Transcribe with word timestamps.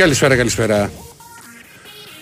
Καλησπέρα, 0.00 0.36
καλησπέρα. 0.36 0.90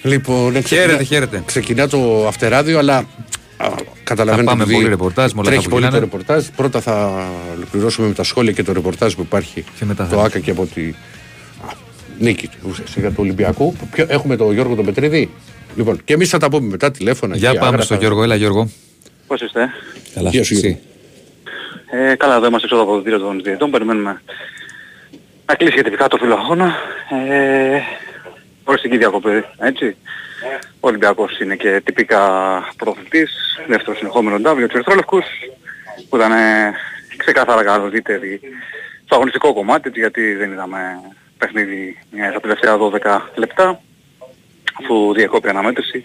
Λοιπόν, 0.03 0.63
Χαίρετε, 0.65 1.03
χαίρετε. 1.03 1.43
Ξεκινά 1.47 1.89
το 1.89 2.27
αυτεράδιο, 2.27 2.79
αλλά 2.79 2.97
α, 3.57 3.69
καταλαβαίνετε 4.05 4.51
Θα 4.51 4.57
πάμε 4.57 4.63
ότι 4.63 4.73
πολύ 4.73 4.89
ρεπορτάζ 4.89 5.33
με 5.33 5.41
όλα 5.41 5.51
τρέχει 5.51 5.59
αυτά 5.67 5.69
που 5.71 5.75
πολύ 5.81 5.91
το 5.91 5.97
γίνανε. 5.97 6.11
ρεπορτάζ. 6.13 6.47
Πρώτα 6.57 6.81
θα 6.81 7.25
ολοκληρώσουμε 7.57 8.07
με 8.09 8.15
τα 8.15 8.23
σχόλια 8.23 8.53
και 8.53 8.63
το 8.63 8.73
ρεπορτάζ 8.73 9.15
που 9.15 9.21
υπάρχει 9.21 9.65
Και 9.79 9.85
μετά 9.85 10.07
το 10.07 10.17
θα- 10.17 10.23
ΆΚΑ 10.25 10.39
και 10.39 10.51
από 10.51 10.67
τη 10.75 10.83
α, 11.69 11.73
νίκη 12.19 12.49
ουσιαστικά 12.69 13.09
του 13.09 13.17
Ολυμπιακού. 13.19 13.77
Ποιο- 13.93 14.07
Έχουμε 14.09 14.37
τον 14.37 14.53
Γιώργο 14.53 14.75
τον 14.75 14.85
Πετρίδη; 14.85 15.31
Λοιπόν, 15.77 16.01
και 16.05 16.13
εμείς 16.13 16.29
θα 16.29 16.39
τα 16.39 16.49
πούμε 16.51 16.69
μετά 16.69 16.91
τηλέφωνα. 16.91 17.37
Για 17.37 17.49
και 17.51 17.55
πάμε 17.57 17.67
άγραφα. 17.69 17.85
στον 17.85 17.99
Γιώργο, 17.99 18.23
έλα 18.23 18.35
Γιώργο. 18.35 18.71
Πώς 19.27 19.41
είστε; 19.41 19.61
Καλά, 20.15 20.31
Γεια 20.31 20.45
σου, 20.45 20.55
Γιώργο. 20.55 20.79
Ε, 22.11 22.15
καλά, 22.15 22.37
εδώ 22.37 22.47
είμαστε 22.47 22.67
έξω 22.67 22.81
από 22.83 22.93
το 22.93 22.97
δίκτυο 23.01 23.19
των 23.19 23.41
διαιτητών. 23.43 23.71
Περιμένουμε 23.71 24.23
να 25.49 25.55
κλείσει 25.55 25.75
και 25.75 25.83
τυπικά 25.83 26.09
το 26.09 26.17
φιλοαγώνα. 26.17 26.75
Ε, 27.29 27.81
οριστική 28.65 28.97
διακοπή, 28.97 29.45
έτσι. 29.59 29.97
Ο 30.81 30.89
Ολυμπιακός 30.89 31.39
είναι 31.41 31.57
και 31.57 31.81
τυπικά 31.85 32.23
πρωταθλητής, 32.77 33.59
δεύτερο 33.67 33.97
συνεχόμενο 33.97 34.37
W 34.37 34.57
του 34.69 34.77
Ερυθρόλευκους, 34.77 35.25
που 36.09 36.17
ήταν 36.17 36.33
ε, 36.33 36.75
ξεκάθαρα 37.17 37.65
καλύτερη 37.65 38.41
στο 39.05 39.15
αγωνιστικό 39.15 39.53
κομμάτι, 39.53 39.91
γιατί 39.95 40.35
δεν 40.35 40.53
είδαμε 40.53 40.79
παιχνίδι 41.39 41.99
ε, 42.17 42.33
τα 42.33 42.41
τελευταία 42.41 42.77
12 42.79 43.21
λεπτά, 43.35 43.81
αφού 44.83 45.13
διακόπη 45.13 45.49
αναμέτρηση 45.49 46.05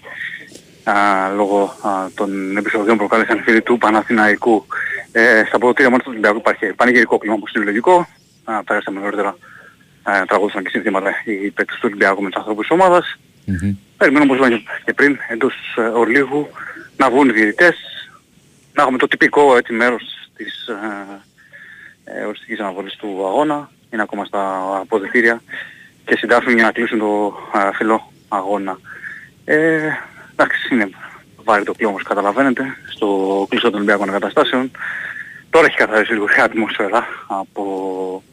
α, 0.84 0.94
λόγω 1.36 1.76
α, 1.82 1.90
των 2.16 2.58
επεισοδιών 2.58 2.98
που 2.98 3.08
προκάλεσαν 3.08 3.38
οι 3.38 3.42
φίλοι 3.42 3.62
του 3.62 3.78
Παναθηναϊκού. 3.78 4.66
Ε, 5.12 5.44
στα 5.48 5.58
ποδοτήρια 5.58 5.90
μόνο 5.90 6.02
του 6.02 6.10
Ολυμπιακού 6.12 6.38
υπάρχει 6.38 6.66
πανηγυρικό 6.66 7.18
κλίμα 7.18 7.36
όπως 7.36 7.52
είναι 7.54 7.66
λογικό. 7.66 8.08
Α, 8.44 8.64
πέρασαμε 8.64 9.00
νωρίτερα, 9.00 9.38
ε, 10.08 10.26
τραγούδισαν 10.26 10.64
και 10.64 10.70
συνθήματα 10.70 11.12
οι 11.26 11.52
παίκτες 11.52 11.76
του 11.76 11.82
Ολυμπιακού 11.86 12.22
με 12.22 12.30
τους 12.30 12.40
ανθρώπους 12.40 12.68
της 12.68 12.78
ομάδας. 12.80 13.18
Μμμ. 13.46 13.76
Περιμένουμε 13.98 14.34
όπως 14.34 14.48
είπα 14.48 14.62
και 14.86 14.94
πριν 14.94 15.18
εντός 15.30 15.54
ε, 15.78 15.82
ορλίγου 15.82 16.50
να 16.98 17.10
βγουν 17.10 17.30
οι 17.30 17.32
διαιτητές, 17.32 17.76
να 18.74 18.82
έχουμε 18.82 18.98
το 18.98 19.08
τυπικό 19.08 19.58
έτσι, 19.58 19.74
μέρος 19.74 20.04
της 20.36 20.68
ε, 20.68 21.22
ε, 22.04 22.26
οριστικής 22.26 22.60
αναβολής 22.60 22.96
του 22.96 23.26
αγώνα, 23.26 23.70
είναι 23.90 24.02
ακόμα 24.02 24.26
στα 24.26 24.70
αποδητήρια 24.82 25.42
και 26.06 26.18
συντάσσουν 26.18 26.54
για 26.54 26.64
να 26.64 26.72
κλείσουν 26.72 27.00
το 27.00 27.34
ε, 27.54 27.70
φιλό 27.74 28.12
αγώνα. 28.28 28.80
Ε, 29.46 29.90
εντάξει, 30.32 30.74
είναι 30.74 30.90
βάρη 31.44 31.64
το 31.64 31.74
κλίμα 31.74 31.92
όπως 31.92 32.04
καταλαβαίνετε 32.04 32.78
στο 32.96 33.08
κλειστό 33.50 33.70
των 33.70 33.80
Ολυμπιακών 33.80 34.10
εγκαταστάσεων. 34.10 34.72
Τώρα 35.50 35.66
έχει 35.66 35.78
καθαρίσει 35.78 36.14
λίγο 36.14 36.26
η 36.26 36.42
ατμόσφαιρα 36.42 37.08
από 37.28 38.24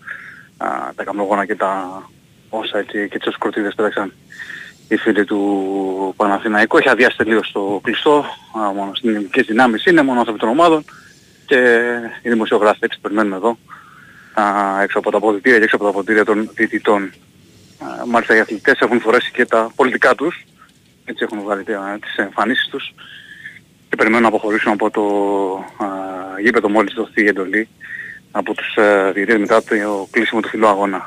α, 0.65 0.93
τα 0.95 1.05
καμπνογόνα 1.05 1.47
και 1.47 1.55
τα 1.57 2.03
όσα 2.49 2.79
έτσι, 2.79 3.09
και 3.09 3.19
τις 3.19 3.39
κροτίδες 3.39 3.75
πέταξαν 3.75 4.13
οι 4.89 4.97
φίλοι 4.97 5.25
του 5.25 6.15
Παναθηναϊκού. 6.17 6.77
Έχει 6.79 6.89
αδειάσει 6.89 7.17
τελείως 7.17 7.51
το 7.53 7.81
κλειστό, 7.83 8.25
α, 8.59 8.73
μόνο 8.73 8.95
στις 8.95 9.09
ελληνικές 9.11 9.47
δυνάμεις 9.47 9.85
είναι, 9.85 10.03
μόνο 10.03 10.19
άνθρωποι 10.19 10.41
των 10.41 10.49
ομάδων 10.49 10.85
και 11.47 11.81
οι 12.23 12.29
δημοσιογράφοι 12.29 12.79
έτσι 12.83 12.99
περιμένουμε 13.01 13.37
εδώ 13.37 13.59
α, 14.35 14.83
έξω 14.83 14.99
από 14.99 15.11
τα 15.11 15.17
αποδητήρια 15.17 15.59
και 15.59 15.65
έξω 15.65 15.77
από 15.77 15.85
τα 15.85 15.91
αποδητήρια 15.91 16.25
των 16.25 16.51
διαιτητών. 16.55 17.03
Α, 17.03 18.07
Μάλιστα 18.07 18.37
οι 18.37 18.41
αθλητές 18.41 18.79
έχουν 18.81 19.01
φορέσει 19.01 19.31
και 19.33 19.47
τα 19.47 19.71
πολιτικά 19.77 20.15
τους, 20.15 20.45
έτσι 21.05 21.25
έχουν 21.25 21.41
βγάλει 21.43 21.65
τα- 21.65 21.99
τις 22.01 22.17
εμφανίσεις 22.17 22.69
τους 22.71 22.95
και 23.89 23.97
περιμένουν 23.97 24.23
να 24.23 24.29
αποχωρήσουν 24.29 24.73
από 24.73 24.91
το 24.91 25.05
α, 25.85 25.87
γήπεδο 26.41 26.69
μόλις 26.69 26.95
δοθεί 26.95 27.23
η 27.23 27.27
εντολή 27.27 27.69
από 28.31 28.55
τους 28.55 28.77
α, 28.77 29.13
διαιτητές 29.13 29.39
μετά 29.41 29.63
το 29.63 30.09
κλείσιμο 30.11 30.41
του 30.41 30.49
φιλού 30.49 30.67
αγώνα. 30.67 31.03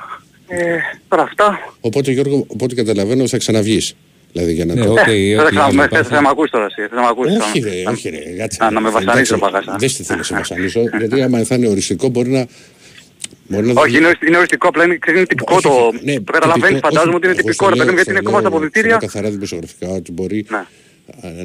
Ε, 0.48 0.78
τώρα 1.08 1.24
αυτά, 1.24 1.74
Οπότε, 1.82 2.12
Γιώργο, 2.12 2.46
οπότε 2.48 2.76
καταλαβαίνω 2.76 3.28
θα 3.28 3.38
ξαναβγείς. 3.38 3.96
Δηλαδή 4.32 4.54
για 4.54 4.66
να 4.66 4.74
Ναι, 4.74 4.86
το. 4.86 4.92
οκ, 4.92 4.98
ε, 4.98 5.36
θα, 5.36 5.44
οκ, 5.44 5.50
ξανα- 5.50 5.70
Γιώργο, 5.70 5.88
θα, 5.96 6.04
θα, 6.04 6.10
πάμε. 6.10 6.22
με 6.22 6.28
ακούσεις 6.30 6.52
τώρα 6.52 6.66
εσύ, 6.66 6.88
θα 6.90 7.02
με 7.02 7.08
ακούσεις 7.08 7.38
Όχι 7.38 7.62
τώρα. 7.62 7.74
ρε, 7.75 7.84
όχι 7.92 8.09
ρε, 8.09 8.18
κάτσε. 8.38 8.58
Α, 8.64 8.72
να 8.72 8.80
με 8.80 8.90
βασανίσεις 8.90 9.14
Εντάξει, 9.16 9.34
ο 9.34 9.38
Παγάσα. 9.38 9.75
Δεν 9.80 9.90
στη 9.90 10.03
θέλω 10.03 10.18
να 10.18 10.24
σε 10.24 10.34
βασανίσω, 10.36 10.81
γιατί 10.97 11.22
άμα 11.22 11.44
θα 11.44 11.56
είναι 11.56 11.68
οριστικό 11.68 12.08
μπορεί 12.09 12.30
να... 12.30 12.46
Μπορεί 13.47 13.68
να 13.68 13.81
Όχι, 13.81 13.97
είναι, 13.97 14.06
ορισ- 14.08 14.22
είναι 14.28 14.38
οριστικό, 14.38 14.68
απλά 14.68 14.84
είναι, 14.84 14.97
ξέρεις, 14.97 15.20
είναι 15.20 15.28
τυπικό 15.30 15.53
Όχι, 15.56 15.64
το... 15.64 15.70
όχι, 15.70 16.00
ναι, 16.03 16.14
το 16.16 16.31
καταλαβαίνεις, 16.31 16.68
τυπικό, 16.68 16.88
φαντάζομαι 16.88 17.16
όχι, 17.16 17.18
ότι 17.18 17.26
είναι 17.28 17.36
εγώ 17.40 17.46
τυπικό, 17.50 17.66
στο 17.66 17.70
ρε 17.70 17.76
παιδί 17.76 17.90
μου, 17.90 17.96
λέω- 17.96 17.96
γιατί 17.96 18.09
είναι 18.12 18.20
στο 18.20 18.30
ακόμα 18.30 18.40
στα 18.40 18.50
λέω- 18.50 18.58
αποδητήρια. 18.58 18.90
στο 18.90 19.00
λέω 19.00 19.08
καθαρά 19.09 19.30
δημοσιογραφικά 19.30 19.88
ότι 19.90 20.12
μπορεί 20.12 20.46
Ναι. 20.50 20.58
α, 20.58 20.66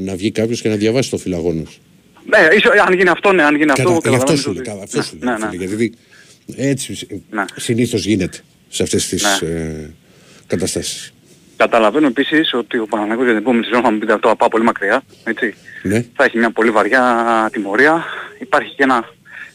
να 0.00 0.14
βγει 0.16 0.30
κάποιος 0.30 0.60
και 0.60 0.68
να 0.68 0.74
διαβάσει 0.76 1.10
το 1.10 1.16
φιλαγόνος. 1.18 1.80
Ναι, 2.30 2.48
ίσως, 2.56 2.72
αν 2.86 2.92
γίνει 2.94 3.08
αυτό, 3.08 3.32
ναι, 3.32 3.42
αν 3.42 3.56
γίνει 3.56 3.70
αυτό, 3.70 3.82
Κατά, 3.82 3.90
γι' 3.92 3.96
αυτό 3.96 4.10
καταλαβαίνεις 4.10 4.40
σου 4.40 4.50
λέω, 4.52 4.60
ότι- 4.60 4.70
καλά, 4.70 4.82
αυτό 4.82 5.02
σου 5.02 5.16
Ναι, 5.20 5.24
λέω, 5.26 5.38
ναι, 5.38 5.48
φίλε, 5.48 5.64
γιατί 5.64 5.92
έτσι 6.56 7.22
Ναι. 7.30 7.44
συνήθως 7.56 8.04
γίνεται 8.06 8.38
σε 8.68 8.82
αυτές 8.82 9.08
τις 9.08 9.40
Ναι. 9.42 9.48
ε, 9.48 9.90
καταστάσεις. 10.46 11.12
Καταλαβαίνω 11.56 12.06
επίσης 12.06 12.52
ότι 12.54 12.78
ο 12.78 12.86
Παναγιώτης 12.86 13.22
για 13.24 13.32
την 13.32 13.42
επόμενη 13.42 13.64
σεζόν 13.64 13.82
θα 13.82 13.90
μου 13.90 13.98
πείτε 13.98 14.12
αυτό, 14.12 14.28
θα 14.28 14.36
πάω 14.36 14.48
πολύ 14.48 14.64
μακριά, 14.64 15.02
έτσι. 15.24 15.54
Ναι. 15.82 16.04
Θα 16.14 16.24
έχει 16.24 16.38
μια 16.38 16.50
πολύ 16.50 16.70
βαριά 16.70 17.48
τιμωρία. 17.52 18.04
Υπάρχει 18.40 18.74
και 18.74 18.82
ένα 18.82 19.04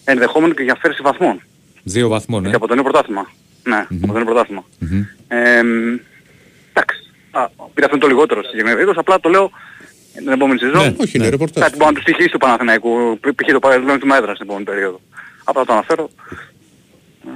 ενδεχόμενο 0.03 0.53
και 0.53 0.63
για 0.63 0.78
φέρση 0.81 1.01
βαθμών. 1.01 1.41
Δύο 1.84 2.07
βαθμών, 2.07 2.45
ε. 2.45 2.50
Και 2.50 2.55
από 2.55 2.67
το 2.67 2.73
νέο 2.73 2.84
πρωτάθλημα. 2.84 3.31
Ναι, 3.63 3.75
από 3.75 4.07
το 4.07 4.13
νέο 4.13 4.25
πρωτάθλημα. 4.25 4.66
Μμμ. 4.79 5.03
Ε, 5.28 5.63
μ, 5.63 5.97
εντάξει. 6.73 6.97
Α, 7.31 7.47
πείτε 7.73 7.85
αυτό 7.85 7.95
είναι 7.95 8.00
το 8.05 8.07
λιγότερο 8.07 8.40
στη 8.40 8.50
συγκεκριμένη 8.50 8.75
περίπτωση, 8.75 9.00
απλά 9.00 9.19
το 9.19 9.29
λέω 9.29 9.51
την 10.13 10.28
επόμενη 10.28 10.59
σεζόν. 10.59 10.84
Ναι. 10.84 10.96
Όχι, 10.97 11.18
είναι 11.18 11.29
ρεπορτάζ. 11.29 11.63
Κάτι 11.63 11.78
μπορεί 11.78 11.90
να 11.90 11.94
τους 11.94 12.03
στοιχήσει 12.03 12.29
του 12.29 12.38
Παναθηναϊκού, 12.38 13.19
π.χ. 13.19 13.51
το 13.51 13.59
παρελθόν 13.59 14.00
του 14.00 14.07
Μέδρα 14.07 14.34
στην 14.34 14.46
επόμενη 14.46 14.66
περίοδο. 14.66 15.01
Απλά 15.44 15.66
το 15.66 15.74
αναφέρω 15.74 16.09
ε, 17.25 17.29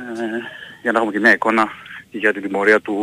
για 0.82 0.92
να 0.92 0.98
έχουμε 0.98 1.14
και 1.14 1.20
μια 1.20 1.32
εικόνα 1.32 1.70
για 2.12 2.34
την 2.34 2.42
τιμωρία 2.42 2.80
του, 2.80 2.96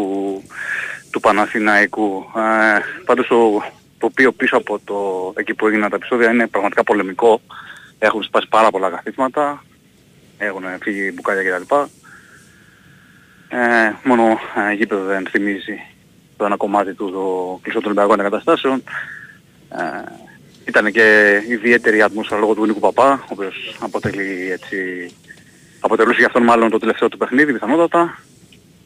του 1.10 1.20
Παναθηναϊκού. 1.20 2.24
Ε, 2.36 2.78
πάντως 3.04 3.26
το 3.26 3.62
τοπίο 3.98 4.32
πίσω 4.32 4.56
από 4.56 4.80
το, 4.84 5.32
εκεί 5.36 5.54
που 5.54 5.66
έγιναν 5.66 5.90
τα 5.90 5.96
επεισόδια 5.96 6.30
είναι 6.30 6.46
πραγματικά 6.46 6.84
πολεμικό. 6.84 7.40
Έχουν 7.98 8.22
σπάσει 8.22 8.48
πάρα 8.48 8.70
πολλά 8.70 8.90
καθίσματα, 8.90 9.64
έχουν 10.38 10.62
φύγει 10.80 11.12
μπουκάλια 11.14 11.58
κτλ. 11.58 11.74
Ε, 13.48 13.92
μόνο 14.04 14.38
ε, 14.70 14.72
γήπεδο 14.72 15.04
δεν 15.04 15.26
θυμίζει 15.30 15.80
το 16.36 16.44
ένα 16.44 16.56
κομμάτι 16.56 16.94
του 16.94 17.10
το 17.10 17.58
κλειστό 17.62 17.80
των 17.80 17.90
Ολυμπιακών 17.90 18.20
εγκαταστάσεων. 18.20 18.82
Ε, 19.78 20.12
ήταν 20.68 20.92
και 20.92 21.38
ιδιαίτερη 21.50 22.02
ατμόσφαιρα 22.02 22.40
λόγω 22.40 22.54
του 22.54 22.66
Νίκου 22.66 22.80
Παπά, 22.80 23.12
ο 23.22 23.26
οποίος 23.28 23.76
αποτελεί 23.78 24.50
έτσι, 24.52 24.76
αποτελούσε 25.80 26.16
για 26.18 26.26
αυτόν 26.26 26.42
μάλλον 26.42 26.70
το 26.70 26.78
τελευταίο 26.78 27.08
του 27.08 27.16
παιχνίδι 27.16 27.52
πιθανότατα. 27.52 28.18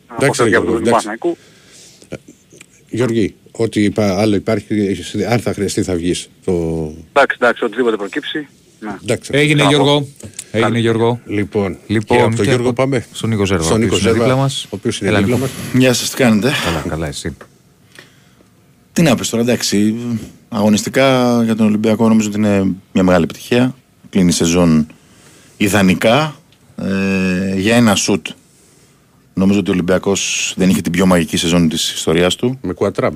Αποφεύγει 0.06 0.54
από 0.54 0.64
Γιώργο, 0.64 0.66
τον 0.72 0.76
εντάξει. 0.88 0.90
Παναθηναϊκού. 0.90 1.36
Γιώργη, 2.90 3.34
ό,τι 3.50 3.82
είπα, 3.84 4.20
άλλο 4.20 4.34
υπάρχει, 4.34 4.96
αν 5.28 5.38
θα 5.40 5.52
χρειαστεί 5.52 5.82
θα 5.82 5.94
βγεις. 5.94 6.28
Το... 6.44 6.52
Εντάξει, 7.12 7.36
εντάξει, 7.40 7.64
οτιδήποτε 7.64 7.96
προκύψει. 7.96 8.46
Ναι. 8.80 8.94
Εντάξει. 9.02 9.30
Έγινε 9.34 9.54
Μπράβο. 9.62 9.70
Γιώργο. 9.70 10.08
Έγινε 10.50 10.78
Γιώργο. 10.78 11.20
Λοιπόν, 11.26 11.78
Λοιπόν, 11.86 12.16
και 12.16 12.22
από 12.22 12.34
τον 12.36 12.44
και 12.44 12.50
Γιώργο 12.50 12.68
από- 12.70 12.82
πάμε. 12.82 13.06
στον 13.12 13.28
Νίκο 13.30 13.44
Ζέρβα, 13.46 13.62
Στον 13.64 13.76
ο 13.76 13.78
Νίκο 13.78 13.94
οποίος 13.94 14.00
είναι 14.02 14.10
Ζέρβα, 14.10 14.24
δίπλα 14.28 14.42
μας. 14.42 14.64
ο 14.64 14.68
οποίος 14.70 15.00
είναι 15.00 15.08
Έλα, 15.10 15.18
δίπλα 15.18 15.34
Νίκο. 15.34 15.46
μας. 15.46 15.80
Γεια 15.80 15.92
σας, 15.92 16.10
τι 16.10 16.16
κάνετε; 16.16 16.52
Καλά, 16.64 16.84
καλά, 16.88 17.06
εσύ. 17.06 17.36
Τι 18.92 19.02
να 19.02 19.14
πεις 19.14 19.28
τώρα, 19.28 19.42
εντάξει. 19.42 19.94
Αγωνιστικά 20.48 21.40
για 21.44 21.56
τον 21.56 21.66
Ολυμπιακό 21.66 22.08
νομίζω 22.08 22.28
ότι 22.28 22.38
είναι 22.38 22.62
μια 22.92 23.02
μεγάλη 23.02 23.24
επιτυχία. 23.24 23.74
Κλείνει 24.10 24.28
η 24.28 24.32
σεζόν 24.32 24.86
ιδανικά. 25.56 26.34
Ε, 26.76 27.58
για 27.58 27.76
ένα 27.76 27.94
σουτ 27.94 28.26
νομίζω 29.34 29.58
ότι 29.58 29.70
ο 29.70 29.72
Ολυμπιακός 29.72 30.52
δεν 30.56 30.70
είχε 30.70 30.80
την 30.80 30.92
πιο 30.92 31.06
μαγική 31.06 31.36
σεζόν 31.36 31.68
της 31.68 31.92
ιστορίας 31.92 32.36
του. 32.36 32.58
Με 32.62 32.72
κουατράμπ. 32.72 33.14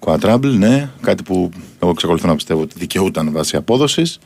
Quadruple, 0.00 0.54
ναι. 0.58 0.90
Κάτι 1.00 1.22
που 1.22 1.50
εγώ 1.78 1.90
εξακολουθώ 1.90 2.26
να 2.26 2.34
πιστεύω 2.34 2.60
ότι 2.60 2.74
δικαιούταν 2.78 3.32
βάσει 3.32 3.56
απόδοσης. 3.56 4.18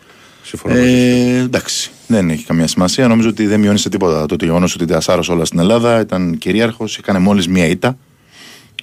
Συμφωνώ 0.42 0.74
μαζί 0.74 0.86
σου. 0.86 0.96
Ε, 0.96 1.38
εντάξει, 1.38 1.90
δεν 2.06 2.30
έχει 2.30 2.44
καμία 2.44 2.66
σημασία. 2.66 3.08
Νομίζω 3.08 3.28
ότι 3.28 3.46
δεν 3.46 3.60
μειώνει 3.60 3.78
σε 3.78 3.88
τίποτα 3.88 4.26
το 4.26 4.44
γεγονός 4.44 4.74
ότι 4.74 4.84
τα 4.84 5.00
σάρωσε 5.00 5.32
όλα 5.32 5.44
στην 5.44 5.58
Ελλάδα. 5.58 6.00
Ήταν 6.00 6.38
κυρίαρχος, 6.38 6.98
έκανε 6.98 7.18
μόλις 7.18 7.48
μία 7.48 7.66
ήττα. 7.66 7.98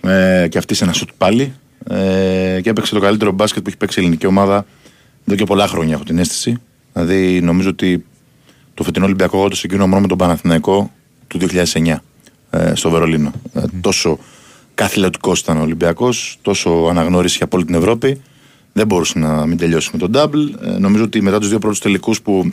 Ε, 0.01 0.47
και 0.49 0.57
αυτή 0.57 0.73
σε 0.73 0.83
ένα 0.83 0.93
σουτ 0.93 1.09
πάλι. 1.17 1.53
Ε, 1.87 2.59
και 2.61 2.69
έπαιξε 2.69 2.93
το 2.93 2.99
καλύτερο 2.99 3.31
μπάσκετ 3.31 3.61
που 3.63 3.69
έχει 3.69 3.77
παίξει 3.77 3.99
η 3.99 4.03
ελληνική 4.03 4.25
ομάδα 4.25 4.65
εδώ 5.25 5.35
και 5.35 5.43
πολλά 5.43 5.67
χρόνια, 5.67 5.93
έχω 5.93 6.03
την 6.03 6.17
αίσθηση. 6.17 6.57
Δηλαδή, 6.93 7.41
νομίζω 7.41 7.69
ότι 7.69 8.05
το 8.73 8.83
φετινό 8.83 9.05
Ολυμπιακό 9.05 9.37
εγώ 9.37 9.47
το 9.47 9.55
συγκρίνω 9.55 9.87
μόνο 9.87 10.01
με 10.01 10.07
τον 10.07 10.17
Παναθηναϊκό 10.17 10.91
του 11.27 11.39
2009 11.39 11.95
ε, 12.49 12.75
στο 12.75 12.89
Βερολίνο. 12.89 13.31
Ε, 13.53 13.61
τόσο 13.81 14.19
καθηλωτικός 14.73 15.39
ήταν 15.39 15.57
ο 15.57 15.61
Ολυμπιακός, 15.61 16.37
τόσο 16.41 16.69
αναγνώριση 16.89 17.43
από 17.43 17.57
όλη 17.57 17.65
την 17.65 17.75
Ευρώπη. 17.75 18.21
Δεν 18.73 18.87
μπορούσε 18.87 19.19
να 19.19 19.45
μην 19.45 19.57
τελειώσει 19.57 19.89
με 19.93 20.07
τον 20.07 20.11
double. 20.13 20.65
Ε, 20.67 20.77
νομίζω 20.77 21.03
ότι 21.03 21.21
μετά 21.21 21.39
τους 21.39 21.49
δύο 21.49 21.59
πρώτους 21.59 21.79
τελικούς 21.79 22.21
που 22.21 22.51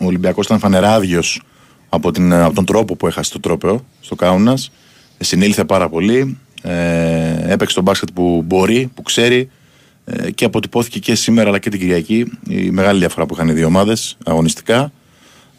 ο 0.00 0.04
Ολυμπιακός 0.06 0.44
ήταν 0.44 0.58
φανερά 0.58 0.94
άδειο 0.94 1.22
από, 1.88 2.10
την, 2.10 2.32
από 2.32 2.54
τον 2.54 2.64
τρόπο 2.64 2.96
που 2.96 3.06
έχασε 3.06 3.32
το 3.32 3.40
τρόπεο 3.40 3.84
στο 4.00 4.14
Κάουνα, 4.14 4.58
συνήλθε 5.18 5.64
πάρα 5.64 5.88
πολύ. 5.88 6.38
Ε, 6.66 7.52
έπαιξε 7.52 7.74
τον 7.74 7.84
μπάσκετ 7.84 8.08
που 8.14 8.42
μπορεί, 8.46 8.90
που 8.94 9.02
ξέρει 9.02 9.50
ε, 10.04 10.30
και 10.30 10.44
αποτυπώθηκε 10.44 10.98
και 10.98 11.14
σήμερα 11.14 11.48
αλλά 11.48 11.58
και 11.58 11.70
την 11.70 11.80
Κυριακή 11.80 12.32
η 12.48 12.70
μεγάλη 12.70 12.98
διαφορά 12.98 13.26
που 13.26 13.34
είχαν 13.34 13.48
οι 13.48 13.52
δύο 13.52 13.66
ομάδες 13.66 14.16
αγωνιστικά 14.24 14.92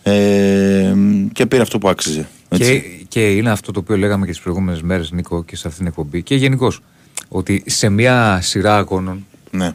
ε, 0.03 0.93
και 1.31 1.45
πήρε 1.45 1.61
αυτό 1.61 1.77
που 1.77 1.89
άξιζε. 1.89 2.27
Και, 2.49 2.81
και 3.07 3.31
είναι 3.31 3.51
αυτό 3.51 3.71
το 3.71 3.79
οποίο 3.79 3.97
λέγαμε 3.97 4.25
και 4.25 4.31
τις 4.31 4.41
προηγούμενες 4.41 4.81
μέρες, 4.81 5.11
Νίκο, 5.11 5.43
και 5.43 5.55
σε 5.55 5.67
αυτήν 5.67 5.83
την 5.83 5.87
εκπομπή. 5.87 6.23
Και 6.23 6.35
γενικώς. 6.35 6.81
Ότι 7.27 7.63
σε 7.65 7.89
μια 7.89 8.39
σειρά 8.41 8.77
αγώνων. 8.77 9.25
Ναι. 9.51 9.71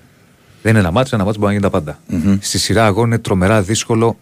Δεν 0.63 0.71
είναι 0.71 0.79
ένα 0.81 0.91
μάτσο, 0.91 1.17
ένα 1.17 1.25
μάτσο 1.25 1.41
μπορεί 1.41 1.55
να 1.55 1.59
γίνει 1.59 1.73
τα 1.73 1.81
παντα 1.81 2.39
Στη 2.41 2.59
σειρά 2.59 2.85
αγώνων 2.85 3.07
είναι 3.07 3.19
τρομερά 3.19 3.63
δύσκολο 3.63 4.19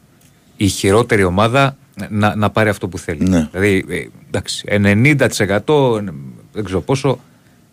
η 0.57 0.69
χειρότερη 0.69 1.25
ομάδα 1.25 1.77
να, 2.09 2.37
να 2.37 2.51
πάρει 2.51 2.69
αυτό 2.69 2.89
που 2.89 2.99
θέλει. 2.99 3.29
Ναι. 3.29 3.49
Δηλαδή, 3.53 3.85
ε, 3.89 4.07
εντάξει, 4.27 4.65
90% 5.67 6.01
δεν 6.59 6.65
ξέρω 6.65 6.81
πόσο. 6.81 7.19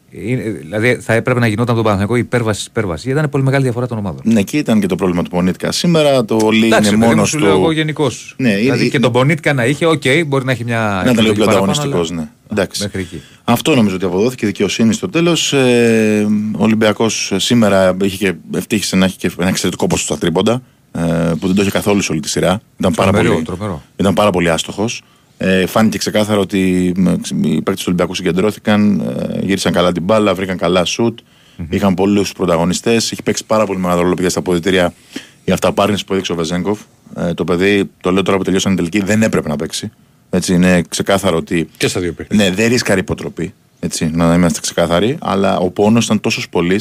Είναι, 0.09 0.41
δηλαδή 0.43 0.95
θα 1.01 1.13
έπρεπε 1.13 1.39
να 1.39 1.47
γινόταν 1.47 1.75
τον 1.75 1.83
Παναθηναϊκό 1.83 2.15
υπέρβαση 2.15 2.65
υπέρβασης. 2.69 3.03
Γιατί 3.03 3.17
ήταν 3.19 3.31
πολύ 3.31 3.43
μεγάλη 3.43 3.63
διαφορά 3.63 3.87
των 3.87 3.97
ομάδων. 3.97 4.21
Ναι, 4.23 4.41
και 4.41 4.57
ήταν 4.57 4.79
και 4.79 4.87
το 4.87 4.95
πρόβλημα 4.95 5.23
του 5.23 5.29
Πονίτκα. 5.29 5.71
Σήμερα 5.71 6.25
το 6.25 6.49
Λί 6.51 6.65
Εντάξει, 6.65 6.87
είναι 6.89 6.97
παιδί 6.97 6.97
μου, 6.97 7.05
μόνος 7.15 7.29
σου 7.29 7.39
λέω 7.39 7.49
εγώ 7.51 7.65
του. 7.65 7.71
γενικώς. 7.71 8.35
Ναι, 8.37 8.55
δηλαδή 8.55 8.79
είναι- 8.81 8.89
και 8.89 8.99
τον 8.99 9.11
Πονίτκα 9.11 9.53
να 9.53 9.65
είχε, 9.65 9.85
οκ, 9.85 10.01
μπορεί 10.27 10.45
να 10.45 10.51
έχει 10.51 10.63
μια. 10.63 10.79
Να 10.79 10.85
ήταν 10.85 11.01
λίγο 11.03 11.11
επιλογή 11.19 11.33
πιο 11.35 11.45
παραπάνω, 11.45 11.71
ανταγωνιστικός, 11.71 12.11
αλλά- 12.11 12.21
ναι. 12.21 12.27
Εντάξει. 12.51 12.81
Μέχρι 12.83 13.01
εκεί. 13.01 13.21
Αυτό 13.43 13.75
νομίζω 13.75 13.95
ότι 13.95 14.05
αποδόθηκε 14.05 14.45
δικαιοσύνη 14.45 14.93
στο 14.93 15.09
τέλος. 15.09 15.53
Ε, 15.53 16.27
ο 16.57 16.63
Ολυμπιακός 16.63 17.31
σήμερα 17.35 17.95
είχε 18.03 18.17
και, 18.17 18.33
ευτύχησε 18.55 18.95
να 18.95 19.05
έχει 19.05 19.17
και 19.17 19.31
ένα 19.39 19.49
εξαιρετικό 19.49 19.87
ποσοστό 19.87 20.13
στα 20.13 20.21
τρίποντα. 20.25 20.61
Ε, 20.91 21.01
που 21.39 21.47
δεν 21.47 21.55
το 21.55 21.61
είχε 21.61 21.71
καθόλου 21.71 22.01
σε 22.01 22.11
όλη 22.11 22.21
τη 22.21 22.29
σειρά. 22.29 22.61
Ήταν 22.79 22.93
πάρα 22.93 23.11
Τρομερό, 23.11 23.33
πολύ, 23.33 23.45
τρομερό. 23.45 23.81
ήταν 23.95 24.13
πάρα 24.13 24.29
πολύ 24.29 24.49
άστοχος. 24.49 25.01
Ε, 25.37 25.65
φάνηκε 25.65 25.97
ξεκάθαρα 25.97 26.39
ότι 26.39 26.91
μ, 26.97 27.07
οι 27.43 27.61
παίκτες 27.61 27.75
του 27.77 27.83
Ολυμπιακού 27.85 28.15
συγκεντρώθηκαν, 28.15 28.99
ε, 28.99 29.39
γύρισαν 29.45 29.73
καλά 29.73 29.91
την 29.91 30.03
μπάλα, 30.03 30.33
βρήκαν 30.35 30.57
καλά 30.57 30.85
σουτ, 30.85 31.19
είχαν 31.69 31.93
πολλούς 31.93 32.31
πρωταγωνιστές. 32.31 33.11
Έχει 33.11 33.23
παίξει 33.23 33.45
πάρα 33.45 33.65
πολύ 33.65 33.79
μεγάλο 33.79 34.01
ρόλο 34.01 34.13
παιδιά 34.13 34.29
στα 34.29 34.39
αποδητήρια 34.39 34.93
η 35.43 35.51
αυταπάρνηση 35.51 36.05
που 36.05 36.13
έδειξε 36.13 36.31
ο 36.31 36.35
Βεζέγκοφ. 36.35 36.79
Ε, 37.17 37.33
το 37.33 37.43
παιδί, 37.43 37.89
το 38.01 38.11
λέω 38.11 38.21
τώρα 38.21 38.37
που 38.37 38.43
τελειώσαν 38.43 38.75
την 38.75 38.85
τελική, 38.85 39.07
δεν 39.07 39.23
έπρεπε 39.23 39.47
να 39.47 39.55
παίξει. 39.55 39.91
Έτσι, 40.29 40.53
είναι 40.53 40.81
ξεκάθαρο 40.89 41.37
ότι 41.37 41.69
Και 41.77 41.87
στα 41.87 41.99
δύο 41.99 42.13
παιχνίδια. 42.13 42.49
ναι, 42.49 42.55
δεν 42.55 42.67
ρίσκαρε 42.69 42.99
υποτροπή. 42.99 43.53
Έτσι, 43.79 44.09
να 44.13 44.33
είμαστε 44.33 44.59
ξεκάθαροι. 44.59 45.17
Αλλά 45.21 45.57
ο 45.57 45.69
πόνος 45.69 46.05
ήταν 46.05 46.19
τόσο 46.21 46.41
πολύ 46.49 46.79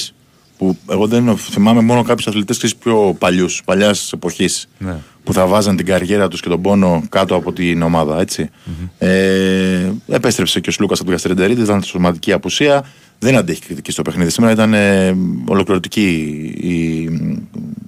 που 0.58 0.76
εγώ 0.90 1.06
δεν 1.06 1.36
θυμάμαι 1.36 1.80
μόνο 1.80 2.02
κάποιους 2.02 2.26
αθλητές 2.26 2.76
πιο 2.76 3.16
παλιούς, 3.18 3.62
παλιάς 3.64 4.12
εποχής. 4.12 4.68
Ναι. 4.78 4.96
Που 5.24 5.32
θα 5.32 5.46
βάζαν 5.46 5.76
την 5.76 5.86
καριέρα 5.86 6.28
τους 6.28 6.40
και 6.40 6.48
τον 6.48 6.62
πόνο 6.62 7.02
κάτω 7.08 7.34
από 7.34 7.52
την 7.52 7.82
ομάδα. 7.82 8.20
Έτσι. 8.20 8.50
Ε, 8.98 9.90
επέστρεψε 10.08 10.60
και 10.60 10.68
ο 10.68 10.72
Σλούκας 10.72 10.98
από 10.98 11.08
την 11.08 11.16
Καστρεντερίδη, 11.16 11.62
ήταν 11.62 11.82
σωματική 11.82 12.32
απουσία. 12.32 12.84
Δεν 13.18 13.36
αντέχει 13.36 13.60
κριτική 13.60 13.90
στο 13.90 14.02
παιχνίδι. 14.02 14.30
Σήμερα 14.30 14.52
ήταν 14.52 14.74
ε, 14.74 15.16
ολοκληρωτική 15.46 16.08
η, 16.56 17.08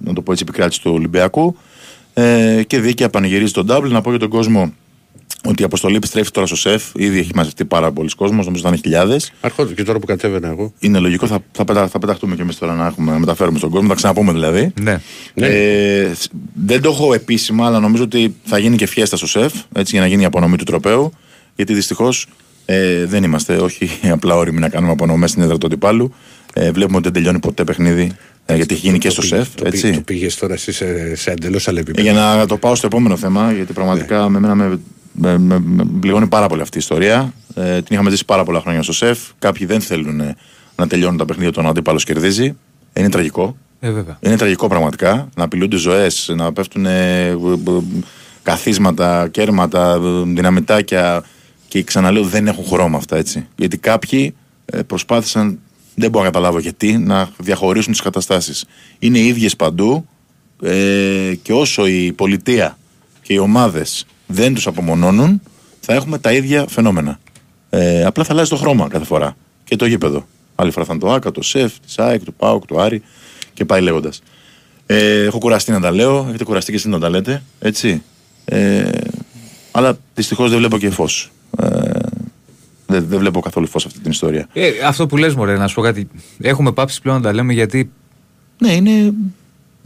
να 0.03 0.13
το 0.13 0.21
πω 0.21 0.31
έτσι, 0.31 0.43
επικράτηση 0.47 0.81
του 0.81 0.91
Ολυμπιακού. 0.93 1.57
Ε, 2.13 2.63
και 2.67 2.79
δίκαια 2.79 3.09
πανηγυρίζει 3.09 3.51
τον 3.51 3.65
Ντάμπλ. 3.65 3.91
Να 3.91 4.01
πω 4.01 4.09
για 4.09 4.19
τον 4.19 4.29
κόσμο 4.29 4.73
ότι 5.47 5.61
η 5.61 5.65
αποστολή 5.65 5.95
επιστρέφει 5.95 6.31
τώρα 6.31 6.47
στο 6.47 6.55
ΣΕΦ. 6.55 6.83
Ήδη 6.95 7.19
έχει 7.19 7.31
μαζευτεί 7.35 7.65
πάρα 7.65 7.91
πολλοί 7.91 8.09
κόσμος, 8.17 8.45
νομίζω 8.45 8.63
θα 8.63 8.69
είναι 8.69 8.77
χιλιάδες. 8.77 9.31
Αρχόντω 9.41 9.73
και 9.73 9.83
τώρα 9.83 9.99
που 9.99 10.05
κατέβαινα 10.05 10.47
εγώ. 10.47 10.73
Είναι 10.79 10.99
λογικό, 10.99 11.27
θα, 11.27 11.39
θα, 11.51 11.65
πετά, 11.65 11.87
θα 11.87 11.99
πεταχτούμε 11.99 12.35
κι 12.35 12.41
εμείς 12.41 12.57
τώρα 12.57 12.73
να, 12.73 12.85
έχουμε, 12.87 13.11
να 13.11 13.19
μεταφέρουμε 13.19 13.57
στον 13.57 13.69
κόσμο, 13.69 13.87
θα 13.87 13.95
ξαναπούμε 13.95 14.31
δηλαδή. 14.31 14.71
Ναι. 14.81 15.01
Ναι. 15.33 15.47
Ε, 15.47 16.11
δεν 16.65 16.81
το 16.81 16.89
έχω 16.89 17.13
επίσημα, 17.13 17.65
αλλά 17.65 17.79
νομίζω 17.79 18.03
ότι 18.03 18.35
θα 18.43 18.57
γίνει 18.57 18.75
και 18.75 18.85
φιέστα 18.87 19.17
στο 19.17 19.27
ΣΕΦ 19.27 19.53
έτσι, 19.73 19.91
για 19.91 20.01
να 20.01 20.07
γίνει 20.07 20.21
η 20.21 20.25
απονομή 20.25 20.55
του 20.57 20.63
τροπέου. 20.63 21.11
Γιατί 21.55 21.73
δυστυχώς 21.73 22.27
ε, 22.65 23.05
δεν 23.05 23.23
είμαστε, 23.23 23.55
όχι 23.55 23.89
απλά 24.17 24.35
όριμοι 24.35 24.59
να 24.59 24.69
κάνουμε 24.69 24.91
απονομέ 24.91 25.27
στην 25.27 25.41
έδρα 25.41 25.57
του 25.57 25.65
αντιπάλου. 25.65 26.13
Ε, 26.53 26.71
βλέπουμε 26.71 26.95
ότι 26.97 27.03
δεν 27.05 27.13
τελειώνει 27.13 27.39
ποτέ 27.39 27.63
παιχνίδι, 27.63 28.11
ε, 28.45 28.55
γιατί 28.55 28.73
έχει 28.73 28.85
γίνει 28.87 28.97
και 28.97 29.09
στο 29.09 29.21
Το 29.21 29.27
ΣΕΦ. 29.27 29.47
πήγε- 29.49 29.61
Το, 29.61 29.67
έτσι. 29.67 29.91
το 29.91 30.01
πήγες 30.01 30.35
τώρα 30.35 30.53
εσύ 30.53 30.71
σε, 30.71 31.15
σε 31.15 31.31
εντελώς 31.31 31.67
άλλο 31.67 31.77
Ε, 31.77 31.81
επίπεδο. 31.81 32.09
Για 32.11 32.13
να 32.21 32.45
το 32.45 32.57
πάω 32.57 32.75
στο 32.75 32.85
επόμενο 32.87 33.17
θέμα, 33.17 33.51
γιατί 33.53 33.73
πραγματικά 33.73 34.29
με, 34.29 34.39
μένα 34.39 34.55
με, 34.55 34.79
με, 35.17 35.37
με, 35.37 35.59
με 35.59 35.85
πληγώνει 35.99 36.27
πάρα 36.27 36.47
πολύ 36.47 36.61
αυτή 36.61 36.77
η 36.77 36.79
ιστορία. 36.79 37.33
Ε, 37.55 37.75
την 37.81 37.87
είχαμε 37.89 38.09
ζήσει 38.09 38.25
πάρα 38.25 38.43
πολλά 38.43 38.61
χρόνια 38.61 38.83
στο 38.83 38.93
ΣΕΦ. 38.93 39.19
Κάποιοι 39.39 39.65
δεν 39.65 39.81
θέλουν 39.81 40.19
ε, 40.19 40.35
να 40.75 40.87
τελειώνουν 40.87 41.17
τα 41.17 41.25
παιχνίδια 41.25 41.49
όταν 41.49 41.65
ο 41.65 41.69
αντίπαλος 41.69 42.03
κερδίζει. 42.03 42.57
Είναι 42.93 43.09
τραγικό. 43.09 43.57
Ε, 43.79 43.91
βέβαια. 43.91 44.17
Είναι 44.21 44.35
τραγικό 44.35 44.67
πραγματικά 44.67 45.29
να 45.35 45.43
απειλούνται 45.43 45.77
ζωές, 45.77 46.31
να 46.35 46.53
πέφτουν 46.53 46.85
ε, 46.85 47.35
β- 47.35 47.69
β- 47.69 47.83
καθίσματα, 48.43 49.27
κέρματα, 49.27 49.93
ε, 49.93 50.23
δυναμητάκια. 50.33 51.23
Και 51.67 51.83
ξαναλέω, 51.83 52.23
δεν 52.23 52.47
έχουν 52.47 52.65
χρώμα 52.65 52.97
αυτά 52.97 53.17
έτσι. 53.17 53.47
Γιατί 53.55 53.77
κάποιοι 53.77 54.35
ε, 54.65 54.81
προσπάθησαν, 54.81 55.59
δεν 55.95 56.09
μπορώ 56.09 56.25
να 56.25 56.31
καταλάβω 56.31 56.59
γιατί, 56.59 56.97
να 56.97 57.29
διαχωρίσουν 57.37 57.91
τις 57.91 58.01
καταστάσεις. 58.01 58.65
Είναι 58.99 59.19
ίδιες 59.19 59.55
παντού 59.55 60.07
ε, 60.61 61.33
και 61.41 61.53
όσο 61.53 61.87
η 61.87 62.13
πολιτεία 62.13 62.77
και 63.21 63.33
οι 63.33 63.37
ομάδες 63.37 64.05
δεν 64.27 64.53
τους 64.53 64.67
απομονώνουν, 64.67 65.41
θα 65.79 65.93
έχουμε 65.93 66.17
τα 66.17 66.33
ίδια 66.33 66.65
φαινόμενα. 66.67 67.19
Ε, 67.69 68.03
απλά 68.05 68.23
θα 68.23 68.33
αλλάζει 68.33 68.49
το 68.49 68.55
χρώμα 68.55 68.87
κάθε 68.87 69.05
φορά. 69.05 69.35
Και 69.63 69.75
το 69.75 69.85
γήπεδο. 69.85 70.27
Άλλη 70.55 70.71
φορά 70.71 70.85
θα 70.85 70.93
είναι 70.93 71.01
το 71.01 71.11
ΑΚΑ, 71.11 71.31
το 71.31 71.41
ΣΕΦ, 71.41 71.73
τη 71.79 71.93
ΑΕΚ, 71.97 72.23
του 72.23 72.33
ΠΑΟΚ, 72.33 72.65
του 72.65 72.81
Άρη 72.81 73.01
και 73.53 73.65
πάει 73.65 73.81
λέγοντας. 73.81 74.21
Ε, 74.85 75.23
έχω 75.23 75.37
κουραστεί 75.37 75.71
να 75.71 75.79
τα 75.79 75.91
λέω, 75.91 76.25
έχετε 76.27 76.43
κουραστεί 76.43 76.71
και 76.71 76.77
εσείς 76.77 76.91
να 76.91 76.99
τα 76.99 77.09
λέτε. 77.09 77.43
Έτσι. 77.59 78.03
Ε, 78.45 78.89
αλλά 79.71 79.97
δυστυχώς 80.15 80.49
δεν 80.49 80.59
βλέπω 80.59 80.77
και 80.77 80.89
φως. 80.89 81.31
Ε, 81.59 81.67
δεν, 82.85 83.05
δεν 83.07 83.19
βλέπω 83.19 83.39
καθόλου 83.39 83.67
φως 83.67 83.85
αυτή 83.85 83.99
την 83.99 84.11
ιστορία. 84.11 84.47
Ε, 84.53 84.71
αυτό 84.85 85.07
που 85.07 85.17
λες 85.17 85.35
μωρέ, 85.35 85.57
να 85.57 85.67
σου 85.67 85.75
πω 85.75 85.81
κάτι. 85.81 86.07
Έχουμε 86.41 86.71
πάψει 86.71 87.01
πλέον 87.01 87.17
να 87.17 87.23
τα 87.23 87.33
λέμε 87.33 87.53
γιατί 87.53 87.91
Ναι, 88.57 88.73
είναι. 88.73 89.13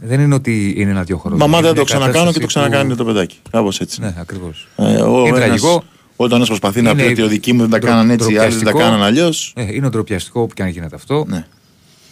Δεν 0.04 0.20
είναι 0.20 0.34
ότι 0.34 0.74
είναι 0.76 0.90
ένα-δυο 0.90 1.18
χρόνια. 1.18 1.38
Μαμά 1.38 1.60
δεν 1.60 1.70
Είναι 1.70 1.78
το 1.78 1.84
ξανακάνω 1.84 2.12
κατάσταση 2.12 2.32
και 2.32 2.40
το 2.40 2.46
που- 2.46 2.52
ξανακάνει 2.60 2.94
το 2.94 3.04
παιδάκι. 3.04 3.38
Κάπως 3.50 3.80
έτσι. 3.80 4.00
Ναι, 4.00 4.14
ακριβώς. 4.18 4.68
Ε, 4.76 4.82
ο 4.82 5.18
Είναι 5.20 5.28
ένας- 5.28 5.40
τραγικό. 5.40 5.84
Όταν 6.16 6.36
ένας 6.36 6.48
προσπαθεί 6.48 6.82
να 6.82 6.94
πει 6.94 7.02
Είναι 7.02 7.10
ότι 7.12 7.20
οι 7.22 7.26
δικοί 7.28 7.52
μου 7.52 7.60
δεν 7.60 7.70
τα 7.70 7.78
ντρο- 7.78 7.90
κάνανε 7.90 8.12
έτσι, 8.12 8.32
οι 8.32 8.36
άλλοι 8.38 8.48
δεν 8.54 8.58
τα 8.58 8.64
ντροπιαστικό. 8.64 8.78
κάνανε 8.78 9.04
αλλιώς. 9.04 9.52
Ε, 9.56 9.74
είναι 9.74 9.88
ντροπιαστικό 9.88 10.40
όπου 10.40 10.54
και 10.54 10.62
αν 10.62 10.68
γίνεται 10.68 10.94
αυτό. 10.94 11.24
Ναι. 11.28 11.46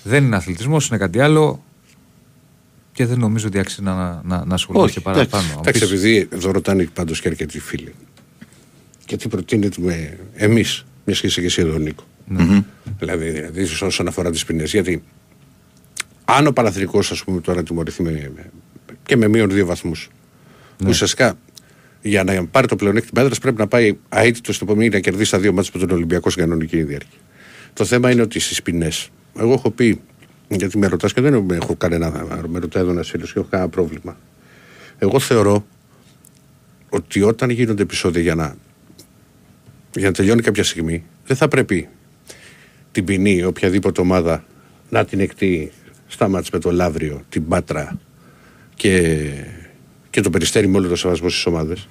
Δεν 0.03 0.25
είναι 0.25 0.37
αθλητισμός, 0.37 0.89
είναι 0.89 0.99
κάτι 0.99 1.21
άλλο. 1.21 1.63
Και 2.93 3.07
δεν 3.07 3.19
νομίζω 3.19 3.47
ότι 3.47 3.59
άξιζε 3.59 3.83
να, 3.83 3.95
να, 3.95 4.21
να, 4.25 4.45
να 4.45 4.55
ασχοληθώ 4.55 4.85
Όχι, 4.85 4.95
και 4.95 5.01
παραπάνω. 5.01 5.29
εντάξει. 5.33 5.53
Αν 5.53 5.59
Εντάξει, 5.59 5.81
πεις- 5.81 5.91
επειδή 5.93 6.29
εδώ 6.33 6.51
ρωτάνε 6.51 6.89
πάντως 6.95 7.21
και 7.21 7.29
αρκετοί 7.29 7.61
φίλοι. 7.61 7.95
Και 9.05 9.17
τι 9.17 9.29
προτείνετε 9.29 9.77
με 9.83 10.19
εμείς, 10.35 10.85
μιας 11.05 11.21
και 11.21 11.27
είσαι 11.27 11.41
και 11.41 11.47
εσύ 11.47 11.61
εδώ, 11.63 11.79
Νίκο. 11.79 12.03
Δηλαδή, 12.99 13.31
δηλαδή, 13.31 13.67
όσον 13.85 14.09
αφορά 14.09 14.31
τις 14.31 14.45
ποινές. 14.45 14.71
Γιατί 14.71 15.03
αν 16.37 16.47
ο 16.47 16.53
Παναθηνικός, 16.53 17.11
ας 17.11 17.25
πούμε, 17.25 17.41
τώρα 17.41 17.63
τιμωρηθεί 17.63 18.03
με, 18.03 18.11
με- 18.35 18.51
και 19.03 19.17
με 19.17 19.29
μείον 19.29 19.51
δύο 19.51 19.67
βαθμούς. 19.67 20.09
Ουσιαστικά 20.87 21.39
για 22.03 22.25
να 22.25 22.47
πάρει 22.47 22.67
το 22.67 22.77
πλεονέκτημα 22.77 23.21
έδρας 23.23 23.39
πρέπει 23.39 23.59
να 23.59 23.67
πάει 23.67 23.97
αίτητος 24.09 24.55
στην 24.55 24.67
επόμενη 24.69 24.89
να 24.89 24.99
κερδίσει 24.99 25.31
τα 25.31 25.39
δύο 25.39 25.53
μάτια 25.53 25.71
με 25.75 25.87
τον 25.87 25.97
Ολυμπιακός 25.97 26.33
στην 26.33 26.45
κανονική 26.45 26.83
διάρκεια. 26.83 27.19
Το 27.73 27.85
θέμα 27.85 28.11
είναι 28.11 28.23
ότι 28.23 28.39
στις 28.41 28.63
ποινές, 28.63 29.09
εγώ 29.39 29.53
έχω 29.53 29.71
πει, 29.71 30.01
γιατί 30.49 30.79
με 30.79 30.87
ρωτάς 30.87 31.13
και 31.13 31.21
δεν 31.21 31.51
έχω 31.51 31.77
κανένα, 31.77 32.27
με 32.49 32.59
ρωτάει 32.59 32.83
εδώ 32.83 32.93
ένας 32.93 33.09
φίλος 33.11 33.33
και 33.33 33.39
έχω 33.39 33.49
κανένα 33.51 33.71
πρόβλημα. 33.71 34.19
Εγώ 34.99 35.19
θεωρώ 35.19 35.67
ότι 36.89 37.23
όταν 37.23 37.51
γίνονται 37.51 37.83
επεισόδια 37.83 38.23
για 38.23 38.35
να, 38.35 38.57
για 39.95 40.07
να 40.07 40.13
τελειώνει 40.13 40.43
κάποια 40.43 40.65
στιγμή, 40.65 41.05
δεν 41.27 41.37
θα 41.37 41.49
πρέπει 41.49 41.89
την 42.93 43.05
ποινή 43.05 43.45
οποιαδήποτε 43.45 44.01
ομάδα 44.01 44.45
να 44.89 45.05
την 45.05 45.21
εκτεί 45.21 45.73
στα 46.11 46.29
μάτς 46.29 46.51
με 46.51 46.59
το 46.59 46.71
Λαύριο, 46.71 47.23
την 47.29 47.49
Πάτρα 47.49 47.99
και, 48.75 49.29
και 50.11 50.21
το 50.21 50.31
Περιστέρι 50.31 50.69
με 50.69 50.77
όλο 50.77 50.89
το 50.89 50.97
σεβασμό 50.97 51.29
στις 51.29 51.47
ομάδες. 51.47 51.89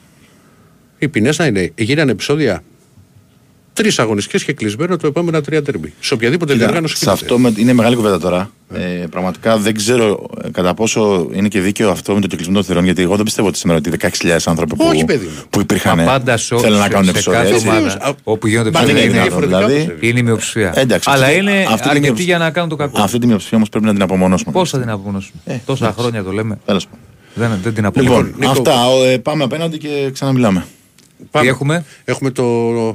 Οι 0.98 1.08
ποινές 1.08 1.38
να 1.38 1.46
είναι, 1.46 1.72
γίνανε 1.76 2.12
επεισόδια 2.12 2.64
τρεις 3.82 4.00
αγωνιστικές 4.00 4.44
και 4.44 4.54
κλεισμένο 4.54 4.98
το 4.98 5.08
επόμενα 5.08 5.42
τρία 5.42 5.62
τερμπή. 5.62 5.94
Σε 6.00 6.14
οποιαδήποτε 6.14 6.54
Κοίτα, 6.54 6.64
διοργάνωση 6.66 6.98
σε 6.98 7.12
αυτό 7.12 7.40
με, 7.40 7.54
είναι 7.58 7.74
μεγάλη 7.74 7.96
κουβέντα 7.96 8.20
τώρα. 8.20 8.52
Ε, 8.74 8.80
πραγματικά 9.10 9.58
δεν 9.58 9.76
ξέρω 9.76 10.26
ε, 10.44 10.50
κατά 10.50 10.74
πόσο 10.74 11.28
είναι 11.34 11.48
και 11.48 11.60
δίκαιο 11.60 11.90
αυτό 11.92 12.14
με 12.14 12.22
το 12.22 12.28
κυκλισμό 12.28 12.54
των 12.54 12.64
θηρών. 12.64 12.84
Γιατί 12.84 13.02
εγώ 13.02 13.16
δεν 13.16 13.26
πιστεύω 13.26 13.48
ότι 13.48 13.58
σήμερα 13.58 13.80
ότι 13.80 13.92
16.000 14.02 14.38
άνθρωποι 14.46 14.76
που, 14.76 14.86
Όχι, 14.88 15.06
παιδί 15.06 15.26
μου. 15.26 15.44
που 15.50 15.60
υπήρχαν 15.60 15.98
Μα 15.98 16.04
πάντα 16.04 16.38
σε, 16.38 16.58
θέλουν 16.58 16.78
να 16.78 16.84
σε- 16.84 16.90
κάνουν 16.90 17.06
σε 17.06 17.12
επεισόδια. 17.12 17.40
κάθε 17.42 17.54
έτσι. 17.54 17.68
ομάδα 17.68 17.98
Α, 18.02 18.14
όπου 18.24 18.48
γίνονται 18.48 18.72
Μα 18.72 18.80
δεν 18.80 18.90
επεισόδια 18.90 19.12
είναι 19.20 19.20
είναι, 19.20 19.30
δυνατόν, 19.30 19.40
διαφορετικά 19.50 19.68
δηλαδή. 19.78 19.92
όπως 19.98 20.10
είναι 20.10 20.20
η 20.20 20.24
μειοψηφία. 20.24 20.72
Εντάξει, 20.76 21.10
Αλλά 21.12 21.26
αυτή- 21.26 21.38
είναι 21.38 21.52
αυτή 21.52 21.66
την 21.76 21.90
αρκετή 21.90 22.00
μειοψηφία- 22.00 22.36
για 22.36 22.46
να 22.46 22.52
κάνουν 22.52 22.70
το 22.70 22.76
κακό. 22.76 23.02
Αυτή 23.02 23.20
τη 23.20 23.28
μειοψηφία 23.28 23.58
όμως 23.58 23.70
πρέπει 23.70 23.86
να 23.86 23.94
την 23.94 24.02
απομονώσουμε. 24.02 24.52
Πώς 24.52 24.70
θα 24.70 24.80
την 24.80 24.90
απογνώσουμε. 24.90 25.42
Ε, 25.46 25.56
Τόσα 25.66 25.84
εντάξει. 25.86 26.02
χρόνια 26.02 26.24
το 26.24 26.32
λέμε. 26.32 26.60
Τέλος 26.66 26.86
πάντων. 26.86 27.00
Δεν, 27.34 27.60
δεν 27.64 27.74
την 27.74 27.86
απογνώσουμε. 27.86 28.26
Λοιπόν, 28.28 28.40
Νίκο- 28.40 28.52
αυτά. 28.52 28.88
ο, 28.88 29.04
ε, 29.04 29.18
πάμε 29.18 29.44
απέναντι 29.44 29.78
και 29.78 30.10
ξαναμιλάμε. 30.14 30.66
Πάμε. 31.32 31.46
Τι 31.46 31.52
έχουμε; 31.52 31.86
Έχουμε 32.06 32.32
το 32.32 32.44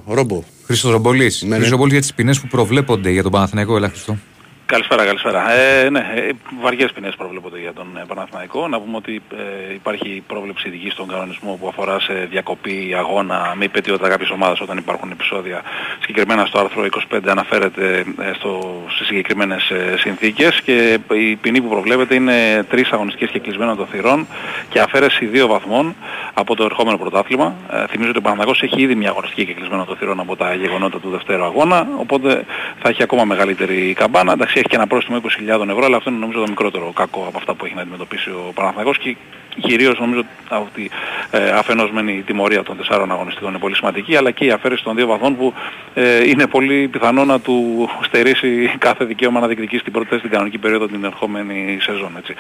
ρόμπο. 0.07 0.43
Χρήστος 0.65 0.91
Ρομπολής. 0.91 1.43
Ναι, 1.43 1.49
ναι. 1.49 1.55
Χρήστος 1.55 1.71
Ρομπολής 1.73 1.93
για 1.93 2.01
τις 2.03 2.15
ποινές 2.15 2.41
που 2.41 2.47
προβλέπονται 2.47 3.11
για 3.11 3.23
τον 3.23 3.33
Παναθηναϊκό 3.33 3.77
ελάχιστο. 3.77 4.19
Καλησπέρα, 4.67 5.05
καλησπέρα. 5.05 5.51
Ε, 5.53 5.91
ναι, 5.91 6.13
ε, 6.15 6.31
βαριές 6.61 6.93
ποινές 6.93 7.15
προβλέπονται 7.17 7.61
για 7.61 7.73
τον 7.73 7.87
ε, 7.97 8.05
Παναθηναϊκό. 8.07 8.69
Να 8.69 8.81
πούμε 8.81 8.97
ότι 8.97 9.23
ε, 9.71 9.75
υπάρχει 9.75 10.23
πρόβλεψη 10.27 10.69
ειδική 10.69 10.91
στον 10.91 11.09
κανονισμό 11.09 11.59
που 11.61 11.69
αφορά 11.69 12.01
σε 12.01 12.13
διακοπή 12.31 12.95
αγώνα 12.97 13.53
με 13.57 13.65
υπετιότητα 13.65 14.09
κάποιες 14.09 14.31
ομάδες 14.31 14.61
όταν 14.61 14.77
υπάρχουν 14.77 15.11
επεισόδια. 15.11 15.63
Συγκεκριμένα 16.01 16.47
στο 16.47 16.59
άρθρο 16.59 16.87
25 17.13 17.19
αναφέρεται 17.27 18.05
ε, 18.21 18.33
στο, 18.35 18.83
στις 18.89 19.07
συγκεκριμένες 19.07 19.71
ε, 19.71 19.97
συνθήκες 19.99 20.61
και 20.61 20.99
η 21.13 21.37
ποινή 21.37 21.61
που 21.61 21.69
προβλέπεται 21.69 22.15
είναι 22.15 22.65
τρεις 22.71 22.91
αγωνιστικές 22.93 23.31
και 23.31 23.39
κλεισμένων 23.39 23.77
των 23.77 23.87
θυρών 23.87 24.27
και 24.69 24.81
αφαίρεση 24.81 25.27
δύο 25.27 25.47
βαθμών 25.47 25.95
από 26.35 26.55
το 26.55 26.65
ερχόμενο 26.65 26.99
πρωτάθλημα. 26.99 27.55
Ε, 27.71 27.87
θυμίζω 27.87 28.09
ότι 28.09 28.19
ο 28.19 28.23
Παναθηναϊκός 28.23 28.63
έχει 28.63 28.83
ήδη 28.83 28.95
μια 28.95 29.09
αγωνιστική 29.09 29.45
και 29.45 29.53
κλεισμένο 29.53 29.85
των 29.85 29.97
θυρών 29.97 30.21
από 30.21 30.37
τα 30.37 30.55
γεγονότα 30.55 30.99
του 30.99 31.11
δευτέρου 31.11 31.45
αγώνα, 31.45 31.89
οπότε 31.97 32.45
θα 32.83 32.89
έχει 32.89 33.03
ακόμα 33.03 33.25
μεγαλύτερη 33.25 33.93
καμπάνα. 33.93 34.33
Εντάξει, 34.33 34.54
έχει 34.59 34.69
και 34.69 34.77
ένα 34.77 34.87
πρόστιμο 34.87 35.21
20.000 35.49 35.69
ευρώ, 35.69 35.85
αλλά 35.85 35.97
αυτό 35.97 36.11
είναι 36.11 36.19
νομίζω 36.19 36.41
το 36.41 36.49
μικρότερο 36.49 36.93
κακό 36.95 37.25
από 37.29 37.39
αυτά 37.39 37.55
που 37.55 37.65
έχει 37.65 37.75
να 37.75 37.81
αντιμετωπίσει 37.81 38.31
ο 38.31 38.53
Παναθηναϊκός 38.55 38.99
και 38.99 39.17
κυρίως 39.61 39.99
νομίζω 39.99 40.23
ότι 40.49 40.91
ε, 41.31 41.51
αφενός 41.51 41.91
μεν 41.91 42.09
η 42.09 42.23
τιμωρία 42.27 42.63
των 42.63 42.77
τεσσάρων 42.77 43.13
αγωνιστικών 43.13 43.51
είναι 43.51 43.59
πολύ 43.59 43.75
σημαντική, 43.75 44.17
αλλά 44.17 44.31
και 44.31 44.45
η 44.45 44.51
αφαίρεση 44.51 44.85
των 44.85 44.97
δύο 44.97 45.07
βαθμών 45.07 45.37
που 45.37 45.55
ε, 45.95 46.29
είναι 46.29 46.47
πολύ 46.47 46.89
πιθανό 46.89 47.25
να 47.25 47.41
του 47.41 47.89
στερήσει 48.03 48.75
κάθε 48.79 49.05
δικαίωμα 49.05 49.41
να 49.41 49.47
διεκδικήσει 49.47 49.83
την 49.83 49.93
πρώτη 49.93 50.09
θέση 50.09 50.19
στην 50.19 50.31
κανονική 50.31 50.59
περίοδο 50.59 50.87
την 50.87 51.05
ερχόμενη 51.05 51.79
σεζόν. 51.81 52.15
Έτσι 52.19 52.35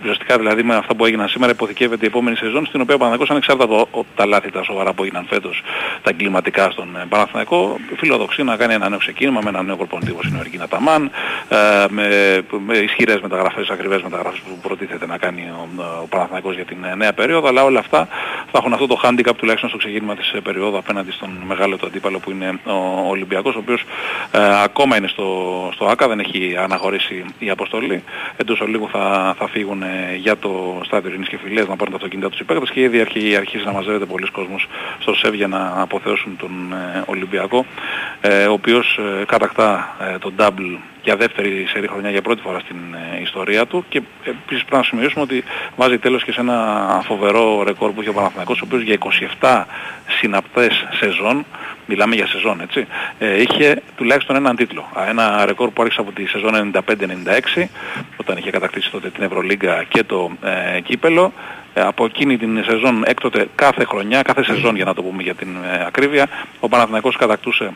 ουσιαστικά 0.00 0.38
δηλαδή 0.38 0.62
με 0.62 0.74
αυτά 0.74 0.94
που 0.94 1.04
έγιναν 1.04 1.28
σήμερα 1.28 1.52
υποθηκεύεται 1.52 2.04
η 2.04 2.08
επόμενη 2.08 2.36
σεζόν 2.36 2.66
στην 2.66 2.80
οποία 2.80 2.94
ο 2.94 2.98
Παναθηναϊκός 2.98 3.30
ανεξάρτητα 3.30 3.80
από 3.80 4.06
τα 4.14 4.26
λάθη 4.26 4.50
τα 4.50 4.62
σοβαρά 4.62 4.92
που 4.92 5.02
έγιναν 5.02 5.26
φέτος 5.28 5.62
τα 6.02 6.10
εγκληματικά 6.10 6.70
στον 6.70 6.96
ε, 6.96 7.04
Παναθηναϊκό 7.08 7.76
φιλοδοξεί 7.96 8.42
να 8.42 8.56
κάνει 8.56 8.74
ένα 8.74 8.88
νέο 8.88 8.98
ξεκίνημα 8.98 9.40
με 9.42 9.48
ένα 9.48 9.62
νέο 9.62 9.76
προπονητή 9.76 10.10
όπως 10.10 10.26
είναι 10.26 10.36
ο 10.36 10.40
Εργίνα 10.40 10.68
Ταμάν 10.68 11.10
ε, 11.48 11.56
με, 11.88 12.06
με 12.66 12.76
ισχυρές 12.76 13.20
μεταγραφές, 13.20 13.68
ακριβές 13.68 14.02
μεταγραφές 14.02 14.38
που 14.38 14.58
προτίθεται 14.62 15.06
να 15.06 15.18
κάνει 15.18 15.42
ο, 15.42 15.68
ο 16.02 16.06
Παναθηναϊκός 16.06 16.54
για 16.54 16.64
την 16.64 16.84
ε, 16.84 16.94
νέα 16.94 17.12
περίοδο 17.12 17.48
αλλά 17.48 17.64
όλα 17.64 17.78
αυτά 17.78 18.08
θα 18.50 18.58
έχουν 18.58 18.72
αυτό 18.72 18.86
το 18.86 19.00
handicap 19.04 19.32
τουλάχιστον 19.36 19.68
στο 19.68 19.78
ξεκίνημα 19.78 20.16
της 20.16 20.34
περίοδου 20.42 20.76
απέναντι 20.76 21.10
στον 21.10 21.30
μεγάλο 21.46 21.76
του 21.76 21.86
αντίπαλο 21.86 22.18
που 22.18 22.30
είναι 22.30 22.58
ο 22.64 23.08
Ολυμπιακός 23.08 23.54
ο 23.54 23.58
οποίος 23.58 23.84
ε, 24.30 24.62
ακόμα 24.62 24.96
είναι 24.96 25.08
στο, 25.08 25.70
στο 25.74 25.86
ΆΚΑ 25.86 26.08
δεν 26.08 26.18
έχει 26.18 26.56
αναχωρήσει 26.58 27.24
η 27.38 27.50
αποστολή. 27.50 28.02
Εντός 28.36 28.60
ολίγου 28.60 28.88
θα, 28.92 29.34
θα 29.38 29.48
φύγουν 29.48 29.82
για 30.16 30.36
το 30.36 30.80
στάδιο 30.84 31.10
Ειρήνης 31.10 31.28
και 31.28 31.38
Φιλές 31.38 31.68
να 31.68 31.76
πάρουν 31.76 31.92
τα 31.92 31.96
αυτοκίνητα 31.96 32.30
τους 32.30 32.40
υπέκτες 32.40 32.70
και 32.70 32.80
ήδη 32.80 33.00
αρχίζει, 33.00 33.36
αρχίζει 33.36 33.64
να 33.64 33.72
μαζεύεται 33.72 34.04
πολλοί 34.04 34.30
κόσμος 34.30 34.66
στο 34.98 35.14
ΣΕΒ 35.14 35.34
για 35.34 35.48
να 35.48 35.72
αποθεώσουν 35.80 36.36
τον 36.36 36.72
ε, 36.72 37.02
Ολυμπιακό 37.06 37.66
ε, 38.20 38.46
ο 38.46 38.52
οποίος 38.52 38.98
ε, 38.98 39.24
κατακτά 39.24 39.96
τον 40.20 40.34
double 40.38 40.78
για 41.08 41.16
δεύτερη 41.16 41.66
σερή 41.68 41.88
χρονιά 41.88 42.10
για 42.10 42.22
πρώτη 42.22 42.40
φορά 42.42 42.58
στην 42.58 42.76
ιστορία 43.22 43.66
του 43.66 43.84
και 43.88 44.02
επίσης 44.24 44.64
πρέπει 44.64 44.76
να 44.76 44.82
σημειώσουμε 44.82 45.22
ότι 45.22 45.44
βάζει 45.76 45.98
τέλος 45.98 46.24
και 46.24 46.32
σε 46.32 46.40
ένα 46.40 46.58
φοβερό 47.04 47.62
ρεκόρ 47.62 47.90
που 47.90 48.00
έχει 48.00 48.08
ο 48.08 48.12
Παναθηναϊκός 48.12 48.60
ο 48.60 48.64
οποίος 48.66 48.82
για 48.82 48.98
27 49.40 49.64
συναπτές 50.20 50.86
σεζόν 51.00 51.44
μιλάμε 51.86 52.14
για 52.14 52.26
σεζόν 52.26 52.60
έτσι, 52.60 52.86
ε, 53.18 53.40
είχε 53.40 53.82
τουλάχιστον 53.96 54.36
έναν 54.36 54.56
τίτλο. 54.56 54.84
Ένα 55.08 55.44
ρεκόρ 55.46 55.70
που 55.70 55.82
άρχισε 55.82 56.00
από 56.00 56.12
τη 56.12 56.26
σεζόν 56.26 56.72
95-96 57.54 57.68
όταν 58.16 58.36
είχε 58.36 58.50
κατακτήσει 58.50 58.90
τότε 58.90 59.10
την 59.10 59.22
Ευρωλίγκα 59.22 59.84
και 59.88 60.02
το 60.02 60.30
ε, 60.76 60.80
κύπελο. 60.80 61.32
Ε, 61.74 61.80
από 61.80 62.04
εκείνη 62.04 62.36
την 62.36 62.64
σεζόν 62.64 63.02
έκτοτε 63.06 63.48
κάθε 63.54 63.84
χρονιά, 63.84 64.22
κάθε 64.22 64.44
σεζόν 64.44 64.76
για 64.76 64.84
να 64.84 64.94
το 64.94 65.02
πούμε 65.02 65.22
για 65.22 65.34
την 65.34 65.56
ε, 65.72 65.84
ακρίβεια, 65.86 66.28
ο 66.60 66.68
Παναθηναϊκός 66.68 67.16
κατακτούσε 67.16 67.72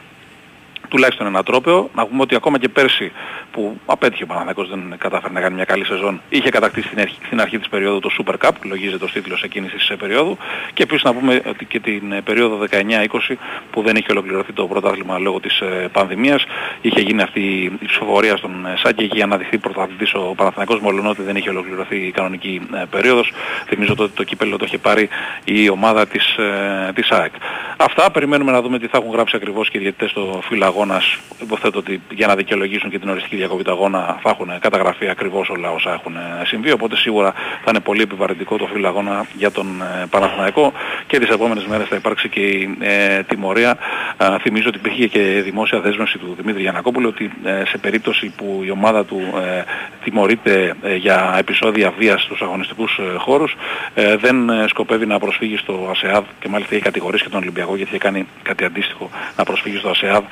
τουλάχιστον 0.93 1.27
ένα 1.27 1.43
τρόπαιο. 1.43 1.91
Να 1.95 2.07
πούμε 2.07 2.23
ότι 2.23 2.35
ακόμα 2.35 2.59
και 2.59 2.69
πέρσι 2.69 3.13
που 3.53 3.81
απέτυχε 3.87 4.23
ο 4.23 4.27
Παναθηναϊκός 4.27 4.69
δεν 4.69 4.95
κατάφερε 4.99 5.33
να 5.33 5.41
κάνει 5.41 5.55
μια 5.55 5.65
καλή 5.65 5.85
σεζόν, 5.85 6.21
είχε 6.29 6.49
κατακτήσει 6.49 6.87
στην 6.87 7.01
αρχή, 7.01 7.19
στην 7.27 7.41
αρχή 7.41 7.59
της 7.59 7.69
περίοδου 7.69 8.01
το 8.01 8.11
Super 8.19 8.35
Cup, 8.45 8.51
λογίζεται 8.63 9.05
ο 9.05 9.09
τίτλος 9.13 9.43
εκείνης 9.43 9.73
της 9.73 9.93
περίοδου 9.99 10.37
και 10.75 10.83
επίσης 10.83 11.03
να 11.05 11.15
πούμε 11.15 11.43
ότι 11.47 11.65
και 11.65 11.81
την 11.81 12.23
περίοδο 12.25 12.59
19-20 12.71 13.37
που 13.71 13.83
δεν 13.83 13.97
είχε 13.97 14.07
ολοκληρωθεί 14.11 14.53
το 14.53 14.67
πρωτάθλημα 14.67 15.19
λόγω 15.19 15.41
της 15.41 15.61
ε, 15.61 15.89
πανδημίας, 15.93 16.45
είχε 16.81 17.01
γίνει 17.01 17.23
αυτή 17.23 17.41
η 17.81 17.87
ψηφοφορία 17.87 18.37
στον 18.37 18.67
ε, 18.67 18.77
ΣΑΚ 18.77 18.95
και 18.95 19.05
είχε 19.05 19.23
αναδειχθεί 19.23 19.59
πρωταθλητής 19.59 20.15
ο 20.15 20.35
Παναθηναϊκός 20.37 20.81
μόλον 20.81 21.07
ότι 21.07 21.23
δεν 21.23 21.37
είχε 21.37 21.49
ολοκληρωθεί 21.49 21.97
η 21.97 22.11
κανονική 22.11 22.61
ε, 22.75 22.85
περίοδος. 22.91 23.33
Θυμίζω 23.67 23.95
ότι 23.99 24.13
το 24.15 24.25
κύπελο 24.25 24.57
το 24.57 24.65
είχε 24.65 24.79
πάρει 24.79 25.09
η 25.45 25.69
ομάδα 25.69 26.07
της, 26.07 26.37
της 26.95 27.11
ΑΕΚ. 27.11 27.33
Αυτά 27.77 28.11
περιμένουμε 28.11 28.53
να 28.53 28.63
δούμε 28.63 28.79
τι 28.79 28.87
θα 28.87 28.99
έχουν 28.99 29.11
γράψει 29.11 29.37
ακριβώς 29.37 29.71
και 29.71 29.79
οι 29.79 29.81
διαιτητές 29.81 30.11
στο 30.11 30.41
φύλλο 30.49 30.65
αγώνας 30.83 31.19
υποθέτω 31.43 31.79
ότι 31.79 32.01
για 32.11 32.27
να 32.27 32.35
δικαιολογήσουν 32.35 32.91
και 32.91 32.99
την 32.99 33.09
οριστική 33.09 33.37
διακοπή 33.37 33.63
του 33.63 33.71
αγώνα 33.71 34.19
θα 34.23 34.31
έχουν 34.31 34.59
καταγραφεί 34.59 35.09
ακριβώς 35.09 35.49
όλα 35.49 35.71
όσα 35.71 35.93
έχουν 35.93 36.17
ε, 36.17 36.45
συμβεί 36.45 36.71
οπότε 36.71 36.97
σίγουρα 36.97 37.33
θα 37.33 37.69
είναι 37.69 37.81
πολύ 37.81 38.03
επιβαρυντικό 38.03 38.57
το 38.57 38.67
φύλλο 38.67 38.89
αγώνα 38.89 39.27
για 39.37 39.51
τον 39.51 39.83
ε, 39.83 40.07
Παναθηναϊκό 40.11 40.73
και 41.07 41.19
τις 41.19 41.29
επόμενες 41.29 41.65
μέρες 41.65 41.89
θα 41.89 41.97
υπάρξει 41.97 42.29
και 42.29 42.41
η 42.41 42.77
ε, 42.81 43.23
τιμωρία. 43.23 43.79
Ε, 44.17 44.39
θυμίζω 44.39 44.69
ότι 44.69 44.79
υπήρχε 44.79 45.07
και 45.07 45.43
δημόσια 45.45 45.81
δέσμευση 45.81 46.19
του 46.19 46.35
Δημήτρη 46.39 46.63
Γιανακόπουλου 46.63 47.09
ότι 47.09 47.31
ε, 47.45 47.63
σε 47.67 47.79
περίπτωση 47.79 48.33
που 48.37 48.61
η 48.65 48.71
ομάδα 48.71 49.05
του 49.05 49.21
ε, 49.59 49.63
τιμωρείται 50.05 50.75
για 50.99 51.35
επεισόδια 51.39 51.93
βίας 51.99 52.23
στους 52.23 52.43
αγωνιστικούς 52.43 53.01
χώρους 53.19 53.57
δεν 53.95 54.51
σκοπεύει 54.69 55.07
να 55.07 55.19
προσφύγει 55.19 55.57
στο 55.57 55.89
ΑΣΕΑΔ 55.91 56.25
και 56.41 56.49
μάλιστα 56.49 56.75
έχει 56.75 56.85
κατηγορήσει 56.85 57.23
και 57.23 57.29
τον 57.29 57.41
Ολυμπιακό 57.41 57.77
γιατί 57.77 57.91
έχει 57.91 58.01
κάνει 58.01 58.27
κάτι 58.43 58.65
αντίστοιχο 58.65 59.11
να 59.37 59.45
προσφύγει 59.45 59.77
στο 59.77 59.89
ΑΣΕΑΔ 59.89 60.23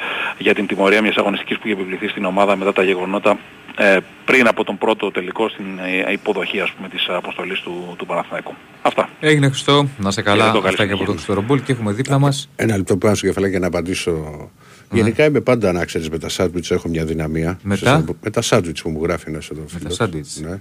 για 0.41 0.55
την 0.55 0.67
τιμωρία 0.67 1.03
μιας 1.03 1.17
αγωνιστικής 1.17 1.57
που 1.59 1.63
είχε 1.67 1.81
επιβληθεί 1.81 2.09
στην 2.09 2.25
ομάδα 2.25 2.57
μετά 2.57 2.73
τα 2.73 2.83
γεγονότα 2.83 3.39
ε, 3.77 3.97
πριν 4.25 4.47
από 4.47 4.65
τον 4.65 4.79
πρώτο 4.79 5.11
τελικό 5.11 5.49
στην 5.49 5.67
ε, 6.07 6.13
υποδοχή 6.13 6.61
ας 6.61 6.73
πούμε 6.73 6.89
της 6.89 7.09
αποστολής 7.09 7.61
του, 7.61 7.95
του 7.99 8.07
Παναθηναϊκού. 8.07 8.55
Αυτά. 8.83 9.09
Έγινε 9.21 9.49
Χριστό, 9.49 9.89
να 9.99 10.11
σε 10.11 10.23
καλά, 10.23 10.51
αυτά 10.65 10.87
και 10.87 10.93
από 10.93 11.05
τον 11.05 11.15
Χριστορομπούλ 11.15 11.59
και 11.59 11.73
έχουμε 11.73 11.93
δίπλα 11.93 12.19
μας. 12.19 12.49
Ένα 12.57 12.77
λεπτό 12.77 12.97
πάνω 12.97 13.15
στο 13.15 13.27
κεφαλάκι 13.27 13.51
για 13.51 13.61
να 13.61 13.67
απαντήσω. 13.67 14.11
Ναι. 14.91 14.99
Γενικά 14.99 15.25
είμαι 15.25 15.41
πάντα 15.41 15.73
να 15.73 15.85
ξέρεις 15.85 16.11
με 16.11 16.19
τα 16.19 16.29
σάντουιτς 16.29 16.71
έχω 16.71 16.89
μια 16.89 17.05
δυναμία. 17.05 17.59
Μετά; 17.63 18.05
Με 18.23 18.31
τα 18.31 18.43
σάντουιτς 18.43 18.83
που 18.83 18.91
μου 18.91 19.03
γράφει 19.03 19.25
ένας 19.29 19.49
εδώ 19.51 19.65
Με 19.73 19.81
τα 19.81 19.91
σάντουιτς. 19.91 20.41
Ναι. 20.41 20.61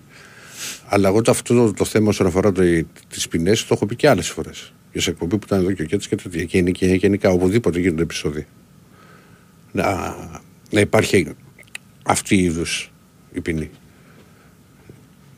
Αλλά 0.87 1.07
εγώ 1.07 1.21
το, 1.21 1.31
αυτό 1.31 1.53
το, 1.55 1.73
το 1.73 1.85
θέμα 1.85 2.09
όσον 2.09 2.27
αφορά 2.27 2.51
το, 2.51 2.61
τις 3.07 3.27
ποινές 3.27 3.65
το 3.65 3.73
έχω 3.73 3.85
πει 3.85 3.95
και 3.95 4.09
άλλες 4.09 4.29
φορές. 4.29 4.73
Για 4.91 5.01
σε 5.01 5.09
εκπομπή 5.09 5.37
που 5.37 5.43
ήταν 5.45 5.59
εδώ 5.59 5.71
και 5.71 5.81
ο 5.81 5.85
Κέτς 5.85 6.07
και 6.07 6.15
τέτοια. 6.15 6.43
Και, 6.43 6.61
και 6.61 6.85
γενικά 6.85 7.29
οπουδήποτε 7.29 7.79
γίνονται 7.79 8.01
επεισόδια. 8.01 8.45
Να, 9.71 10.15
να 10.71 10.79
υπάρχει 10.79 11.35
αυτή 12.03 12.35
η 12.35 12.43
είδους 12.43 12.91
η 13.33 13.41
ποινή. 13.41 13.69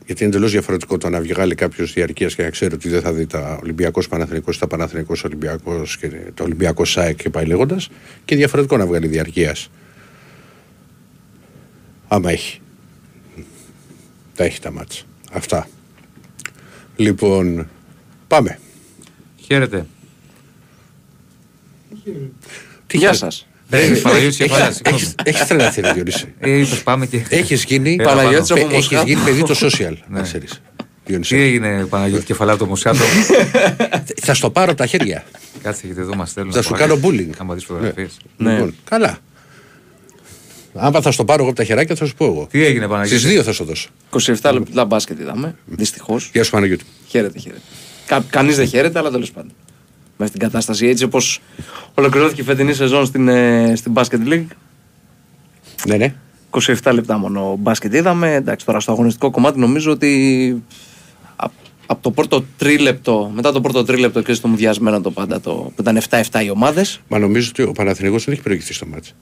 Γιατί 0.06 0.24
είναι 0.24 0.32
εντελώς 0.32 0.52
διαφορετικό 0.52 0.98
το 0.98 1.08
να 1.08 1.20
βγάλει 1.20 1.54
κάποιος 1.54 1.92
διαρκείας 1.92 2.34
και 2.34 2.42
να 2.42 2.50
ξέρει 2.50 2.74
ότι 2.74 2.88
δεν 2.88 3.00
θα 3.00 3.12
δει 3.12 3.26
τα 3.26 3.58
Ολυμπιακός 3.62 4.08
Παναθηνικό, 4.08 4.52
τα 4.52 4.66
Παναθηνικό 4.66 5.14
Ολυμπιακός 5.24 5.98
και 5.98 6.08
το 6.34 6.44
Ολυμπιακό 6.44 6.84
ΣΑΕΚ 6.84 7.22
και 7.22 7.30
πάει 7.30 7.44
λέγοντας, 7.44 7.88
και 8.24 8.36
διαφορετικό 8.36 8.76
να 8.76 8.86
βγάλει 8.86 9.06
διαρκείας. 9.06 9.70
Άμα 12.08 12.30
έχει. 12.30 12.60
Τα 14.34 14.44
έχει 14.44 14.60
τα 14.60 14.70
μάτσα. 14.70 15.02
Αυτά. 15.32 15.68
Λοιπόν, 16.96 17.68
πάμε. 18.26 18.58
Χαίρετε. 19.36 19.86
Τι 22.86 22.96
Γεια 22.96 23.12
χαίρετε. 23.12 23.16
σας. 23.16 23.46
Ε, 23.72 23.88
Παναγιώτης 24.02 24.36
Κεφαλάς, 24.36 24.74
συγγνώμη. 24.74 25.12
Έχει 25.24 25.44
τρελαθεί, 25.46 25.80
ρε 25.80 25.92
Διονύση. 25.92 26.34
Ε, 26.38 26.50
είπες 26.50 26.82
πάμε 26.82 27.06
και... 27.06 27.22
Έχεις 27.28 27.64
γίνει, 27.64 27.96
Έλα, 28.00 28.08
Παναγιώτης 28.14 28.48
πάνω. 28.48 28.62
από 28.62 28.74
έχεις 28.74 28.88
Μοσχά. 28.90 29.06
γίνει 29.08 29.20
παιδί 29.24 29.42
το 29.42 29.54
social. 29.60 29.92
Να 30.08 30.22
ξέρεις. 30.22 30.62
Τι 31.04 31.36
έγινε 31.36 31.84
Παναγιώτη 31.88 32.24
Κεφαλά 32.24 32.56
το 32.56 32.66
Μοσχάτο. 32.66 32.98
Θα 34.24 34.34
στο 34.34 34.50
πάρω 34.50 34.68
από 34.70 34.78
τα 34.80 34.86
χέρια. 34.86 35.24
Κάτσε 35.62 35.82
γιατί 35.86 36.00
εδώ 36.00 36.14
μας 36.14 36.30
στέλνουν. 36.30 36.52
Θα 36.52 36.58
από 36.58 36.68
σου 36.68 36.74
άκρη. 36.74 36.86
κάνω 36.86 37.00
bullying. 37.04 37.30
Άμα 37.38 37.54
δεις 37.54 37.64
φωτογραφίες. 37.64 38.16
Ναι. 38.36 38.52
Λοιπόν, 38.52 38.74
καλά. 38.84 39.18
Άμα 40.74 41.00
θα 41.00 41.10
στο 41.12 41.24
πάρω 41.24 41.40
εγώ 41.40 41.48
από 41.50 41.58
τα 41.58 41.64
χεράκια, 41.64 41.94
θα 41.96 42.04
σου 42.06 42.14
πω 42.14 42.24
εγώ. 42.24 42.46
Τι 42.50 42.64
έγινε 42.64 42.78
Στις 42.84 42.88
Παναγιώτη. 42.90 43.26
δύο 43.26 43.42
θα 43.42 43.52
σου 43.52 43.64
δώσω. 43.64 43.88
27 44.42 44.50
λεπτά 44.52 44.84
μπάσκετ 44.84 45.20
είδαμε. 45.20 45.54
Δυστυχώς. 45.66 46.30
Γεια 46.32 46.44
σου 46.44 46.50
Παναγιώτη. 46.50 46.84
Χαίρετε, 47.08 47.38
χαίρετε. 47.38 47.60
Κα, 48.06 48.24
Κανείς 48.30 48.56
δεν 48.56 48.66
χαίρεται, 48.66 48.98
αλλά 48.98 49.10
τέλος 49.10 49.30
πάντων. 49.30 49.52
Με 50.16 50.26
στην 50.26 50.40
κατάσταση 50.40 50.86
έτσι 50.86 51.04
όπως 51.04 51.40
ολοκληρώθηκε 51.94 52.40
η 52.40 52.44
φετινή 52.44 52.74
σεζόν 52.74 53.06
στην, 53.06 53.28
ε, 53.28 53.72
στην 53.76 53.92
Basket 53.94 54.28
League. 54.28 54.46
Ναι, 55.86 55.96
ναι. 55.96 56.14
27 56.50 56.90
λεπτά 56.92 57.18
μόνο 57.18 57.56
μπάσκετ 57.58 57.94
είδαμε. 57.94 58.34
Εντάξει, 58.34 58.66
τώρα 58.66 58.80
στο 58.80 58.92
αγωνιστικό 58.92 59.30
κομμάτι 59.30 59.58
νομίζω 59.58 59.90
ότι 59.90 60.62
από 61.36 61.52
απ 61.86 62.02
το 62.02 62.10
πρώτο 62.10 62.44
τρίλεπτο, 62.58 63.30
μετά 63.34 63.52
το 63.52 63.60
πρώτο 63.60 63.84
τρίλεπτο 63.84 64.22
και 64.22 64.32
στο 64.32 64.48
μουδιασμένο 64.48 65.00
το 65.00 65.10
πάντα, 65.10 65.40
το, 65.40 65.52
που 65.52 65.80
ήταν 65.80 66.00
7-7 66.08 66.44
οι 66.44 66.50
ομάδες, 66.50 67.00
Μα 67.08 67.18
νομίζω 67.18 67.48
ότι 67.48 67.62
ο 67.62 67.72
Παναθηναϊκός 67.72 68.24
δεν 68.24 68.34
έχει 68.34 68.42
προηγηθεί 68.42 68.72
στο 68.72 68.86
μάτς. 68.86 69.14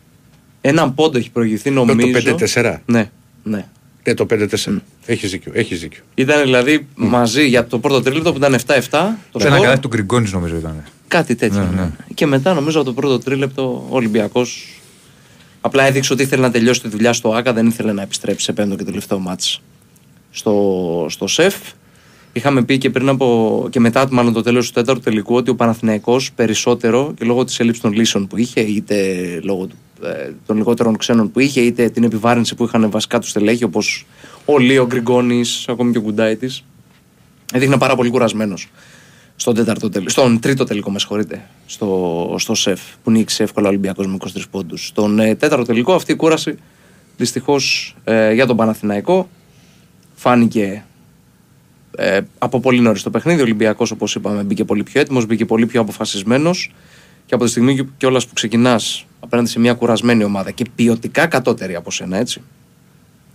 έναν 0.61 0.94
πόντο 0.94 1.18
έχει 1.18 1.30
προηγηθεί 1.30 1.70
νομίζω. 1.70 2.23
Το 2.23 2.37
5-4. 2.54 2.76
Ναι, 2.87 3.11
ναι. 3.42 3.66
Ναι, 4.07 4.14
το 4.14 4.26
5-4. 4.30 4.80
Έχεις 5.07 5.30
δίκιο. 5.30 5.52
Έχεις 5.54 5.80
δίκιο. 5.80 6.02
Ήταν 6.14 6.42
δηλαδή 6.42 6.87
μαζί 6.95 7.47
για 7.47 7.66
το 7.66 7.78
πρώτο 7.78 8.02
τρίλεπτο 8.02 8.33
που 8.33 8.37
ήταν 8.37 8.54
7-7. 8.54 8.59
Το 9.30 9.38
Σε 9.38 9.47
ένα 9.47 9.54
σκορ. 9.54 9.61
καλάθι 9.61 9.80
του 9.80 9.88
Γκριγκόνης 9.88 10.33
νομίζω 10.33 10.57
ήταν. 10.57 10.85
Κάτι 11.09 11.35
τέτοιο. 11.35 11.69
Ναι, 11.75 11.80
ναι. 11.80 11.90
Και 12.14 12.26
μετά 12.26 12.54
νομίζω 12.54 12.80
από 12.80 12.88
το 12.88 12.95
πρώτο 12.95 13.19
τρίλεπτο 13.19 13.87
ο 13.90 13.95
Ολυμπιακός 13.97 14.80
Απλά 15.61 15.85
έδειξε 15.85 16.12
ότι 16.12 16.23
ήθελε 16.23 16.42
να 16.42 16.50
τελειώσει 16.50 16.80
τη 16.80 16.88
δουλειά 16.88 17.12
στο 17.12 17.28
ΑΚΑ, 17.35 17.52
δεν 17.52 17.66
ήθελε 17.66 17.92
να 17.92 18.02
επιστρέψει 18.02 18.45
σε 18.45 18.52
πέμπτο 18.52 18.76
και 18.76 18.85
τελευταίο 18.85 19.19
μάτς 19.19 19.61
στο, 20.30 21.07
στο 21.09 21.26
ΣΕΦ. 21.26 21.54
Είχαμε 22.33 22.62
πει 22.62 22.78
και 22.78 22.90
πριν 22.90 23.09
από 23.09 23.66
και 23.71 23.80
μετά 23.80 24.09
μάλλον 24.11 24.33
το 24.33 24.42
τέλος 24.42 24.66
του 24.66 24.73
τέταρτου 24.73 25.00
τελικού 25.00 25.35
ότι 25.35 25.50
ο 25.50 25.54
Παναθηναϊκός 25.54 26.33
περισσότερο 26.33 27.14
και 27.19 27.25
λόγω 27.25 27.45
της 27.45 27.61
έλλειψης 27.61 27.83
των 27.83 27.92
λύσεων 27.92 28.26
που 28.26 28.37
είχε 28.37 28.61
είτε 28.61 29.16
λόγω 29.42 29.66
του, 29.66 29.76
ε, 29.76 29.89
των 30.47 30.57
λιγότερων 30.57 30.97
ξένων 30.97 31.30
που 31.30 31.40
είχε 31.40 31.61
είτε 31.61 31.88
την 31.88 32.04
επιβάρυνση 32.04 32.54
που 32.54 32.64
είχαν 32.64 32.90
βασικά 32.90 33.19
τους 33.19 33.30
στελέχη 33.30 33.64
όπως 33.64 34.07
ο 34.45 34.59
Λίο 34.59 34.87
Γκριγκόνης, 34.87 35.64
ακόμη 35.69 35.92
και 35.92 35.99
ο 35.99 36.00
Γκουντάιτης 36.00 36.64
έδειχνε 37.52 37.78
πάρα 37.78 37.97
πολύ 37.97 38.11
κουρασμένος 38.11 38.69
στον, 39.37 39.54
τέταρτο, 39.54 39.88
τελ- 39.88 40.11
στον 40.11 40.40
τρίτο 40.40 40.64
τελικό, 40.64 40.90
με 40.90 40.99
συγχωρείτε, 40.99 41.49
στο, 41.66 42.35
στο 42.38 42.54
ΣΕΦ, 42.54 42.80
που 43.02 43.11
νίκησε 43.11 43.42
εύκολα 43.42 43.66
ο 43.66 43.69
Ολυμπιακός 43.69 44.07
με 44.07 44.16
23 44.21 44.26
πόντους. 44.50 44.87
Στον 44.87 45.19
ε, 45.19 45.35
τέταρτο 45.35 45.64
τελικό 45.64 45.95
αυτή 45.95 46.12
η 46.12 46.16
κούραση 46.16 46.54
δυστυχώς 47.16 47.97
ε, 48.04 48.33
για 48.33 48.47
τον 48.47 48.57
Παναθηναϊκό 48.57 49.28
φάνηκε 50.14 50.85
ε, 51.97 52.21
από 52.38 52.61
πολύ 52.61 52.80
νωρίς 52.80 53.02
το 53.02 53.11
παιχνίδι. 53.11 53.40
Ο 53.40 53.42
Ολυμπιακός, 53.42 53.90
όπως 53.90 54.14
είπαμε, 54.14 54.42
μπήκε 54.42 54.64
πολύ 54.64 54.83
πιο 54.83 55.00
έτοιμος, 55.00 55.26
μπήκε 55.26 55.45
πολύ 55.45 55.66
πιο 55.66 55.80
αποφασισμένος. 55.80 56.73
Και 57.30 57.37
από 57.37 57.44
τη 57.44 57.50
στιγμή 57.50 57.88
κιόλας 57.96 58.26
που 58.26 58.34
ξεκινάς 58.34 59.06
απέναντι 59.20 59.49
σε 59.49 59.58
μια 59.58 59.75
κουρασμένη 59.75 60.25
ομάδα 60.25 60.50
και 60.50 60.64
ποιοτικά 60.75 61.26
κατώτερη 61.26 61.75
από 61.75 61.90
σένα, 61.90 62.16
έτσι. 62.16 62.42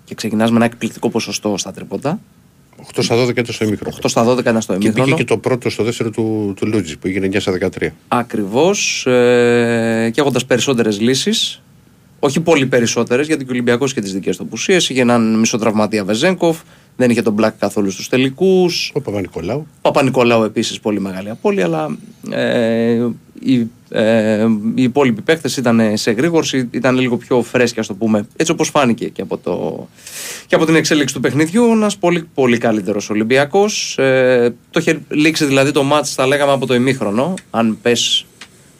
Και 0.05 0.15
ξεκινάς 0.15 0.49
με 0.49 0.55
ένα 0.55 0.65
εκπληκτικό 0.65 1.09
ποσοστό 1.09 1.57
στα 1.57 1.71
τριποτα 1.71 2.19
8 2.95 3.03
στα 3.03 3.25
12 3.25 3.29
ήταν 3.29 3.45
στο 3.45 3.65
ημίχρονο. 3.65 3.95
8 4.01 4.09
στα 4.09 4.25
12 4.25 4.39
ήταν 4.39 4.61
στο 4.61 4.73
Και 4.73 4.79
πήγε 4.79 4.89
ημίχρονο. 4.89 5.15
και 5.15 5.23
το 5.23 5.37
πρώτο 5.37 5.69
στο 5.69 5.83
δεύτερο 5.83 6.09
του, 6.09 6.53
του 6.55 6.67
Λούτζη 6.67 6.97
που 6.97 7.07
έγινε 7.07 7.27
9 7.27 7.39
στα 7.39 7.51
13. 7.79 7.87
Ακριβώς. 8.07 9.05
Ε, 9.05 10.09
και 10.13 10.21
έχοντας 10.21 10.45
περισσότερες 10.45 10.99
λύσεις. 10.99 11.61
Όχι 12.19 12.39
πολύ 12.39 12.65
περισσότερες, 12.65 13.27
γιατί 13.27 13.43
και 13.43 13.49
ο 13.49 13.53
Ολυμπιακός 13.53 13.93
και 13.93 14.01
τις 14.01 14.13
δικές 14.13 14.37
του 14.37 14.43
απουσίες. 14.43 14.89
Είχε 14.89 15.01
έναν 15.01 15.39
μισοτραυματία 15.39 16.03
Βεζέγκοφ. 16.03 16.59
Δεν 16.95 17.09
είχε 17.09 17.21
τον 17.21 17.33
Μπλακ 17.33 17.57
καθόλου 17.57 17.91
στους 17.91 18.09
τελικούς. 18.09 18.91
Ο 18.93 19.01
Παπα-Νικολάου. 19.01 19.67
Παπα-Νικολάου 19.81 20.43
επίσης 20.43 20.79
πολύ 20.79 20.99
μεγάλη 20.99 21.29
απώλεια, 21.29 21.65
αλλά 21.65 21.97
ε, 22.29 23.07
οι, 23.39 23.67
ε, 23.89 24.45
οι 24.75 24.83
υπόλοιποι 24.83 25.21
παίκτες 25.21 25.57
ήταν 25.57 25.97
σε 25.97 26.11
γρήγορση, 26.11 26.69
ήταν 26.71 26.97
λίγο 26.97 27.17
πιο 27.17 27.41
φρέσκια, 27.41 27.81
ας 27.81 27.87
το 27.87 27.93
πούμε, 27.93 28.27
έτσι 28.35 28.51
όπως 28.51 28.69
φάνηκε 28.69 29.07
και 29.07 29.21
από, 29.21 29.37
το, 29.37 29.87
και 30.47 30.55
από 30.55 30.65
την 30.65 30.75
εξέλιξη 30.75 31.13
του 31.13 31.19
παιχνιδιού. 31.19 31.63
Ένας 31.63 31.97
πολύ, 31.97 32.27
πολύ 32.33 32.57
καλύτερος 32.57 33.09
Ολυμπιακός. 33.09 33.97
Ε, 33.97 34.53
το 34.69 34.79
είχε 34.79 34.99
λήξει 35.09 35.45
δηλαδή 35.45 35.71
το 35.71 35.83
μάτς, 35.83 36.13
θα 36.13 36.27
λέγαμε 36.27 36.51
από 36.51 36.65
το 36.65 36.73
ημίχρονο. 36.73 37.33
Αν 37.49 37.77
πες 37.81 38.25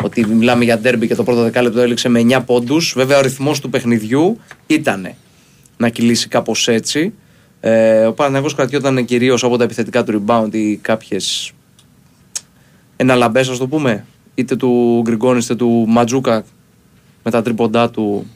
ότι 0.03 0.25
μιλάμε 0.25 0.63
για 0.63 0.79
ντέρμπι 0.79 1.07
και 1.07 1.15
το 1.15 1.23
πρώτο 1.23 1.41
δεκάλεπτο 1.41 1.79
έληξε 1.79 2.09
με 2.09 2.25
9 2.29 2.41
πόντους. 2.45 2.93
Βέβαια, 2.95 3.17
ο 3.17 3.21
ρυθμός 3.21 3.59
του 3.59 3.69
παιχνιδιού 3.69 4.39
ήταν 4.67 5.13
να 5.77 5.89
κυλήσει 5.89 6.27
κάπως 6.27 6.67
έτσι. 6.67 7.13
Ε, 7.59 8.05
ο 8.05 8.13
Παναγιώτο 8.13 8.55
κρατιόταν 8.55 9.05
κυρίως 9.05 9.43
από 9.43 9.57
τα 9.57 9.63
επιθετικά 9.63 10.03
του 10.03 10.23
rebound 10.27 10.53
ή 10.53 10.75
κάποιες 10.75 11.51
εναλλαμπές, 12.95 13.49
ας 13.49 13.57
το 13.57 13.67
πούμε. 13.67 14.05
Είτε 14.35 14.55
του 14.55 15.01
Γκριγκόνη 15.03 15.39
είτε 15.43 15.55
του 15.55 15.85
Ματζούκα 15.87 16.45
με 17.23 17.31
τα 17.31 17.41
τρίποντά 17.41 17.89
του, 17.89 18.27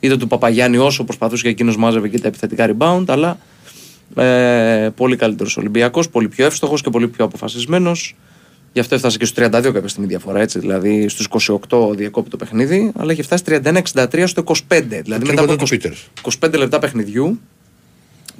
είτε 0.00 0.16
του 0.16 0.26
Παπαγιάννη 0.26 0.76
όσο 0.76 1.04
προσπαθούσε 1.04 1.42
και 1.42 1.48
εκείνος 1.48 1.76
μάζευε 1.76 2.08
και 2.08 2.18
τα 2.18 2.28
επιθετικά 2.28 2.70
rebound. 2.76 3.04
Αλλά 3.08 3.38
ε, 4.16 4.88
πολύ 4.96 5.16
καλύτερος 5.16 5.56
Ολυμπιακός, 5.56 6.08
πολύ 6.08 6.28
πιο 6.28 6.44
εύστοχος 6.44 6.82
και 6.82 6.90
πολύ 6.90 7.08
πιο 7.08 7.24
αποφασισμένος. 7.24 8.16
Γι' 8.72 8.80
αυτό 8.80 8.94
έφτασε 8.94 9.18
και 9.18 9.24
στους 9.24 9.44
32 9.44 9.50
κάποια 9.50 9.88
στιγμή 9.88 10.08
διαφορά, 10.08 10.40
έτσι. 10.40 10.58
Δηλαδή 10.58 11.08
στους 11.08 11.28
28 11.68 11.96
διακόπη 11.96 12.30
το 12.30 12.36
παιχνίδι, 12.36 12.92
αλλά 12.96 13.12
έχει 13.12 13.22
φτάσει 13.22 13.42
31-63 13.46 14.22
στο 14.26 14.42
25. 14.46 14.54
Δηλαδή 14.68 15.04
μετά 15.06 15.24
τρίποντο 15.24 15.52
από 15.52 15.56
του 15.56 15.66
20 15.66 15.68
Πίτερς. 15.68 16.08
25 16.40 16.58
λεπτά 16.58 16.78
παιχνιδιού, 16.78 17.40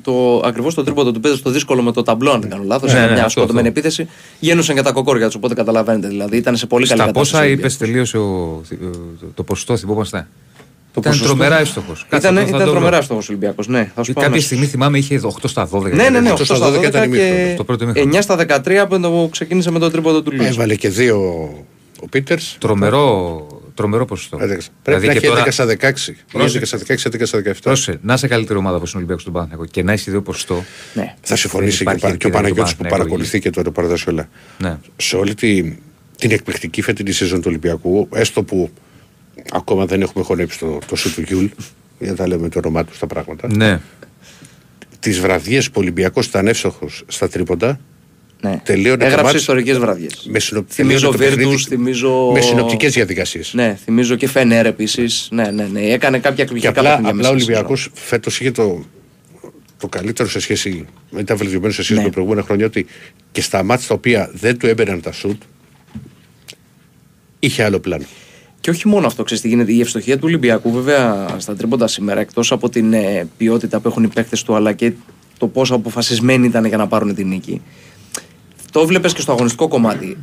το, 0.02 0.42
ακριβώς 0.44 0.74
το 0.74 0.82
τρίποντο 0.84 1.12
του 1.12 1.20
Πέτρου, 1.20 1.42
το 1.42 1.50
δύσκολο 1.50 1.82
με 1.82 1.92
το 1.92 2.02
ταμπλό, 2.02 2.30
αν 2.30 2.40
δεν 2.40 2.50
κάνω 2.50 2.62
λάθος, 2.66 2.92
Ναι, 2.92 2.98
ναι, 2.98 3.04
ναι, 3.06 3.12
μια 3.12 3.24
αυτό, 3.24 3.30
σκοτωμένη 3.40 3.68
αυτό. 3.68 3.80
επίθεση, 3.80 4.08
γένουσαν 4.40 4.76
και 4.76 4.82
τα 4.82 4.92
κοκόρια 4.92 5.26
τους. 5.26 5.34
Οπότε 5.34 5.54
καταλαβαίνετε. 5.54 6.08
Δηλαδή 6.08 6.36
ήταν 6.36 6.56
σε 6.56 6.66
πολύ 6.66 6.86
καλή 6.86 7.00
Στα 7.00 7.06
κατάσταση. 7.06 7.32
πόσα 7.32 7.44
ο 7.44 7.48
είπες, 7.50 7.76
Ολυμπιακός. 7.80 8.10
τελείωσε 8.10 8.18
ο, 8.18 8.60
το, 9.20 9.26
το 9.34 9.42
ποσοστό, 9.42 9.76
θυμόμαστε; 9.76 10.18
Το 10.92 11.00
ήταν 11.00 11.12
ποσοστό; 11.12 11.26
τρομερά 11.26 11.58
εύστοχος. 11.60 12.06
Ήταν, 12.16 12.36
ήταν 12.36 12.60
τρομερά 12.70 13.02
στόχο 13.02 13.20
Ολυμπιακός. 13.28 13.68
Ναι, 13.68 13.90
θα 13.94 14.02
σου 14.02 14.12
πω 14.12 14.20
Κάποια 14.20 14.26
αμέσως. 14.26 14.44
στιγμή 14.46 14.66
θυμάμαι 14.66 14.98
είχε 14.98 15.20
8 15.24 15.28
στα 15.44 15.68
12. 15.72 15.82
Ναι, 15.92 16.08
ναι, 16.08 16.20
ναι, 16.20 16.30
8 16.30 16.34
8 16.34 16.44
στα 16.44 16.54
στα 16.56 16.70
12 16.70 16.78
12 16.78 16.82
ήταν 16.84 17.04
ημίχρονο, 17.04 17.46
και 17.48 17.54
το 17.56 17.64
πρώτο 17.64 17.84
ημίχρονο. 17.84 18.16
9 18.16 18.22
στα 18.22 18.36
13 18.64 18.86
που 18.88 19.28
ξεκίνησε 19.32 19.70
με 19.70 19.78
το 19.78 19.90
τρίποντο 19.90 20.22
του 20.22 20.32
Λούτζ. 20.32 20.46
Έβαλε 20.46 20.74
και 20.74 20.88
δύο 20.88 21.18
ο 22.02 22.08
Πίτερς. 22.10 22.56
Τρομερό, 22.60 23.46
τρομερό 23.74 24.04
ποσοστό. 24.04 24.36
Πρέπει 24.36 24.62
Δηλαδή 24.82 25.06
να 25.06 25.12
και 25.12 25.18
έχει 25.18 25.26
τώρα- 25.26 25.40
11 25.40 25.50
στα 25.50 25.64
16. 25.66 26.16
Πρόσεξε. 26.32 26.58
11 26.58 26.66
στα 26.66 26.78
16, 26.78 27.08
11 27.08 27.26
στα 27.26 27.38
17. 27.38 27.52
Πρόσεχε, 27.62 27.98
να 28.02 28.14
είσαι 28.14 28.28
καλύτερη 28.28 28.58
ομάδα 28.58 28.76
όπω 28.76 28.84
είναι 28.86 28.94
ο 28.94 28.98
Ολυμπιακό 28.98 29.22
του 29.22 29.32
Παναθηναϊκού 29.32 29.64
και 29.70 29.82
να 29.82 29.92
έχει 29.92 30.10
δύο 30.10 30.22
ποσοστό. 30.22 30.64
Ναι. 30.94 31.14
Θα 31.20 31.36
συμφωνήσει 31.36 31.78
και, 31.78 31.84
Δεν 31.84 31.92
ο 31.94 31.96
Πα- 31.96 31.98
υπάρχει 31.98 32.18
και 32.18 32.26
ο 32.26 32.28
ευκαιρία 32.28 32.40
Παναγιώτης 32.40 32.70
του 32.72 32.76
που 32.76 32.82
Παναθηναϊκού 32.82 33.08
παρακολουθεί 33.10 33.40
και 33.40 33.50
το 33.50 33.62
ρεπορτάζ 33.62 34.06
όλα. 34.06 34.28
Ναι. 34.58 34.78
Σε 34.96 35.16
όλη 35.16 35.34
τη, 35.34 35.76
την 36.16 36.30
εκπληκτική 36.30 36.82
φετινή 36.82 37.12
σεζόν 37.12 37.38
του 37.40 37.46
Ολυμπιακού, 37.48 38.08
έστω 38.14 38.42
που 38.42 38.70
ακόμα 39.52 39.86
δεν 39.86 40.02
έχουμε 40.02 40.24
χωνέψει 40.24 40.58
το, 40.58 40.78
το 40.86 40.96
σουτ 40.96 41.14
του 41.14 41.20
Γιουλ, 41.20 41.46
για 41.98 42.10
να 42.10 42.16
τα 42.16 42.26
λέμε 42.26 42.48
το 42.48 42.58
όνομά 42.58 42.84
του 42.84 42.94
στα 42.94 43.06
πράγματα. 43.06 43.48
ναι. 43.56 43.80
Τις 45.00 45.20
βραδιές 45.20 45.66
που 45.66 45.72
ο 45.76 45.80
Ολυμπιακός 45.80 46.26
ήταν 46.26 46.46
εύστοχος 46.48 47.02
στα 47.06 47.28
τρίποντα, 47.28 47.80
Ναι. 48.44 48.60
τελείωνε 48.64 48.96
το 48.96 49.04
Έγραψε 49.04 49.24
ματς 49.24 49.36
ιστορικές 49.40 49.78
βραδιές. 49.78 50.06
με, 50.24 50.38
συνο... 50.38 50.64
Θυμίζω 50.68 51.10
τελείωνε 51.10 51.16
το 51.16 51.24
Βίρτους, 51.34 51.36
παιχνίδι 51.36 51.64
θυμίζω. 51.68 52.30
με 52.32 52.40
συνοπτικές 52.40 52.92
διαδικασίες. 52.92 53.52
Ναι, 53.54 53.78
θυμίζω 53.84 54.16
και 54.16 54.28
Φενέρ 54.28 54.66
επίσης. 54.66 55.28
Ναι, 55.30 55.50
ναι, 55.50 55.64
ναι. 55.72 55.80
Έκανε 55.80 56.18
κάποια 56.18 56.34
Και 56.36 56.42
εκπληκτικά 56.42 56.80
απλά, 56.80 56.90
παιχνίδια 56.90 57.10
απλά 57.10 57.28
ο 57.28 57.32
μέσα 57.32 57.42
στη 57.42 57.52
Ολυμπιακός 57.52 57.80
σεζόν. 57.80 57.92
φέτος 57.94 58.40
είχε 58.40 58.50
το, 58.50 58.84
το 59.78 59.88
καλύτερο 59.88 60.28
σε 60.28 60.40
σχέση. 60.40 60.86
Ήταν 61.18 61.36
βελτιωμένος 61.36 61.74
σε 61.74 61.82
σχέση 61.82 61.98
Ναι. 61.98 62.04
με 62.04 62.10
προηγούμενα 62.12 62.42
χρόνια 62.42 62.66
ότι 62.66 62.86
και 63.32 63.40
στα 63.40 63.62
μάτια 63.62 63.88
τα 63.88 63.94
οποία 63.94 64.30
δεν 64.32 64.58
του 64.58 64.66
έμπαιναν 64.66 65.00
τα 65.00 65.12
σουτ 65.12 65.42
είχε 67.38 67.62
άλλο 67.64 67.78
πλάνο. 67.78 68.04
Και 68.60 68.70
όχι 68.70 68.88
μόνο 68.88 69.06
αυτό, 69.06 69.22
ξέρεις 69.22 69.42
τι 69.42 69.48
γίνεται. 69.48 69.72
Η 69.72 69.80
ευστοχία 69.80 70.14
του 70.16 70.22
Ολυμπιακού, 70.24 70.72
βέβαια, 70.72 71.26
στα 71.38 71.54
τρίποντα 71.56 71.86
σήμερα, 71.86 72.20
εκτός 72.20 72.52
από 72.52 72.68
την 72.68 72.92
ε, 72.92 73.28
ποιότητα 73.36 73.80
που 73.80 73.88
έχουν 73.88 74.02
οι 74.04 74.08
παίκτες 74.08 74.42
του, 74.42 74.54
αλλά 74.54 74.72
και 74.72 74.92
το 75.38 75.46
πόσο 75.46 75.74
αποφασισμένοι 75.74 76.46
ήταν 76.46 76.64
για 76.64 76.76
να 76.76 76.86
πάρουν 76.86 77.14
την 77.14 77.28
νίκη. 77.28 77.60
Το 78.72 78.86
βλέπεις 78.86 79.12
και 79.12 79.20
στο 79.20 79.32
αγωνιστικό 79.32 79.68
κομμάτι. 79.68 80.16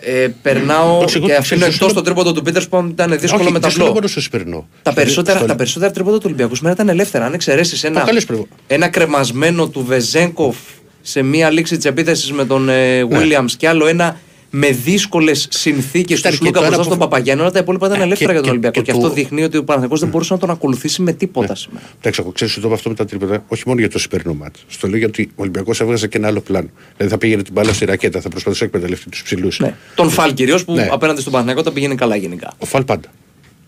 Ε, 0.00 0.28
περνάω 0.42 0.98
Όχι, 0.98 1.16
εγώ 1.16 1.26
και 1.26 1.32
το 1.32 1.38
αφήνω 1.38 1.60
ξέρω, 1.60 1.72
εκτός 1.74 1.90
στο- 1.90 1.94
το 1.94 2.02
τρίποντο 2.02 2.32
του 2.32 2.42
Πίτερ 2.42 2.66
που 2.68 2.86
ήταν 2.90 3.18
δύσκολο 3.18 3.42
Όχι, 3.42 3.52
με 3.52 3.58
δεν 3.58 3.70
σου 3.70 3.76
λέω 3.76 3.86
ταμπλό. 3.86 3.92
μόνο 4.00 4.06
στο 4.06 4.20
Σπυρνό. 4.20 4.68
Τα 4.82 4.90
Στο- 4.90 5.00
περισσότερα, 5.00 5.38
στο- 5.38 5.46
τα 5.46 5.54
περισσότερα 5.56 5.90
τρίποντα 5.92 6.16
του 6.16 6.22
Ολυμπιακού 6.26 6.54
σήμερα 6.54 6.74
ήταν 6.74 6.88
ελεύθερα. 6.88 7.24
Αν 7.24 7.32
εξαιρέσεις 7.32 7.84
ένα, 7.84 8.00
καλές 8.00 8.24
προ- 8.24 8.46
ένα 8.66 8.88
κρεμασμένο 8.88 9.68
του 9.68 9.84
Βεζέγκοφ 9.84 10.56
σε 11.02 11.22
μία 11.22 11.50
λήξη 11.50 11.76
της 11.76 11.84
επίθεσης 11.84 12.32
με 12.32 12.44
τον 12.44 12.68
ε, 12.68 13.04
Williams 13.10 13.50
και 13.56 13.68
άλλο 13.68 13.86
ένα 13.86 14.20
με 14.52 14.70
δύσκολες 14.70 15.46
συνθήκες 15.50 16.18
Ήταν 16.18 16.30
του 16.32 16.36
και 16.38 16.42
Σλούκα 16.44 16.58
το 16.60 16.64
ένα 16.66 16.74
μπροστά 16.74 16.76
που- 16.76 16.96
στον 16.96 17.08
Παπαγιάννη. 17.08 17.42
Όλα 17.42 17.50
τα 17.52 17.58
υπόλοιπα 17.58 17.86
ήταν 17.86 18.00
Ε, 18.00 18.02
ελεύθερα 18.02 18.32
και- 18.32 18.38
για 18.38 18.42
τον 18.42 18.44
και- 18.44 18.50
Ολυμπιακό. 18.50 18.74
και 18.80 18.86
Και, 18.86 18.92
το- 18.92 18.98
Ναι. 18.98 19.04
αυτό 19.06 19.16
δείχνει 19.20 19.42
ότι 19.42 19.56
ο 19.56 19.64
Παναγενικό 19.64 19.98
δεν 19.98 20.08
μπορούσε 20.08 20.32
να 20.32 20.38
τον 20.38 20.50
ακολουθήσει 20.50 21.02
με 21.02 21.12
τίποτα 21.12 21.54
σήμερα. 21.54 21.84
Εντάξει, 21.98 22.20
εγώ 22.22 22.30
ξέρω 22.32 22.50
ότι 22.52 22.60
το 22.60 22.66
είπα 22.66 22.76
αυτό 22.76 22.88
με 22.88 22.94
τα 22.94 23.04
τρίποτα, 23.04 23.44
όχι 23.48 23.62
μόνο 23.66 23.78
για 23.80 23.90
το 23.90 23.98
σημερινό 23.98 24.34
μάτς. 24.34 24.64
Στο 24.68 24.88
λέω 24.88 24.98
γιατί 24.98 25.30
ο 25.30 25.34
Ολυμπιακός 25.36 25.80
έβγαζε 25.80 26.08
και 26.08 26.16
ένα 26.18 26.26
άλλο 26.26 26.40
πλάνο. 26.40 26.68
Δηλαδή 26.96 27.12
θα 27.12 27.18
πήγαινε 27.18 27.42
την 27.42 27.52
μπάλα 27.52 27.72
στη 27.72 27.84
ρακέτα, 27.84 28.20
θα 28.20 28.28
προσπαθούσε 28.28 28.64
να 28.64 28.68
εκμεταλλευτεί 28.70 29.10
τους 29.10 29.22
ψηλούς. 29.22 29.58
Ναι. 29.58 29.74
Τον 29.94 30.10
Φαλ 30.10 30.34
κυρίως 30.34 30.64
που 30.64 30.72
Ναι. 30.74 30.88
απέναντι 30.90 31.20
στον 31.20 31.32
Παναγενικό 31.32 31.62
τα 31.64 31.72
πηγαίνει 31.72 31.94
καλά 31.94 32.16
γενικά. 32.16 32.52
Ο 32.58 32.66
Φαλ 32.66 32.84
πάντα. 32.84 33.08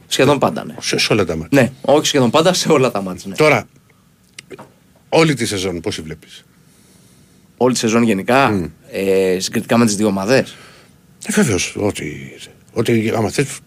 Σχεδόν 0.07 0.39
πάντα, 0.39 0.65
ναι. 0.65 0.75
Σε, 0.81 0.99
σε 0.99 1.13
όλα 1.13 1.25
τα 1.25 1.37
μάτια. 1.37 1.61
Ναι, 1.63 1.71
όχι 1.81 2.07
σχεδόν 2.07 2.31
πάντα, 2.31 2.53
σε 2.53 2.73
όλα 2.73 2.91
τα 2.91 3.03
μάτια. 3.03 3.25
Ναι. 3.29 3.35
Τώρα, 3.35 3.69
όλη 5.09 5.35
τη 5.35 5.47
σεζόν 5.47 5.81
πώς 5.81 5.95
τη 5.95 6.03
βλέπεις; 6.03 6.45
Όλη 7.57 7.73
τη 7.73 7.79
σεζόν 7.79 8.03
γενικά, 8.03 8.71
ε, 8.91 9.37
συγκριτικά 9.41 9.77
με 9.77 9.85
τις 9.85 9.97
δύο 9.97 10.07
ομάδες. 10.07 10.55
Ε, 11.27 11.33
Βεβαίως, 11.33 11.77
ότι, 11.79 12.33
ότι 12.73 13.13
άμα 13.17 13.31
θες, 13.31 13.59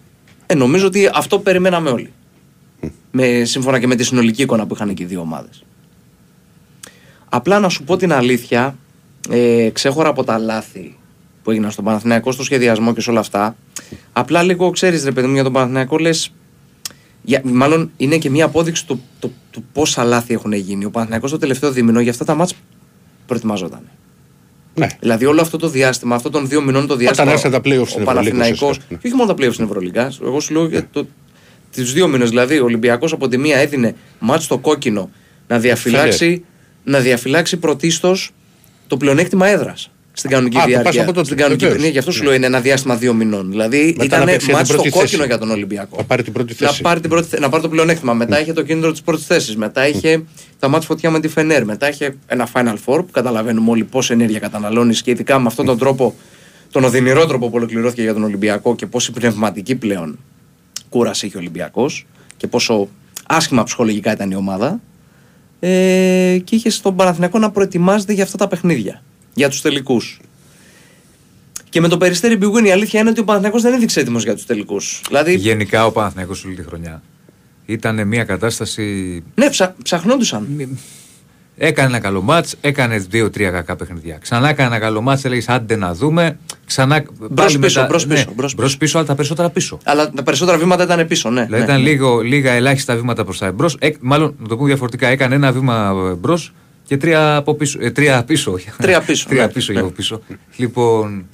Ε, 0.45 0.55
νομίζω 0.55 0.85
ότι 0.87 1.09
αυτό 1.13 1.39
περιμέναμε 1.39 1.89
όλοι. 1.89 2.11
Με, 3.11 3.43
σύμφωνα 3.43 3.79
και 3.79 3.87
με 3.87 3.95
τη 3.95 4.03
συνολική 4.03 4.41
εικόνα 4.41 4.67
που 4.67 4.73
είχαν 4.73 4.93
και 4.93 5.03
οι 5.03 5.05
δύο 5.05 5.19
ομάδες. 5.19 5.63
Απλά 7.29 7.59
να 7.59 7.69
σου 7.69 7.83
πω 7.83 7.97
την 7.97 8.13
αλήθεια, 8.13 8.77
ε, 9.29 9.69
ξέχωρα 9.73 10.09
από 10.09 10.23
τα 10.23 10.37
λάθη 10.37 10.97
που 11.43 11.51
έγιναν 11.51 11.71
στον 11.71 11.85
Παναθηναϊκό, 11.85 12.31
στο 12.31 12.43
σχεδιασμό 12.43 12.93
και 12.93 13.01
σε 13.01 13.09
όλα 13.09 13.19
αυτά. 13.19 13.55
Απλά 14.13 14.43
λίγο 14.43 14.69
ξέρεις, 14.69 15.03
ρε 15.03 15.11
παιδί 15.11 15.27
μου, 15.27 15.33
για 15.33 15.43
τον 15.43 15.53
Παναθηναϊκό 15.53 15.97
λες. 15.97 16.31
Μάλλον 17.43 17.91
είναι 17.97 18.17
και 18.17 18.29
μία 18.29 18.45
απόδειξη 18.45 18.85
του, 18.85 19.01
του, 19.19 19.33
του 19.51 19.63
πόσα 19.73 20.03
λάθη 20.03 20.33
έχουν 20.33 20.53
γίνει. 20.53 20.85
Ο 20.85 20.89
Παναθηναϊκός 20.89 21.31
το 21.31 21.37
τελευταίο 21.37 21.71
δίμηνο 21.71 21.99
για 21.99 22.11
αυτά 22.11 22.25
τα 22.25 22.35
μάτς 22.35 22.53
προετοιμαζόταν. 23.27 23.81
Ναι. 24.75 24.87
Δηλαδή 24.99 25.25
όλο 25.25 25.41
αυτό 25.41 25.57
το 25.57 25.69
διάστημα, 25.69 26.15
αυτών 26.15 26.31
των 26.31 26.47
δύο 26.47 26.61
μηνών 26.61 26.87
το 26.87 26.95
διάστημα. 26.95 27.31
έρθαν 27.31 27.51
τα 27.51 27.57
play-offs 27.57 27.63
στην 27.63 27.77
ο 27.77 27.81
Ευρωλίγα, 27.81 28.03
Παναθηναϊκός, 28.05 28.61
ουσιαστικά, 28.61 28.85
ναι. 28.89 28.97
και 28.97 29.07
όχι 29.07 29.15
μόνο 29.15 29.33
τα 29.33 29.43
playoffs 29.43 29.53
στην 29.53 29.65
Ευρωλίγα. 29.65 30.11
Εγώ 30.23 30.39
σου 30.39 30.53
λέω 30.53 30.67
για 30.67 30.87
το, 30.91 31.07
του 31.75 31.83
δύο 31.83 32.07
μήνες. 32.07 32.29
Δηλαδή, 32.29 32.59
ο 32.59 32.63
Ολυμπιακός 32.63 33.13
από 33.13 33.27
τη 33.27 33.37
μία 33.37 33.57
έδινε 33.57 33.95
μάτς 34.19 34.43
στο 34.43 34.57
κόκκινο 34.57 35.09
να 35.47 35.59
διαφυλάξει, 35.59 36.45
να 36.83 36.99
διαφυλάξει 36.99 37.57
πρωτίστως 37.57 38.31
το 38.87 38.97
πλεονέκτημα 38.97 39.47
έδρας. 39.47 39.91
Στην 40.17 40.29
κανονική 40.29 40.57
Α, 40.57 40.61
το 40.61 40.67
διάρκεια. 40.67 40.91
πας 40.91 41.01
από 41.01 41.11
τότε, 41.13 41.25
στην 41.25 41.37
κανονική 41.37 41.65
βεβαίως. 41.65 41.83
ναι, 41.83 41.89
γι' 41.89 41.97
αυτό 41.97 42.11
σου 42.11 42.23
λέω 42.23 42.33
είναι 42.33 42.45
ένα 42.45 42.59
διάστημα 42.61 42.95
δύο 42.95 43.13
μηνών. 43.13 43.49
Δηλαδή 43.49 43.77
Μετά 43.77 43.97
να 43.97 44.03
ήταν 44.05 44.25
παίξει 44.25 44.45
για 44.45 44.55
μάτς 44.55 44.67
την 44.69 44.77
στο 44.79 44.83
πρώτη 44.83 44.89
κόκκινο 44.99 45.17
θέση. 45.21 45.27
για 45.29 45.37
τον 45.37 45.51
Ολυμπιακό. 45.51 45.97
Θα 45.97 46.03
πάρει 46.03 46.23
την 46.23 46.33
πρώτη 46.33 46.55
Να 46.59 46.67
θέση. 46.67 46.81
πάρει, 46.81 46.99
την 46.99 47.09
πρώτη, 47.09 47.27
θέ- 47.27 47.41
να 47.41 47.49
πάρει 47.49 47.63
το 47.63 47.69
πλεονέκτημα. 47.69 48.13
Μετά 48.13 48.41
είχε 48.41 48.53
το 48.53 48.61
κίνητρο 48.63 48.91
της 48.91 49.01
πρώτης 49.01 49.25
θέσης. 49.25 49.55
Μετά 49.55 49.87
είχε 49.87 50.23
τα 50.59 50.67
μάτια 50.67 50.87
φωτιά 50.87 51.09
με 51.09 51.19
τη 51.19 51.27
Φενέρ. 51.27 51.65
Μετά 51.65 51.89
είχε 51.89 52.15
ένα 52.27 52.47
Final 52.53 52.73
Four 52.85 52.97
που 53.05 53.07
καταλαβαίνουμε 53.11 53.71
όλοι 53.71 53.83
πόση 53.83 54.13
ενέργεια 54.13 54.39
καταναλώνεις 54.39 55.01
και 55.01 55.11
ειδικά 55.11 55.39
με 55.39 55.47
αυτόν 55.47 55.65
τον 55.65 55.77
τρόπο, 55.77 56.15
τον 56.71 56.83
οδυνηρό 56.83 57.25
τρόπο 57.25 57.47
που 57.49 57.55
ολοκληρώθηκε 57.55 58.01
για 58.01 58.13
τον 58.13 58.23
Ολυμπιακό 58.23 58.75
και 58.75 58.85
πόση 58.85 59.11
πνευματική 59.11 59.75
πλέον 59.75 60.19
κούραση 60.89 61.25
είχε 61.25 61.37
ο 61.37 61.39
Ολυμπιακός 61.39 62.05
και 62.37 62.47
πόσο 62.47 62.87
άσχημα 63.27 63.63
ψυχολογικά 63.63 64.11
ήταν 64.11 64.31
η 64.31 64.35
ομάδα. 64.35 64.79
Ε, 65.59 66.37
και 66.43 66.55
είχε 66.55 66.69
στον 66.69 66.95
Παναθηναϊκό 66.95 67.39
να 67.39 67.51
προετοιμάζεται 67.51 68.13
για 68.13 68.23
αυτά 68.23 68.37
τα 68.37 68.47
παιχνίδια. 68.47 69.01
Για 69.35 69.49
τους 69.49 69.61
τελικούς. 69.61 70.19
Και 71.69 71.81
με 71.81 71.87
το 71.87 71.97
περιστέρι 71.97 72.35
Μπιγκουίν 72.37 72.65
η 72.65 72.71
αλήθεια 72.71 72.99
είναι 72.99 73.09
ότι 73.09 73.19
ο 73.19 73.23
Παναθηναϊκός 73.23 73.61
δεν 73.61 73.73
έδειξε 73.73 73.99
έτοιμος 73.99 74.23
για 74.23 74.35
τους 74.35 74.45
τελικούς. 74.45 75.01
Δηλαδή, 75.07 75.35
Γενικά 75.35 75.85
ο 75.85 75.91
Παναθηναϊκός 75.91 76.45
όλη 76.45 76.55
τη 76.55 76.63
χρονιά 76.63 77.01
ήταν 77.65 78.07
μια 78.07 78.23
κατάσταση. 78.23 79.23
ναι, 79.35 79.49
ψα, 79.49 79.75
ψαχνόντουσαν. 79.83 80.69
Έκανε 81.57 81.87
ένα 81.89 81.99
καλό 81.99 82.21
μάτς, 82.21 82.55
έκανε 82.61 82.97
δύο-τρία 82.97 83.49
κακά 83.51 83.75
παιχνιδιά. 83.75 84.17
Ξανά 84.21 84.49
έκανε 84.49 84.67
ένα 84.67 84.79
καλό 84.79 85.01
μάτς, 85.01 85.25
έλεγες 85.25 85.49
άντε 85.49 85.75
να 85.75 85.93
δούμε. 85.93 86.37
Ξανά. 86.65 87.03
πάλι 87.35 87.57
πίσω, 87.59 87.79
μετά- 87.79 87.85
μπρος 87.85 88.05
ναι, 88.05 88.13
πίσω, 88.13 88.31
μπρος 88.35 88.55
μπρος 88.55 88.77
πίσω, 88.77 88.97
αλλά 88.97 89.07
τα 89.07 89.15
περισσότερα 89.15 89.49
πίσω. 89.49 89.77
Αλλά 89.83 90.09
τα 90.11 90.23
περισσότερα 90.23 90.57
βήματα 90.57 90.83
ήταν 90.83 91.07
πίσω, 91.07 91.29
ναι. 91.29 91.43
Δηλαδή 91.45 91.57
ναι, 91.63 91.63
ήταν 91.71 91.81
ναι. 91.81 91.89
λίγο, 91.89 92.19
λίγα 92.19 92.51
ελάχιστα 92.51 92.95
βήματα 92.95 93.23
προς 93.23 93.37
τα 93.37 93.45
εμπρός. 93.45 93.77
Μάλλον, 94.01 94.35
να 94.39 94.47
το 94.47 94.55
πούμε 94.55 94.67
διαφορετικά, 94.67 95.07
έκανε 95.07 95.35
ένα 95.35 95.51
βήμα 95.51 95.93
εμπρός 96.11 96.53
και 96.85 96.97
τρία, 96.97 97.35
από 97.35 97.53
πίσω, 97.55 97.77
ε, 97.81 97.91
τρία 97.91 98.23
πίσω. 98.23 98.57
Τρία 98.77 99.01
πίσω, 99.01 99.27
τρία 99.29 99.45
ναι. 99.45 99.51
πίσω 99.51 99.71
Ναι. 99.73 99.77
για 99.79 99.87
από 99.87 99.95
πίσω. 99.95 100.21
Λοιπόν. 100.55 101.25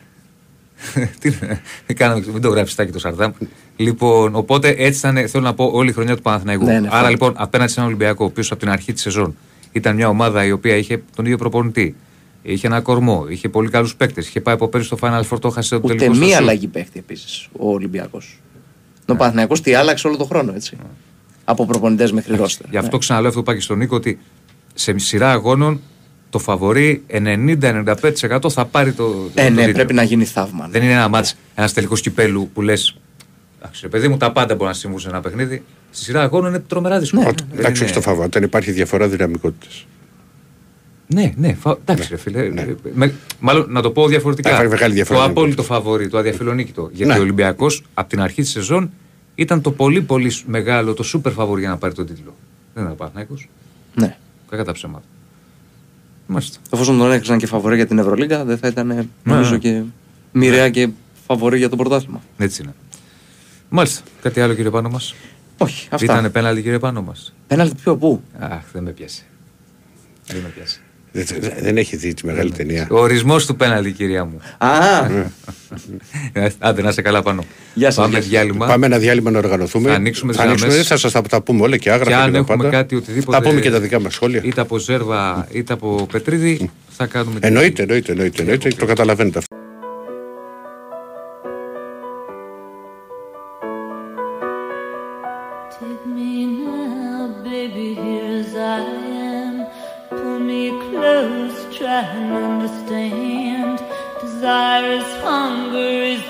τι 1.20 1.30
είναι, 1.42 1.62
δεν 1.86 1.96
κάνω, 1.96 2.22
μην 2.34 2.42
το 2.42 2.50
γράψεις 2.50 2.76
τάκι 2.76 2.92
το 2.92 3.00
Σαρδάμ. 3.00 3.32
Λοιπόν, 3.76 4.36
οπότε 4.36 4.70
έτσι 4.78 5.00
ήταν, 5.08 5.28
θέλω 5.30 5.44
να 5.44 5.54
πω, 5.54 5.70
όλη 5.74 5.90
η 5.90 5.94
χρονιά 5.94 6.16
του 6.16 6.22
Παναθηναϊκού. 6.22 6.66
Ναι, 6.66 6.72
ναι, 6.72 6.78
Άρα 6.78 6.90
φαίνεται. 6.90 7.10
λοιπόν, 7.10 7.34
απέναντι 7.38 7.72
σε 7.72 7.80
έναν 7.80 7.92
Ολυμπιακό, 7.94 8.24
ο 8.24 8.28
οποίος 8.28 8.52
από 8.52 8.60
την 8.60 8.70
αρχή 8.70 8.94
της 8.94 9.02
σεζόν 9.02 9.36
ήταν 9.72 9.96
μια 9.96 10.08
ομάδα 10.10 10.46
η 10.46 10.52
οποία 10.52 10.76
είχε 10.76 11.02
τον 11.16 11.26
ίδιο 11.26 11.38
προπονητή. 11.38 11.96
Είχε 12.44 12.68
ένα 12.68 12.82
κορμό, 12.82 13.26
είχε 13.30 13.50
πολύ 13.50 13.70
καλούς 13.70 13.96
παίκτες. 13.96 14.28
Είχε 14.28 14.42
πάει 14.42 14.54
από 14.56 14.68
πέρυσι 14.68 14.90
στο 14.96 14.98
Final 15.02 15.22
Four, 15.30 15.40
το 15.42 15.48
έχασε 15.48 15.70
το 15.70 15.82
Ούτε 15.84 15.94
τελικό. 15.96 16.14
στο 16.16 16.24
μία 16.26 16.34
σουτ. 16.36 16.42
αλλαγή 16.42 16.68
παίχτη 16.68 17.00
επίσης 17.00 17.48
ο 17.60 17.72
Ολυμπιακός. 17.72 18.40
Ο 19.08 19.16
Παναθυνιακό 19.16 19.54
τι 19.54 19.74
άλλαξε 19.74 20.08
όλο 20.08 20.18
τον 20.18 20.28
χρόνο, 20.28 20.54
έτσι. 20.56 20.78
Από 21.44 21.66
προπονητές 21.66 22.12
μέχρι 22.12 22.36
ρόστερ. 22.36 22.70
Γι' 22.70 22.78
αυτό 22.78 22.92
Ναι. 22.92 22.98
ξαναλέω 22.98 23.30
αυτό 23.30 23.42
που 23.42 23.50
είπα 23.50 23.58
και 23.60 23.64
στον 23.66 23.78
Νίκο 23.78 23.96
ότι 23.96 24.20
σε 24.74 24.98
σειρά 24.98 25.32
αγώνων 25.32 25.82
το 26.30 26.40
φαβορεί 26.40 27.04
90-95% 27.08 28.50
θα 28.50 28.66
πάρει 28.66 28.92
το. 28.92 29.04
το- 29.12 29.30
Ε, 29.36 29.44
το 29.48 29.50
ναι, 29.54 29.58
τίτλο. 29.60 29.74
πρέπει 29.74 29.94
να 29.94 30.04
γίνει 30.04 30.26
θαύμα. 30.26 30.66
ναι. 30.66 30.72
Δεν 30.72 30.84
είναι 30.84 30.92
ένα 30.94 31.08
μάτς, 31.08 31.36
ένας 31.56 31.74
τελικός 31.74 32.02
κυπέλου 32.02 32.50
που 32.54 32.62
λες. 32.62 32.98
Εντάξει, 33.60 33.82
ρε 33.84 33.88
παιδί 33.88 34.08
μου, 34.08 34.18
τα 34.18 34.32
πάντα 34.32 34.56
μπορεί 34.56 34.68
να 34.68 34.74
συμβούν 34.76 35.00
σε 35.00 35.08
ένα 35.10 35.20
παιχνίδι. 35.22 35.64
Στη 35.92 36.04
σειρά 36.04 36.22
αγώνων 36.22 36.50
είναι 36.50 36.60
τρομερά 36.68 37.00
δύσκολο. 37.00 37.28
Ότι- 37.28 37.44
Δεν 37.50 37.60
Εντάξει, 37.60 37.76
είναι- 37.82 37.92
όχι 37.92 37.94
το 37.94 38.02
φαβό. 38.10 38.24
Όταν 38.24 38.44
υπάρχει 38.44 38.72
διαφορά 38.72 39.08
δυναμικότητας. 39.08 39.86
Ναι, 41.08 41.34
ναι, 41.36 41.54
φα... 41.54 41.78
εντάξει, 41.86 42.08
ρε 42.12 42.18
φίλε. 42.18 42.50
ναι. 42.50 42.68
Με... 42.94 43.14
Μάλλον 43.40 43.66
να 43.70 43.82
το 43.82 43.92
πω 43.92 44.08
διαφορετικά. 44.08 44.50
Υπάρχει 44.50 44.68
μεγάλη 44.68 44.94
διαφορά 44.94 45.20
Το 45.20 45.24
δυναμικότητας. 45.26 45.66
απόλυτο 45.66 45.84
φαβορή, 45.84 46.10
το 46.10 46.18
αδιαφιλονίκητο. 46.18 46.90
Γιατί 46.94 47.12
Ναι. 47.14 47.18
ο 47.20 47.22
Ολυμπιακός 47.22 47.84
από 47.94 48.10
την 48.10 48.22
αρχή 48.22 48.42
της 48.42 48.52
σεζόν 48.52 48.92
ήταν 49.36 49.62
το 49.62 49.72
πολύ 49.72 50.02
πολύ 50.02 50.32
μεγάλο, 50.46 50.94
το 50.94 51.04
σούπερ 51.04 51.32
φαβορή 51.32 51.62
για 51.62 51.70
να 51.70 51.78
πάρει 51.78 51.94
τον 51.94 52.06
τίτλο. 52.06 52.36
Δεν 52.74 52.84
ήταν 52.84 52.96
Παναθηναϊκός. 52.96 53.50
Ναι. 53.96 54.18
Κακά 54.52 54.64
τα 54.64 54.72
ψέματα. 54.72 55.06
Μάλιστα. 56.28 56.60
Εφόσον 56.74 56.98
τον 56.98 57.12
έκριναν 57.12 57.40
και 57.40 57.48
φαβορή 57.48 57.76
για 57.76 57.88
την 57.88 57.98
Ευρωλίγα, 57.98 58.46
δεν 58.46 58.58
θα 58.58 58.68
ήταν 58.68 59.10
νομίζω 59.24 59.52
ναι. 59.52 59.58
και 59.58 59.84
μοιραία 60.32 60.70
και 60.70 60.90
φαβορή 61.28 61.58
για 61.58 61.70
το 61.70 61.76
πρωτάθλημα. 61.76 62.22
Έτσι 62.38 62.62
είναι. 62.64 62.74
Μάλιστα. 63.70 64.02
Κάτι 64.22 64.42
άλλο 64.42 64.54
κύριε 64.54 64.70
πάνω 64.70 64.90
μας; 64.90 65.16
Όχι, 65.58 65.88
αυτά. 65.92 66.06
Ήτανε 66.06 66.30
πέναλτι 66.30 66.62
κύριε 66.62 66.80
πάνω 66.80 67.02
μας; 67.02 67.34
Πέναλτι 67.48 67.76
πιο 67.76 67.98
πού; 67.98 68.22
Αχ, 68.40 68.64
δεν 68.74 68.84
με 68.84 68.92
πιάσει. 68.92 69.24
Δεν 70.26 70.42
με 70.42 70.48
πιάσει. 70.48 70.82
Δεν, 71.12 71.26
δεν- 71.40 71.54
δεν 71.62 71.78
έχει 71.78 71.96
δει 71.96 72.14
τη 72.14 72.26
μεγάλη 72.26 72.52
ταινία. 72.52 72.88
Ο 72.92 73.00
ορισμός 73.00 73.46
του 73.46 73.56
πέναλτι, 73.56 73.92
κυρία 73.92 74.26
μου. 74.26 74.40
Α, 74.58 74.70
Ε, 76.34 76.50
Άντε 76.60 76.82
να 76.82 76.90
είσαι 76.90 77.02
καλά 77.02 77.22
πάνω. 77.22 77.44
Γεια 77.74 77.88
σας, 77.92 77.96
Πάμε 77.96 78.10
γεια 78.12 78.22
σας. 78.22 78.30
διάλειμμα. 78.30 78.66
Πάμε 78.68 78.86
ένα 78.86 78.98
διάλειμμα 78.98 79.32
να 79.32 79.38
οργανωθούμε. 79.38 79.90
Θα 79.90 79.96
ανοίξουμε 79.96 80.32
τις 80.32 80.40
θα 80.42 80.46
ανοίξουμε, 80.48 80.70
γραμμές. 80.72 80.88
θα 80.88 80.98
σας 80.98 81.12
τα, 81.12 81.22
τα 81.22 81.42
πούμε 81.42 81.62
όλα 81.62 81.78
και 81.78 81.92
άγραφα 81.92 82.10
Και 82.10 82.16
αν 82.16 82.32
τα 82.32 82.38
έχουμε 82.38 82.58
πάντα. 82.64 82.70
κάτι 82.70 82.96
οτιδήποτε. 82.96 83.38
Θα 83.38 83.44
πούμε 83.44 83.62
και 83.62 83.70
τα 83.72 83.80
δικά 83.80 84.00
μας 84.02 84.14
σχόλια. 84.14 84.42
Είτε 84.44 84.62
από 84.62 84.78
Ζέρβα 84.78 85.48
είτε 85.52 85.74
από 85.74 86.08
Πετρίδη, 86.12 86.70
θα 86.90 87.06
κάνουμε. 87.06 87.40
την- 87.40 87.48
Εννοείται, 87.48 87.82
εννοείται, 87.82 88.12
εννοείται, 88.12 88.42
εννοείται 88.42 88.70
και 88.70 88.76
το 88.76 88.86
καταλαβαίνετε 88.86 89.38
αυτό. 89.38 89.56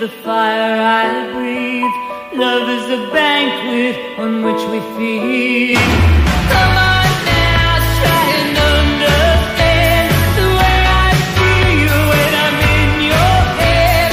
the 0.01 0.09
fire 0.09 0.81
I 0.81 1.31
breathe. 1.35 1.95
Love 2.33 2.67
is 2.69 2.89
a 2.99 3.11
banquet 3.13 4.19
on 4.19 4.43
which 4.43 4.63
we 4.73 4.81
feed. 4.97 5.77
Come 5.77 6.77
on 6.93 7.09
now, 7.29 7.77
try 8.01 8.25
and 8.41 8.57
understand 8.77 10.11
the 10.39 10.47
way 10.59 10.79
I 11.05 11.13
feel 11.37 11.97
when 12.11 12.33
I'm 12.45 12.59
in 12.81 12.93
your 13.13 13.37
head. 13.61 14.11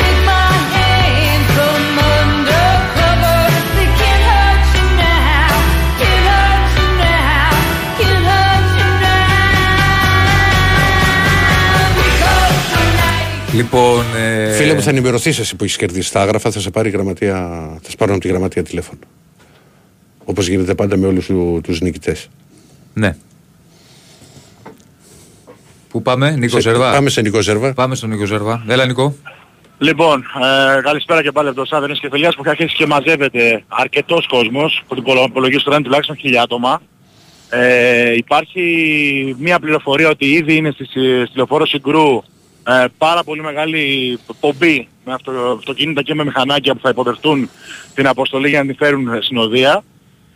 Take 0.00 0.20
my 0.32 0.48
hand, 0.76 1.44
come 1.56 1.96
undercover. 2.16 3.40
They 3.76 3.88
can't 4.00 4.24
hurt 4.32 4.64
you 4.76 4.86
now, 4.96 5.52
can't 6.00 6.24
hurt 6.32 6.72
you 6.80 6.88
now, 7.04 7.52
can't 8.00 8.24
hurt 8.32 8.68
you 8.80 8.88
now. 9.04 9.76
Because 12.00 12.60
tonight. 12.72 13.28
Λοιπόν. 13.52 14.08
Ε, 14.67 14.69
Φίλε 14.69 14.79
μου, 14.79 14.85
θα 14.85 14.89
ενημερωθείς 14.89 15.39
εσύ 15.39 15.55
που 15.55 15.63
έχεις 15.63 15.77
κερδίσει 15.77 16.11
τα 16.11 16.21
άγραφα, 16.21 16.51
θα 16.51 16.59
σε 16.59 16.69
πάρει 16.69 16.89
η 16.89 16.91
γραμματεία, 16.91 17.35
θα 17.81 17.89
σε 17.89 17.95
πάρουν 17.95 18.13
από 18.13 18.23
τη 18.23 18.29
γραμματεία 18.29 18.63
τηλέφωνο. 18.63 18.99
Όπως 20.25 20.47
γίνεται 20.47 20.75
πάντα 20.75 20.97
με 20.97 21.07
όλους 21.07 21.25
του 21.25 21.61
τους 21.63 21.81
νικητές. 21.81 22.29
Ναι. 22.93 23.15
Πού 25.89 26.01
πάμε, 26.01 26.31
Νίκο 26.31 26.59
Ζερβά; 26.59 26.91
Πάμε 26.91 27.09
σε 27.09 27.21
Νικό 27.21 27.41
Ζέρβα. 27.41 27.73
Πάμε 27.73 27.95
στον 27.95 28.09
Νίκο 28.09 28.25
Ζερβά. 28.25 28.63
Έλα, 28.67 28.85
Νικό. 28.85 29.15
Λοιπόν, 29.77 30.25
ε, 30.77 30.81
καλησπέρα 30.81 31.21
και 31.21 31.31
πάλι 31.31 31.47
από 31.47 31.57
το 31.57 31.65
Σάδερνης 31.65 31.99
και 31.99 32.07
Φελιάς 32.11 32.35
που 32.35 32.41
έχει 32.41 32.49
αρχίσει 32.49 32.75
και 32.75 32.85
μαζεύεται 32.85 33.63
αρκετός 33.67 34.27
κόσμος, 34.27 34.83
που 34.87 34.95
την 34.95 35.03
υπολογίζω 35.25 35.63
τώρα 35.63 35.75
είναι 35.75 35.85
τουλάχιστον 35.85 36.17
χιλιά 36.17 36.41
άτομα. 36.41 36.81
Ε, 37.49 38.15
υπάρχει 38.15 39.35
μια 39.39 39.59
πληροφορία 39.59 40.09
ότι 40.09 40.25
ήδη 40.25 40.55
είναι 40.55 40.71
στη, 40.71 40.85
στη 40.85 41.31
λεωφόρο 41.35 41.65
Συγκρού 41.65 42.23
ε, 42.67 42.85
πάρα 42.97 43.23
πολύ 43.23 43.41
μεγάλη 43.41 44.19
πομπή 44.39 44.87
με 45.05 45.13
αυτο, 45.13 45.31
αυτοκίνητα 45.57 46.01
και 46.01 46.13
με 46.13 46.23
μηχανάκια 46.23 46.73
που 46.73 46.79
θα 46.83 46.89
υποδεχτούν 46.89 47.49
την 47.93 48.07
αποστολή 48.07 48.49
για 48.49 48.59
να 48.59 48.65
την 48.65 48.75
φέρουν 48.75 49.13
ε, 49.13 49.21
συνοδεία. 49.21 49.83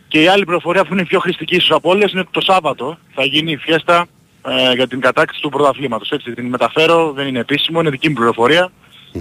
Και 0.08 0.22
η 0.22 0.26
άλλη 0.26 0.44
πληροφορία 0.44 0.84
που 0.84 0.92
είναι 0.92 1.02
η 1.02 1.04
πιο 1.04 1.18
χρηστική 1.18 1.54
στους 1.54 1.70
από 1.70 1.90
όλες 1.90 2.12
είναι 2.12 2.20
ότι 2.20 2.28
το 2.32 2.40
Σάββατο 2.40 2.98
θα 3.14 3.24
γίνει 3.24 3.52
η 3.52 3.56
φιέστα 3.56 4.06
ε, 4.46 4.72
για 4.72 4.88
την 4.88 5.00
κατάκτηση 5.00 5.40
του 5.40 5.48
πρωταθλήματος. 5.48 6.10
Έτσι 6.10 6.32
την 6.32 6.46
μεταφέρω, 6.46 7.12
δεν 7.12 7.26
είναι 7.26 7.38
επίσημο, 7.38 7.80
είναι 7.80 7.90
δική 7.90 8.08
μου 8.08 8.14
πληροφορία. 8.14 8.72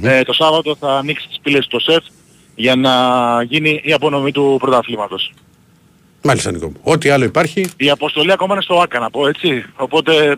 Ε, 0.02 0.24
το 0.24 0.34
Σάββατο 0.34 0.76
θα 0.76 0.98
ανοίξει 0.98 1.28
τις 1.28 1.40
πύλες 1.42 1.66
στο 1.66 1.80
ΣΕΦ 1.80 2.04
για 2.56 2.76
να 2.76 2.94
γίνει 3.44 3.82
η 3.84 3.94
απονομή 3.94 4.32
του 4.32 4.58
πρωταθλήματος. 4.60 5.34
Μάλιστα, 6.24 6.52
Νικό 6.52 6.66
μου. 6.68 6.76
Ό,τι 6.84 7.10
άλλο 7.10 7.24
υπάρχει, 7.26 7.66
Η 7.78 7.90
αποστολή 7.90 8.32
ακόμα 8.32 8.54
είναι 8.54 8.62
στο 8.64 8.80
ΟΑΚΑ 8.80 9.00
να 9.00 9.10
πω 9.10 9.28
έτσι. 9.28 9.64
Οπότε 9.76 10.36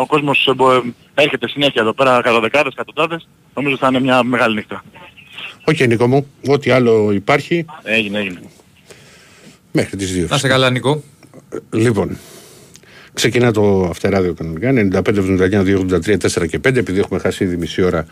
ο 0.00 0.06
κόσμος 0.06 0.46
ε, 0.46 0.54
μπο- 0.54 0.82
έρχεται 1.14 1.48
συνέχεια 1.48 1.82
εδώ 1.82 1.92
πέρα 1.92 2.20
κατά 2.22 2.40
δεκάδες, 2.40 2.72
εκατοντάδες. 2.72 3.28
Νομίζω 3.54 3.76
θα 3.76 3.86
είναι 3.86 4.00
μια 4.00 4.22
μεγάλη 4.22 4.54
νύχτα. 4.54 4.84
οκ, 5.64 5.80
Νικό 5.80 6.06
μου. 6.06 6.26
Ό,τι 6.48 6.70
άλλο 6.70 7.12
υπάρχει, 7.12 7.64
Έγινε, 7.82 8.18
έγινε. 8.18 8.40
μέχρι 9.72 9.96
τις 9.96 10.12
2. 10.12 10.26
Να 10.28 10.36
είσαι 10.36 10.48
καλά, 10.48 10.70
Νικό. 10.70 11.02
Λοιπόν, 11.70 12.18
ξεκινά 13.12 13.52
το 13.52 13.84
After 13.90 14.12
Ράδιο 14.12 14.34
κανονικά. 14.34 14.72
95, 14.72 15.18
79, 15.18 15.62
2, 15.62 15.78
83, 15.78 16.16
4 16.16 16.46
και 16.48 16.58
5. 16.58 16.76
Επειδή 16.78 16.98
έχουμε 16.98 17.18
χάσει 17.20 17.44
ήδη 17.44 17.56
μισή 17.56 17.82
ώρα, 17.82 18.06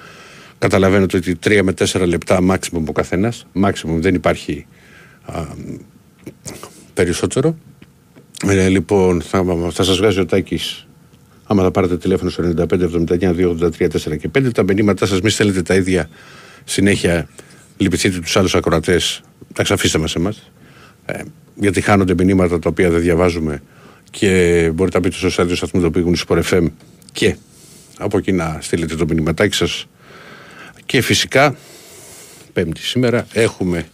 καταλαβαίνετε 0.59 1.17
ότι 1.17 1.37
3 1.47 1.61
με 1.63 1.73
4 1.73 2.07
λεπτά 2.07 2.39
maximum 2.51 2.83
ο 2.89 2.93
καθένας. 2.93 3.47
Maximum 3.65 3.97
δεν 3.99 4.15
υπάρχει 4.15 4.67
α, 5.27 5.43
περισσότερο. 6.97 7.59
Ε, 8.47 8.69
λοιπόν, 8.69 9.23
θα, 9.23 9.45
θα 9.71 9.83
σας 9.83 9.97
βγάζει 9.97 10.21
ο 10.21 10.27
Τάκης 10.27 10.87
Άμα 11.47 11.63
θα 11.63 11.71
πάρετε 11.71 11.97
τηλέφωνο 11.97 12.31
στο 12.31 12.55
95 12.57 12.65
79 12.69 13.19
283 13.19 13.69
4 13.69 14.19
και 14.19 14.31
5, 14.39 14.53
τα 14.55 14.63
μηνύματά 14.63 15.07
σας 15.07 15.21
μη 15.21 15.31
στέλνετε 15.31 15.63
τα 15.63 15.75
ίδια 15.75 16.09
συνέχεια. 16.65 17.29
Λυπηθείτε 17.77 18.19
τους 18.19 18.37
άλλους 18.37 18.55
ακροατές. 18.55 19.21
Τα 19.53 19.63
ξαφίστε 19.63 19.99
μα 19.99 20.07
εμάς. 20.17 20.51
Ε, 21.07 21.23
γιατί 21.55 21.81
χάνονται 21.81 22.15
μηνύματα 22.25 22.59
τα 22.59 22.69
οποία 22.69 22.91
δεν 22.91 23.01
διαβάζουμε 23.01 23.63
και 24.11 24.71
μπορείτε 24.75 24.99
να 24.99 25.03
μπείτε 25.03 25.29
στο 25.29 25.43
site 25.43 25.47
του 25.49 25.57
σταθμού 25.57 25.81
το 25.81 25.91
πήγουν 25.91 26.17
Sport 26.27 26.43
FM 26.51 26.67
και 27.13 27.37
από 27.99 28.19
εκεί 28.19 28.33
να 28.33 28.59
στείλετε 28.61 28.95
το 28.95 29.05
μηνυματάκι 29.09 29.55
σας 29.55 29.87
και 30.87 31.01
φυσικά 31.01 31.57
πέμπτη 32.53 32.81
σήμερα 32.81 33.27
έχουμε 33.33 33.89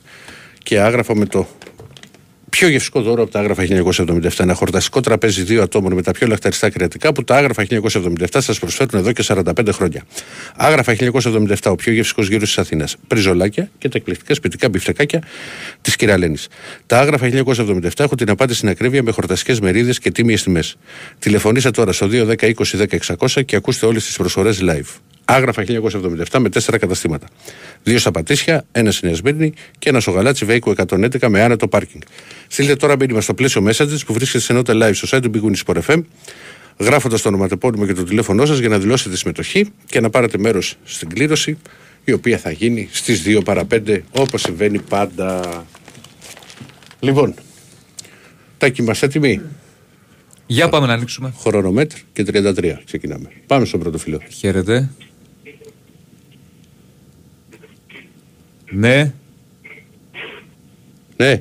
και 0.58 0.80
άγραφο 0.80 1.14
με 1.14 1.26
το 1.26 1.48
πιο 2.56 2.68
γευστικό 2.68 3.00
δώρο 3.00 3.22
από 3.22 3.30
τα 3.30 3.38
Άγραφα 3.38 3.62
1977. 3.62 4.38
Ένα 4.38 4.54
χορταστικό 4.54 5.00
τραπέζι 5.00 5.42
δύο 5.42 5.62
ατόμων 5.62 5.92
με 5.92 6.02
τα 6.02 6.10
πιο 6.10 6.26
λαχταριστά 6.26 6.70
κρεατικά 6.70 7.12
που 7.12 7.24
τα 7.24 7.36
Άγραφα 7.36 7.66
1977 7.70 8.26
σας 8.30 8.58
προσφέρουν 8.58 9.00
εδώ 9.00 9.12
και 9.12 9.24
45 9.26 9.68
χρόνια. 9.72 10.02
Άγραφα 10.56 10.94
1977, 10.94 11.70
ο 11.70 11.74
πιο 11.74 11.92
γευστικός 11.92 12.28
γύρος 12.28 12.48
της 12.48 12.58
Αθήνας. 12.58 12.96
Μπριζολάκια 13.06 13.70
και 13.78 13.88
τα 13.88 13.98
εκπληκτικά 13.98 14.34
σπιτικά 14.34 14.68
μπιφτεκάκια 14.68 15.22
της 15.80 15.96
Κυρα-Λένης. 15.96 16.48
Τα 16.86 16.98
Άγραφα 16.98 17.26
1977 17.26 18.04
έχουν 18.04 18.16
την 18.16 18.30
απάντηση 18.30 18.58
στην 18.58 18.68
ακρίβεια 18.68 19.02
με 19.02 19.10
χορταστικές 19.10 19.60
μερίδες 19.60 19.98
και 19.98 20.10
τίμιες 20.10 20.42
τιμές. 20.42 20.76
Τηλεφωνήστε 21.18 21.70
τώρα 21.70 21.92
στο 21.92 22.06
210 22.06 22.54
20 22.54 22.76
10 22.76 22.98
600 23.18 23.44
και 23.44 23.56
ακούστε 23.56 23.86
όλες 23.86 24.04
τις 24.04 24.16
προσφορές 24.16 24.60
live. 24.62 25.11
Άγραφα 25.24 25.64
1977 25.66 26.38
με 26.38 26.48
τέσσερα 26.48 26.78
καταστήματα. 26.78 27.26
Δύο 27.82 27.98
στα 27.98 28.10
Πατήσια, 28.10 28.64
ένα 28.72 28.90
στη 28.90 29.06
Νέα 29.06 29.14
Σμύρνη 29.14 29.52
και 29.78 29.88
ένα 29.88 30.00
στο 30.00 30.10
Γαλάτσι 30.10 30.44
Βέικο 30.44 30.74
111 30.88 31.28
με 31.28 31.42
άνετο 31.42 31.68
πάρκινγκ. 31.68 32.02
Στείλτε 32.46 32.76
τώρα 32.76 32.96
μήνυμα 32.96 33.20
στο 33.20 33.34
πλαίσιο 33.34 33.64
Messages 33.66 33.98
που 34.06 34.12
βρίσκεται 34.12 34.44
σε 34.44 34.52
νότα 34.52 34.74
live 34.76 34.94
στο 34.94 35.16
site 35.16 35.22
του 35.22 35.30
Big 35.34 35.72
Win 35.74 35.82
FM, 35.82 36.02
γράφοντας 36.78 37.22
το 37.22 37.28
ονοματεπώνυμο 37.28 37.86
και 37.86 37.92
το 37.92 38.04
τηλέφωνό 38.04 38.46
σας 38.46 38.58
για 38.58 38.68
να 38.68 38.78
δηλώσετε 38.78 39.16
συμμετοχή 39.16 39.72
και 39.86 40.00
να 40.00 40.10
πάρετε 40.10 40.38
μέρος 40.38 40.76
στην 40.84 41.08
κλήρωση, 41.08 41.58
η 42.04 42.12
οποία 42.12 42.38
θα 42.38 42.50
γίνει 42.50 42.88
στις 42.92 43.22
2 43.26 43.40
παρα 43.44 43.66
5 43.70 43.98
όπως 44.10 44.40
συμβαίνει 44.40 44.78
πάντα. 44.78 45.64
Λοιπόν, 47.00 47.34
τάκι 48.58 48.82
είμαστε 48.82 49.06
έτοιμοι; 49.06 49.40
Για 50.46 50.68
πάμε 50.68 50.86
να 50.86 50.92
ανοίξουμε. 50.92 51.32
Χρονομέτρ 51.38 51.96
και 52.12 52.24
33 52.32 52.74
ξεκινάμε. 52.84 53.30
Πάμε 53.46 53.64
στον 53.64 53.80
πρώτο 53.80 53.98
φιλό. 53.98 54.20
Χαίρετε. 54.28 54.90
Ναι, 58.74 59.12
Ναι, 61.16 61.40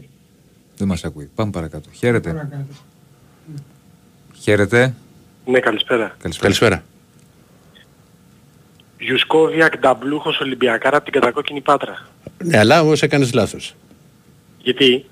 δεν 0.77 0.87
μας 0.87 1.03
ακούει. 1.03 1.29
Πάμε 1.35 1.51
παρακάτω. 1.51 1.89
Χαίρετε. 1.91 2.49
Χαίρετε. 4.39 4.93
Ναι, 5.45 5.59
καλησπέρα. 5.59 6.15
Καλησπέρα. 6.21 6.41
καλησπέρα. 6.41 6.83
Γιουσκόβιακ 8.99 9.77
Νταμπλούχος 9.77 10.39
Ολυμπιακάρα 10.39 10.95
από 10.95 11.05
την 11.11 11.13
κατακόκκινη 11.13 11.61
Πάτρα. 11.61 12.07
Ναι, 12.43 12.57
αλλά 12.57 12.81
όμως 12.81 13.01
έκανες 13.01 13.33
λάθος. 13.33 13.75
Γιατί, 14.61 15.05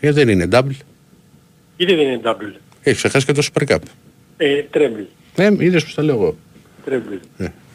Γιατί 0.00 0.24
δεν 0.24 0.28
είναι 0.28 0.48
double. 0.52 0.76
γιατί 1.76 1.94
δεν 1.94 2.06
είναι 2.06 2.20
double. 2.24 2.54
Έχει 2.82 2.96
ξεχάσεις 2.96 3.24
και 3.24 3.32
το 3.32 3.48
Super 3.52 3.68
Cup. 3.74 3.78
Ε, 4.36 4.64
treble. 4.72 5.06
Ε, 5.36 5.50
είδες 5.58 5.84
που 5.84 5.92
τα 5.94 6.02
λέω 6.02 6.14
εγώ. 6.14 6.36
Treble. 6.88 7.18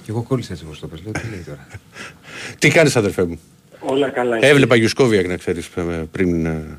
Και 0.04 0.16
εγώ 0.16 0.24
κόλλησα 0.24 0.54
έτσι 0.54 0.66
όπως 0.66 0.80
το 0.80 0.88
πες. 0.88 1.02
Λέω, 1.04 1.12
τι 1.12 1.30
λέει 1.30 1.44
τώρα. 1.46 1.68
Τι 2.60 2.70
κάνεις, 2.70 2.96
αδερφέ 2.96 3.24
μου; 3.24 3.40
Όλα 3.80 4.10
καλά. 4.10 4.38
είναι. 4.38 4.48
Έβλεπα 4.48 4.76
Γιουσκόβιακ 4.76 5.28
να 5.28 5.38
ξέρεις 5.38 5.70
πριν, 6.12 6.46
ε, 6.46 6.78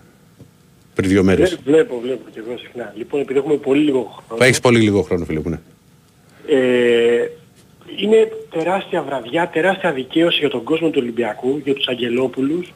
πριν 0.94 1.08
δύο 1.08 1.22
μέρες. 1.22 1.48
Βλέ- 1.48 1.60
Βλέπω, 1.76 2.00
βλέπω 2.00 2.22
και 2.32 2.38
εγώ 2.46 2.58
συχνά. 2.58 2.92
Λοιπόν, 2.96 3.20
επειδή 3.20 3.38
έχουμε 3.38 3.54
πολύ 3.54 3.82
λίγο 3.84 4.22
χρόνο, 4.28 4.44
Έχεις 4.44 4.60
πολύ 4.60 4.80
λίγο 4.80 5.02
χρόνο, 5.02 5.24
φίλε 5.24 5.40
μου. 5.44 5.48
Ναι. 5.50 5.58
ε, 6.56 7.30
είναι 7.96 8.32
τεράστια 8.50 9.02
βραδιά, 9.02 9.48
τεράστια 9.48 9.92
δικαίωση 9.92 10.38
για 10.38 10.48
τον 10.48 10.62
κόσμο 10.64 10.88
του 10.88 10.98
Ολυμπιακού, 11.02 11.60
για 11.64 11.74
τους 11.74 11.86
Αγγελόπουλους, 11.88 12.72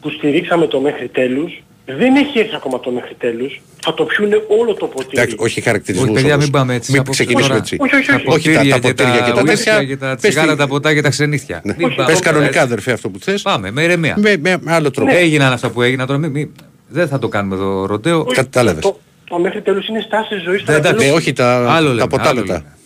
που 0.00 0.10
στηρίξαμε 0.10 0.66
το 0.66 0.80
μέχρι 0.80 1.08
τέλους. 1.08 1.62
Δεν 1.96 2.16
έχει 2.16 2.38
έρθει 2.38 2.54
ακόμα 2.54 2.80
το 2.80 2.90
μέχρι 2.90 3.14
τέλους. 3.14 3.60
Θα 3.82 3.94
το 3.94 4.04
πιούνε 4.04 4.42
όλο 4.60 4.74
το 4.74 4.86
ποτήρι. 4.86 5.10
Εντάξει, 5.20 5.36
όχι 5.38 5.60
χαρακτηρισμούς. 5.60 6.08
Όχι, 6.10 6.20
παιδιά, 6.20 6.36
μην 6.36 6.50
πάμε 6.50 6.74
έτσι. 6.74 6.92
Μην 6.92 7.00
απόψε 7.00 7.24
ξεκινήσουμε 7.24 7.48
τώρα. 7.58 7.60
έτσι. 7.60 7.76
Όχι, 7.80 7.94
όχι, 7.94 8.10
όχι. 8.10 8.28
Όχι 8.28 8.52
τα, 8.52 8.78
τα 8.78 8.88
ποτήρια 8.88 9.20
και 9.20 9.32
τα 9.32 9.42
ουίσκια 9.42 9.72
τέτοια. 9.72 9.84
και 9.88 9.96
τα 9.96 10.06
Πες 10.20 10.30
τσιγάρα, 10.30 10.52
τι- 10.52 10.58
τα 10.58 10.66
ποτά 10.66 10.94
και 10.94 11.00
τα 11.00 11.08
ξενύχια. 11.08 11.60
Ναι. 11.64 11.74
Μην 11.78 11.94
πάμε 11.96 12.08
Πες 12.10 12.20
κανονικά, 12.20 12.48
έτσι. 12.48 12.58
αδερφέ, 12.60 12.92
αυτό 12.92 13.08
που 13.08 13.18
θες. 13.18 13.42
Πάμε, 13.42 13.70
με 13.70 13.82
ηρεμία. 13.82 14.14
Με, 14.18 14.36
με, 14.40 14.56
με 14.60 14.72
άλλο 14.72 14.90
τρόπο. 14.90 15.12
Έγιναν 15.14 15.52
αυτά 15.52 15.70
που 15.70 15.82
έγιναν 15.82 16.06
τώρα. 16.06 16.18
Μην, 16.18 16.30
μην- 16.30 16.50
δεν 16.88 17.08
θα 17.08 17.18
το 17.18 17.28
κάνουμε 17.28 17.54
εδώ 17.54 17.86
ροντέο. 17.86 18.20
Όχι, 18.20 18.34
κατάλαβες. 18.34 18.82
Το, 18.82 19.00
το 19.24 19.38
μέχρι 19.38 19.62
τέλους 19.62 19.88
είναι 19.88 20.00
στάση 20.00 20.34
ζωής 20.44 20.64
των 20.64 20.74
Ναι, 20.74 20.80
εντάξει. 20.80 21.04
Ε, 21.06 21.08
Αγγελόπουλων. 21.08 21.16
όχι 21.18 21.32
τα, 21.32 21.74
Άλλο 21.74 21.88
τα 21.88 21.94
λέμε, 21.94 22.06
ποτά 22.08 22.28
άλλο 22.28 22.40
μετά. 22.40 22.52
λέμε. 22.52 22.76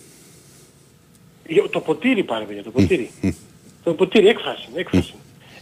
Για- 1.47 1.69
Το 1.71 1.81
ποτήρι 1.81 2.23
πάρε 2.23 2.45
παιδιά, 2.45 2.63
το 2.63 2.71
ποτήρι. 2.71 3.11
το 3.85 3.93
ποτήρι, 3.93 4.29
έκφραση, 4.29 4.69
έκφραση. 4.75 5.15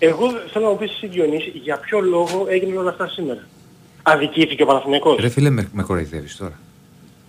Εγώ 0.03 0.31
θέλω 0.53 0.65
να 0.65 0.71
μου 0.71 0.77
πεις 0.79 0.91
εσύ 0.91 1.07
Διονύση, 1.07 1.51
για 1.55 1.77
ποιο 1.77 2.01
λόγο 2.01 2.47
έγιναν 2.49 2.77
όλα 2.77 2.91
αυτά 2.91 3.09
σήμερα. 3.09 3.41
Αδικήθηκε 4.03 4.63
ο 4.63 4.67
Παναθηναϊκός. 4.67 5.17
Ρε 5.21 5.29
φίλε, 5.29 5.51
με, 5.51 5.69
με 5.73 5.83
κοροϊδεύεις 5.83 6.37
τώρα. 6.37 6.59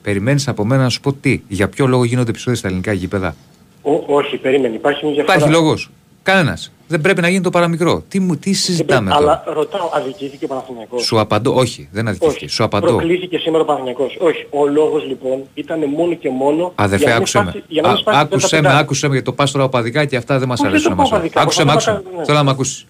Περιμένεις 0.01 0.47
από 0.47 0.65
μένα 0.65 0.81
να 0.83 0.89
σου 0.89 0.99
πω 1.01 1.13
τι, 1.13 1.41
για 1.47 1.67
ποιο 1.69 1.87
λόγο 1.87 2.03
γίνονται 2.03 2.29
επεισόδια 2.29 2.59
στα 2.59 2.67
ελληνικά 2.67 2.93
γήπεδα; 2.93 3.35
Ο- 3.81 4.15
όχι, 4.15 4.37
περίμενε, 4.37 4.75
υπάρχει 4.75 5.05
μια 5.05 5.13
διαφορά. 5.13 5.35
Υπάρχει 5.37 5.53
λόγος. 5.55 5.89
Κανένας. 6.23 6.71
Δεν 6.87 7.01
πρέπει 7.01 7.21
να 7.21 7.29
γίνει 7.29 7.41
το 7.41 7.49
παραμικρό. 7.49 8.03
Τι, 8.07 8.19
μου- 8.19 8.37
τι 8.37 8.53
συζητάμε 8.53 9.09
Ε, 9.09 9.13
τώρα. 9.13 9.23
Αλλά 9.43 9.53
ρωτάω, 9.53 9.89
αδικήθηκε 9.93 10.45
ο 10.45 10.47
Παναθηναϊκός; 10.47 11.03
Σου 11.03 11.19
απαντώ, 11.19 11.53
όχι, 11.55 11.89
δεν 11.91 12.07
αδικήθηκε. 12.07 12.37
Όχι, 12.45 12.53
Σου 12.53 12.63
απαντώ. 12.63 12.87
προκλήθηκε 12.87 13.37
σήμερα 13.37 13.63
ο 13.63 13.65
Παναθηναϊκός; 13.65 14.17
Όχι, 14.19 14.47
ο 14.49 14.67
λόγος 14.67 15.05
λοιπόν 15.07 15.39
ήταν 15.53 15.79
μόνο 15.89 16.13
και 16.13 16.29
μόνο... 16.29 16.71
Αδερφέ, 16.75 17.03
για 17.05 17.13
να 17.13 17.19
μην 17.19 17.21
άκουσε 17.21 17.37
με. 17.37 17.43
σπάσει- 17.49 17.65
για 17.67 17.81
να 17.81 17.87
μην 17.87 17.97
Α- 17.97 17.99
σπάσει 18.01 18.17
το 18.17 18.35
Άκουσε 18.35 18.55
με, 18.55 18.61
πεντά. 18.61 18.77
άκουσε 18.77 19.05
με, 19.07 19.11
γιατί 19.13 19.27
το 19.29 19.33
πας 19.33 19.51
τώρα 19.51 19.63
οπαδικά 19.65 20.05
και 20.05 20.15
αυτά 20.15 20.39
δεν 20.39 20.47
μας 20.47 20.59
Όχι, 20.59 20.67
αρέσουν 20.67 20.87
δεν 20.87 20.97
να 20.97 21.03
το 21.03 21.09
μας 21.09 21.09
πάω 21.09 21.19
οπαδικά, 21.19 21.41
Άκουσε 21.41 21.59
με, 21.59 21.65
πάω 21.65 21.73
άκουσε 21.75 21.91
με. 21.91 21.97
οπαδικά, 21.97 22.17
ναι. 22.19 22.25
Θέλω 22.25 22.37
να 22.37 22.43
με 22.43 22.51
ακούσεις. 22.51 22.85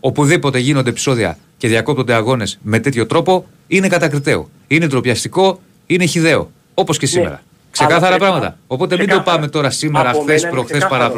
Οπουδήποτε 0.00 0.58
γίνονται 0.58 0.90
επεισόδια 0.90 1.38
και 1.56 1.68
διακόπτονται 1.68 2.14
αγώνες 2.14 2.58
με 2.62 2.78
τέτοιο 2.78 3.06
τρόπο, 3.06 3.46
είναι 3.66 3.88
κατακριτέο. 3.88 4.48
Είναι 4.66 4.86
ντροπιαστικό, 4.86 5.60
είναι 5.86 6.04
χιδαίο. 6.04 6.50
Όπως 6.74 6.98
και 6.98 7.06
σήμερα. 7.06 7.42
Ξεκάθαρα 7.70 8.00
Ναι. 8.00 8.06
Αλλά 8.06 8.16
πράγματα. 8.18 8.38
ξεκάθαρα. 8.40 8.64
Οπότε 8.66 8.96
μην 8.96 9.04
το 9.06 9.10
Ξεκάθαρα. 9.10 9.36
πάμε 9.36 9.50
τώρα 9.50 9.70
σήμερα, 9.70 10.10
Από 10.10 10.18
χθες, 10.20 10.26
μένα 10.26 10.40
είναι 10.40 10.50
προχθές, 10.50 10.78
ξεκάθαρο. 10.78 11.12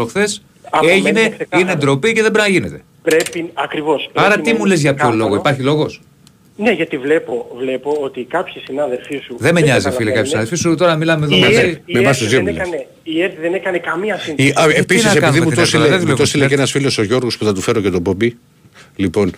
Παραπροχθές. 0.71 0.71
Από 0.71 0.85
μένα 0.87 0.93
Έγινε, 0.93 1.21
είναι 1.21 1.29
ξεκάθαρο. 1.37 1.63
είναι 1.63 1.75
ντροπή 1.81 2.13
και 2.13 2.23
δεν 2.23 2.31
πρέπει 2.31 2.47
να 2.49 2.55
γίνεται. 2.55 2.83
Πρέπει, 3.03 3.51
ακριβώς. 3.55 4.11
Άρα 4.15 4.27
πρέπει 4.29 4.43
τι 4.43 4.49
να 4.51 4.55
μου 4.59 4.61
είναι 4.65 4.69
λες 4.75 4.81
για 4.81 4.95
ποιο 4.95 5.05
ξεκάθαρο. 5.05 5.29
λόγο, 5.29 5.41
υπάρχει 5.41 5.63
λόγος; 5.63 6.01
Ναι, 6.57 6.71
γιατί 6.71 6.97
βλέπω, 6.99 7.51
βλέπω 7.59 7.91
ότι 8.01 8.25
κάποιοι 8.25 8.63
συνάδελφοί 8.67 9.17
σου... 9.25 9.37
Δεν 9.39 9.55
με 9.55 9.61
νοιάζει 9.61 9.81
φίλε 9.81 9.83
καταλαβαίνουν. 9.91 10.15
κάποιοι 10.15 10.29
συναδελφοί 10.31 10.57
σου, 10.57 10.75
τώρα 10.75 10.95
μιλάμε 10.97 11.25
εδώ 11.27 11.37
Η 11.37 11.41
μαζί. 11.41 11.55
ΕΡΤ- 11.55 11.81
η 11.89 11.93
με 11.93 11.99
εμάς 11.99 12.11
ΕΡΤ 12.11 12.19
τους 12.19 12.29
δύο 12.29 12.43
δεν 12.43 12.53
μιλάς. 12.53 12.67
έκανε- 12.69 12.87
Η 13.03 13.23
ΕΡΤ 13.23 13.39
δεν 13.41 13.55
έκανε 13.55 13.79
καμία 13.79 14.15
Η- 14.15 14.19
σύνδεση. 14.19 14.53
α, 14.57 14.63
Ε, 14.65 14.73
τι 14.73 14.79
Επίσης, 14.79 15.05
να 15.05 15.11
επειδή 15.11 15.25
κάνουμε, 15.25 15.45
μου 15.45 15.49
τι 15.51 15.55
το 15.55 15.61
να 15.61 15.67
στείλε, 15.67 15.83
κάνουμε, 15.83 15.99
δεν 15.99 16.09
μου 16.11 16.17
το 16.17 16.25
δουλεύουμε 16.25 16.27
στείλε 16.27 16.43
και 16.43 16.49
στην 16.49 16.59
ένας 16.59 16.71
φίλος 16.71 16.99
ο 16.99 17.03
Γιώργος 17.03 17.39
που 17.39 17.45
θα 17.45 17.53
του 17.55 17.61
φέρω 17.61 17.81
και 17.81 17.91
τον 17.91 18.03
Πομπί. 18.03 18.37
Λοιπόν, 18.97 19.33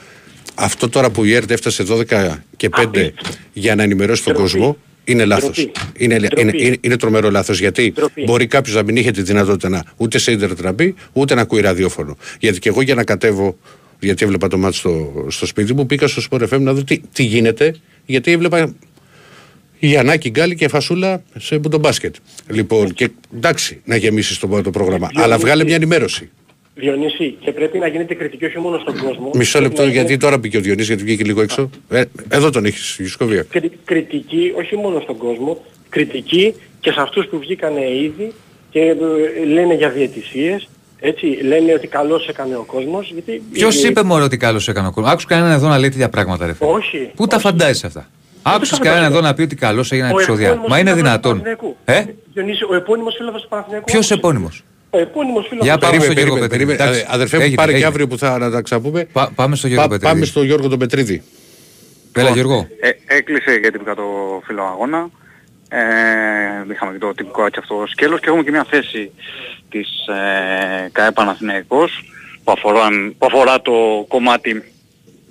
αυτό 0.55 0.89
τώρα 0.89 1.11
που 1.11 1.25
η 1.25 1.35
ΕΡΤ 1.35 1.51
έφτασε 1.51 1.83
12 1.83 2.43
και 2.57 2.69
5 2.69 2.83
Απίστευτο. 2.85 3.31
για 3.53 3.75
να 3.75 3.83
ενημερώσει 3.83 4.25
τον 4.25 4.33
Ντροπή. 4.33 4.51
κόσμο, 4.51 4.77
είναι 5.11 5.25
λάθος. 5.25 5.57
Ντροπή. 5.57 5.73
Είναι, 5.97 6.19
Ντροπή. 6.19 6.41
είναι, 6.41 6.53
είναι, 6.57 6.77
είναι 6.81 6.97
τρομερό 6.97 7.31
λάθος 7.31 7.61
γιατί 7.61 7.93
Ντροπή. 7.93 8.25
μπορεί 8.25 8.47
κάποιος 8.47 8.75
να 8.75 8.83
μην 8.83 8.97
είχε 8.97 9.11
τη 9.11 9.23
δυνατότητα 9.23 9.69
να 9.69 9.85
ούτε 9.97 10.19
σε 10.19 10.33
ίντερνετ 10.33 10.61
να 10.61 10.73
μπει, 10.73 10.95
ούτε 11.13 11.35
να 11.35 11.41
ακούει 11.41 11.61
ραδιόφωνο. 11.61 12.17
Γιατί 12.39 12.59
και 12.59 12.69
εγώ 12.69 12.83
για 12.83 12.95
να 12.95 13.05
κατέβω, 13.05 13.57
γιατί 13.99 14.25
έβλεπα 14.25 14.49
το 14.49 14.59
μάτι 14.59 14.77
στο, 14.77 15.25
στο 15.29 15.47
σπίτι 15.47 15.75
μου, 15.75 15.87
πήγα 15.87 16.07
στο 16.07 16.23
Sport 16.31 16.43
FM 16.49 16.61
να 16.61 16.73
δω 16.73 16.85
τι, 16.85 17.01
τι 17.13 17.23
γίνεται, 17.23 17.75
γιατί 18.07 18.33
έβλεπα 18.33 18.75
Γιαννάκη, 19.79 20.31
Γκάλι 20.31 20.55
και 20.55 20.69
Φασούλα 20.69 21.23
σε 21.39 21.59
τον 21.59 21.81
μπάσκετ. 21.81 22.15
Λοιπόν, 22.47 22.95
και 22.95 23.11
εντάξει 23.37 23.81
να 23.85 23.97
γεμίσεις 23.97 24.39
το, 24.39 24.63
το 24.63 24.71
πρόγραμμα, 24.71 25.07
Διονύση. 25.07 25.23
αλλά 25.23 25.39
βγάλε 25.39 25.65
μια 25.65 25.75
ενημέρωση. 25.75 26.31
Διονύση, 26.81 27.37
και 27.41 27.53
πρέπει 27.53 27.79
να 27.79 27.87
γίνεται 27.87 28.15
κριτική 28.15 28.45
όχι 28.45 28.59
μόνο 28.59 28.79
στον 28.79 28.95
κόσμο. 29.05 29.31
Μισό 29.35 29.59
Πρέπει 29.59 29.65
λεπτό, 29.69 29.83
να 29.87 29.91
γιατί 29.93 30.07
γίνεται 30.07 30.25
τώρα 30.27 30.39
μπήκε 30.39 30.57
ο 30.57 30.61
Διονύσης, 30.61 30.89
γιατί 30.89 31.03
βγήκε 31.05 31.25
λίγο 31.25 31.41
έξω. 31.43 31.71
Ε, 31.89 32.03
εδώ 32.29 32.51
τον 32.51 32.65
έχεις, 32.65 32.95
Γιουσκοβία. 32.99 33.43
κρι- 33.51 33.73
κριτική 33.85 34.53
όχι 34.57 34.77
μόνο 34.77 35.01
στον 35.01 35.17
κόσμο, 35.17 35.65
κριτική 35.89 36.55
και 36.81 36.91
σε 36.93 37.01
αυτούς 37.01 37.27
που 37.27 37.39
βγήκαν 37.39 37.77
ήδη 37.77 38.33
και 38.71 38.81
ε, 38.81 38.95
λένε 39.47 39.75
για 39.75 39.89
διαιτησίες, 39.91 40.69
έτσι, 41.01 41.27
λένε 41.27 41.73
ότι 41.73 41.87
καλώς 41.87 42.29
έκανε 42.29 42.57
ο 42.57 42.63
κόσμος, 42.67 43.11
γιατί... 43.13 43.43
Ποιος 43.53 43.85
ε, 43.85 43.89
είπε 43.89 44.03
μόνο 44.03 44.25
ότι 44.25 44.37
καλό 44.37 44.61
έκανε 44.69 44.87
ο 44.87 44.91
κόσμος; 44.91 45.11
Άκουσες 45.13 45.29
κανέναν 45.31 45.53
εδώ 45.53 45.69
να 45.69 45.79
λέει 45.79 45.89
τέτοια 45.89 46.09
πράγματα, 46.09 46.47
ρε 46.47 46.55
φίλε; 46.55 46.71
Όχι. 46.71 47.11
Πού 47.17 47.27
τα 47.27 47.37
όχι. 47.37 47.45
φαντάζεσαι 47.45 47.87
αυτά; 47.87 48.09
Άκουσε 48.43 48.71
τα 48.77 48.83
κανέναν 48.83 49.03
φαντάζομαι. 49.03 49.19
εδώ 49.19 49.27
να 49.29 49.35
πει 49.35 49.43
ότι 49.43 49.55
καλό 49.57 49.85
έγιναν 49.91 50.11
Ο 50.11 50.15
επεισόδια; 50.15 50.47
επώνυμος 50.49 50.71
Μα 50.71 50.79
είναι 50.79 50.91
φίλαθλος 50.91 51.21
του 51.23 51.29
δυνατόν. 51.29 51.43
Παναθηναϊκού. 51.43 51.77
Ε, 51.85 52.05
Διονύση, 52.33 52.65
ο 52.71 52.75
επώνυμος 52.75 53.15
φίλαθλος 53.17 53.43
του 53.43 53.49
Παναθηναϊκού. 53.49 53.85
ποιος 53.85 53.97
άκουσες; 54.11 54.17
επώνυμος; 54.19 54.65
Ο 54.91 54.99
επώνυμος 54.99 55.47
φίλαθλος 55.49 55.63
Για 55.65 55.75
του 55.75 55.81
πάμε 55.81 55.97
Περίμενε, 55.97 56.05
στο 56.05 56.21
Γιώργο 56.21 56.35
περίμενε, 56.35 56.49
Πετρίδη. 56.49 56.65
περίμενε. 56.77 56.91
Εντάξει, 56.91 57.15
Αδερφέ 57.15 57.37
μου, 57.37 57.43
έγινε, 57.43 57.57
πάρε 57.57 57.71
και 57.71 57.77
έγινε. 57.77 57.91
αύριο 57.91 58.07
που 58.07 58.19
θα 58.19 58.39
να 58.39 58.51
τα 58.51 58.61
ξαπούμε. 58.63 59.05
Πά- 59.13 59.31
Πάμε 59.35 59.57
στο 59.57 59.67
Γιώργο 59.67 59.89
Πά- 59.89 59.93
Πετρίδη. 59.95 60.13
Πάμε 60.15 60.25
στο 60.27 60.43
Γιώργο 60.43 60.69
τον 60.69 60.79
Πετρίδη. 60.79 61.23
Έλα 62.13 62.31
Γιώργο. 62.31 62.69
Ε, 62.81 62.91
έκλεισε 63.17 63.51
γιατί 63.61 63.79
πήγα 63.79 63.95
το 63.95 64.07
φίλο 64.47 64.63
αγώνα. 64.63 65.11
Ε, 65.69 65.79
είχαμε 66.73 66.93
και 66.93 66.99
το 66.99 67.15
τυπικό 67.15 67.47
έτσι 67.47 67.59
αυτό 67.63 67.85
σκέλος 67.91 68.21
και 68.21 68.27
έχουμε 68.29 68.43
και 68.43 68.51
μια 68.51 68.67
θέση 68.71 69.11
της 69.71 69.89
ε, 70.07 70.89
ΚΑΕ 70.93 71.11
Παναθηναϊκός 71.11 72.05
που 72.45 72.53
αφορά, 72.53 72.89
που 73.19 73.27
αφορά 73.27 73.61
το 73.63 74.05
κομμάτι 74.09 74.51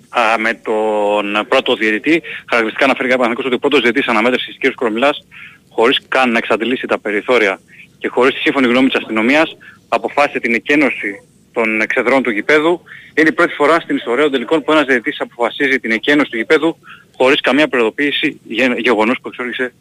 α, 0.10 0.22
με 0.39 0.54
τον 0.54 1.45
πρώτο 1.50 1.76
διαιτητή. 1.76 2.22
Χαρακτηριστικά 2.50 2.86
αναφέρει 2.86 3.08
ο 3.08 3.12
Παναθηναϊκός 3.12 3.45
ότι 3.45 3.56
ο 3.56 3.60
πρώτος 3.60 3.82
διαιτητής 3.82 4.08
αναμέτρησης 4.08 4.58
κ. 4.60 4.74
Κρομιλάς 4.76 5.26
χωρίς 5.69 6.00
καν 6.08 6.32
να 6.32 6.38
εξαντλήσει 6.38 6.88
τα 6.88 7.00
περιθώρια 7.00 7.60
και 8.00 8.08
χωρίς 8.08 8.34
τη 8.34 8.40
σύμφωνη 8.40 8.68
γνώμη 8.68 8.88
της 8.88 9.00
αστυνομίας 9.00 9.58
αποφάσισε 9.90 10.40
την 10.40 10.54
εκένωση 10.54 11.22
των 11.54 11.82
εξεδρών 11.82 12.24
του 12.24 12.30
γηπέδου. 12.30 12.82
Είναι 13.14 13.30
η 13.30 13.32
πρώτη 13.32 13.54
φορά 13.54 13.80
στην 13.80 13.96
ιστορία 13.96 14.24
των 14.24 14.32
τελικών 14.32 14.64
που 14.64 14.72
ένας 14.72 14.86
διαιτητής 14.86 15.20
αποφασίζει 15.20 15.80
την 15.80 15.92
εκένωση 15.92 16.30
του 16.30 16.38
γηπέδου 16.38 16.78
χωρίς 17.18 17.42
καμία 17.42 17.68
προειδοποίηση 17.68 18.40
γε- 18.44 18.80
γεγονός 18.80 19.20
που 19.22 19.28
εξόργησε 19.28 19.74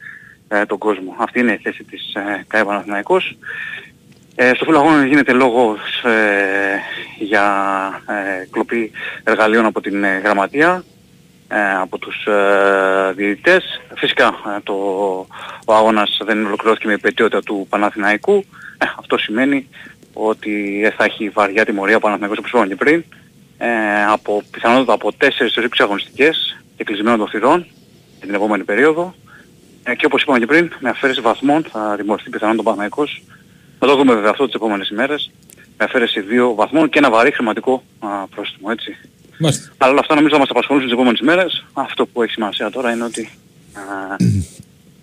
ε, 0.49 0.65
τον 0.65 0.79
κόσμο. 0.79 1.17
Αυτή 1.19 1.41
είναι 1.41 1.53
η 1.53 1.61
θέση 1.63 1.85
της 1.85 2.15
ε, 2.15 2.45
ΚΑΕ 2.47 2.65
Παναθηναϊκός. 2.65 3.37
Ε, 4.35 4.55
στο 4.55 4.65
φίλο 4.65 4.79
αγώνα 4.79 5.07
γίνεται 5.07 5.33
λόγος 5.33 6.03
ε, 6.05 6.79
για 7.19 7.45
ε, 8.09 8.47
κλοπή 8.51 8.91
εργαλείων 9.25 9.65
από 9.65 9.81
την 9.81 10.05
ε, 10.05 10.21
γραμματεία, 10.25 10.71
ε, 10.77 10.98
από 11.81 11.99
τους 11.99 12.27
ε, 12.27 13.13
διαιτητές. 13.17 13.81
Φυσικά 13.97 14.27
ε, 14.27 14.61
το, 14.63 14.75
ο 15.67 15.75
αγώνας 15.75 16.21
δεν 16.25 16.47
ολοκληρώθηκε 16.47 16.87
με 16.87 16.93
επαιτειότητα 16.93 17.43
του 17.43 17.67
Παναθηναϊκού. 17.69 18.45
Ε, 18.79 18.87
αυτό 18.99 19.19
σημαίνει 19.19 19.69
ότι 20.13 20.83
ε, 20.85 20.91
θα 20.91 21.05
έχει 21.05 21.29
βαριά 21.29 21.65
τιμωρία 21.65 21.97
ο 21.97 22.01
Παναθηναϊκός 22.01 22.39
όπως 22.39 22.51
είπαμε 22.51 22.67
και 22.67 22.77
πριν. 22.77 23.05
Ε, 23.59 23.69
από, 24.09 24.43
πιθανότατα 24.51 24.93
από 24.93 25.11
4 25.19 25.29
έως 25.39 25.59
6 25.61 25.67
αγωνιστικές 25.79 26.57
και 26.77 26.85
κλεισμένων 26.85 27.19
των 27.19 27.29
θυρών 27.29 27.67
για 28.17 28.27
την 28.27 28.35
επόμενη 28.35 28.65
περίοδο. 28.65 29.15
Ε, 29.83 29.95
και 29.95 30.07
όπως 30.07 30.23
είπαμε 30.23 30.39
και 30.39 30.47
πριν, 30.47 30.73
με 30.79 30.89
αφαίρεση 30.89 31.21
βαθμών 31.21 31.65
θα 31.73 31.95
τιμωρηθεί 31.97 32.31
πιθανόν 32.31 32.59
ο 32.59 32.63
Παναθηναϊκός 32.63 33.23
θα 33.79 33.87
το 33.87 33.97
δούμε 33.97 34.15
βέβαια 34.15 34.31
αυτό 34.31 34.45
τις 34.45 34.55
επόμενες 34.55 34.89
ημέρες. 34.89 35.31
Με 35.79 35.85
αφαίρεση 35.85 36.21
δύο 36.21 36.55
βαθμών 36.55 36.89
και 36.89 36.99
ένα 36.99 37.11
βαρύ 37.11 37.33
χρηματικό 37.33 37.83
α, 37.99 38.27
πρόστιμο, 38.27 38.69
έτσι. 38.73 38.97
Μάλιστα. 39.39 39.73
Αλλά 39.79 39.91
όλα 39.91 40.01
αυτά 40.01 40.15
νομίζω 40.15 40.35
θα 40.35 40.41
μας 40.41 40.51
απασχολήσουν 40.51 40.89
τις 40.89 40.97
επόμενες 40.97 41.21
ημέρες. 41.21 41.65
Αυτό 41.73 42.07
που 42.07 42.23
έχει 42.23 42.33
σημασία 42.33 42.71
τώρα 42.71 42.93
είναι 42.93 43.05
ότι 43.05 43.29
α, 43.73 44.17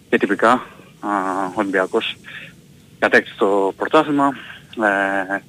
και 0.10 0.17
τυπικά 0.17 0.52
α, 1.00 1.10
ο 1.50 1.54
Ολυμπιακός 1.54 2.15
κατέκτησε 3.00 3.36
το 3.38 3.74
πρωτάθλημα. 3.78 4.36
Ε, 5.32 5.41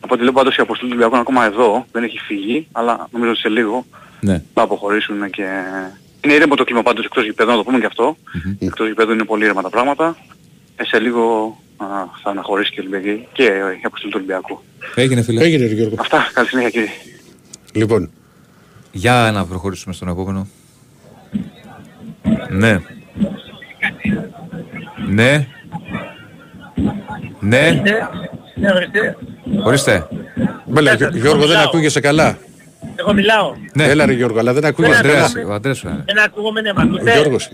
από 0.00 0.14
ό,τι 0.14 0.22
λέω 0.22 0.32
πάντως 0.32 0.56
η 0.56 0.60
αποστολή 0.60 0.90
του 0.92 0.96
Ολυμπιακού 1.00 1.12
είναι 1.14 1.24
ακόμα 1.28 1.44
εδώ, 1.44 1.86
δεν 1.92 2.02
έχει 2.04 2.18
φύγει, 2.18 2.66
αλλά 2.72 3.08
νομίζω 3.10 3.30
ότι 3.30 3.40
σε 3.40 3.48
λίγο 3.48 3.86
Ναι. 4.20 4.42
θα 4.54 4.62
αποχωρήσουν 4.62 5.30
και... 5.30 5.46
Είναι 6.24 6.34
ήρεμο 6.34 6.54
το 6.54 6.64
κλίμα 6.64 6.82
πάντως 6.82 7.04
εκτός 7.04 7.24
γηπέδου, 7.24 7.50
να 7.50 7.56
το 7.56 7.64
πούμε 7.64 7.78
και 7.78 7.86
αυτό. 7.86 8.16
Εκτός 8.58 8.86
γηπέδου 8.86 9.12
είναι 9.12 9.24
πολύ 9.24 9.44
ήρεμα 9.44 9.62
τα 9.62 9.68
πράγματα. 9.70 10.16
Ε, 10.76 10.84
σε 10.84 10.98
λίγο 10.98 11.56
α, 11.76 11.86
θα 12.22 12.30
αναχωρήσει 12.30 12.70
και, 12.70 12.80
ο 12.80 12.84
Ολυμπιακή, 12.88 13.26
και 13.32 13.42
η 13.42 13.80
αποστολή 13.84 14.12
του 14.12 14.18
Ολυμπιακού. 14.22 14.62
Έγινε 14.94 15.22
φίλε. 15.22 15.44
Έγινε 15.44 15.66
ρε 15.66 15.74
Γιώργο. 15.74 15.94
Αυτά, 15.98 16.30
καλή 16.32 16.48
συνέχεια 16.48 16.70
κύριε. 16.70 16.88
Λοιπόν, 17.72 18.10
Για 18.92 19.30
να 19.34 19.44
προχωρήσουμε 19.44 19.94
στον 19.94 20.08
επόμενο. 20.08 20.46
Ναι. 22.48 22.80
Ναι. 25.08 25.46
Ναι. 27.40 27.82
Ορίστε. 29.64 30.06
Μπέλα, 30.66 30.94
Γιώ- 30.94 31.14
Γιώργο 31.14 31.46
δεν 31.46 31.56
ακούγεσαι 31.58 32.00
καλά. 32.00 32.38
Εγώ 32.96 33.12
μιλάω. 33.12 33.54
Ναι. 33.74 33.84
Έλα 33.84 34.06
ρε 34.06 34.12
Γιώργο, 34.12 34.38
αλλά 34.38 34.52
δεν 34.52 34.64
Ο 34.64 34.66
ακούγεσαι 34.66 35.02
καλά. 35.02 35.24
Αντρέας, 35.24 35.34
ο 35.48 35.52
Αντρέας 35.52 35.78
σου 35.78 35.88
είναι. 35.88 36.02
Δεν 36.06 36.18
ακούγομαι, 36.24 36.60
ναι, 36.60 36.72
μ' 36.72 36.78
Ο 36.78 36.80
ακούτε; 36.80 37.12
Γιώργος. 37.12 37.50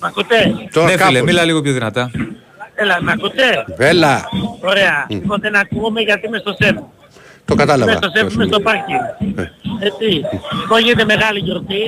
Μ' 0.00 0.04
ακούτε; 0.04 0.34
Τώρα 0.72 0.86
Ναι 0.86 0.92
φίλε, 0.96 1.04
κάπως. 1.12 1.20
μίλα 1.20 1.44
λίγο 1.44 1.60
πιο 1.62 1.72
δυνατά. 1.72 2.10
Έλα, 2.74 3.02
μ' 3.02 3.08
ακούτε; 3.08 3.42
Έλα, 3.78 4.28
Ωραία. 4.60 5.06
Λοιπόν, 5.08 5.40
δεν 5.40 5.56
ακούγομαι 5.56 6.00
γιατί 6.00 6.26
είμαι 6.26 6.38
στο 6.38 6.54
σεφ. 6.60 6.76
Το 7.48 7.54
Είμαι 7.54 7.64
κατάλαβα. 7.64 7.92
στο 7.92 8.10
σεφ, 8.14 8.34
είμαι 8.34 8.44
στο 8.44 8.60
πάρκινγκ. 8.60 9.04
Έτσι. 9.88 10.08
Λοιπόν, 10.60 10.78
γίνεται 10.84 11.04
μεγάλη 11.04 11.38
γιορτή. 11.38 11.82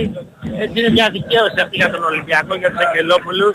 Έτσι 0.63 0.75
είναι 0.81 0.91
μια 0.91 1.09
δικαίωση 1.17 1.59
αυτή 1.65 1.77
για 1.77 1.91
τον 1.91 2.03
Ολυμπιακό, 2.11 2.55
για 2.55 2.71
τους 2.71 2.79
Αγγελόπουλους. 2.87 3.55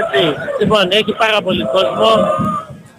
Έτσι. 0.00 0.20
Λοιπόν, 0.60 0.82
έχει 1.00 1.12
πάρα 1.24 1.38
πολύ 1.46 1.64
κόσμο. 1.76 2.10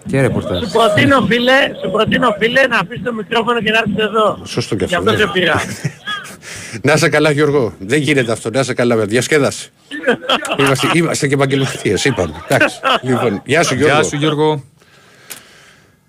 Και 0.09 0.21
ρεπορτάζ. 0.21 0.57
Σου 0.63 0.69
προτείνω 0.71 1.21
φίλε, 1.29 1.59
σου 1.81 1.89
προτείνω 1.91 2.35
φίλε 2.39 2.61
να 2.67 2.77
αφήσεις 2.77 3.03
το 3.03 3.13
μικρόφωνο 3.13 3.61
και 3.61 3.71
να 3.71 3.77
έρθεις 3.77 4.03
εδώ. 4.09 4.41
Σωστό 4.45 4.75
και 4.75 4.85
Γι' 4.85 4.95
αυτό. 4.95 5.09
αυτό 5.09 5.21
ναι. 5.21 5.25
σε 5.25 5.31
πήρα. 5.33 5.55
Να 6.85 6.93
είσαι 6.93 7.09
καλά 7.09 7.31
Γιώργο. 7.31 7.73
Δεν 7.79 7.99
γίνεται 7.99 8.31
αυτό. 8.31 8.49
Να 8.49 8.59
είσαι 8.59 8.73
καλά 8.73 8.95
με 8.95 9.05
διασκέδαση. 9.05 9.69
είμαστε, 10.59 10.87
είμαστε 10.93 11.27
και 11.27 11.33
επαγγελματίες, 11.33 12.05
είπαμε. 12.05 12.33
Εντάξει. 12.47 12.79
Λοιπόν, 13.01 13.41
γεια 13.45 13.63
σου 13.63 13.75
Γιώργο. 13.75 13.95
Γεια 13.95 14.03
σου 14.03 14.15
Γιώργο. 14.15 14.63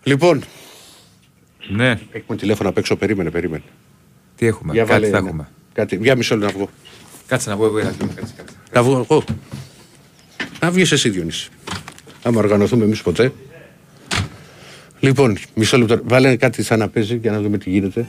Λοιπόν, 0.03 0.45
Ναι. 1.76 1.98
έχουμε 2.12 2.38
τηλέφωνο 2.38 2.68
απ' 2.68 2.78
έξω. 2.78 2.96
Περίμενε, 2.96 3.30
περίμενε. 3.30 3.62
Τι 4.37 4.46
έχουμε, 4.46 4.72
Για 4.72 4.85
κάτι 4.85 4.92
βάλε 4.92 5.09
θα 5.11 5.16
ένα. 5.16 5.26
έχουμε. 5.28 5.48
Κάτι, 5.72 5.96
για 6.02 6.16
μισό 6.16 6.37
λεπτό 6.37 6.46
να 6.52 6.59
βγω. 6.59 6.70
Κάτσε 7.26 7.50
να 7.50 7.56
πω 7.56 7.64
εγώ 7.64 7.78
ένα 7.78 7.90
κάτσε, 7.90 8.14
κάτσε. 8.37 8.54
Να 8.72 8.83
βγω 8.83 9.06
εγώ. 9.11 9.24
Να 10.61 10.70
βγεις 10.70 10.92
εσύ 10.92 11.09
Διονύση. 11.09 11.50
Άμα 12.22 12.38
οργανωθούμε 12.38 12.85
εμείς 12.85 13.02
ποτέ. 13.02 13.33
Λοιπόν, 15.00 15.37
μισό 15.54 15.78
λεπτό. 15.78 16.00
Βάλε 16.04 16.37
κάτι 16.37 16.62
σαν 16.62 16.78
να 16.78 16.88
παίζει 16.88 17.16
για 17.16 17.30
να 17.30 17.40
δούμε 17.40 17.59
τι 17.59 17.70
γίνεται. 17.70 18.06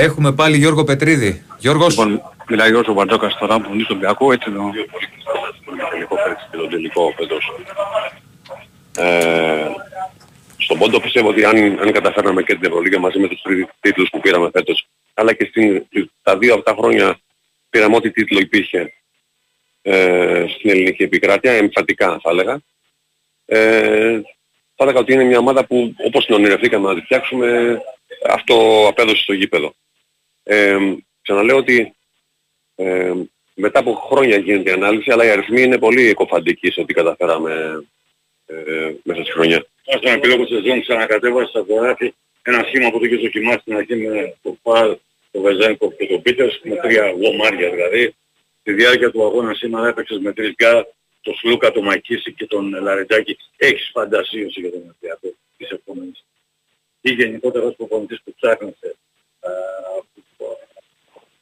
Έχουμε 0.00 0.32
πάλι 0.32 0.56
Γιώργο 0.56 0.84
Πετρίδη. 0.84 1.42
Γιώργος. 1.58 1.88
Λοιπόν, 1.88 2.22
μιλάει 2.48 2.74
ο 2.74 2.92
Μπαρτζόκας 2.92 3.36
τώρα 3.38 3.60
που 3.60 3.74
είναι 3.74 3.82
στο 3.82 3.94
Ολυμπιακό, 3.94 4.32
έτσι 4.32 4.50
το... 4.50 4.70
τελικό 5.90 6.16
φέτος 6.16 6.48
και 6.50 6.56
τον 6.56 6.70
τελικό 6.70 7.14
φέτος. 7.16 7.52
Ε, 8.96 9.66
στον 10.58 10.78
πόντο 10.78 11.00
πιστεύω 11.00 11.28
ότι 11.28 11.44
αν, 11.44 11.56
αν 11.56 11.92
καταφέρναμε 11.92 12.42
και 12.42 12.54
την 12.54 12.64
Ευρωλίγα 12.64 12.98
μαζί 12.98 13.18
με 13.18 13.28
τους 13.28 13.42
τρεις 13.42 13.66
τίτλους 13.80 14.08
που 14.10 14.20
πήραμε 14.20 14.50
φέτος, 14.52 14.88
αλλά 15.14 15.32
και 15.32 15.44
στην, 15.44 15.86
τα 16.22 16.38
δύο 16.38 16.54
αυτά 16.54 16.74
χρόνια 16.78 17.18
πήραμε 17.70 17.96
ό,τι 17.96 18.10
τίτλο 18.10 18.38
υπήρχε 18.38 18.92
ε, 19.82 20.44
στην 20.48 20.70
ελληνική 20.70 21.02
επικράτεια, 21.02 21.52
εμφατικά 21.52 22.18
θα 22.22 22.30
έλεγα. 22.30 22.60
Ε, 23.46 24.20
θα 24.74 24.84
έλεγα 24.84 24.98
ότι 24.98 25.12
είναι 25.12 25.24
μια 25.24 25.38
ομάδα 25.38 25.64
που 25.64 25.94
όπως 26.06 26.26
την 26.26 26.34
ονειρευτήκαμε 26.34 26.88
να 26.88 26.94
τη 26.94 27.00
φτιάξουμε, 27.00 27.80
αυτό 28.30 28.86
απέδωσε 28.88 29.22
στο 29.22 29.32
γήπεδο. 29.32 29.74
Ε, 30.50 30.78
ξαναλέω 31.22 31.56
ότι 31.56 31.94
ε, 32.74 33.12
μετά 33.54 33.78
από 33.78 33.92
χρόνια 33.94 34.36
γίνεται 34.36 34.70
η 34.70 34.72
ανάλυση, 34.72 35.10
αλλά 35.10 35.24
οι 35.24 35.30
αριθμοί 35.30 35.62
είναι 35.62 35.78
πολύ 35.78 36.08
εκκωφαντικοί 36.08 36.70
σε 36.70 36.80
ό,τι 36.80 36.94
καταφέραμε 36.94 37.84
ε, 38.46 38.92
μέσα 39.02 39.22
στη 39.22 39.32
χρονιά. 39.32 39.66
Στον 39.82 40.12
επίλογο 40.12 40.44
της 40.44 40.56
σεζόν 40.56 40.80
ξανακατέβασε 40.80 41.48
στο 41.48 41.64
χωράφι 41.68 42.14
ένα 42.42 42.64
σχήμα 42.66 42.90
που 42.90 42.98
το 42.98 43.04
είχε 43.04 43.16
δοκιμάσει 43.16 43.58
στην 43.58 43.76
αρχή 43.76 43.96
με 43.96 44.36
το 44.42 44.56
Παλ, 44.62 44.96
το 45.30 45.40
Βεζένκοφ 45.40 45.96
και 45.96 46.06
το 46.06 46.18
Πίτερς 46.18 46.60
με 46.64 46.76
τρία 46.76 47.10
γομάρια 47.10 47.70
δηλαδή. 47.70 48.14
Στη 48.60 48.72
διάρκεια 48.72 49.10
του 49.10 49.24
αγώνα 49.24 49.54
σήμερα 49.54 49.88
έπαιξες 49.88 50.18
με 50.18 50.32
τρεις 50.32 50.54
γκάρ, 50.54 50.84
το 51.20 51.32
Σλούκα, 51.32 51.72
το 51.72 51.82
Μακίσικ 51.82 52.32
και 52.32 52.46
τον 52.46 52.82
Λαρετζάκη. 52.82 53.36
Έχεις 53.56 53.90
φαντασίωση 53.92 54.60
για 54.60 54.70
τον 54.70 54.80
Ολυμπιακό 54.80 55.36
της 55.56 55.70
επόμενης. 55.70 56.24
Ή 57.00 57.10
γενικότερα 57.12 57.64
ως 57.64 57.74
προπονητής 57.76 58.20
που 58.24 58.34
ψάχνεσαι 58.40 58.96
ε, 59.40 59.50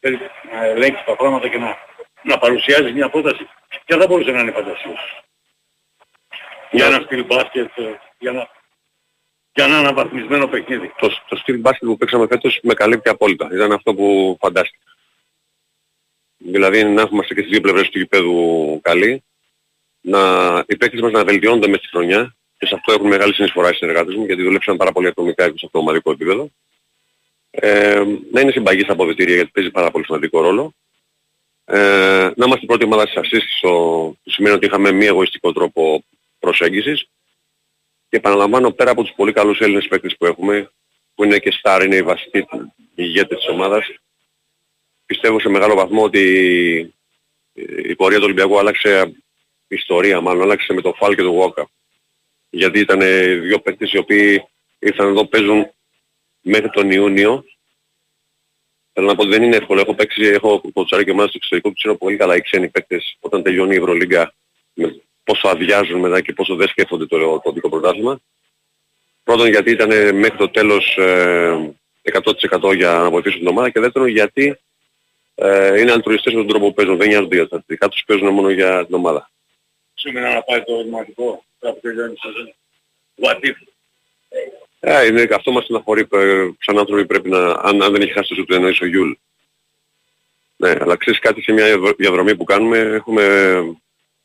θέλει 0.07 0.19
να 0.53 0.65
ελέγξει 0.65 1.05
τα 1.05 1.17
πράγματα 1.17 1.49
και 1.49 1.59
να, 1.59 1.77
να 2.23 2.39
παρουσιάζει 2.39 2.93
μια 2.93 3.09
πρόταση. 3.11 3.49
Και 3.85 3.97
δεν 3.97 4.09
μπορούσε 4.09 4.31
να 4.31 4.41
είναι 4.41 4.51
φαντασίωση. 4.51 5.11
Για 6.71 6.87
ένα 6.87 7.01
στυλ 7.05 7.25
μπάσκετ, 7.25 7.79
ε, 7.79 8.01
για 8.19 8.33
να, 8.33 8.49
για 9.55 9.65
ένα 9.65 9.79
αναβαθμισμένο 9.79 10.47
παιχνίδι. 10.47 10.93
Το, 10.99 11.09
το 11.29 11.37
στυλ 11.37 11.59
μπάσκετ 11.59 11.89
που 11.89 11.97
παίξαμε 11.97 12.27
φέτος 12.27 12.61
με 12.63 12.75
καλύπτει 12.75 13.09
απόλυτα. 13.09 13.49
Ήταν 13.53 13.73
αυτό 13.73 13.95
που 13.95 14.37
φαντάστηκα. 14.41 14.85
Δηλαδή 16.39 16.85
να 16.85 17.09
είμαστε 17.11 17.35
και 17.35 17.41
στις 17.41 17.51
δύο 17.53 17.61
πλευρές 17.61 17.89
του 17.89 17.99
γηπέδου 17.99 18.81
καλοί, 18.83 19.25
να, 20.01 20.21
οι 20.67 20.77
παίκτες 20.77 21.01
μας 21.01 21.13
να 21.13 21.25
βελτιώνονται 21.25 21.69
μέσα 21.69 21.79
στη 21.79 21.89
χρονιά 21.89 22.37
και 22.59 22.67
σε 22.67 22.75
αυτό 22.75 22.93
έχουν 22.93 23.07
μεγάλη 23.07 23.35
συνεισφορά 23.35 23.71
οι 23.71 23.75
συνεργάτες 23.75 24.15
μου 24.15 24.25
γιατί 24.25 24.43
δουλέψαν 24.43 24.77
πάρα 24.77 24.93
πολύ 24.93 25.07
ατομικά 25.07 25.45
και 25.45 25.59
σε 25.59 25.67
αυτό 25.67 25.69
το 25.71 25.79
ομαδικό 25.79 26.11
επίπεδο. 26.11 26.51
Ε, 27.59 28.05
να 28.33 28.41
είναι 28.41 28.51
συμπαγής 28.51 28.83
στα 28.83 28.93
αποδητήρια 28.93 29.35
γιατί 29.35 29.51
παίζει 29.51 29.71
πάρα 29.71 29.91
πολύ 29.91 30.05
σημαντικό 30.05 30.41
ρόλο. 30.41 30.75
Ε, 31.65 32.31
να 32.37 32.47
είμαστε 32.47 32.65
η 32.65 32.67
πρώτη 32.67 32.85
ομάδα 32.85 33.07
στις 33.07 33.17
ασίστ 33.17 33.49
στο, 33.57 33.71
που 34.25 34.31
σημαίνει 34.31 34.55
ότι 34.55 34.67
είχαμε 34.67 34.93
μη 34.93 35.07
εγωιστικό 35.07 35.53
τρόπο 35.53 36.05
προσέγγισης 36.39 37.09
και 38.09 38.17
επαναλαμβάνω 38.17 38.71
πέρα 38.71 38.91
από 38.91 39.03
τους 39.03 39.13
πολύ 39.17 39.33
καλούς 39.33 39.61
Έλληνες 39.61 39.89
παίκτες 39.89 40.17
που 40.17 40.27
έχουμε 40.27 40.71
που 41.15 41.25
είναι 41.25 41.39
και 41.39 41.51
στάρ, 41.51 41.85
είναι 41.85 41.97
οι 41.97 42.03
βασικοί 42.03 42.47
ηγέτες 42.95 43.39
της 43.39 43.49
ομάδας 43.49 43.87
πιστεύω 45.07 45.41
σε 45.41 45.49
μεγάλο 45.49 45.75
βαθμό 45.75 46.03
ότι 46.03 46.25
η 47.89 47.95
πορεία 47.97 48.19
του 48.19 48.25
Ολυμπιακού 48.25 48.59
άλλαξε 48.59 49.13
η 49.69 49.75
ιστορία 49.75 50.21
μάλλον 50.21 50.43
άλλαξε 50.43 50.73
με 50.73 50.81
το 50.81 50.93
Φάλ 50.93 51.15
και 51.15 51.23
το 51.23 51.33
Βόκα 51.33 51.69
γιατί 52.51 52.79
ήταν 52.79 53.01
δύο 53.41 53.59
παίκτες 53.59 53.93
οι 53.93 53.99
οποίοι 53.99 54.43
ήρθαν 54.79 55.09
εδώ 55.09 55.27
παίζουν 55.27 55.71
μέχρι 56.47 56.71
τον 56.71 56.91
Ιούνιο 56.91 57.45
Θέλω 58.99 59.09
να 59.09 59.15
πω 59.15 59.23
ότι 59.23 59.31
δεν 59.31 59.43
είναι 59.43 59.57
εύκολο. 59.57 59.81
Έχω 59.81 59.95
παίξει, 59.95 60.23
έχω 60.23 60.61
κοτσάρει 60.73 61.05
και 61.05 61.11
ομάδα 61.11 61.29
στο 61.29 61.37
εξωτερικό 61.37 61.69
που 61.69 61.75
ξέρω 61.75 61.97
πολύ 61.97 62.17
καλά 62.17 62.37
οι 62.37 62.41
ξένοι 62.41 62.69
παίκτες 62.69 63.17
όταν 63.21 63.43
τελειώνει 63.43 63.75
η 63.75 63.79
Ευρωλίγκα 63.79 64.35
με 64.75 65.01
πόσο 65.25 65.49
αδειάζουν 65.49 66.01
μετά 66.01 66.21
και 66.21 66.33
πόσο 66.33 66.55
δεν 66.55 66.69
σκέφτονται 66.69 67.07
το, 67.07 67.41
το 67.41 67.53
δικό 67.53 67.69
πρωτάθλημα. 67.69 68.21
Πρώτον 69.25 69.49
γιατί 69.49 69.71
ήταν 69.71 70.17
μέχρι 70.17 70.37
το 70.37 70.49
τέλος 70.49 70.97
ε, 70.97 71.75
100% 72.61 72.77
για 72.77 72.93
να 72.93 73.11
βοηθήσουν 73.11 73.39
την 73.39 73.49
ομάδα 73.49 73.71
και 73.71 73.81
δεύτερον 73.81 74.09
γιατί 74.09 74.59
ε, 75.35 75.81
είναι 75.81 75.93
αλτρουιστές 75.93 76.33
με 76.33 76.39
τον 76.39 76.49
τρόπο 76.49 76.67
που 76.67 76.75
παίζουν. 76.75 76.97
Δεν 76.97 77.09
νοιάζονται 77.09 77.35
για 77.35 77.49
τα 77.49 77.49
στατιστικά 77.49 77.89
τους, 77.89 78.05
παίζουν 78.07 78.29
μόνο 78.29 78.51
για 78.51 78.87
την 78.87 78.95
ομάδα. 78.95 79.31
Σήμερα 79.95 80.35
να 80.35 80.43
πάει 80.43 80.63
το 80.63 80.73
ερωτηματικό. 80.73 81.45
Κάπου 81.61 81.81
τελειώνει 81.81 82.13
η 82.13 82.17
σεζόν. 82.17 82.55
What 84.81 84.89
if. 84.89 85.01
Ε, 85.03 85.07
είναι, 85.07 85.29
αυτό 85.35 85.53
μας 85.53 85.65
στεναχωρεί. 85.65 86.07
ε, 86.13 86.49
Σαν 86.59 86.79
άνθρωποι 86.79 87.07
πρέπει 87.07 87.29
να, 87.29 87.39
αν, 87.51 87.83
αν 87.83 87.93
δεν 87.93 88.01
έχει 88.03 88.13
χάσει 88.13 88.29
το 88.29 88.35
σουτ 88.35 88.45
του 88.45 88.55
εννοείς 88.55 88.81
ο 88.81 88.87
Γιουλ. 88.87 89.13
Ναι, 90.57 90.71
αλλά 90.81 90.97
ξέρεις 90.97 91.19
κάτι 91.21 91.43
σε 91.43 91.53
μια 91.53 91.65
διαδρο- 91.65 91.97
διαδρομή 91.97 92.37
που 92.37 92.45
κάνουμε 92.45 92.79
έχουμε 92.79 93.25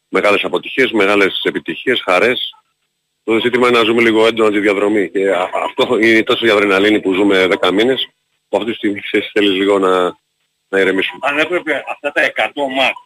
μεγάλες 0.10 0.44
αποτυχίες, 0.44 0.92
μεγάλες 0.92 1.42
επιτυχίες, 1.44 2.02
χαρές. 2.02 2.56
Το 3.24 3.40
ζήτημα 3.40 3.68
είναι 3.68 3.78
να 3.78 3.84
ζούμε 3.84 4.02
λίγο 4.02 4.28
έντονα 4.28 4.52
τη 4.52 4.60
διαδρομή 4.60 5.10
και 5.10 5.32
α- 5.32 5.50
αυτό 5.66 5.98
είναι 6.00 6.24
τόσο 6.24 6.46
η 6.46 6.50
αδρεναλίνη 6.50 7.00
που 7.02 7.14
ζούμε 7.14 7.48
10 7.62 7.72
μήνες 7.72 8.08
που 8.50 8.58
αυτή 8.58 8.70
τη 8.70 8.76
στιγμή 8.78 9.00
ξέρεις 9.02 9.30
θέλεις 9.34 9.52
λίγο 9.52 9.80
να, 9.80 10.02
να 10.70 10.80
ηρεμήσουμε. 10.80 11.20
Αν 11.22 11.38
έπρεπε 11.40 11.84
αυτά 11.88 12.12
τα 12.12 12.22
100 12.36 12.52
μάτς 12.76 13.00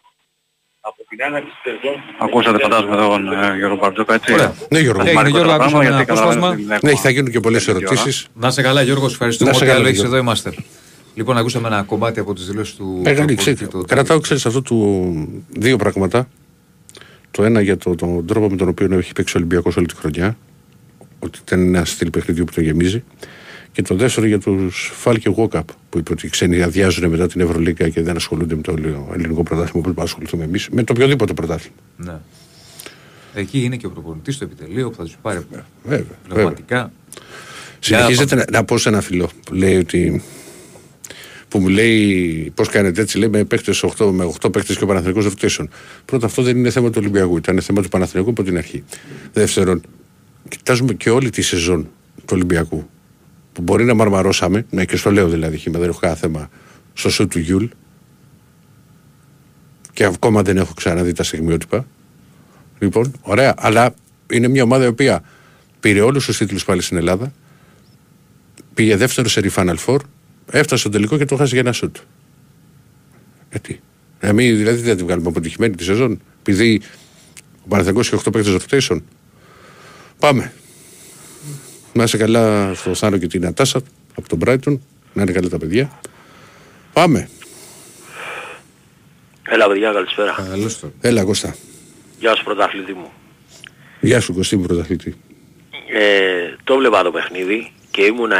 από 0.88 1.00
την 1.08 1.18
άνοιξη 1.26 1.50
της 1.62 1.72
σεζόν 1.72 1.96
Ακούσατε 2.24 2.58
φαντάζομαι 2.64 2.96
τον 2.96 3.22
ε, 3.32 3.56
Γιώργο 3.58 3.76
Μπαρτζόκα 3.80 4.14
έτσι. 4.14 4.32
Ωραία. 4.32 4.54
Ναι, 4.72 4.78
Γιώργο. 4.78 5.00
Έγινε, 5.00 5.14
Μάρκο 5.14 5.30
Γιώργο, 5.36 5.50
το 5.50 5.56
πράγμα, 5.56 5.64
ακούσαμε 5.64 5.82
γιατί 5.84 5.96
ένα 5.96 6.04
καταλαβαίνετε 6.04 6.46
απόσπασμα. 6.46 6.48
ότι 6.48 6.62
είναι 6.62 6.70
Ναι, 6.82 6.90
ακόμα 6.90 7.02
θα 7.04 7.10
γίνουν 7.10 7.30
και 7.34 7.40
πολλές 7.40 7.64
τέτοια 7.64 7.78
ώρα. 7.86 7.92
ερωτήσεις. 7.92 8.26
Να 8.34 8.50
σε 8.50 8.62
καλά, 8.62 8.82
Γιώργο, 8.82 9.06
σε 9.08 9.12
ευχαριστούμε. 9.14 9.50
Να 9.50 9.56
σε 9.56 9.62
Ό,τι 9.62 9.68
καλά, 9.70 9.78
άλλο 9.80 9.88
έχεις 9.88 10.00
Γιώργο. 10.00 10.16
εδώ 10.16 10.24
είμαστε. 10.24 10.48
Λοιπόν, 11.14 11.36
ακούσαμε 11.36 11.66
ένα 11.68 11.82
κομμάτι 11.82 12.20
από 12.20 12.32
τις 12.34 12.46
δηλώσεις 12.46 12.74
του. 12.74 13.00
Μεγάλη, 13.04 13.26
του- 13.28 13.34
ξέρετε, 13.36 13.66
του- 13.66 13.84
κρατάω, 13.88 14.20
ξέρεις, 14.20 14.46
αυτό 14.46 14.62
του 14.62 14.78
δύο 15.48 15.76
πράγματα. 15.76 16.28
Το 17.30 17.44
ένα 17.44 17.60
για 17.60 17.76
το, 17.76 17.94
τον 17.94 18.26
τρόπο 18.26 18.48
με 18.50 18.56
τον 18.56 18.68
οποίο 18.68 18.98
έχει 18.98 19.12
παίξει 19.12 19.36
ο 19.36 19.38
Ολυμπιακός 19.40 19.76
όλη 19.76 19.86
τη 19.86 19.94
χρονιά. 19.96 20.36
Ότι 21.18 21.38
ήταν 21.46 21.60
ένας 21.74 21.90
στυλ 21.90 22.10
παιχνιδιού 22.10 22.44
που 22.44 22.52
το 22.52 22.60
γεμίζει. 22.60 23.04
Και 23.76 23.82
το 23.82 23.94
δεύτερο 23.94 24.26
για 24.26 24.38
τους 24.38 24.90
Φάλ 24.94 25.18
και 25.18 25.34
Walkup 25.36 25.60
που 25.90 25.98
είπε 25.98 26.12
ότι 26.12 26.26
οι 26.26 26.28
ξένοι 26.28 26.62
αδειάζουν 26.62 27.10
μετά 27.10 27.26
την 27.26 27.40
Ευρωλίγκα 27.40 27.88
και 27.88 28.02
δεν 28.02 28.16
ασχολούνται 28.16 28.54
με 28.54 28.60
το 28.62 28.74
ελληνικό 29.12 29.42
πρωτάθλημα 29.42 29.92
που 29.92 30.02
ασχοληθούμε 30.02 30.44
εμείς. 30.44 30.68
Με 30.70 30.84
το 30.84 30.92
οποιοδήποτε 30.92 31.32
πρωτάθλημα. 31.32 31.76
Ναι. 31.96 32.18
Εκεί 33.34 33.62
είναι 33.62 33.76
και 33.76 33.86
ο 33.86 33.90
προπονητής 33.90 34.34
στο 34.34 34.44
επιτελείο 34.44 34.90
που 34.90 34.96
θα 34.96 35.02
τους 35.02 35.16
πάρει 35.22 35.38
Βέβαια. 35.38 35.64
βέβαια. 35.84 36.16
πνευματικά. 36.28 36.92
Συνεχίζεται 37.78 38.34
να, 38.34 38.44
να 38.50 38.64
πω 38.64 38.78
σε 38.78 38.88
ένα 38.88 39.00
φιλό 39.00 39.30
που 39.44 39.54
λέει 39.54 39.76
ότι. 39.76 40.22
που 41.48 41.58
μου 41.58 41.68
λέει 41.68 42.52
πώς 42.54 42.68
κάνετε 42.68 43.00
έτσι, 43.00 43.18
λέει 43.18 43.28
με, 43.28 43.44
παίκτες 43.44 43.84
8, 43.98 44.10
με 44.12 44.32
8 44.40 44.52
παίκτε 44.52 44.74
και 44.74 44.84
ο 44.84 44.86
Παναθηναϊκός 44.86 45.32
rotation. 45.32 45.64
Πρώτα, 46.04 46.26
αυτό 46.26 46.42
δεν 46.42 46.56
είναι 46.56 46.70
θέμα 46.70 46.88
του 46.90 46.98
Ολυμπιακού, 46.98 47.36
ήταν 47.36 47.60
θέμα 47.60 47.82
του 47.82 47.88
Παναθηναϊκού 47.88 48.30
από 48.30 48.42
την 48.42 48.56
αρχή. 48.56 48.84
Δεύτερον, 49.32 49.82
κοιτάζουμε 50.48 50.94
και 50.94 51.10
όλη 51.10 51.30
τη 51.30 51.42
σεζόν 51.42 51.88
του 52.16 52.32
Ολυμπιακού. 52.32 52.88
Που 53.56 53.62
μπορεί 53.62 53.84
να 53.84 53.94
μαρμαρώσαμε, 53.94 54.66
ναι, 54.70 54.84
και 54.84 54.96
στο 54.96 55.10
λέω 55.10 55.28
δηλαδή, 55.28 55.56
χήμα, 55.56 55.78
δεν 55.78 55.88
έχω 55.88 55.98
κανένα 55.98 56.18
θέμα, 56.18 56.50
στο 56.92 57.10
σουτ 57.10 57.30
του 57.30 57.38
Γιούλ. 57.38 57.64
Και 59.92 60.04
ακόμα 60.04 60.42
δεν 60.42 60.56
έχω 60.56 60.74
ξαναδεί 60.74 61.12
τα 61.12 61.22
στιγμιότυπα. 61.22 61.86
Λοιπόν, 62.78 63.12
ωραία, 63.20 63.54
αλλά 63.58 63.94
είναι 64.30 64.48
μια 64.48 64.62
ομάδα 64.62 64.84
η 64.84 64.86
οποία 64.86 65.22
πήρε 65.80 66.00
όλους 66.00 66.24
τους 66.24 66.36
τίτλους 66.36 66.64
πάλι 66.64 66.82
στην 66.82 66.96
Ελλάδα, 66.96 67.32
πήγε 68.74 68.96
δεύτερο 68.96 69.28
σε 69.28 69.50
Final 69.54 69.76
Four, 69.86 69.98
έφτασε 70.50 70.80
στο 70.80 70.88
τελικό 70.88 71.18
και 71.18 71.24
το 71.24 71.36
χάσει 71.36 71.50
για 71.50 71.60
ένα 71.60 71.72
σουτ. 71.72 71.96
Ε, 73.48 73.58
τι. 73.58 73.78
Ε, 74.20 74.32
μην, 74.32 74.56
δηλαδή 74.56 74.80
δεν 74.80 74.96
τη 74.96 75.02
βγάλουμε 75.02 75.28
αποτυχημένη 75.28 75.74
τη 75.74 75.84
σεζόν, 75.84 76.20
επειδή 76.40 76.80
ο 77.64 77.68
Παναθηναϊκός 77.68 78.06
είχε 78.06 78.16
8 78.24 78.32
παίκτες 78.32 78.56
rotation. 78.60 79.00
Πάμε. 80.18 80.52
Να 81.96 82.02
είσαι 82.02 82.16
καλά 82.16 82.74
στο 82.74 82.94
Θάνο 82.94 83.18
και 83.18 83.26
την 83.26 83.46
Ατάσα 83.46 83.80
από 84.14 84.28
τον 84.28 84.38
Brighton. 84.44 84.78
Να 85.12 85.22
είναι 85.22 85.32
καλά 85.32 85.48
τα 85.48 85.58
παιδιά. 85.58 86.00
Πάμε. 86.92 87.28
Έλα 89.48 89.68
παιδιά, 89.68 89.92
καλησπέρα. 89.92 90.34
Καλώς 90.50 90.78
το. 90.78 90.92
Έλα 91.00 91.24
Κώστα. 91.24 91.56
Γεια 92.18 92.34
σου 92.34 92.44
πρωταθλητή 92.44 92.92
μου. 92.92 93.10
Γεια 94.00 94.20
σου 94.20 94.34
Κωστή 94.34 94.56
μου 94.56 94.66
πρωταθλητή. 94.66 95.16
Ε, 95.92 96.54
το 96.64 96.76
βλέπα 96.76 97.02
το 97.02 97.10
παιχνίδι 97.10 97.72
και 97.90 98.02
ήμουνα 98.02 98.36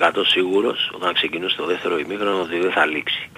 99% 0.00 0.10
σίγουρος 0.26 0.90
όταν 0.94 1.14
ξεκινούσε 1.14 1.56
το 1.56 1.66
δεύτερο 1.66 1.98
ημίχρονο 1.98 2.40
ότι 2.40 2.58
δεν 2.58 2.72
θα 2.72 2.86
λήξει. 2.86 3.30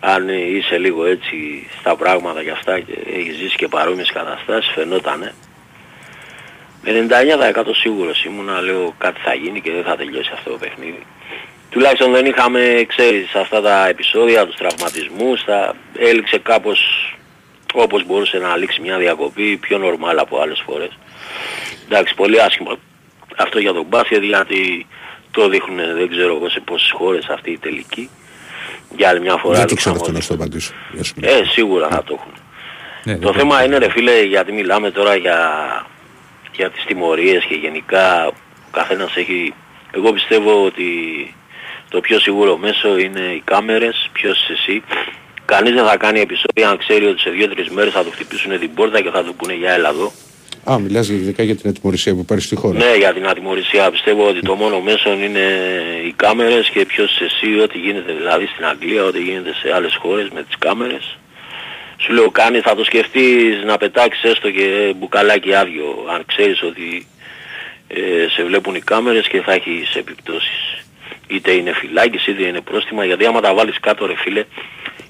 Αν 0.00 0.28
είσαι 0.28 0.78
λίγο 0.78 1.04
έτσι 1.04 1.66
στα 1.80 1.96
πράγματα 1.96 2.42
και 2.42 2.50
αυτά 2.50 2.80
και 2.80 2.92
έχεις 3.14 3.36
ζήσει 3.36 3.56
και 3.56 3.68
παρόμοιες 3.68 4.12
καταστάσεις 4.12 4.72
φαινότανε. 4.74 5.34
Με 6.84 7.06
99% 7.62 7.74
σίγουρος 7.74 8.24
ήμουνα 8.24 8.60
λέω 8.60 8.94
κάτι 8.98 9.20
θα 9.20 9.34
γίνει 9.34 9.60
και 9.60 9.70
δεν 9.70 9.82
θα 9.84 9.96
τελειώσει 9.96 10.30
αυτό 10.34 10.50
το 10.50 10.56
παιχνίδι. 10.56 11.06
Τουλάχιστον 11.70 12.12
δεν 12.12 12.26
είχαμε, 12.26 12.84
ξέρεις, 12.88 13.34
αυτά 13.34 13.60
τα 13.60 13.88
επεισόδια, 13.88 14.46
τους 14.46 14.56
τραυματισμούς, 14.56 15.44
τα 15.44 15.74
έληξε 15.98 16.38
κάπως 16.38 16.78
όπως 17.74 18.04
μπορούσε 18.06 18.38
να 18.38 18.56
λήξει 18.56 18.80
μια 18.80 18.98
διακοπή, 18.98 19.56
πιο 19.56 19.78
νορμάλ 19.78 20.18
από 20.18 20.40
άλλες 20.40 20.62
φορές. 20.66 20.98
Εντάξει, 21.88 22.14
πολύ 22.14 22.40
άσχημο 22.42 22.78
αυτό 23.36 23.58
για 23.58 23.72
τον 23.72 23.84
μπάσκετ 23.88 24.22
γιατί 24.22 24.86
το 25.30 25.48
δείχνουν 25.48 25.76
δεν 25.96 26.08
ξέρω 26.10 26.34
εγώ 26.36 26.48
σε 26.48 26.60
πόσες 26.60 26.90
χώρες 26.90 27.26
αυτή 27.28 27.50
η 27.50 27.58
τελική. 27.58 28.10
Για 28.96 29.08
άλλη 29.08 29.20
μια 29.20 29.36
φορά 29.36 29.54
Δεν 29.58 29.66
το 29.66 29.68
δείξαμε 29.74 29.78
ξέρω 29.78 29.92
αυτό 29.94 30.04
ότι- 30.04 30.12
να 30.12 30.20
στο 30.20 30.34
απαντήσω. 30.34 30.72
Γεια 30.92 31.04
σου. 31.04 31.14
Ε, 31.20 31.44
σίγουρα 31.50 31.88
θα 31.88 32.02
το 32.04 32.14
έχουν. 32.18 32.32
Ναι, 33.04 33.16
Το 33.16 33.30
δεν 33.30 33.38
θέμα 33.38 33.64
είναι 33.64 33.78
ρε 33.78 33.90
φίλε 33.90 34.22
γιατί 34.22 34.52
μιλάμε 34.52 34.90
τώρα 34.90 35.14
για, 35.16 35.38
για 36.56 36.70
τις 36.70 36.84
τιμωρίες 36.84 37.44
και 37.44 37.54
γενικά 37.54 38.26
ο 38.26 38.32
καθένας 38.70 39.16
έχει... 39.16 39.54
Εγώ 39.90 40.12
πιστεύω 40.12 40.64
ότι 40.64 40.84
το 41.88 42.00
πιο 42.00 42.18
σίγουρο 42.18 42.56
μέσο 42.56 42.98
είναι 42.98 43.20
οι 43.20 43.42
κάμερες, 43.44 44.10
ποιος 44.12 44.42
είσαι 44.42 44.52
εσύ. 44.52 44.82
Κανείς 45.44 45.74
δεν 45.74 45.84
θα 45.84 45.96
κάνει 45.96 46.20
επεισόδια 46.20 46.68
αν 46.68 46.78
ξέρει 46.78 47.06
ότι 47.06 47.20
σε 47.20 47.30
δύο-τρεις 47.30 47.68
μέρες 47.68 47.92
θα 47.92 48.04
του 48.04 48.10
χτυπήσουν 48.10 48.58
την 48.58 48.74
πόρτα 48.74 49.00
και 49.00 49.10
θα 49.10 49.24
του 49.24 49.34
πούνε 49.34 49.54
για 49.54 49.72
έλα 49.72 49.88
εδώ. 49.88 50.12
Α, 50.70 50.78
μιλάς 50.78 51.08
ειδικά 51.08 51.42
για 51.42 51.56
την 51.56 51.70
ατιμορρησία 51.70 52.14
που 52.14 52.24
πάρει 52.24 52.40
στη 52.40 52.56
χώρα. 52.56 52.78
Ναι, 52.78 52.96
για 52.96 53.12
την 53.12 53.28
ατιμορρησία 53.28 53.90
πιστεύω 53.90 54.28
ότι 54.28 54.40
το 54.40 54.54
μόνο 54.54 54.80
μέσο 54.80 55.12
είναι 55.12 55.46
οι 56.06 56.12
κάμερες 56.12 56.68
και 56.68 56.84
ποιος 56.84 57.10
είσαι 57.10 57.24
εσύ, 57.24 57.60
ό,τι 57.60 57.78
γίνεται 57.78 58.12
δηλαδή 58.12 58.46
στην 58.46 58.64
Αγγλία, 58.64 59.04
ό,τι 59.04 59.20
γίνεται 59.20 59.54
σε 59.54 59.72
άλλες 59.74 59.94
χώρες 59.94 60.28
με 60.34 60.42
τις 60.42 60.56
κάμερες. 60.58 61.18
Σου 62.02 62.12
λέω 62.12 62.30
κάνει, 62.30 62.60
θα 62.60 62.74
το 62.74 62.84
σκεφτείς 62.84 63.62
να 63.64 63.76
πετάξεις 63.76 64.24
έστω 64.24 64.50
και 64.50 64.94
μπουκαλάκι 64.96 65.54
άδειο, 65.54 66.06
αν 66.14 66.24
ξέρεις 66.26 66.62
ότι 66.62 67.06
ε, 67.88 68.28
σε 68.28 68.44
βλέπουν 68.44 68.74
οι 68.74 68.80
κάμερες 68.80 69.28
και 69.28 69.40
θα 69.40 69.52
έχεις 69.52 69.94
επιπτώσεις. 69.94 70.84
Είτε 71.26 71.50
είναι 71.52 71.72
φυλάκιση 71.72 72.30
είτε 72.30 72.46
είναι 72.46 72.60
πρόστιμα, 72.60 73.04
γιατί 73.04 73.26
άμα 73.26 73.40
τα 73.40 73.54
βάλεις 73.54 73.80
κάτω 73.80 74.06
ρε 74.06 74.16
φίλε, 74.16 74.44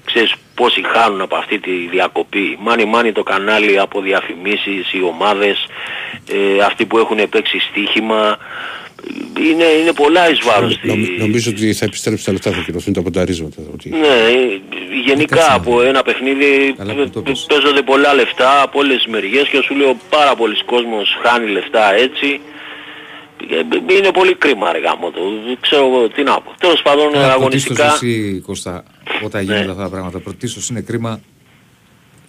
ξέρεις 0.05 0.33
πόσοι 0.55 0.83
χάνουν 0.93 1.21
από 1.21 1.35
αυτή 1.35 1.59
τη 1.59 1.71
διακοπή. 1.71 2.57
Μάνι 2.59 2.85
μάνι 2.85 3.11
το 3.11 3.23
κανάλι 3.23 3.79
από 3.79 4.01
διαφημίσεις, 4.01 4.93
οι 4.93 5.01
ομάδες, 5.03 5.67
ε, 6.31 6.63
αυτοί 6.63 6.85
που 6.85 6.97
έχουν 6.97 7.29
παίξει 7.29 7.59
στοίχημα. 7.59 8.37
Είναι, 9.51 9.63
είναι 9.63 9.93
πολλά 9.93 10.29
εις 10.29 10.39
βάρος. 10.43 10.79
Νομ- 10.83 11.05
τη- 11.05 11.17
νομίζω 11.17 11.49
ότι 11.51 11.73
θα 11.73 11.85
επιστρέψει 11.85 12.25
τα 12.25 12.31
λεφτά, 12.31 12.51
θα 12.51 12.61
κυρωθούν 12.65 12.93
τα 12.93 13.01
πονταρίσματα. 13.01 13.61
Ότι... 13.73 13.89
ναι, 13.89 14.07
ε, 14.07 14.61
γενικά 15.05 15.53
από 15.53 15.81
ένα 15.81 16.01
παιχνίδι 16.03 16.73
Καλά 16.77 16.93
που 16.93 17.09
το 17.09 17.21
παι- 17.21 17.33
πες. 17.33 17.45
παίζονται 17.49 17.81
πολλά 17.81 18.13
λεφτά 18.13 18.61
από 18.61 18.79
όλες 18.79 18.95
τις 18.97 19.07
μεριές 19.07 19.47
και 19.49 19.61
σου 19.65 19.75
λέω 19.75 19.97
πάρα 20.09 20.35
πολλοί 20.35 20.63
κόσμος 20.65 21.17
χάνει 21.23 21.51
λεφτά 21.51 21.93
έτσι. 21.93 22.39
Ε, 23.89 23.95
Είναι 23.95 24.11
πολύ 24.11 24.35
κρίμα 24.35 24.71
ρε 24.71 24.79
γάμο 24.79 25.11
το. 25.11 25.19
Δεν 25.45 25.57
ξέρω 25.61 25.85
εγώ 25.87 26.09
τι 26.09 26.23
να 26.23 26.41
πω. 26.41 26.51
Τέλος 26.59 26.81
πάντων 26.81 27.11
Καλά, 27.11 27.35
πρωτίστως 27.37 27.79
αγωνιστικά... 27.79 27.93
εσύ, 27.93 28.41
Κώστα, 28.45 28.83
όταν 29.23 29.41
γίνονται 29.43 29.63
Ναι. 29.65 29.71
αυτά 29.71 29.83
τα 29.83 29.89
πράγματα, 29.89 30.19
πρωτίστως 30.19 30.69
είναι 30.69 30.81
κρίμα 30.81 31.19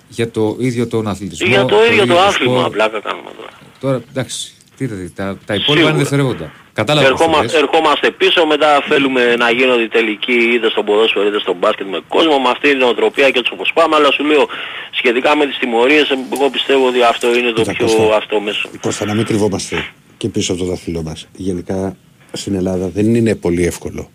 για 0.09 0.31
το 0.31 0.57
ίδιο 0.61 0.87
τον 0.87 1.07
αθλητισμό. 1.09 1.47
Για 1.47 1.64
το 1.64 1.77
ίδιο 1.91 2.07
το 2.07 2.18
άθλημα, 2.18 2.59
σπορ. 2.61 2.70
πλάκα 2.72 3.01
κάνουμε 3.01 3.31
τώρα. 3.37 3.51
Τώρα, 3.81 4.03
εντάξει, 4.11 4.53
τι 4.77 4.87
θα 4.87 4.95
δει, 4.95 5.11
τα, 5.11 5.39
τα 5.47 5.55
υπόλοιπα 5.55 5.72
Σίγουρα. 5.72 5.89
είναι 5.91 5.99
δευτερεύοντα. 5.99 6.53
Κατάλαβα 6.79 7.09
πώς 7.09 7.18
το 7.18 7.25
Ερχόμα, 7.25 7.43
λες. 7.43 7.55
ερχόμαστε 7.55 8.11
πίσω, 8.11 8.47
μετά 8.47 8.70
θέλουμε 8.89 9.37
να 9.37 9.51
γίνονται 9.51 9.83
οι 9.83 9.89
τελικοί 9.89 10.33
είτε 10.55 10.70
στον 10.70 10.85
ποδόσφαιρο 10.85 11.27
είτε 11.29 11.39
στον 11.41 11.57
μπάσκετ 11.61 11.87
με 11.87 12.01
κόσμο, 12.09 12.39
με 12.39 12.49
αυτή 12.49 12.68
την 12.70 12.83
οτροπία 12.83 13.31
και 13.31 13.39
έτσι 13.39 13.53
όπως 13.55 13.70
πάμε, 13.75 13.97
αλλά 13.97 14.11
σου 14.12 14.25
λέω 14.25 14.47
σχετικά 14.91 15.37
με 15.37 15.47
τις 15.47 15.59
τιμωρίες, 15.59 16.11
εγώ 16.35 16.51
πιστεύω 16.51 16.87
ότι 16.87 17.03
αυτό 17.03 17.35
είναι 17.39 17.51
το 17.51 17.61
Κοίτα, 17.61 17.72
πιο 17.72 17.87
Κώστα. 17.87 18.16
αυτό 18.16 18.41
μέσο. 18.41 18.68
Κώστα, 18.81 19.05
να 19.05 19.14
μην 19.14 19.25
κρυβόμαστε 19.25 19.85
και 20.16 20.29
πίσω 20.29 20.53
από 20.53 20.62
το 20.62 20.66
δάχτυλό 20.68 21.03
μας. 21.03 21.27
Γενικά 21.37 21.97
στην 22.33 22.55
Ελλάδα 22.55 22.89
δεν 22.89 23.14
είναι 23.14 23.35
πολύ 23.35 23.64
εύκολο 23.66 24.11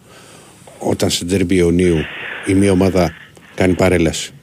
όταν 0.79 1.09
στην 1.09 1.27
τερμπή 1.27 1.55
Ιωνίου 1.55 2.05
η 2.45 2.53
μία 2.53 2.71
ομάδα 2.71 3.15
κάνει 3.55 3.73
παρέλαση. 3.73 4.33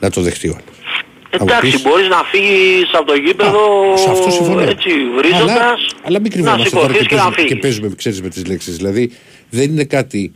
Να 0.00 0.10
το 0.10 0.20
δεχτεί 0.20 0.48
ο 0.48 0.52
άλλος. 0.60 0.85
Θα 1.30 1.38
μου 1.40 1.46
Εντάξει, 1.48 1.70
πεις, 1.70 1.82
μπορείς 1.82 2.08
να 2.08 2.22
φύγεις 2.24 2.90
από 2.92 3.04
το 3.04 3.14
γήπεδο 3.14 3.92
σε 3.96 4.10
αυτό 4.10 4.30
συμφωνώ. 4.30 4.60
έτσι 4.60 4.90
αλλά, 4.90 5.16
βρίζοντας, 5.16 5.86
αλλά 6.02 6.20
μην 6.20 6.22
να 6.22 6.28
κρυβόμαστε 6.30 6.76
τώρα 6.76 6.86
σηκωθείς 6.86 7.06
και, 7.06 7.14
και 7.14 7.14
να 7.14 7.20
παίζουμε, 7.22 7.36
και 7.36 7.48
φύγεις. 7.48 7.60
παίζουμε 7.62 7.94
ξέρεις, 7.96 8.22
με 8.22 8.28
τις 8.28 8.46
λέξεις. 8.46 8.76
Δηλαδή 8.76 9.12
δεν 9.50 9.70
είναι 9.70 9.84
κάτι 9.84 10.32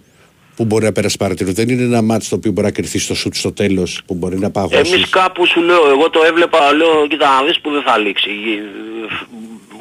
που 0.57 0.65
μπορεί 0.65 0.85
να 0.85 0.93
πέρασε 0.93 1.17
παρατηρού. 1.17 1.53
Δεν 1.53 1.69
είναι 1.69 1.83
ένα 1.83 2.03
μάτς 2.03 2.29
το 2.29 2.35
οποίο 2.35 2.51
μπορεί 2.53 2.67
να 2.67 2.73
κρυφθεί 2.73 2.99
στο 2.99 3.15
σουτ 3.15 3.35
στο 3.35 3.53
τέλος 3.53 4.01
που 4.07 4.15
μπορεί 4.15 4.39
να 4.39 4.51
παγώσεις. 4.51 4.93
Εμείς 4.93 5.09
κάπου 5.09 5.47
σου 5.47 5.61
λέω, 5.63 5.89
εγώ 5.89 6.11
το 6.11 6.21
έβλεπα, 6.27 6.73
λέω, 6.73 7.07
κοίτα 7.07 7.29
να 7.41 7.47
δεις 7.47 7.61
που 7.61 7.71
δεν 7.71 7.83
θα 7.83 7.99
λήξει. 7.99 8.31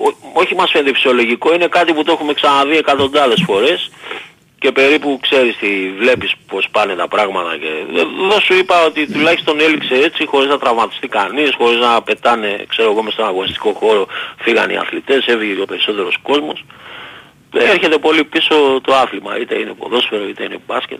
Ό- 0.07 0.39
όχι 0.41 0.55
μας 0.55 0.71
φαίνεται 0.71 0.93
φυσιολογικό, 0.93 1.53
είναι 1.53 1.67
κάτι 1.67 1.93
που 1.93 2.03
το 2.03 2.11
έχουμε 2.11 2.33
ξαναδεί 2.33 2.77
εκατοντάδες 2.77 3.43
φορές 3.45 3.89
και 4.59 4.71
περίπου 4.71 5.19
ξέρεις 5.21 5.57
τι 5.57 5.91
βλέπεις 5.97 6.33
πως 6.47 6.67
πάνε 6.71 6.95
τα 6.95 7.07
πράγματα 7.07 7.57
και 7.57 7.67
δεν 8.29 8.41
σου 8.41 8.53
είπα 8.53 8.85
ότι 8.85 9.11
τουλάχιστον 9.11 9.59
έληξε 9.59 9.95
έτσι 9.95 10.25
χωρίς 10.25 10.49
να 10.49 10.57
τραυματιστεί 10.57 11.07
κανείς, 11.07 11.55
χωρίς 11.57 11.79
να 11.79 12.01
πετάνε 12.01 12.65
ξέρω 12.67 12.91
εγώ 12.91 13.03
μες 13.03 13.13
στον 13.13 13.25
αγωνιστικό 13.25 13.71
χώρο 13.73 14.07
φύγαν 14.37 14.69
οι 14.69 14.77
αθλητές, 14.77 15.25
έφυγε 15.25 15.61
ο 15.61 15.65
περισσότερος 15.65 16.17
κόσμος. 16.21 16.65
Έρχεται 17.53 17.97
πολύ 17.97 18.23
πίσω 18.23 18.81
το 18.83 18.95
άθλημα, 18.95 19.39
είτε 19.39 19.59
είναι 19.59 19.73
ποδόσφαιρο 19.73 20.27
είτε 20.27 20.43
είναι 20.43 20.59
μπάσκετ. 20.67 20.99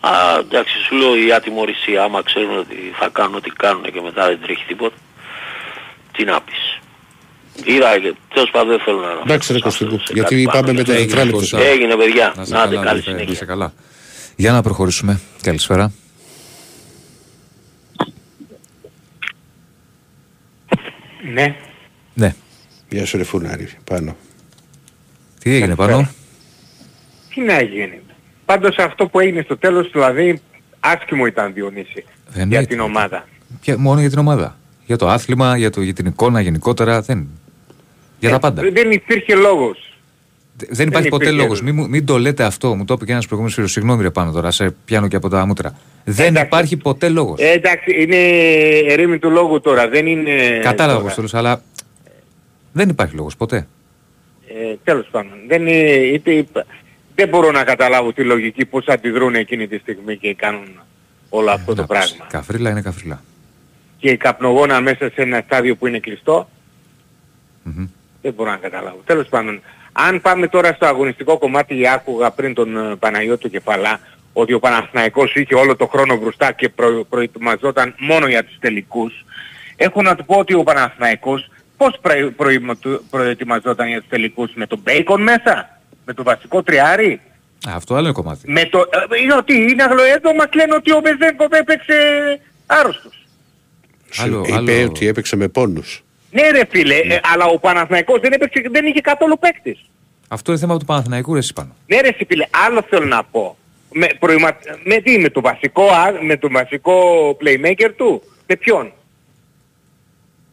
Α, 0.00 0.38
εντάξει, 0.38 0.78
σου 0.82 0.94
λέω 0.94 1.16
η 1.16 1.32
ατιμορρησία, 1.32 2.02
άμα 2.02 2.22
ξέρουν 2.22 2.58
ότι 2.58 2.92
θα 2.98 3.08
κάνουν 3.08 3.34
ό,τι 3.34 3.50
κάνουν 3.50 3.82
και 3.82 4.00
μετά 4.00 4.26
δεν 4.26 4.38
τρέχει 4.42 4.64
τίποτα. 4.66 4.96
Τι 6.12 6.24
να 6.24 6.40
πεις. 6.40 6.79
Είδα 7.64 7.98
και 8.00 8.14
τέλος 8.34 8.50
πάντων 8.50 8.68
δεν 8.68 8.80
θέλω 8.80 8.96
να 8.98 9.06
αναφερθώ 9.06 9.32
Εντάξει 9.32 9.52
ρε 9.52 9.58
σε 9.58 9.68
αυτό, 9.68 9.84
Κωστικού, 9.84 10.04
σε 10.06 10.12
γιατί 10.12 10.34
κάτι 10.34 10.44
πάμε 10.44 10.60
πάνω. 10.66 10.78
με 10.78 10.84
το 10.84 10.92
Έγινε, 10.92 11.06
τετράλεπτο. 11.06 11.36
Κώστα. 11.38 11.60
Έγινε 11.60 11.94
παιδιά. 11.96 12.32
Να 12.36 12.44
σε 12.44 12.56
Άντε 12.56 12.74
καλά, 12.74 12.76
καλή 12.76 12.88
αδελφέ, 12.88 13.10
να 13.10 13.16
συνέχεια. 13.16 13.32
είσαι 13.32 13.44
καλά. 13.44 13.72
Για 14.36 14.52
να 14.52 14.62
προχωρήσουμε. 14.62 15.20
Καλησπέρα. 15.42 15.92
Ναι. 21.32 21.56
Ναι. 22.14 22.34
Γεια 22.88 23.06
σου 23.06 23.16
ρε 23.16 23.24
Φουνάρη, 23.24 23.68
πάνω. 23.84 24.16
Τι 25.42 25.54
έγινε 25.54 25.74
πάνω; 25.74 26.08
Τι 27.34 27.40
να 27.40 27.62
γίνει. 27.62 28.00
Πάντως 28.44 28.76
αυτό 28.76 29.06
που 29.06 29.20
έγινε 29.20 29.42
στο 29.42 29.56
τέλος 29.58 29.90
δηλαδή 29.92 30.40
άσχημο 30.80 31.26
ήταν 31.26 31.52
Διονύση 31.52 32.04
Δεν 32.28 32.48
για 32.48 32.58
ήταν. 32.60 32.66
την 32.70 32.80
ομάδα. 32.80 33.28
Ποια- 33.60 33.78
μόνο 33.78 34.00
για 34.00 34.08
την 34.10 34.18
ομάδα. 34.18 34.58
Για 34.86 34.96
το 34.98 35.08
άθλημα, 35.08 35.56
για, 35.56 35.70
το, 35.70 35.80
για 35.82 35.92
την 35.92 36.06
εικόνα 36.06 36.40
γενικότερα. 36.40 37.00
Δεν... 37.00 37.28
Για 38.20 38.30
τα 38.30 38.38
πάντα. 38.38 38.64
Ε, 38.66 38.70
Δεν 38.70 38.90
υπήρχε 38.90 39.34
λόγος. 39.34 39.84
Δεν 40.70 40.88
υπάρχει 40.88 41.08
ποτέ 41.08 41.24
υπήρχε 41.24 41.42
λόγος. 41.42 41.62
Μην, 41.62 41.74
μου- 41.74 41.88
μην 41.88 42.06
το 42.06 42.18
λέτε 42.18 42.44
αυτό. 42.44 42.74
Μου 42.74 42.84
το 42.84 42.94
είπε 42.94 43.04
και 43.04 43.12
ένας 43.12 43.24
προηγούμενος 43.24 43.54
φίλος. 43.56 43.72
Συγγνώμη, 43.72 44.02
ρε 44.02 44.10
πάνω 44.10 44.32
τώρα. 44.32 44.50
Σε 44.50 44.74
πιάνω 44.84 45.08
και 45.08 45.16
από 45.16 45.28
τα 45.28 45.46
μούτρα. 45.46 45.74
Δεν 46.04 46.26
Εντάξει. 46.26 46.46
υπάρχει 46.46 46.76
ποτέ 46.76 47.08
λόγος. 47.08 47.40
Ε, 47.40 47.50
εντάξει, 47.50 48.02
είναι 48.02 48.16
ερήμη 48.92 49.18
του 49.18 49.30
λόγου 49.30 49.60
τώρα, 49.60 49.88
δεν 49.88 50.06
είναι... 50.06 50.58
Κατάλαβα 50.62 50.92
τώρα. 50.98 51.04
πώς 51.06 51.14
το 51.14 51.22
λες, 51.22 51.34
αλλά 51.34 51.62
δεν 52.72 52.88
υπάρχει 52.88 53.14
λόγος 53.14 53.36
ποτέ. 53.36 53.66
Ε, 54.48 54.74
τέλος 54.84 55.08
πάντων, 55.10 55.32
δεν, 55.48 55.60
είναι, 55.66 55.80
είτε, 55.90 56.30
είπα- 56.30 56.66
δεν 57.14 57.28
μπορώ 57.28 57.50
να 57.50 57.64
καταλάβω 57.64 58.12
τη 58.12 58.24
λογική 58.24 58.64
πώς 58.64 58.86
αντιδρούν 58.86 59.34
εκείνη 59.34 59.68
τη 59.68 59.78
στιγμή 59.78 60.16
και 60.16 60.34
κάνουν 60.34 60.68
όλο 61.28 61.50
αυτό 61.50 61.74
το 61.74 61.80
Να 61.80 61.86
πεις, 61.86 61.96
πράγμα. 61.98 62.26
Καφρίλα 62.30 62.70
είναι 62.70 62.82
καφρίλα. 62.82 63.22
Και 63.98 64.10
η 64.10 64.16
καπνογόνα 64.16 64.80
μέσα 64.80 65.10
σε 65.14 65.22
ένα 65.22 65.42
στάδιο 65.46 65.76
που 65.76 65.86
είναι 65.86 65.98
κλειστό, 65.98 66.48
Μμμ. 67.62 67.86
Δεν 68.22 68.32
μπορώ 68.32 68.50
να 68.50 68.56
καταλάβω. 68.56 69.00
Τέλος 69.04 69.28
πάντων, 69.28 69.60
αν 69.92 70.20
πάμε 70.20 70.48
τώρα 70.48 70.72
στο 70.72 70.86
αγωνιστικό 70.86 71.38
κομμάτι, 71.38 71.88
άκουγα 71.88 72.30
πριν 72.30 72.54
τον 72.54 72.76
ε, 72.76 72.96
Παναγιώτο 72.96 73.48
Κεφαλά, 73.48 74.00
ότι 74.32 74.52
ο 74.52 74.58
Παναθηναϊκός 74.58 75.34
είχε 75.34 75.54
όλο 75.54 75.76
το 75.76 75.86
χρόνο 75.86 76.16
μπροστά 76.16 76.52
και 76.52 76.68
προ, 76.68 77.04
προετοιμαζόταν 77.08 77.94
μόνο 77.98 78.26
για 78.26 78.44
τους 78.44 78.58
τελικούς. 78.58 79.24
Έχω 79.76 80.02
να 80.02 80.14
του 80.16 80.24
πω 80.24 80.36
ότι 80.38 80.54
ο 80.54 80.62
Παναθηναϊκός 80.62 81.48
πώς 81.76 81.98
προε, 82.00 82.24
προημα- 82.30 82.78
προετοιμαζόταν 83.10 83.88
για 83.88 83.98
τους 84.00 84.08
τελικούς, 84.08 84.50
με 84.54 84.66
τον 84.66 84.80
Μπέικον 84.82 85.22
μέσα, 85.22 85.80
με 86.04 86.12
το 86.14 86.22
βασικό 86.22 86.62
τριάρι, 86.62 87.20
Α, 87.68 87.72
αυτό 87.74 87.94
άλλο 87.94 88.04
είναι 88.04 88.12
κομμάτι. 88.12 88.50
με 88.50 88.64
το... 88.64 88.78
Ε, 89.28 89.34
ότι 89.34 89.54
είναι 89.54 89.82
αγλοέδο, 89.82 90.34
μας 90.34 90.46
λένε 90.54 90.74
ότι 90.74 90.92
ο 90.92 91.00
Βεζέγκοφ 91.00 91.52
έπαιξε 91.52 91.94
άρρωστος. 92.66 93.26
Σου 94.10 94.22
Άλλο- 94.22 94.44
είπε 94.46 94.54
άλλο- 94.56 94.84
ότι 94.84 95.06
έπαιξε 95.06 95.36
με 95.36 95.48
πόνους. 95.48 96.02
Ναι 96.30 96.50
ρε 96.50 96.62
φίλε, 96.70 96.94
ε, 96.94 97.20
αλλά 97.32 97.44
ο 97.44 97.58
Παναθηναϊκός 97.58 98.20
δεν, 98.20 98.32
έπαιξε, 98.32 98.62
δεν 98.70 98.86
είχε 98.86 99.00
καθόλου 99.00 99.38
παίκτης. 99.38 99.90
Αυτό 100.28 100.50
είναι 100.50 100.60
θέμα 100.60 100.78
του 100.78 100.84
Παναθηναϊκού, 100.84 101.32
ρε 101.32 101.38
εσύ 101.38 101.52
πάνω. 101.52 101.76
Ναι 101.86 102.00
ρε 102.00 102.08
εσύ 102.08 102.24
φίλε, 102.28 102.46
άλλο 102.66 102.82
θέλω 102.88 103.06
να 103.06 103.24
πω. 103.24 103.56
Με, 103.92 104.06
προημα... 104.18 104.58
με 104.84 104.96
τι, 104.96 105.18
με 105.18 105.28
το 105.28 105.40
βασικό, 105.40 105.84
α- 105.84 106.22
με 106.22 106.36
το 106.36 106.50
βασικό 106.50 107.30
playmaker 107.40 107.90
του, 107.96 108.22
με 108.46 108.56
ποιον; 108.56 108.92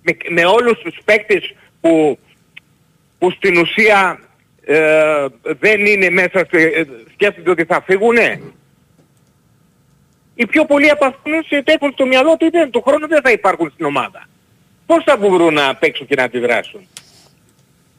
Με, 0.02 0.18
με 0.30 0.46
όλους 0.46 0.80
τους 0.80 0.98
παίκτες 1.06 1.56
που, 1.82 2.20
που 3.20 3.32
στην 3.32 3.58
ουσία 3.58 4.20
ε, 4.66 5.26
δεν 5.60 5.86
είναι 5.86 6.10
μέσα, 6.10 6.46
σε, 6.52 6.58
ε, 6.58 6.86
σκέφτονται 7.14 7.50
ότι 7.50 7.64
θα 7.64 7.82
φύγουνε; 7.86 8.42
Οι 10.36 10.46
πιο 10.46 10.66
πολλοί 10.66 10.90
από 10.90 11.06
αυτούς 11.06 11.50
ε, 11.50 11.62
έχουν 11.66 11.92
στο 11.92 12.06
μυαλό 12.06 12.32
ότι 12.32 12.50
δεν, 12.50 12.72
του 12.72 12.82
χρόνου 12.82 13.08
δεν 13.08 13.22
θα 13.24 13.32
υπάρχουν 13.32 13.70
στην 13.74 13.86
ομάδα. 13.86 14.28
Πώς 14.88 15.04
θα 15.04 15.18
μπορούν 15.18 15.54
να 15.54 15.76
παίξουν 15.76 16.08
και 16.08 16.16
να 16.16 16.24
αντιδράσουν; 16.24 16.82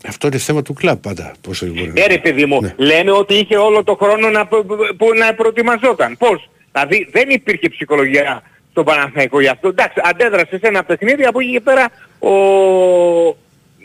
Αυτό 0.06 0.26
είναι 0.26 0.38
θέμα 0.38 0.62
του 0.62 0.72
κλαμπ 0.72 0.98
πάντα. 1.00 1.32
Πώς 1.40 1.58
δεν 1.60 1.72
μπορεί. 1.72 1.92
Ναι 1.92 2.06
ρε 2.06 2.18
παιδί 2.18 2.46
μου, 2.46 2.60
Ναι. 2.60 2.74
λένε 2.76 3.10
ότι 3.10 3.34
είχε 3.34 3.56
όλο 3.56 3.84
το 3.84 3.94
χρόνο 4.02 4.30
να, 4.30 4.46
προ- 4.46 4.64
που 4.96 5.06
να 5.18 5.34
προετοιμαζόταν. 5.34 6.16
Πώς; 6.16 6.50
Δηλαδή 6.72 7.08
δεν 7.12 7.28
υπήρχε 7.30 7.68
ψυχολογία 7.68 8.42
στον 8.70 8.84
Παναθηναϊκό 8.84 9.40
γι' 9.40 9.48
αυτό. 9.48 9.68
Εντάξει, 9.68 10.00
αντέδρασε 10.04 10.58
σε 10.58 10.66
ένα 10.66 10.84
παιχνίδι 10.84 11.24
από 11.24 11.40
εκεί 11.40 11.50
και 11.52 11.60
πέρα 11.60 11.88
ο, 12.18 12.32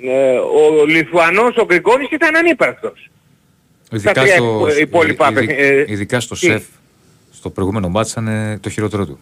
ε, 0.04 0.38
ο 0.38 0.86
Λιθουανός, 0.86 1.56
ο 1.58 1.66
Γκριγκόνης 1.66 2.10
ήταν 2.12 2.36
ανύπαρκτος. 2.36 3.10
Ειδικά 3.92 4.12
τρία 4.14 4.34
στο, 4.36 4.44
υπο- 4.44 4.78
υπόλοιπα 4.80 5.26
ειδι- 5.32 5.38
παιχνίδια, 5.40 5.66
ε, 5.66 5.86
ειδικά 5.88 6.20
στο 6.20 6.36
τι; 6.36 6.46
σεφ, 6.46 6.64
στο 7.34 7.50
προηγούμενο 7.50 7.90
μάτς 7.90 8.12
ήταν 8.12 8.28
ε, 8.28 8.58
το 8.62 8.70
χειρότερο 8.70 9.06
του. 9.06 9.20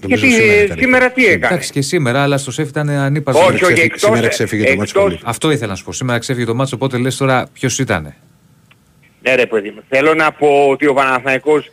Νομίζω 0.00 0.26
Γιατί 0.26 0.42
σήμερα 0.42 0.74
σήμερα, 0.80 1.04
ήταν. 1.04 1.12
τι 1.14 1.26
έκανε; 1.26 1.46
Εντάξει 1.46 1.70
και 1.72 1.82
σήμερα, 1.82 2.22
αλλά 2.22 2.38
στο 2.38 2.50
σεφ 2.50 2.68
ήταν 2.68 2.88
ανύπαρκτο. 2.88 3.40
Όχι, 3.40 3.48
όχι, 3.50 3.58
ξέφυγε- 3.62 3.84
εκτός, 3.84 4.00
σήμερα 4.00 4.28
ξέφυγε 4.28 4.64
το 4.64 4.76
μάτς 4.76 4.90
εκτός, 4.90 5.02
πολύ. 5.02 5.20
Αυτό 5.24 5.50
ήθελα 5.50 5.70
να 5.70 5.76
σου 5.76 5.84
πω. 5.84 5.92
Σήμερα 5.92 6.18
ξέφυγε 6.18 6.46
το 6.46 6.54
μάτσο, 6.54 6.76
οπότε 6.76 6.98
λες 6.98 7.16
τώρα 7.16 7.48
ποιος 7.52 7.78
ήταν. 7.78 8.14
Ναι 9.22 9.34
ρε 9.34 9.46
παιδί 9.46 9.70
μου, 9.70 9.82
θέλω 9.88 10.14
να 10.14 10.32
πω 10.32 10.68
ότι 10.68 10.86
ο 10.86 10.94
Παναθηναϊκός 10.94 11.70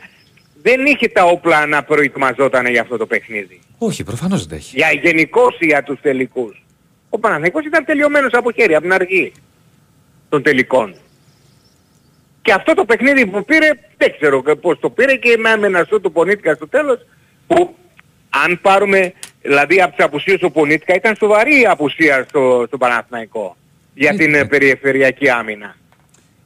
δεν 0.62 0.86
είχε 0.86 1.08
τα 1.08 1.24
όπλα 1.26 1.66
να 1.66 1.84
προετοιμαζόταν 1.84 2.66
για 2.68 2.82
αυτό 2.82 2.98
το 2.98 3.06
παιχνίδι. 3.06 3.60
Όχι, 3.78 4.04
προφανώς 4.04 4.40
δεν 4.40 4.50
τα 4.50 4.56
έχει. 4.56 4.78
Για 4.78 4.92
γενικώς 5.02 5.58
για 5.60 5.84
τους 5.84 6.00
τελικούς. 6.02 6.64
Ο 7.10 7.20
Παναθηναϊκός 7.20 7.66
ήταν 7.66 7.86
τελειωμένος 7.86 8.34
από 8.34 8.52
χέρι, 8.52 8.74
από 8.74 8.84
την 8.84 8.94
αρχή 8.94 9.32
των 10.30 10.44
τελικών. 10.44 10.96
Και 12.42 12.52
αυτό 12.54 12.74
το 12.74 12.86
παιχνίδι 12.86 13.26
που 13.26 13.46
πήρε, 13.46 13.70
δεν 13.98 14.14
ξέρω 14.20 14.44
και 14.44 14.56
πώς 14.56 14.80
το 14.80 14.90
πήρε 14.90 15.16
και 15.16 15.38
με 15.38 15.68
ένα 15.68 15.86
σου 15.90 16.02
του 16.02 16.12
Πονίτικα 16.12 16.54
στο 16.54 16.68
τέλος, 16.68 17.00
που 17.48 17.76
αν 18.30 18.60
πάρουμε, 18.62 19.14
δηλαδή 19.42 19.82
από 19.82 19.96
τις 19.96 20.06
απουσίες 20.06 20.40
του 20.40 20.52
Πονίτικα 20.52 20.94
ήταν 20.96 21.16
σοβαρή 21.16 21.62
η 21.62 21.66
απουσία 21.66 22.26
στο, 22.30 22.64
στο 22.68 22.78
Παναθηναϊκό 22.78 23.56
για 23.94 24.10
την 24.10 24.30
Ήταν. 24.30 24.42
ε, 24.42 24.46
περιφερειακή 24.46 25.30
άμυνα. 25.30 25.78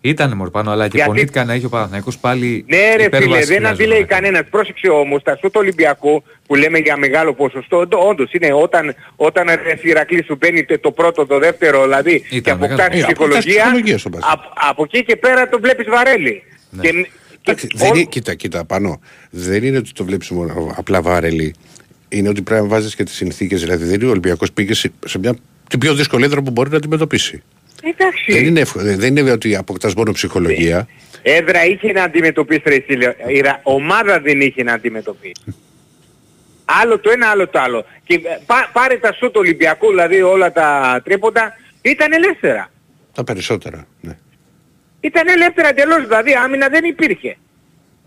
Ήτανε 0.06 0.36
μορπάνω, 0.36 0.72
αλλά 0.72 0.84
και 0.88 0.92
Γιατί- 0.96 1.10
πονήθηκα 1.10 1.44
να 1.46 1.54
έχει 1.54 1.66
ο 1.66 1.70
Παναθηναϊκός 1.70 2.18
πάλι 2.18 2.66
Ναι 2.68 2.96
ρε 2.96 3.04
υπέρβαση 3.04 3.24
φίλε, 3.24 3.36
δεν 3.38 3.46
χρειάζονταν 3.46 3.72
αντιλέει 3.72 4.00
να 4.00 4.06
κάνει. 4.06 4.22
κανένας. 4.22 4.50
Πρόσεξε 4.50 4.88
όμως, 4.88 5.24
τα 5.24 5.36
σούτ 5.42 5.56
Ολυμπιακού 5.58 6.24
που 6.48 6.56
λέμε 6.56 6.78
για 6.78 6.98
μεγάλο 6.98 7.34
ποσοστό, 7.34 7.78
όντω- 7.78 8.08
όντως 8.08 8.32
είναι 8.32 8.54
όταν, 8.54 8.96
όταν 9.16 9.48
ρε 9.48 9.78
Ηρακλή 9.82 10.24
σου 10.24 10.36
μπαίνει 10.36 10.66
το 10.66 10.92
πρώτο, 10.92 11.26
το 11.26 11.40
δεύτερο 11.40 11.84
δηλαδή 11.84 12.22
και 12.30 12.36
Ήταν 12.36 12.54
αποκτάς 12.54 12.78
μεγάλο. 12.78 13.00
Ε, 13.00 13.02
αποκτάς 13.02 13.38
ψυχολογία, 13.38 13.62
ψυχολογία 13.64 13.98
στο 13.98 14.10
μπάσκετ. 14.10 14.32
απ- 14.34 14.70
από 14.70 14.84
εκεί 14.84 15.04
και 15.06 15.16
πέρα 15.16 15.50
το 15.50 15.60
βλέπεις 15.60 15.86
βαρέλι. 15.90 16.44
Ναι. 16.70 16.82
Και, 16.82 16.92
και 16.92 17.08
Εντάξει, 17.46 17.68
δεν 17.76 17.92
ό- 17.92 17.96
είναι, 17.96 18.04
κοίτα, 18.06 18.34
κοίτα, 18.36 18.66
πάνω. 18.66 19.02
Δεν 19.30 19.64
είναι 19.64 19.78
ότι 19.78 19.92
το 19.92 20.04
βλέπεις 20.06 20.30
μόνο 20.30 20.74
απλά 20.78 21.02
βάρελη. 21.02 21.56
Είναι 22.14 22.30
ότι 22.30 22.42
πρέπει 22.42 22.62
να 22.62 22.68
βάζεις 22.68 22.96
και 22.96 23.04
τις 23.04 23.14
συνθήκες. 23.16 23.62
Δηλαδή 23.62 23.86
δεν 23.86 23.94
είναι 23.94 24.06
ο 24.06 24.10
Ολυμπιακός 24.10 24.52
πήγε 24.52 24.74
σε, 24.74 24.92
σε 25.06 25.20
μια, 25.20 25.36
την 25.70 25.80
πιο 25.80 25.94
δύσκολη 25.94 26.24
έδρα 26.24 26.42
που 26.42 26.52
μπορεί 26.52 26.70
να 26.70 26.78
αντιμετωπίσει. 26.78 27.44
Εντάξει, 27.84 28.32
Δεν 28.32 28.46
είναι, 28.46 28.60
εύκολο, 28.60 28.96
δεν 28.98 29.18
είναι 29.18 29.32
ότι 29.32 29.56
αποκτάς 29.56 29.94
μόνο 29.94 30.12
ψυχολογία. 30.12 30.88
έδρα 31.22 31.66
είχε 31.66 31.92
να 31.92 32.04
αντιμετωπίσει 32.04 32.62
ρε 32.66 32.84
Σίλιο. 32.88 33.14
Η 33.28 33.40
ρα- 33.40 33.60
ομάδα 33.64 34.20
δεν 34.20 34.42
είχε 34.42 34.64
να 34.64 34.74
αντιμετωπίσει. 34.74 35.34
Άλλο 36.66 37.00
το 37.00 37.10
ένα, 37.10 37.28
άλλο 37.28 37.48
το 37.48 37.60
άλλο. 37.60 37.86
Και 38.06 38.14
ε, 38.14 38.20
πά- 38.46 38.70
πάρε 38.74 38.98
τα 38.98 39.14
σούτ 39.14 39.38
Ολυμπιακού, 39.38 39.88
δηλαδή 39.90 40.22
όλα 40.22 40.52
τα 40.52 41.02
τρίποντα, 41.04 41.54
ήταν 41.82 42.12
ελεύθερα. 42.14 42.72
Τα 43.14 43.24
περισσότερα. 43.24 43.88
Ναι. 44.02 44.18
Ήταν 45.00 45.28
ελεύθερα 45.28 45.70
εντελώς, 45.70 46.02
δηλαδή 46.08 46.34
άμυνα 46.34 46.68
δεν 46.70 46.84
υπήρχε. 46.84 47.38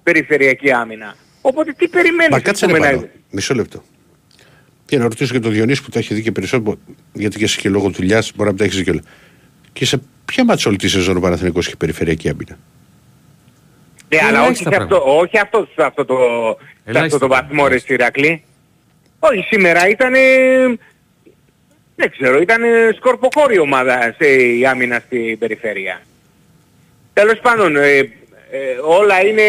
Περιφερειακή 0.02 0.72
άμυνα. 0.72 1.14
Οπότε 1.40 1.72
τι 1.72 1.88
περιμένεις 1.88 2.30
Μα 2.30 2.36
ας 2.36 2.42
κάτσε 2.42 2.66
ρε 2.66 2.72
πούμε, 2.72 2.86
πάνω. 2.86 3.09
Μισό 3.30 3.54
λεπτό. 3.54 3.82
Και 4.87 4.99
να 4.99 5.03
ρωτήσω 5.03 5.32
και 5.32 5.41
τον 5.41 5.53
Διονύση 5.53 5.82
που 5.82 5.91
τα 5.91 5.99
έχει 5.99 6.14
δει 6.14 6.22
και 6.22 6.32
περισσότερο, 6.32 6.78
γιατί 7.12 7.39
και 7.39 7.45
εσύ 7.45 7.59
και 7.61 7.68
λόγω 7.68 7.91
δουλειάς 7.91 8.32
μπορεί 8.37 8.51
να 8.51 8.57
τα 8.57 8.64
έχεις 8.64 8.76
δει 8.76 8.84
και 8.84 8.91
όλα. 8.91 9.03
Και 9.72 9.84
σε 9.84 10.01
ποια 10.24 10.45
μάτσα 10.45 10.68
όλη 10.68 10.78
τη 10.78 10.89
σεζόν 10.89 11.16
ο 11.16 11.20
Παναθηναϊκός 11.20 11.66
έχει 11.66 11.76
περιφερειακή 11.76 12.28
άμυνα; 12.28 12.59
Ναι, 14.09 14.18
αλλά 14.22 14.28
όχι, 14.28 14.39
Ελάχιστα 14.39 14.70
σε 14.70 14.76
αυτό, 14.76 14.97
πράγματα. 14.97 15.20
όχι 15.20 15.39
αυτό, 15.39 15.68
σε 15.74 15.82
αυτό 15.82 16.05
το, 16.05 16.16
σε 16.59 16.66
Ελάχιστα 16.84 17.16
αυτό 17.16 17.18
το 17.18 17.34
βαθμό 17.34 17.47
πράγματα. 17.49 17.68
ρε 17.74 17.78
Σιρακλή. 17.78 18.43
Όχι, 19.18 19.41
σήμερα 19.51 19.89
ήταν, 19.89 20.12
δεν 21.97 22.11
ξέρω, 22.11 22.41
ήταν 22.41 22.62
σκορποχώρη 22.97 23.59
ομάδα 23.59 24.14
σε 24.18 24.26
η 24.26 24.66
άμυνα 24.66 25.03
στην 25.07 25.39
περιφέρεια. 25.39 26.01
Τέλος 27.12 27.39
πάντων, 27.43 27.76
ε, 27.76 27.97
ε, 27.99 28.09
όλα 28.84 29.20
είναι 29.26 29.43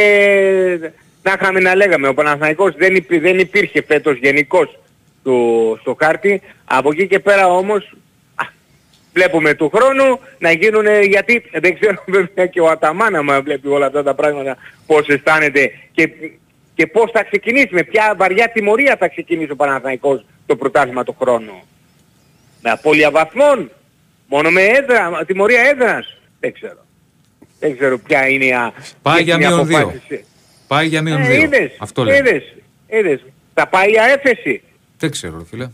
να 1.23 1.35
είχαμε 1.41 1.59
να 1.59 1.75
λέγαμε. 1.75 2.07
Ο 2.07 2.13
Παναθηναϊκός 2.13 2.75
δεν, 2.75 2.95
υπή- 2.95 3.21
δεν 3.21 3.39
υπήρχε 3.39 3.83
φέτος 3.87 4.17
γενικός 4.17 4.79
στο, 5.27 5.77
στο 5.81 5.97
χάρτη. 5.99 6.41
Από 6.65 6.89
εκεί 6.91 7.07
και 7.07 7.19
πέρα 7.19 7.47
όμως 7.47 7.95
α, 8.35 8.43
βλέπουμε 9.13 9.53
του 9.53 9.69
χρόνου 9.75 10.19
να 10.39 10.51
γίνουν 10.51 10.85
γιατί 11.03 11.43
δεν 11.53 11.79
ξέρω 11.79 12.03
βέβαια 12.15 12.45
και 12.45 12.61
ο 12.61 12.69
Αταμάν 12.69 13.15
άμα 13.15 13.41
βλέπει 13.41 13.67
όλα 13.67 13.85
αυτά 13.85 14.03
τα 14.03 14.13
πράγματα 14.13 14.57
πώς 14.85 15.07
αισθάνεται 15.07 15.71
και, 15.91 16.09
και 16.75 16.87
πώς 16.87 17.11
θα 17.11 17.23
ξεκινήσει, 17.23 17.69
με 17.71 17.83
ποια 17.83 18.13
βαριά 18.17 18.49
τιμωρία 18.51 18.95
θα 18.99 19.07
ξεκινήσει 19.07 19.51
ο 19.51 19.55
Παναθηναϊκός 19.55 20.25
το 20.45 20.55
πρωτάθλημα 20.55 21.03
του 21.03 21.15
χρόνου. 21.21 21.61
Με 22.61 22.69
απώλεια 22.69 23.11
βαθμών, 23.11 23.71
μόνο 24.27 24.49
με 24.49 24.61
έδρα, 24.61 25.23
τιμωρία 25.25 25.61
έδρας, 25.61 26.17
δεν 26.39 26.53
ξέρω. 26.53 26.85
Δεν 27.59 27.77
ξέρω 27.77 27.97
ποια 27.99 28.27
είναι 28.27 28.45
η, 28.45 28.51
α- 28.53 28.73
Πάει 29.01 29.23
ποια 29.23 29.23
για 29.23 29.35
είναι 29.35 29.43
η 29.45 29.47
μείον 29.47 29.67
δύο. 29.67 29.77
αποφάση. 29.77 30.25
Πάει 30.67 30.87
για 30.87 31.01
μείον 31.01 31.21
Ε, 31.21 31.27
δύο. 31.27 31.41
είδες, 31.43 31.71
Αυτό 31.79 32.03
λέει. 32.03 32.17
είδες, 32.17 32.43
είδες. 32.87 33.25
Θα 33.53 33.67
πάει 33.67 33.89
για 33.89 34.03
έφεση. 34.03 34.61
Δεν 34.99 35.11
ξέρω, 35.11 35.37
ρε 35.37 35.43
φίλε. 35.45 35.69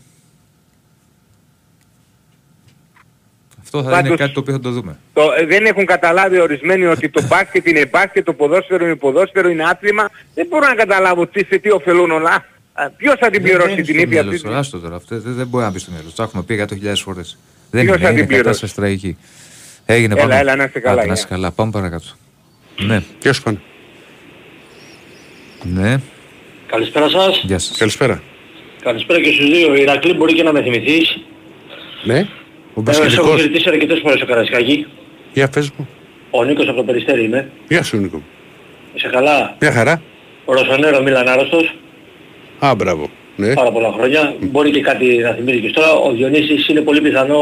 Αυτό 3.62 3.82
θα 3.82 3.90
Πάντως- 3.90 4.06
είναι 4.06 4.16
κάτι 4.16 4.32
το 4.32 4.40
οποίο 4.40 4.52
θα 4.52 4.60
το 4.60 4.70
δούμε. 4.70 4.98
Το, 5.12 5.22
ε, 5.38 5.46
δεν 5.46 5.64
έχουν 5.66 5.86
καταλάβει 5.86 6.40
ορισμένοι 6.40 6.84
ότι 6.86 7.08
το 7.08 7.22
μπάσκετ 7.26 7.66
είναι 7.66 7.86
μπάσκετ, 7.86 8.24
το 8.24 8.32
ποδόσφαιρο 8.32 8.84
είναι 8.84 8.96
ποδόσφαιρο, 8.96 9.48
είναι 9.48 9.64
άθλημα. 9.64 10.10
Δεν 10.34 10.46
μπορώ 10.46 10.66
να 10.66 10.74
καταλάβω 10.74 11.26
τι, 11.26 11.44
σε 11.44 11.58
τι 11.58 11.70
ωφελούν 11.70 12.10
όλα. 12.10 12.44
Α, 12.72 12.90
Ποιος 12.90 13.14
θα 13.18 13.30
την 13.30 13.42
πληρώσει 13.42 13.82
την 13.82 13.98
ύφη 13.98 14.18
αυτή; 14.18 14.34
αυτή. 14.34 14.48
Άστο 14.48 14.78
τώρα, 14.78 14.96
αυτό 14.96 15.20
δεν, 15.20 15.34
δεν 15.34 15.46
μπορεί 15.46 15.64
να 15.64 15.70
μπει 15.70 15.78
στο 15.78 15.90
μυαλό. 15.92 16.08
Το 16.16 16.22
έχουμε 16.22 16.42
πει 16.42 16.54
100.000 16.68 17.02
φορές. 17.02 17.38
Δεν 17.70 17.84
Ποιος 17.84 17.96
είναι, 17.96 18.04
θα 18.04 18.10
την 18.10 18.18
είναι 18.18 18.26
πληρώσει; 18.26 18.44
κατάσταση 18.44 18.74
τραγική. 18.74 19.16
Έγινε 19.86 20.14
Έλα, 20.14 20.22
πάμε. 20.22 20.38
έλα, 20.38 20.56
να 20.56 20.64
είστε 20.64 20.80
καλά, 20.80 20.92
Άντε, 20.94 21.00
να 21.00 21.12
γεια. 21.12 21.14
είστε 21.22 21.34
καλά. 21.34 21.50
Πάμε 21.50 21.70
παρακάτω. 21.70 22.06
Ναι. 22.78 23.02
Ποιος 23.20 23.42
πάνε. 23.42 23.60
Ναι. 25.62 26.00
Καλησπέρα 26.66 27.08
σας. 27.08 27.40
Γεια 27.44 27.58
σας. 27.58 27.76
Καλησπέρα. 27.76 28.22
Καλησπέρα 28.84 29.20
και 29.20 29.32
στους 29.32 29.48
δύο. 29.50 29.74
Ηρακλή 29.74 30.12
μπορεί 30.14 30.34
και 30.34 30.42
να 30.42 30.52
με 30.52 30.62
θυμηθείς. 30.62 31.18
Ναι. 32.04 32.18
Ο 32.74 32.82
Ε, 32.88 32.92
σε 32.92 33.00
έχω 33.00 33.02
μπασκετικός. 33.02 33.40
χαιρετήσει 33.40 33.68
αρκετές 33.68 33.98
φορές 34.02 34.16
στο 34.16 34.26
Καρασκάκι. 34.26 34.86
Για 35.32 35.48
πες 35.48 35.70
μου. 35.76 35.88
Ο 36.30 36.44
Νίκος 36.44 36.68
από 36.68 36.76
το 36.76 36.82
Περιστέρι 36.82 37.24
είμαι. 37.24 37.50
Γεια 37.68 37.82
σου 37.82 37.96
Νίκο. 37.96 38.22
Είσαι 38.94 39.08
καλά; 39.08 39.56
Μια 39.60 39.72
χαρά. 39.72 40.02
Ο 40.44 40.52
Ρωσονέρο 40.52 41.02
Μίλαν 41.02 41.28
άρρωστος. 41.28 41.74
Α, 42.58 42.74
μπράβο. 42.74 43.10
Ναι. 43.36 43.54
Πάρα 43.54 43.72
πολλά 43.72 43.92
χρόνια. 43.92 44.34
Μπορεί 44.40 44.70
και 44.70 44.80
κάτι 44.80 45.16
να 45.18 45.30
θυμίζει 45.30 45.70
τώρα. 45.70 45.92
Ο 45.92 46.12
Διονύσης 46.12 46.68
είναι 46.68 46.80
πολύ 46.80 47.00
πιθανό... 47.00 47.38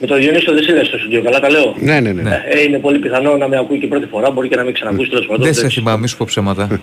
Με 0.00 0.06
τον 0.06 0.18
Διονύση 0.18 0.44
το 0.44 0.52
δεν 0.54 0.84
στο 0.84 0.98
στούντιο, 0.98 1.22
καλά 1.22 1.40
τα 1.40 1.50
λέω. 1.50 1.74
Ναι, 1.78 2.00
ναι, 2.00 2.12
ναι. 2.12 2.42
Ε, 2.48 2.60
είναι 2.62 2.78
πολύ 2.78 2.98
πιθανό 2.98 3.36
να 3.36 3.48
με 3.48 3.56
ακούει 3.58 3.78
και 3.78 3.86
πρώτη 3.86 4.06
φορά, 4.06 4.30
μπορεί 4.30 4.48
και 4.48 4.56
να 4.56 4.62
μην 4.62 4.74
ξανακούσει 4.74 5.10
τέλος 5.10 5.26
πάντων. 5.26 5.42
Δεν 5.44 5.52
σε 5.54 5.60
Εντάξει. 5.60 5.78
θυμάμαι, 5.80 6.00
μη 6.00 6.08
σου 6.08 6.16
πω 6.16 6.24
ψέματα. 6.28 6.80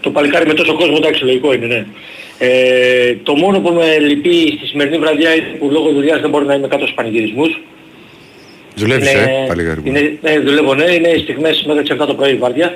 Το 0.00 0.10
παλικάρι 0.10 0.46
με 0.46 0.54
τόσο 0.54 0.74
κόσμο, 0.74 0.94
εντάξει, 0.98 1.24
λογικό 1.24 1.52
είναι, 1.52 1.66
ναι. 1.66 1.86
Ε, 2.44 3.14
το 3.22 3.34
μόνο 3.36 3.60
που 3.60 3.72
με 3.72 3.98
λυπεί 3.98 4.54
στη 4.56 4.66
σημερινή 4.66 4.98
βραδιά 4.98 5.34
είναι 5.34 5.46
που 5.58 5.68
λόγω 5.70 5.90
δουλειάς 5.92 6.20
δεν 6.20 6.30
μπορώ 6.30 6.44
να 6.44 6.54
είμαι 6.54 6.68
κάτω 6.68 6.82
στους 6.82 6.94
πανηγυρισμούς. 6.94 7.60
Δουλεύεις, 8.74 9.12
Είναι- 9.12 9.20
ε, 9.22 9.44
παλιγάρι 9.46 9.80
μου. 9.80 9.86
Είναι, 9.86 10.18
ναι, 10.22 10.38
δουλεύω, 10.38 10.74
ναι, 10.74 10.90
είναι 10.90 11.08
στιγμές 11.22 11.62
μέχρι 11.66 11.82
τις 11.82 11.90
7 11.90 12.06
το 12.06 12.14
πρωί 12.14 12.30
η 12.32 12.36
βάρδια. 12.36 12.72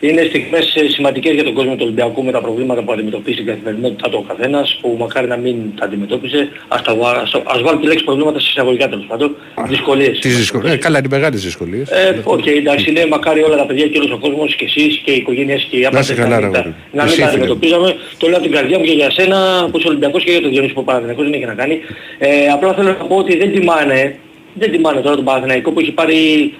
Είναι 0.00 0.22
στιγμές 0.28 0.74
ε, 0.74 0.88
σημαντικές 0.88 1.34
για 1.34 1.44
τον 1.44 1.52
κόσμο 1.54 1.72
του 1.72 1.80
Ολυμπιακού 1.82 2.24
με 2.24 2.32
τα 2.32 2.40
προβλήματα 2.40 2.82
που 2.82 2.92
αντιμετωπίζει 2.92 3.34
στην 3.34 3.46
καθημερινότητά 3.46 4.08
του 4.10 4.18
ο 4.24 4.34
καθένας, 4.34 4.78
που 4.80 4.96
μακάρι 4.98 5.26
να 5.26 5.36
μην 5.36 5.56
τα 5.78 5.84
αντιμετώπιζε. 5.84 6.48
Ας, 6.68 6.82
τα, 6.82 6.94
βά- 6.94 7.16
ας, 7.16 7.34
ας 7.44 7.62
βάλω 7.62 7.78
τη 7.78 7.86
λέξη 7.86 8.04
προβλήματα 8.04 8.40
σε 8.40 8.46
εισαγωγικά 8.50 8.88
τέλος 8.88 9.04
πάντων. 9.08 9.36
Δυσκολίες. 9.68 10.18
Τις 10.18 10.36
δυσκολίες. 10.36 10.72
Ε, 10.72 10.76
καλά, 10.76 10.98
είναι 10.98 11.08
μεγάλες 11.10 11.42
δυσκολίες. 11.44 11.90
Ε, 11.90 12.20
οκ, 12.24 12.46
εντάξει, 12.46 12.90
είναι 12.90 13.06
μακάρι 13.06 13.42
όλα 13.42 13.56
τα 13.56 13.66
παιδιά 13.66 13.86
και 13.88 13.98
όλος 13.98 14.10
ο 14.10 14.18
κόσμος 14.18 14.54
και 14.54 14.64
εσείς 14.64 14.96
και 15.04 15.10
οι 15.10 15.14
οικογένειες 15.16 15.66
και 15.70 15.76
οι 15.76 15.80
Να 15.80 15.88
άπαντες 15.88 16.08
είσαι 16.08 16.20
καλά, 16.22 16.28
να 16.28 16.36
μην 16.40 16.44
ρε 16.46 16.52
τα- 16.52 16.58
αγόρι. 16.58 16.74
να 16.92 17.02
Εσύ, 17.02 17.10
μην 17.16 17.20
τα 17.24 17.30
φίλε. 17.30 17.42
αντιμετωπίζαμε. 17.42 17.94
Το 18.18 18.26
λέω 18.26 18.36
από 18.36 18.44
την 18.46 18.54
καρδιά 18.56 18.78
μου 18.78 18.84
και 18.84 18.92
για 18.92 19.10
σένα 19.10 19.68
που 19.70 19.78
είσαι 19.78 19.88
Ολυμπιακός 19.88 20.24
και 20.24 20.30
για 20.30 20.40
τον 20.40 20.50
Διονύση 20.50 20.72
που 20.72 20.84
Παναθηναϊκός 20.84 21.24
δεν 21.24 21.32
έχει 21.32 21.44
να 21.44 21.54
κάνει. 21.54 21.80
Ε, 22.18 22.28
απλά 22.54 22.74
θέλω 22.74 22.88
να 22.88 22.94
πω 22.94 23.16
ότι 23.16 23.36
δεν 23.36 23.52
τιμάνε, 23.52 24.16
δεν 24.54 24.70
τιμάνε 24.70 25.00
τώρα 25.00 25.16
τον 25.16 25.24
Παναθηναϊκό 25.24 25.70
που 25.72 25.80
έχει 25.80 25.90
πάρει 25.92 26.52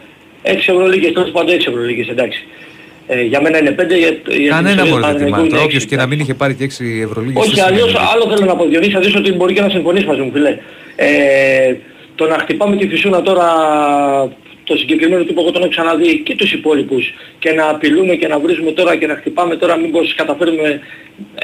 6 0.42 0.72
Ευρωλίγες, 0.72 1.12
τέλος 1.12 1.30
πάντων 1.30 1.54
6 1.54 1.66
Ευρωλίγες, 1.68 2.08
εντάξει. 2.08 2.46
Ε, 3.08 3.22
για 3.22 3.40
μένα 3.40 3.58
είναι 3.58 3.74
5, 3.78 3.86
για, 3.88 3.96
για 3.96 4.12
την 4.12 4.48
Κανένα 4.48 4.68
ιστορία 4.68 4.84
του 4.84 4.88
μπορεί 4.90 5.00
να 5.00 5.06
Παναθηναϊκού 5.06 5.24
τιμάει. 5.24 5.40
είναι 5.40 5.48
Τώρα 5.50 5.62
όποιος 5.62 5.82
έξι. 5.82 5.86
και 5.86 5.96
να 5.96 6.06
μην 6.06 6.18
είχε 6.20 6.34
πάρει 6.34 6.54
και 6.54 6.64
6 6.64 6.84
ευρωλίγες. 7.02 7.42
Όχι, 7.44 7.54
δεν 7.54 7.64
αλλιώς 7.64 7.88
σημαίνει. 7.90 8.06
άλλο 8.12 8.24
θέλω 8.34 8.44
να 8.46 8.56
πω 8.56 8.64
Διονύση, 8.64 8.90
θα 8.90 9.00
δεις 9.00 9.14
ότι 9.16 9.32
μπορεί 9.32 9.54
και 9.54 9.60
να 9.60 9.68
συμφωνείς 9.68 10.04
μαζί 10.04 10.20
μου 10.20 10.30
φίλε. 10.32 10.58
Ε, 10.96 11.74
το 12.14 12.26
να 12.26 12.38
χτυπάμε 12.38 12.76
τη 12.76 12.88
φυσούνα 12.88 13.22
τώρα 13.22 13.46
το 14.68 14.76
συγκεκριμένο 14.76 15.24
τύπο 15.24 15.40
εγώ 15.40 15.50
τον 15.50 15.62
έχω 15.62 15.70
ξαναδεί 15.70 16.10
και 16.26 16.34
τους 16.36 16.52
υπόλοιπους 16.52 17.04
και 17.38 17.50
να 17.52 17.64
απειλούμε 17.68 18.14
και 18.14 18.26
να 18.32 18.38
βρίζουμε 18.38 18.70
τώρα 18.72 18.96
και 18.96 19.06
να 19.06 19.14
χτυπάμε 19.14 19.56
τώρα 19.56 19.76
μήπως 19.76 20.14
καταφέρουμε 20.14 20.80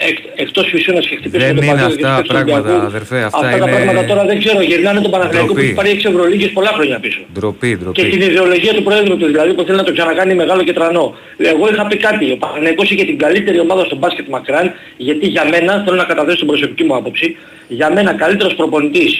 εκ, 0.09 0.17
εκτός 0.35 0.67
φυσούνας 0.73 1.07
και 1.09 1.17
χτυπήσουμε 1.17 1.47
Δεν 1.47 1.55
τον 1.57 1.65
είναι 1.65 1.73
Παγκόσμιο 1.75 1.97
και 1.97 2.07
αυτά 2.07 2.23
τους 2.23 2.29
παίκτες 2.33 2.45
του 2.45 2.51
πράγματα, 2.51 2.69
Ολυμπιακού. 2.69 2.87
αδερφέ, 2.95 3.19
αυτά 3.29 3.39
Αυτά 3.39 3.51
τα 3.51 3.57
είναι 3.57 3.77
πράγματα 3.77 4.05
τώρα 4.11 4.23
δεν 4.31 4.39
ξέρω, 4.43 4.61
γυρνάνε 4.71 5.01
τον 5.01 5.11
Παναθηναϊκό 5.15 5.47
που 5.49 5.53
ντροπή. 5.55 5.67
έχει 5.69 5.75
πάρει 5.81 5.91
6 6.03 6.05
Ευρωλίγες 6.11 6.51
πολλά 6.57 6.71
χρόνια 6.77 6.99
πίσω. 7.05 7.21
Ντροπή, 7.35 7.69
Και 7.71 7.77
ντροπή. 7.77 8.03
την 8.15 8.21
ιδεολογία 8.31 8.73
του 8.77 8.83
Προέδρου 8.89 9.17
του, 9.21 9.27
δηλαδή 9.27 9.51
που 9.55 9.63
θέλει 9.67 9.77
να 9.83 9.87
το 9.89 9.93
ξανακάνει 9.93 10.35
μεγάλο 10.43 10.63
και 10.69 10.73
τρανό. 10.79 11.05
Εγώ 11.53 11.65
είχα 11.73 11.85
πει 11.87 11.97
κάτι, 11.97 12.25
ο 12.33 12.37
Παναγενικός 12.43 12.91
είχε 12.91 13.05
την 13.05 13.19
καλύτερη 13.25 13.59
ομάδα 13.67 13.83
στο 13.89 13.97
μπάσκετ 13.97 14.27
μακράν, 14.29 14.67
γιατί 14.97 15.27
για 15.35 15.45
μένα, 15.53 15.73
θέλω 15.85 15.97
να 15.97 16.05
καταθέσω 16.05 16.37
την 16.37 16.47
προσωπική 16.47 16.85
μου 16.85 16.95
άποψη, 16.97 17.37
για 17.69 17.89
μένα 17.93 18.13
καλύτερος 18.23 18.55
προπονητής 18.55 19.13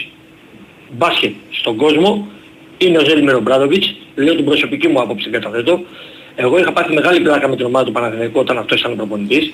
μπάσκετ 0.97 1.33
στον 1.59 1.75
κόσμο 1.75 2.27
είναι 2.87 2.97
ο 2.97 3.05
Ζέλιμερ 3.05 3.41
Μπράδοβιτς, 3.41 3.95
λέω 4.15 4.35
την 4.35 4.45
προσωπική 4.45 4.87
μου 4.87 5.01
άποψη 5.01 5.23
την 5.23 5.41
καταθέτω. 5.41 5.83
Εγώ 6.35 6.59
είχα 6.59 6.71
πάθει 6.71 6.93
μεγάλη 6.93 7.19
πλάκα 7.19 7.47
με 7.47 7.55
την 7.55 7.65
ομάδα 7.65 7.85
του 7.85 7.91
Παναθηναϊκού 7.91 8.39
όταν 8.39 8.57
αυτός 8.57 8.79
ήταν 8.79 8.95
προπονητής. 8.95 9.53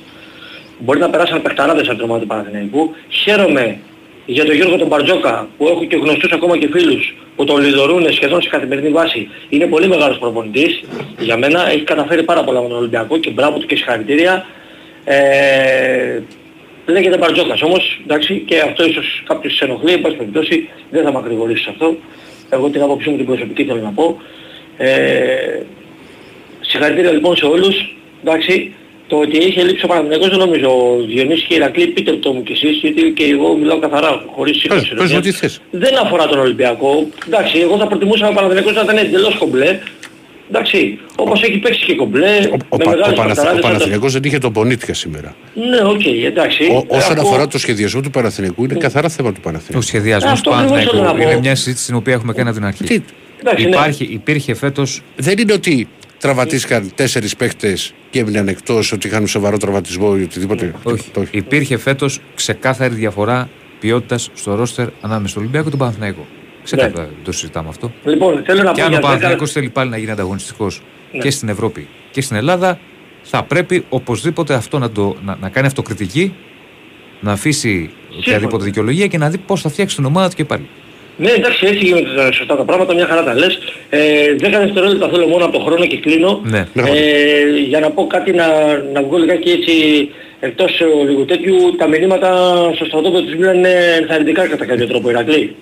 Μπορεί 0.80 1.00
να 1.00 1.10
περάσαν 1.10 1.42
παιχταράδες 1.42 1.88
από 1.88 1.96
την 1.96 2.04
ομάδα 2.04 2.22
του 2.22 2.28
Παναθηναϊκού. 2.28 2.96
Χαίρομαι 3.10 3.78
για 4.26 4.46
τον 4.46 4.56
Γιώργο 4.56 4.78
τον 4.78 4.88
Μπαρτζόκα 4.88 5.48
που 5.58 5.68
έχω 5.68 5.86
και 5.86 5.96
γνωστούς 5.96 6.32
ακόμα 6.32 6.58
και 6.58 6.68
φίλους 6.72 7.16
που 7.36 7.44
τον 7.44 7.62
λιδωρούν 7.62 8.14
σχεδόν 8.14 8.42
σε 8.42 8.50
καθημερινή 8.50 8.90
βάση. 8.90 9.30
Είναι 9.50 9.66
πολύ 9.66 9.88
μεγάλος 9.88 10.18
προπονητής. 10.18 10.84
Για 11.20 11.38
μένα 11.38 11.70
έχει 11.70 11.84
καταφέρει 11.84 12.24
πάρα 12.24 12.44
πολλά 12.44 12.62
με 12.62 12.68
τον 12.68 12.78
Ολυμπιακό 12.78 13.18
και 13.18 13.30
μπράβο 13.30 13.58
του 13.58 13.66
και 13.66 13.76
συγχαρητήρια. 13.76 14.46
Ε, 15.04 16.22
λέγεται 16.86 17.18
Μπαρτζόκας 17.18 17.62
όμως, 17.62 18.02
εντάξει, 18.04 18.44
και 18.46 18.60
αυτό 18.60 18.86
ίσως 18.86 19.24
κάποιος 19.28 19.56
σε 19.56 19.66
ενοχλεί, 19.66 19.92
εν 19.92 20.02
πάση 20.02 20.16
περιπτώσει, 20.16 20.70
δεν 20.90 21.04
θα 21.04 21.12
με 21.12 21.18
ακρηγορήσεις 21.18 21.64
σε 21.64 21.70
αυτό. 21.70 21.96
Εγώ 22.50 22.70
την 22.70 22.82
άποψή 22.82 23.10
μου 23.10 23.18
την 23.18 23.26
προσωπική 23.26 23.64
θέλω 23.64 23.82
να 23.82 23.92
πω. 23.92 24.22
Ε, 24.78 25.62
συγχαρητήρια 26.62 27.12
λοιπόν 27.12 27.36
σε 27.36 27.46
όλους, 27.46 27.96
εντάξει, 28.24 28.74
το 29.08 29.18
ότι 29.18 29.38
είχε 29.38 29.64
λείψει 29.64 29.86
ο 29.86 29.88
Παναθηναϊκός 29.88 30.30
δεν 30.30 30.38
νομίζω, 30.38 30.70
ο 30.70 31.04
Διονύσης 31.08 31.44
και 31.44 31.54
η 31.54 31.58
Ηρακλή, 31.58 31.88
πείτε 31.88 32.12
το 32.12 32.34
μου 32.34 32.44
κι 32.44 32.52
εσείς, 32.52 32.78
γιατί 32.82 33.12
και 33.16 33.24
εγώ 33.24 33.56
μιλάω 33.56 33.80
καθαρά, 33.80 34.24
χωρίς 34.36 34.58
σύγκριση. 34.58 34.90
Πες, 34.90 34.98
πες 34.98 35.12
μου 35.12 35.20
τι 35.20 35.32
θες. 35.32 35.62
Δεν 35.72 35.98
αφορά 35.98 36.28
τον 36.28 36.40
Ολυμπιακό. 36.40 37.08
Εντάξει, 37.28 37.60
εγώ 37.60 37.78
θα 37.78 37.88
προτιμούσα 37.88 38.28
ο 38.28 38.34
Παναθηναϊκός 38.34 38.74
να 38.74 38.82
ήταν 38.82 38.98
εντελώς 38.98 39.36
κομπλέ. 39.38 39.80
Εντάξει, 40.50 41.00
όπως 41.16 41.42
έχει 41.44 41.58
παίξει 41.58 41.86
και 41.86 41.96
κομπλέ, 41.96 42.28
Ο, 42.28 42.58
ο, 42.70 42.78
με 42.78 42.84
Πα- 42.84 42.92
ο, 42.92 42.96
μεγάλες 42.96 43.00
Παναθ- 43.00 43.20
ο 43.20 43.24
παιχταράδες, 43.26 43.62
Παναθηναϊκός 43.62 44.14
δεν 44.14 44.22
είχε 44.24 44.38
τον 44.38 44.54
Πονίτκα 44.54 44.94
σήμερα. 44.94 45.36
Ναι, 45.54 45.82
οκ, 45.90 46.06
εντάξει. 46.06 46.64
Ο, 46.64 46.86
όσον 46.88 47.12
Αυτό- 47.18 47.22
αφορά 47.28 47.48
το 47.48 47.58
σχεδιασμό 47.58 48.02
του 48.02 48.10
Παναθηναϊκού 48.10 48.64
είναι 48.64 48.74
καθαρά 48.74 49.10
θέμα 49.10 49.32
του 49.34 49.40
Παναθηναϊκού. 49.42 49.78
Ο 49.78 49.82
σχεδιασμός 49.82 50.42
του 50.42 50.50
Αυτό 50.50 50.50
ακριβώς 50.50 50.72
Παναθηναϊκού 50.72 51.06
θέλω 51.08 51.18
να 51.18 51.24
πω. 51.26 51.32
είναι 51.32 51.40
μια 51.42 51.56
συζήτηση 51.56 51.86
την 51.86 51.96
οποία 51.96 52.14
έχουμε 52.14 52.34
κάνει 52.34 52.50
από 52.50 52.58
την 52.58 52.68
αρχή. 52.68 52.84
Τι- 52.84 53.00
Εντάξει, 53.42 53.64
ναι. 53.64 53.70
Υπάρχει, 53.70 54.04
υπήρχε 54.04 54.54
φέτο. 54.54 54.84
Δεν 55.16 55.38
είναι 55.38 55.54
ότι 55.54 55.88
τραυματίστηκαν 56.20 56.92
τέσσερις 56.96 57.36
παίχτες 57.36 57.94
και 58.10 58.20
έμειναν 58.20 58.48
εκτός, 58.48 58.92
ότι 58.92 59.08
είχαν 59.08 59.28
σοβαρό 59.28 59.58
τραυματισμό 59.58 60.16
ή 60.20 60.24
οτιδήποτε. 60.24 60.74
Όχι. 60.84 61.10
Το- 61.14 61.26
Υπήρχε 61.32 61.78
φέτος 61.78 62.20
ξεκάθαρη 62.36 62.96
διαφορά 62.96 63.50
ποιότητας 63.80 64.30
στο 64.34 64.56
ρόστερ 64.56 64.88
ανάμεσα 65.02 65.28
στο 65.30 65.40
Ολυμπιακό 65.40 65.64
και 65.64 65.70
τον 65.70 65.80
Παναθηναϊκό. 65.80 66.26
Ξεκάθαρα 66.76 67.08
Ναι. 67.08 67.24
το 67.24 67.32
συζητάμε 67.32 67.70
αυτό. 67.70 67.92
Λοιπόν, 68.06 68.42
θέλω 68.46 68.64
να 68.64 68.72
Και 68.72 68.80
πω 68.82 68.86
αν 68.86 68.88
ο 68.88 68.92
για 68.92 69.00
Παναθηναϊκός 69.00 69.50
10 69.50 69.54
θέλει 69.54 69.70
πάλι 69.70 69.90
να 69.90 69.98
γίνει 69.98 70.12
ανταγωνιστικός 70.12 70.82
Ναι. 71.12 71.20
και 71.20 71.30
στην 71.30 71.50
Ευρώπη 71.50 71.88
και 72.12 72.22
στην 72.22 72.36
Ελλάδα, 72.38 72.80
θα 73.24 73.44
πρέπει 73.44 73.86
οπωσδήποτε 73.90 74.54
αυτό 74.54 74.80
να, 74.80 74.92
το, 74.92 75.16
να, 75.26 75.38
να 75.42 75.50
κάνει 75.50 75.68
αυτοκριτική, 75.68 76.34
να 77.20 77.32
αφήσει 77.32 77.90
οποιαδήποτε 78.18 78.64
δικαιολογία 78.64 79.08
και 79.08 79.18
να 79.18 79.30
δει 79.30 79.38
πώς 79.38 79.62
θα 79.62 79.70
φτιάξει 79.70 79.96
την 79.96 80.06
ομάδα 80.06 80.30
του 80.30 80.36
και 80.36 80.46
πάλι. 80.46 80.68
Ναι, 81.18 81.30
εντάξει, 81.32 81.66
έτσι 81.66 81.86
γίνονται 81.86 82.32
σωστά 82.34 82.56
τα 82.56 82.64
πράγματα, 82.64 82.94
μια 82.94 83.06
χαρά 83.06 83.24
τα 83.24 83.34
λες. 83.34 83.60
Ε, 83.90 84.36
10 84.36 84.40
δευτερόλεπτα 84.40 85.10
θέλω 85.10 85.28
μόνο 85.28 85.46
από 85.46 85.58
το 85.58 85.64
χρόνο 85.64 85.86
και 85.86 85.98
κλείνω. 85.98 86.42
Ναι. 86.44 86.66
Ε, 86.74 87.60
για 87.68 87.80
να 87.80 87.90
πω 87.92 88.08
κάτι 88.08 88.32
να, 88.32 88.46
να 88.94 89.02
βγω 89.04 89.18
λιγάκι 89.18 89.50
έτσι 89.50 89.74
εκτός 90.40 90.80
ε, 90.80 90.86
λίγο 91.10 91.24
τέτοιου, 91.26 91.76
τα 91.78 91.88
μηνύματα 91.88 92.30
στο 92.76 92.86
στρατόπεδο 92.86 93.24
της 93.26 93.36
Μίλαν 93.36 93.58
είναι 93.58 93.74
ενθαρρυντικά 94.02 94.48
κατά 94.48 94.66
κάποιο 94.66 94.88
τρόπο, 94.88 95.10
Ηρακλή. 95.10 95.56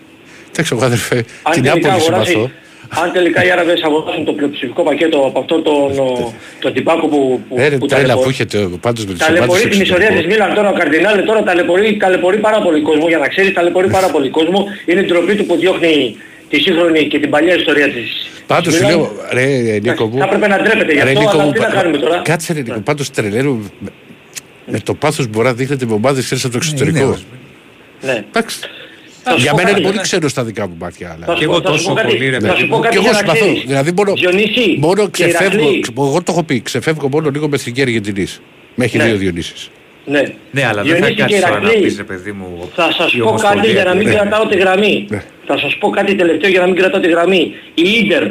Εντάξει, 0.58 0.76
εγώ 0.76 0.86
αδερφέ, 0.86 1.16
Αν 1.44 1.54
την 1.54 1.64
τελικά, 1.64 1.72
Άπολη 1.90 2.02
αγοράσει, 2.02 2.32
συμπαθώ. 2.32 2.50
αν 3.02 3.12
τελικά 3.12 3.46
οι 3.46 3.52
Άραβες 3.52 3.82
αγοράσουν 3.84 4.26
το 4.26 4.34
πλειοψηφικό 4.34 4.84
πακέτο 4.84 5.18
από 5.30 5.40
αυτό 5.40 5.62
τον, 5.62 6.00
ο- 6.00 6.34
τον 6.60 6.74
τυπάκο 6.74 7.08
που, 7.08 7.42
που, 7.50 7.56
Ε, 7.60 7.68
ρε, 7.68 7.78
που 7.78 7.86
τρέλα 7.86 8.02
ταλαιπω- 8.02 8.24
που 8.24 8.30
έχετε 8.30 8.58
πάντως 8.82 9.06
με 9.06 9.14
τις 9.14 9.26
Ταλαιπωρεί 9.26 9.50
ομάδες 9.52 9.70
την 9.72 9.82
ιστορία 9.82 10.10
της 10.12 10.26
Μίλαν 10.26 10.54
τώρα 10.54 10.70
ο 10.70 10.74
Καρδινάλε, 10.74 11.22
τώρα 11.22 11.44
ταλαιπωρεί, 11.44 11.98
ταλαιπωρεί 11.98 12.38
πάρα 12.38 12.62
πολύ 12.62 12.82
κόσμο 12.82 13.08
για 13.08 13.18
να 13.18 13.28
ξέρεις, 13.28 13.54
ταλαιπωρεί 13.54 13.90
πάρα 13.90 14.08
πολύ 14.10 14.30
κόσμο. 14.30 14.66
Είναι 14.86 15.02
ντροπή 15.02 15.36
του 15.36 15.46
που 15.46 15.56
διώχνει 15.56 16.16
τη 16.50 16.60
σύγχρονη 16.60 17.08
και 17.08 17.20
την 17.20 17.30
παλιά 17.30 17.56
ιστορία 17.56 17.88
της. 17.92 18.30
Πάντως 18.48 18.66
της 18.66 18.76
σου 18.76 18.84
Μίλαν. 18.86 19.00
λέω, 19.00 19.12
ρε 19.32 19.80
Νίκο 19.82 20.06
μου. 20.08 20.18
Θα 20.18 20.26
έπρεπε 20.26 20.48
να 20.48 20.58
ντρέπεται 20.58 20.92
γι' 20.94 21.00
ρε, 21.00 21.04
αυτό, 21.08 21.20
Νίκο 21.20 21.32
αλλά 21.32 21.44
μου, 21.44 21.52
τι 21.52 21.60
να 21.60 21.66
πα- 21.66 21.72
κάνουμε 21.74 21.98
τώρα; 21.98 22.22
Κάτσε 22.24 22.54
ρε 22.54 22.62
Νίκο, 22.62 22.80
πάντως 22.80 23.10
τρελαίνω 23.12 23.52
με- 23.80 23.90
με 24.66 24.80
το 24.80 24.94
πάθος 24.94 25.26
που 25.26 25.32
μπορεί 25.34 25.46
να 25.48 25.54
δείχνετε 25.54 25.86
με 25.86 25.94
ομάδες 25.94 26.24
ξέρεις 26.26 26.44
από 26.44 26.54
το 26.54 26.60
εξωτερικό. 26.64 27.18
Ναι. 28.02 28.24
Εντάξει. 28.30 28.60
Θα 29.30 29.36
σου 29.38 29.42
Για 29.42 29.52
πω 29.52 29.58
μένα 29.58 29.70
είναι 29.70 29.78
κάτι, 29.78 29.84
πολύ 29.84 29.96
ναι. 29.96 30.02
ξένος 30.02 30.32
στα 30.32 30.44
δικά 30.44 30.68
μου 30.68 30.76
μάτια. 30.80 31.12
αλλά- 31.16 31.26
Θα 31.26 31.36
σου 31.36 31.46
πω- 31.48 31.62
θα 31.62 31.78
σου 31.78 31.88
πω 31.88 31.94
κάτι- 31.94 32.40
Θα 32.42 32.56
σου 32.56 32.68
πω 32.68 32.80
κάτι 32.80 32.98
Και 32.98 33.02
εγώ 33.02 33.02
για 33.04 33.12
να 33.12 33.18
συμπαθώ. 33.18 33.40
ξέρεις. 33.40 33.64
Δηλαδή 33.66 33.92
μόνο, 33.98 34.14
Διονύση 34.14 34.78
μόνο 34.80 35.10
και 35.10 35.24
ξεφεύγω. 35.24 35.60
Ηρακλή. 35.70 35.84
Εγώ 35.98 36.18
το 36.24 36.32
έχω 36.32 36.44
πει. 36.44 36.62
Ξεφεύγω 36.62 37.10
μόνο 37.10 37.30
λίγο 37.30 37.48
με 37.50 37.56
εθνική 37.56 37.82
Αργεντινής. 37.82 38.42
Με 38.76 38.86
έχει 38.86 38.98
Ναι. 38.98 39.04
δύο 39.04 39.16
Διονύσεις. 39.18 39.70
Ναι. 40.06 40.22
Ναι, 40.52 40.66
αλλά 40.66 40.82
δεν 40.84 40.92
θα 40.92 40.96
Διονύση 40.98 41.14
και 41.14 41.22
κάτσεις 41.22 41.40
τώρα 41.42 41.60
να 41.60 41.62
Ηρακλή. 41.70 41.82
πεις 41.84 41.98
ρε 41.98 42.04
παιδί 42.04 42.32
μου. 42.32 42.70
Θα 42.76 42.92
σας 42.98 43.14
η 43.14 43.18
πω 43.18 43.26
κάτι 43.26 43.30
Ομοσπονδία 43.30 43.72
για 43.72 43.84
να 43.84 43.94
μην 43.94 44.08
του- 44.08 44.14
κρατάω 44.14 44.46
τη 44.48 44.58
γραμμή. 44.58 45.08
Θα 45.46 45.58
σας 45.58 45.76
πω 45.80 45.90
κάτι 45.90 46.16
τελευταίο 46.16 46.50
για 46.50 46.60
να 46.60 46.66
μην 46.66 46.76
κρατάω 46.76 47.02
τη 47.02 47.08
γραμμή. 47.10 47.54
Η 47.74 47.84
Ίντερ 48.04 48.24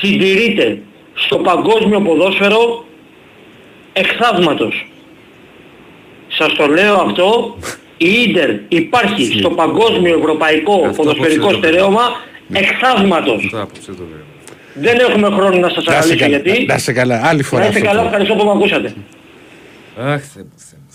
συντηρείται 0.00 0.78
στο 1.14 1.36
παγκόσμιο 1.36 2.00
ποδόσφαιρο 2.00 2.84
εκθαύματος. 3.92 4.86
Σας 6.28 6.54
το 6.54 6.66
λέω 6.66 6.94
αυτό. 6.94 7.56
Η 7.98 8.06
Ίντερ 8.28 8.50
υπάρχει 8.68 9.38
στο 9.38 9.50
παγκόσμιο 9.50 10.18
ευρωπαϊκό 10.18 10.92
ποδοσφαιρικό 10.96 11.42
απόψε 11.46 11.60
το 11.60 11.66
στερέωμα 11.66 12.00
εκθαύματος. 12.52 13.44
Αυτό 13.44 13.62
άποψε 13.62 13.92
το 13.92 14.02
λέω. 14.08 14.24
Δεν 14.74 14.98
έχουμε 14.98 15.26
χρόνο 15.36 15.58
να 15.58 15.68
σας 15.68 15.84
Να 15.84 15.92
σε 15.92 15.96
αναλύσω 15.98 16.18
καλά. 16.18 16.36
γιατί. 16.38 16.64
Να 16.66 16.78
σε 16.78 16.92
καλά. 16.92 17.20
Άλλη 17.26 17.42
φορά. 17.42 17.62
Να 17.62 17.68
είστε 17.68 17.78
αυτό 17.80 17.90
καλά, 17.90 18.00
το- 18.02 18.06
ευχαριστώ 18.08 18.34
που 18.34 18.44
με 18.44 18.50
ακούσατε. 18.50 18.94
Αχ, 19.98 20.22
Θεέ 20.22 20.42
μου, 20.42 20.52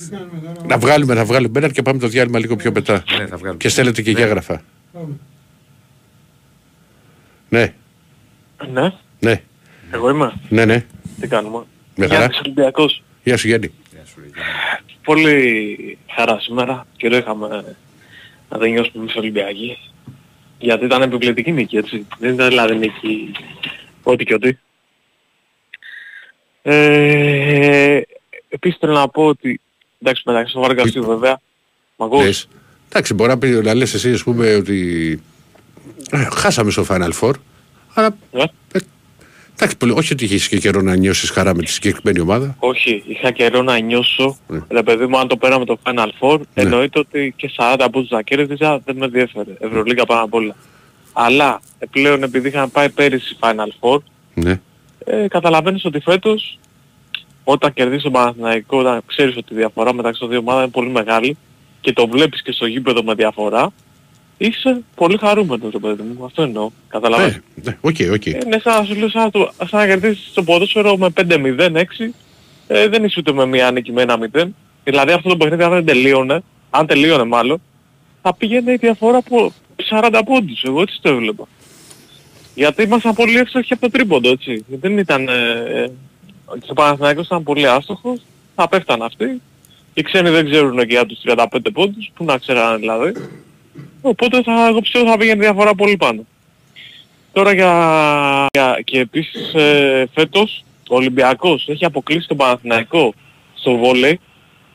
Θεέ 0.09 0.19
μου. 0.19 0.67
Να 0.67 0.77
βγάλουμε, 0.77 1.13
να 1.13 1.25
βγάλουμε 1.25 1.59
έναν 1.59 1.71
και 1.71 1.81
πάμε 1.81 1.99
το 1.99 2.07
διάλειμμα 2.07 2.39
λίγο 2.39 2.55
πιο 2.55 2.71
μετά. 2.73 3.03
Ναι, 3.17 3.25
θα 3.25 3.37
βγάλουμε. 3.37 3.57
Και 3.57 3.69
στέλνετε 3.69 4.01
και 4.01 4.11
για 4.11 4.23
έγγραφα. 4.23 4.61
Ναι, 7.49 7.73
Ναι, 8.71 8.91
ναι, 9.19 9.41
εγώ 9.91 10.09
είμαι. 10.09 10.33
ναι, 10.49 10.65
ναι. 10.65 10.85
Τι 11.19 11.27
κάνουμε; 11.27 11.63
Με 11.95 12.05
χαρά. 12.07 12.17
Γιάννης 12.19 12.39
Ολυμπιακός. 12.39 13.03
Γεια 13.23 13.37
σου 13.37 13.47
Γιάννη. 13.47 13.71
Πολύ 15.03 15.97
χαρά 16.15 16.39
σήμερα. 16.39 16.87
Καιρό 16.97 17.15
είχαμε 17.17 17.47
να 18.49 18.57
δεν 18.57 18.71
νιώσουμε 18.71 19.03
εμείς 19.03 19.15
Ολυμπιακοί. 19.15 19.77
Γιατί 20.59 20.85
ήταν 20.85 21.01
επιβλητική 21.01 21.51
νίκη, 21.51 21.77
έτσι. 21.77 22.07
Δεν 22.19 22.33
ήταν 22.33 22.49
δηλαδή 22.49 22.75
νίκη 22.75 23.31
ό,τι 24.03 24.23
και 24.23 24.33
ό,τι. 24.33 24.57
Ε, 26.61 28.01
επίσης 28.49 28.77
θέλω 28.79 28.93
να 28.93 29.07
πω 29.07 29.25
ότι, 29.25 29.61
εντάξει 30.01 30.23
μεταξύ 30.25 30.53
των 30.53 30.61
Βαργαστίου 30.61 31.05
βέβαια, 31.05 31.39
μ' 31.95 32.03
ακούς; 32.03 32.23
Λες. 32.23 32.47
Εντάξει, 32.89 33.13
μπορεί 33.13 33.29
να, 33.29 33.37
πει, 33.37 33.47
να 33.47 33.73
λες 33.73 33.93
εσύ 33.93 34.11
ας 34.13 34.23
πούμε 34.23 34.55
ότι 34.55 35.21
ε, 36.11 36.23
χάσαμε 36.33 36.71
στο 36.71 36.85
Final 36.89 37.11
Four, 37.19 37.33
αλλά 37.93 38.15
Ναι. 38.31 38.43
ε, 38.71 38.79
εντάξει, 39.63 39.77
πολύ, 39.77 39.91
όχι 39.91 40.13
ότι 40.13 40.25
έχεις 40.25 40.47
και 40.47 40.57
καιρό 40.57 40.81
να 40.81 40.95
νιώσεις 40.95 41.29
χαρά 41.29 41.55
με 41.55 41.61
τη 41.61 41.71
συγκεκριμένη 41.71 42.19
ομάδα. 42.19 42.55
Όχι, 42.59 43.03
είχα 43.07 43.31
καιρό 43.31 43.61
να 43.61 43.79
νιώσω. 43.79 44.37
Ναι. 44.47 44.59
Ρε 44.69 44.83
παιδί 44.83 45.05
μου, 45.05 45.17
αν 45.17 45.27
το 45.27 45.37
πέραμε 45.37 45.65
το 45.65 45.77
Final 45.83 46.09
Four, 46.19 46.39
εννοείται 46.53 46.99
ότι 46.99 47.33
και 47.37 47.51
40 47.57 47.87
πόντους 47.91 48.09
να 48.09 48.21
κέρδιζα 48.21 48.79
δεν 48.85 48.95
με 48.97 49.05
ενδιαφέρε. 49.05 49.51
Ευρωλίγκα 49.59 50.05
πάνω 50.05 50.23
απ' 50.23 50.33
όλα. 50.33 50.55
Αλλά 51.13 51.61
ε, 51.79 51.85
πλέον 51.91 52.23
επειδή 52.23 52.47
είχαμε 52.47 52.67
πάει 52.67 52.89
πέρυσι 52.89 53.37
Final 53.39 53.69
Four, 53.79 53.97
Ναι. 54.33 54.59
ε, 55.05 55.27
καταλαβαίνεις 55.27 55.85
ότι 55.85 55.99
φέτος 55.99 56.59
όταν 57.43 57.73
κερδίσεις 57.73 58.03
τον 58.03 58.11
Παναθηναϊκός, 58.11 58.79
όταν 58.79 59.01
ξέρεις 59.05 59.37
ότι 59.37 59.53
η 59.53 59.57
διαφορά 59.57 59.93
μεταξύ 59.93 60.19
των 60.19 60.29
δύο 60.29 60.39
ομάδων 60.39 60.61
είναι 60.61 60.71
πολύ 60.71 60.89
μεγάλη 60.89 61.37
και 61.81 61.93
το 61.93 62.07
βλέπεις 62.07 62.41
και 62.41 62.51
στο 62.51 62.65
γήπεδο 62.65 63.03
με 63.03 63.13
διαφορά, 63.13 63.71
είσαι 64.37 64.81
πολύ 64.95 65.17
χαρούμενος 65.17 65.71
ρε 65.71 65.79
παιδί 65.79 66.01
μου. 66.17 66.25
Αυτό 66.25 66.41
εννοώ. 66.41 66.69
Καταλαβαίνεις. 66.87 67.39
Ναι, 67.63 67.77
OK, 67.81 67.95
OK. 68.13 68.25
Είναι 68.25 68.59
σαν 68.63 68.79
να 68.79 68.83
σου 68.85 68.95
λέω 68.95 69.09
σαν 69.09 69.21
να, 69.23 69.31
το- 69.31 69.51
σαν 69.65 69.79
να 69.79 69.85
κερδίσεις 69.87 70.31
το 70.33 70.43
ποδόσφαιρο 70.43 70.97
με 70.97 71.09
5-0-6. 71.09 72.13
Ε, 72.67 72.87
δεν 72.87 73.03
είσαι 73.03 73.15
ούτε 73.19 73.33
με 73.33 73.45
μία 73.45 73.71
νίκη 73.71 73.91
με 73.91 74.01
ένα 74.01 74.17
0. 74.33 74.47
Δηλαδή 74.83 75.11
αυτό 75.11 75.29
το 75.29 75.37
παιχνίδι 75.37 75.63
αν 75.63 75.69
δεν 75.71 75.85
τελείωνε, 75.85 76.43
αν 76.69 76.87
τελείωνε 76.87 77.23
μάλλον, 77.23 77.61
θα 78.21 78.35
πήγαινε 78.35 78.71
η 78.71 78.75
διαφορά 78.75 79.17
από 79.17 79.53
40 79.89 80.21
πόντους. 80.25 80.63
Εγώ 80.63 80.81
έτσι 80.81 80.99
το 81.01 81.09
έβλεπα. 81.09 81.47
Γιατί 82.55 82.83
ήμασταν 82.83 83.13
πολύ 83.13 83.37
εύστοχοι 83.37 83.73
από 83.73 83.81
το 83.81 83.89
τρίποντο, 83.89 84.29
έτσι. 84.29 84.65
Δεν 84.67 84.97
ήταν... 84.97 85.27
Ε, 85.27 85.31
ε, 85.83 85.87
και 86.59 86.71
ο 86.71 86.73
Παναθηναϊκός 86.73 87.25
ήταν 87.25 87.43
πολύ 87.43 87.67
άστοχος, 87.67 88.19
θα 88.55 88.67
πέφταν 88.69 89.01
αυτοί. 89.01 89.41
Οι 89.93 90.01
ξένοι 90.01 90.29
δεν 90.29 90.45
ξέρουν 90.49 90.77
και 90.77 90.85
για 90.89 91.05
τους 91.05 91.19
35 91.27 91.45
πόντους, 91.73 92.11
που 92.15 92.23
να 92.23 92.37
ξέρανε 92.37 92.77
δηλαδή. 92.77 93.13
Οπότε 94.05 94.43
θα, 94.43 94.67
εγώ 94.67 94.79
πιστεύω 94.79 95.09
θα 95.09 95.17
πήγαινε 95.17 95.43
η 95.43 95.45
διαφορά 95.45 95.75
πολύ 95.75 95.97
πάνω. 95.97 96.25
Τώρα 97.31 97.53
για, 97.53 98.45
για 98.53 98.81
και 98.83 98.99
επίσης 98.99 99.53
ε, 99.53 100.09
φέτος 100.13 100.63
ο 100.89 100.95
Ολυμπιακός 100.95 101.67
έχει 101.67 101.85
αποκλείσει 101.85 102.27
τον 102.27 102.37
Παναθηναϊκό 102.37 103.13
στο 103.53 103.75
βόλεϊ, 103.77 104.19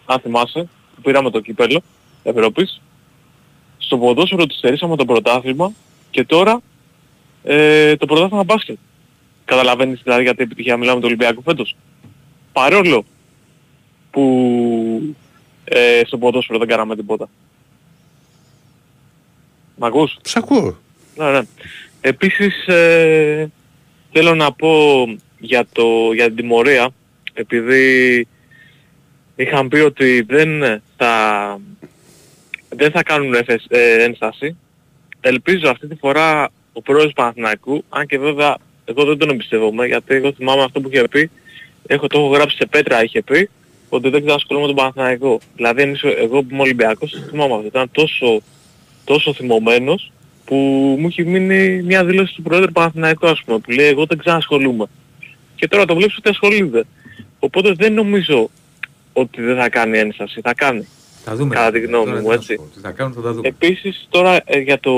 αν 0.07 0.21
θυμάσαι, 0.21 0.69
που 0.95 1.01
πήραμε 1.03 1.31
το 1.31 1.41
κύπελο 1.41 1.83
Ευρώπης. 2.23 2.81
Στο 3.79 3.99
ποδόσφαιρο 3.99 4.47
του 4.47 4.55
στερήσαμε 4.55 4.97
το 4.97 5.05
πρωτάθλημα 5.05 5.73
και 6.11 6.25
τώρα 6.25 6.61
ε, 7.45 7.97
το 7.97 8.07
πρωτάθλημα 8.07 8.45
μπάσκετ. 8.45 8.79
Καταλαβαίνεις 9.45 10.01
δηλαδή 10.03 10.23
γιατί 10.23 10.43
επιτυχία 10.43 10.77
μιλάμε 10.77 11.01
του 11.01 11.07
Ολυμπιακού 11.07 11.43
φέτος. 11.43 11.77
Παρόλο 12.53 13.05
που 14.11 15.17
ε, 15.65 16.03
στο 16.07 16.19
ποδόσφαιρο 16.19 16.59
δεν 16.59 16.69
κάναμε 16.69 16.97
τίποτα. 16.97 17.29
Μ' 19.79 19.85
ακούς; 19.85 20.17
Σ' 20.23 20.37
ακούω. 20.37 20.79
Ναι, 21.17 21.31
ναι. 21.31 21.41
Επίσης 22.01 22.67
ε, 22.67 23.51
θέλω 24.13 24.35
να 24.35 24.53
πω 24.53 25.05
για, 25.39 25.67
το, 25.73 26.13
για 26.15 26.27
την 26.27 26.37
τιμωρία, 26.37 26.91
επειδή 27.33 28.27
είχαν 29.37 29.69
πει 29.69 29.79
ότι 29.79 30.21
δεν 30.29 30.81
θα, 30.97 31.61
δεν 32.69 32.91
θα 32.91 33.03
κάνουν 33.03 33.35
εφες- 33.35 33.67
ε, 33.69 34.03
ένσταση. 34.03 34.57
Ελπίζω 35.21 35.71
αυτή 35.71 35.87
τη 35.87 35.95
φορά 35.95 36.49
ο 36.73 36.83
πρόεδρος 36.83 37.09
του 37.09 37.15
Παναθηναϊκού, 37.15 37.85
αν 37.89 38.07
και 38.07 38.19
βέβαια 38.19 38.57
εγώ 38.85 39.05
δεν 39.05 39.19
τον 39.19 39.31
εμπιστεύομαι, 39.31 39.87
γιατί 39.87 40.15
εγώ 40.15 40.33
θυμάμαι 40.33 40.63
αυτό 40.63 40.81
που 40.81 40.89
είχε 40.93 41.09
πει, 41.09 41.31
έχω, 41.87 42.07
το 42.07 42.19
έχω 42.19 42.29
γράψει 42.29 42.57
σε 42.57 42.67
πέτρα 42.67 43.05
είχε 43.05 43.23
πει, 43.23 43.51
ότι 43.89 44.09
δεν 44.09 44.25
ξανασχολούμαι 44.25 44.67
με 44.67 44.73
τον 44.73 44.83
Παναθηναϊκό. 44.83 45.41
Δηλαδή 45.57 45.83
εμείς, 45.83 46.03
εγώ 46.03 46.43
που 46.43 46.49
είμαι 46.53 46.63
Ολυμπιακός, 46.63 47.11
το 47.11 47.19
θυμάμαι 47.31 47.55
αυτό, 47.55 47.67
ήταν 47.67 47.91
τόσο, 47.93 48.43
τόσο 49.09 49.33
θυμωμένος, 49.35 50.13
που 50.45 50.55
μου 50.99 51.07
έχει 51.07 51.25
μείνει 51.25 51.83
μια 51.83 52.05
δήλωση 52.05 52.35
του 52.35 52.43
Πρόεδρου 52.43 52.73
Παναθηναϊκού 52.73 53.27
ας 53.29 53.43
πούμε, 53.45 53.59
που 53.59 53.71
λέει 53.71 53.87
εγώ 53.87 54.05
δεν 54.07 54.19
ξανασχολούμαι. 54.19 54.87
Και 55.55 55.69
τώρα 55.69 55.85
το 55.85 55.95
βλέπεις 55.95 56.17
ότι 56.17 56.29
ασχολείται. 56.29 56.85
Οπότε 57.39 57.73
δεν 57.73 57.93
νομίζω 57.93 58.51
ότι 59.13 59.43
δεν 59.43 59.57
θα 59.57 59.69
κάνει 59.69 59.99
ένσταση, 59.99 60.41
θα 60.41 60.55
κάνει. 60.55 60.87
Θα 61.25 61.37
δούμε. 61.37 61.55
Κατά 61.55 61.71
τη 61.71 61.81
γνώμη 61.81 62.05
Τώρα 62.05 62.17
μου, 62.17 62.23
τι 62.23 62.29
να 62.29 62.35
έτσι. 62.35 62.53
σου 62.53 62.57
πω, 62.59 62.69
Τι 62.75 62.81
θα 62.81 62.91
κάνουν 62.91 63.13
θα 63.13 63.21
τα 63.21 63.33
δούμε. 63.33 63.49
Επίσης 63.49 64.07
τώρα 64.11 64.41
ε, 64.45 64.59
για 64.59 64.81
το 64.81 64.93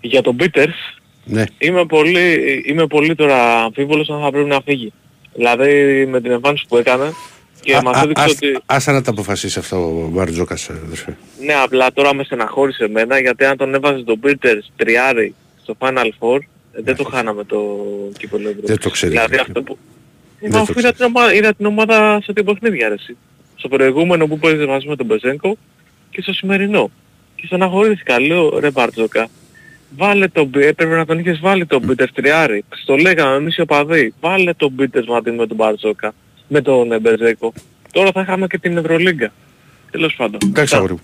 για 0.00 0.22
τον 0.22 0.36
Peters 0.40 0.98
Ναι. 1.24 1.44
είμαι 1.58 1.84
πολύ, 1.86 2.34
είμαι 2.66 2.86
πολύ 2.86 3.14
τώρα 3.14 3.62
αμφίβολος 3.62 4.08
αν 4.10 4.20
θα 4.20 4.30
πρέπει 4.30 4.48
να 4.48 4.60
φύγει. 4.60 4.92
Δηλαδή 5.34 6.06
με 6.06 6.20
την 6.20 6.30
εμφάνιση 6.30 6.64
που 6.68 6.76
έκανε 6.76 7.12
και 7.60 7.74
Α, 7.76 7.82
μας 7.82 7.96
α, 7.96 8.02
έδειξε 8.02 8.22
ας- 8.24 8.30
ότι 8.32 8.58
Άσε 8.66 8.90
να 8.92 9.02
τα 9.02 9.10
αποφασίσει 9.10 9.58
αυτό 9.58 9.76
ο 9.76 10.08
Μπαρτζόκας, 10.12 10.70
αδερφέ. 10.70 11.16
ναι 11.44 11.54
απλά 11.54 11.92
τώρα 11.92 12.14
με 12.14 12.24
στεναχώρησε 12.24 12.84
εμένα 12.84 13.20
γιατί 13.20 13.44
αν 13.44 13.56
τον 13.56 13.74
έβαζε 13.74 14.02
τον 14.02 14.20
Peters 14.24 14.64
τριάρι 14.76 15.34
στο 15.62 15.76
Final 15.78 16.08
Four 16.18 16.38
ε, 16.72 16.80
δεν 16.82 16.96
το 16.96 17.04
χάναμε 17.04 17.44
το 17.44 17.76
κύπελο 18.18 18.48
Ευρώπης. 18.48 18.68
Δεν 18.68 18.78
το 18.80 18.90
ξέρει. 18.90 19.12
Δηλαδή 19.12 19.36
αυτό 19.36 19.62
που... 19.62 19.78
Δεν 20.40 20.50
Μα 20.52 20.56
το 20.56 20.62
αφού 20.70 20.78
είδα 20.78 20.92
την, 20.92 21.04
ομάδα, 21.04 21.34
είδα 21.34 21.54
την 21.54 21.66
ομάδα 21.66 22.20
σε 22.22 22.32
δύο 22.32 22.44
παιχνίδια 22.44 22.88
ρε 22.88 22.94
εσύ. 22.94 23.16
Στο 23.56 23.68
προηγούμενο 23.68 24.26
που 24.26 24.38
παίζε 24.38 24.66
μαζί 24.66 24.88
με 24.88 24.96
τον 24.96 25.06
Μπεζέγκο 25.06 25.56
και 26.10 26.22
στο 26.22 26.32
σημερινό. 26.32 26.90
Και 27.34 27.46
στεναχωρήθηκα, 27.46 28.20
λέω 28.20 28.58
ρε 28.58 28.70
Μπαρτζόκα, 28.70 29.28
βάλε 29.96 30.28
τον 30.28 30.46
Μπι- 30.46 30.64
έπρεπε 30.64 30.96
να 30.96 31.04
τον 31.06 31.18
είχες 31.18 31.38
βάλει 31.40 31.66
τον 31.66 31.82
Μπίτερ 31.84 32.12
τριάρι. 32.12 32.64
Στο 32.82 32.96
λέγαμε 32.96 33.36
εμείς 33.36 33.56
οι 33.56 33.60
οπαδοί, 33.60 34.14
βάλε 34.20 34.52
τον 34.54 34.70
Μπίτερ 34.72 35.04
μαζί 35.04 35.30
με 35.30 35.46
τον 35.46 35.56
Μπαρτζόκα, 35.56 36.14
με 36.50 36.60
τον 36.60 36.92
ε, 36.92 36.98
Μπεζέκο. 36.98 37.52
Τώρα 37.92 38.10
θα 38.12 38.20
είχαμε 38.20 38.46
και 38.46 38.58
την 38.58 38.76
Ευρωλίγκα. 38.76 39.32
Τέλος 39.90 40.14
πάντων. 40.16 40.40
Εντάξει, 40.44 40.74
αγόρι 40.74 40.92
μου. 40.92 41.00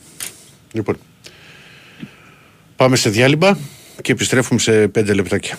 Λοιπόν. 0.73 0.97
Πάμε 2.77 2.97
σε 2.97 3.11
διάλειμμα 3.11 3.59
και 4.03 4.13
επιστρέφουμε 4.13 4.61
σε 4.61 4.89
πέντε 4.89 5.15
λεπτάκια. 5.15 5.59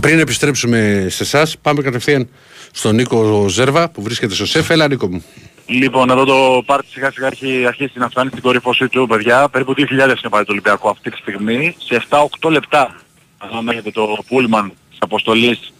Πριν 0.00 0.18
επιστρέψουμε 0.18 1.06
σε 1.08 1.22
εσάς, 1.22 1.58
πάμε 1.58 1.82
κατευθείαν 1.82 2.28
στον 2.72 2.94
Νίκο 2.94 3.48
Ζέρβα 3.48 3.90
που 3.90 4.02
βρίσκεται 4.02 4.34
στο 4.34 4.46
ΣΕΦ. 4.46 4.70
Έλα, 4.70 4.88
Νίκο 4.88 5.06
μου. 5.06 5.24
Λοιπόν, 5.66 6.10
εδώ 6.10 6.24
το 6.24 6.62
πάρτι 6.66 6.86
σιγά 6.90 7.10
σιγά 7.10 7.26
έχει 7.26 7.66
αρχίσει 7.66 7.98
να 7.98 8.08
φτάνει 8.08 8.30
στην 8.30 8.42
κορυφωσή 8.42 8.88
του, 8.88 9.06
παιδιά. 9.06 9.48
Περίπου 9.48 9.74
2.000 9.76 9.82
είναι 9.90 10.16
φίλοι 10.30 10.44
του 10.44 10.52
Ολυμπιακού 10.52 10.88
αυτή 10.88 11.10
τη 11.10 11.16
στιγμή. 11.16 11.76
Σε 11.78 12.04
7-8 12.40 12.50
λεπτά, 12.50 12.94
αν 13.38 13.68
έχετε 13.68 13.90
το 13.90 14.18
πούλμαν 14.28 14.72
της 14.90 14.98
αποστολής, 14.98 15.72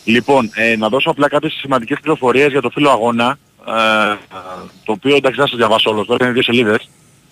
Λοιπόν, 0.05 0.51
ε, 0.55 0.77
να 0.77 0.89
δώσω 0.89 1.11
απλά 1.11 1.29
κάποιες 1.29 1.53
σημαντικές 1.53 1.99
πληροφορίες 2.01 2.51
για 2.51 2.61
το 2.61 2.71
φύλλο 2.71 2.91
αγώνα, 2.91 3.39
ε, 3.69 4.17
το 4.85 4.93
οποίο 4.93 5.17
εντάξει 5.17 5.37
δεν 5.37 5.45
θα 5.45 5.51
σας 5.51 5.57
διαβάσω 5.57 5.91
όλος, 5.91 6.07
τώρα 6.07 6.25
είναι 6.25 6.33
δύο 6.33 6.43
σελίδες. 6.43 6.89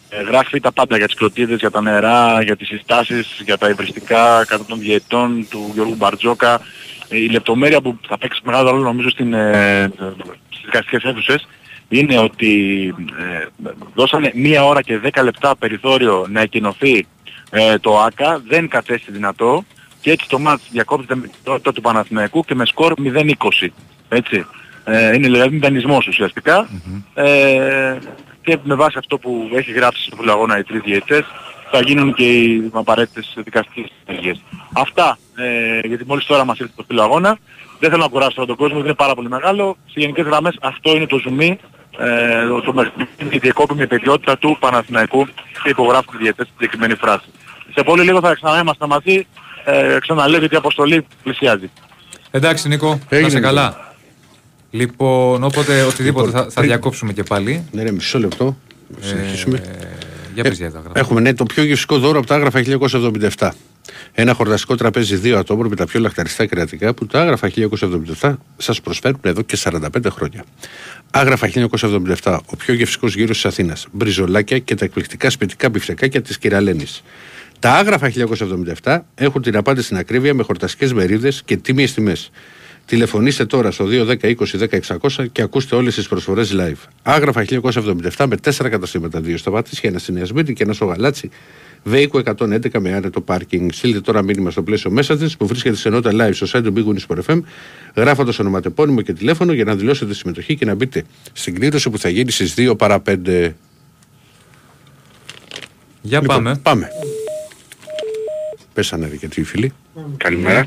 Ε, 0.08 0.22
γράφει 0.22 0.60
τα 0.60 0.72
πάντα 0.72 0.96
για 0.96 1.06
τις 1.06 1.14
κλωτίδες, 1.14 1.58
για 1.58 1.70
τα 1.70 1.80
νερά, 1.80 2.42
για 2.42 2.56
τις 2.56 2.66
συστάσεις, 2.68 3.40
για 3.44 3.58
τα 3.58 3.68
υβριστικά 3.68 4.44
κατά 4.44 4.64
των 4.64 4.78
διαιτών 4.78 5.46
του 5.50 5.70
Γιώργου 5.74 5.94
Μπαρτζόκα. 5.94 6.60
Ε, 7.08 7.16
η 7.16 7.28
λεπτομέρεια 7.28 7.80
που 7.80 7.98
θα 8.08 8.18
παίξει 8.18 8.40
μεγάλο 8.44 8.70
ρόλο 8.70 8.82
νομίζω 8.82 9.10
στην, 9.10 9.34
ε, 9.34 9.92
στις 10.48 10.64
δικαστικές 10.64 11.02
αίθουσες 11.02 11.46
είναι 11.90 12.18
ότι 12.18 12.94
ε, 13.18 13.46
δώσανε 13.94 14.30
μία 14.34 14.64
ώρα 14.64 14.82
και 14.82 14.98
δέκα 14.98 15.22
λεπτά 15.22 15.56
περιθώριο 15.56 16.26
να 16.30 16.40
εκκοινωθεί 16.40 17.06
ε, 17.50 17.78
το 17.78 17.98
ΆΚΑ, 17.98 18.42
δεν 18.48 18.68
κατέστη 18.68 19.12
δυνατό 19.12 19.64
και 20.00 20.10
έτσι 20.10 20.28
το 20.28 20.38
μάτς 20.38 20.62
διακόπτεται 20.70 21.14
με 21.14 21.26
την 21.26 21.38
τότε 21.42 21.72
του 21.72 21.80
Παναθηναϊκού 21.80 22.44
και 22.44 22.54
με 22.54 22.66
σκορ 22.66 22.94
0-20. 22.98 23.68
Έτσι. 24.08 24.46
Ε, 24.84 25.14
είναι 25.14 25.28
δηλαδή 25.28 25.54
μηδενισμός 25.54 26.06
ουσιαστικά. 26.06 26.68
Ε, 27.14 27.98
και 28.42 28.58
με 28.62 28.74
βάση 28.74 28.98
αυτό 28.98 29.18
που 29.18 29.50
έχει 29.54 29.72
γράψει 29.72 30.02
στο 30.02 30.16
φυλαγόνα 30.16 30.58
οι 30.58 30.62
τρεις 30.62 30.80
διαιτές 30.80 31.24
θα 31.70 31.80
γίνουν 31.80 32.14
και 32.14 32.40
οι 32.40 32.70
απαραίτητες 32.72 33.32
δικαστικές 33.36 33.90
ενέργειες. 34.06 34.42
Αυτά, 34.72 35.18
ε, 35.36 35.86
γιατί 35.86 36.04
μόλις 36.06 36.26
τώρα 36.26 36.44
μας 36.44 36.58
ήρθε 36.58 36.72
το 36.76 36.84
φυλαγόνα. 36.86 37.38
Δεν 37.78 37.90
θέλω 37.90 38.02
να 38.02 38.08
κουράσω 38.08 38.34
τώρα 38.34 38.46
τον 38.46 38.56
κόσμο, 38.56 38.78
είναι 38.78 38.94
πάρα 38.94 39.14
πολύ 39.14 39.28
μεγάλο. 39.28 39.76
Σε 39.86 40.00
γενικές 40.00 40.24
γραμμές 40.24 40.56
αυτό 40.60 40.96
είναι 40.96 41.06
το 41.06 41.18
ζουμί, 41.18 41.58
ε, 42.00 42.46
το, 42.64 42.72
το, 42.72 42.92
η 43.30 43.38
διακόπημη 43.38 43.86
παιδιότητα 43.86 44.38
του 44.38 44.56
Παναθηναϊκού 44.60 45.26
και 45.62 45.68
υπογράφουν 45.68 46.14
οι 46.14 46.22
διαιτές 46.22 46.46
στην 46.46 46.58
συγκεκριμένη 46.58 46.94
φράση. 46.94 47.26
Σε 47.74 47.82
πολύ 47.82 48.02
λίγο 48.02 48.20
θα 48.20 48.34
ξαναείμαστε 48.34 48.86
μαζί, 48.86 49.26
ε, 49.64 49.98
ξαναλέω 50.00 50.38
γιατί 50.38 50.54
η 50.54 50.56
αποστολή 50.56 51.06
πλησιάζει. 51.22 51.70
Εντάξει 52.30 52.68
Νίκο, 52.68 52.88
να 52.88 53.16
Έγινε, 53.16 53.30
σε 53.30 53.36
Νίκο. 53.36 53.46
καλά. 53.46 53.94
Λοιπόν, 54.70 55.42
όποτε 55.44 55.82
οτιδήποτε 55.82 56.26
Λοιπόν, 56.26 56.40
θα, 56.42 56.46
θα 56.50 56.54
πριν- 56.54 56.66
διακόψουμε 56.66 57.12
και 57.12 57.22
πάλι. 57.22 57.68
Ναι, 57.72 57.82
ναι, 57.82 57.90
μισό 57.92 58.18
λεπτό. 58.18 58.56
Συνεχίσουμε. 59.00 59.56
Ε, 59.56 59.86
για 60.34 60.42
πες 60.42 60.56
για 60.58 60.72
τα 60.72 60.78
Άγραφα. 60.78 60.98
Έχουμε 60.98 61.20
ναι, 61.20 61.34
το 61.34 61.44
πιο 61.44 61.62
γευστικό 61.62 61.98
δώρο 61.98 62.18
από 62.18 62.26
τα 62.26 62.34
Άγραφα 62.34 62.60
1977. 63.38 63.48
Ένα 64.12 64.34
χορταστικό 64.34 64.74
τραπέζι 64.74 65.16
δύο 65.16 65.38
ατόμων 65.38 65.66
με 65.66 65.76
τα 65.76 65.86
πιο 65.86 66.00
λαχταριστά 66.00 66.46
κρεατικά 66.46 66.94
που 66.94 67.06
τα 67.06 67.20
Άγραφα 67.20 67.50
1977 68.20 68.36
σας 68.56 68.80
προσφέρουν 68.80 69.20
εδώ 69.22 69.42
και 69.42 69.58
45 69.62 69.86
χρόνια. 70.08 70.44
Άγραφα 71.10 71.50
1977, 72.22 72.38
ο 72.46 72.56
πιο 72.56 72.74
γευστικός 72.74 73.14
γύρος 73.14 73.36
της 73.36 73.44
Αθήνας. 73.44 73.86
Μπριζολάκια 73.92 74.58
και 74.58 74.74
τα 74.74 74.84
εκπληκτικά 74.84 75.30
σπιτικά 75.30 75.68
μπιφτεκάκια 75.68 76.22
της 76.22 76.38
Κυρα-Λένης. 76.38 77.02
Τα 77.58 77.72
άγραφα 77.72 78.12
1977 78.82 78.98
έχουν 79.14 79.42
την 79.42 79.56
απάντηση 79.56 79.84
στην 79.84 79.96
ακρίβεια 79.96 80.34
με 80.34 80.42
χορταστικές 80.42 80.92
μερίδες 80.92 81.42
και 81.44 81.56
τίμιες 81.56 81.94
τιμές. 81.94 82.30
Τηλεφωνήστε 82.86 83.44
τώρα 83.46 83.70
στο 83.70 83.84
210 83.84 84.16
20 84.22 84.34
10 84.58 84.80
600 85.16 85.26
και 85.32 85.42
ακούστε 85.42 85.76
όλες 85.76 85.94
τις 85.94 86.08
προσφορές 86.08 86.54
live. 86.56 86.88
Άγραφα 87.02 87.44
1977 87.44 88.26
με 88.26 88.36
4 88.36 88.68
καταστήματα, 88.70 89.20
δύο 89.20 89.36
στα 89.36 89.50
Πατήσια, 89.50 89.90
ένα 89.90 89.98
στη 89.98 90.12
Νέα 90.12 90.24
Σμύρνη 90.24 90.52
και 90.52 90.62
ένα 90.62 90.72
στο 90.72 90.84
Γαλάτσι. 90.84 91.30
Βέικο 91.84 92.22
111 92.24 92.78
με 92.80 92.94
άνετο 92.94 93.20
πάρκινγκ. 93.20 93.70
Στείλτε 93.72 94.00
τώρα 94.00 94.22
μήνυμα 94.22 94.50
στο 94.50 94.62
πλαίσιο 94.62 94.92
Messages 94.98 95.28
που 95.38 95.46
βρίσκεται 95.46 95.76
σε 95.76 95.88
ενότητα 95.88 96.10
live 96.28 96.34
στο 96.34 96.46
site 96.58 96.62
του 96.64 96.72
Big 96.76 96.84
Wings 96.88 97.16
for 97.16 97.24
FM, 97.30 97.40
γράφοντας 97.96 98.38
ονοματεπώνυμο 98.38 99.00
και 99.00 99.12
τηλέφωνο 99.12 99.52
για 99.52 99.64
να 99.64 99.74
δηλώσετε 99.76 100.14
συμμετοχή 100.14 100.56
και 100.56 100.64
να 100.64 100.74
μπείτε 100.74 101.04
στην 101.32 101.54
κλήρωση 101.54 101.90
που 101.90 101.98
θα 101.98 102.08
γίνει 102.08 102.30
στις 102.30 102.54
2 102.56 102.74
παρα 102.78 103.02
5. 103.06 103.50
Για 106.02 106.22
πάμε. 106.22 106.56
Πάμε. 106.62 106.88
Πέσανε 108.72 109.08
ρε 109.08 109.16
και 109.26 109.40
οι 109.40 109.42
φίλοι. 109.44 109.72
Καλημέρα. 110.16 110.66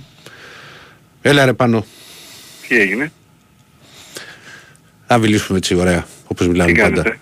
Έλα 1.21 1.45
ρε 1.45 1.53
πάνω. 1.53 1.85
Τι 2.67 2.79
έγινε; 2.79 3.11
Να 5.07 5.17
μιλήσουμε 5.17 5.57
έτσι 5.57 5.75
ωραία, 5.75 6.07
όπως 6.27 6.47
μιλάμε 6.47 6.71
Τι 6.71 6.79
πάντα. 6.81 7.01
κάνετε; 7.01 7.19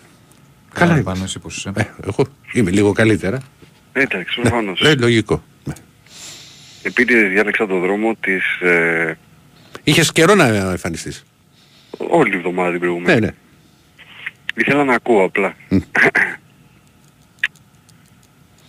Καλά 0.74 0.94
είμαι. 0.94 1.04
Πάνω 1.04 1.24
εσύ 1.24 1.40
πώς 1.40 1.56
είσαι. 1.58 1.72
Ε, 1.76 1.84
εγώ 2.08 2.26
είμαι 2.54 2.72
λίγο 2.72 2.92
καλύτερα. 2.92 3.42
Εντάξει, 3.94 4.42
προφανώς. 4.42 4.82
Ε, 4.82 4.96
λογικό. 4.96 5.44
Επίτηδες 6.84 7.30
διάλεξα 7.30 7.68
το 7.68 7.80
δρόμο 7.80 8.16
της 8.20 8.60
ε, 8.62 9.18
Είχες 9.84 10.12
καιρό 10.12 10.36
να 10.36 10.46
εμφανιστείς. 10.48 11.26
όλη 11.98 12.30
τη 12.32 12.38
εβδομάδα 12.38 12.70
την 12.72 12.80
προηγούμενη. 12.80 13.20
Ναι, 13.20 13.26
ναι. 13.26 13.34
Ήθελα 14.56 14.84
να 14.84 14.94
ακούω 14.94 15.24
απλά. 15.24 15.54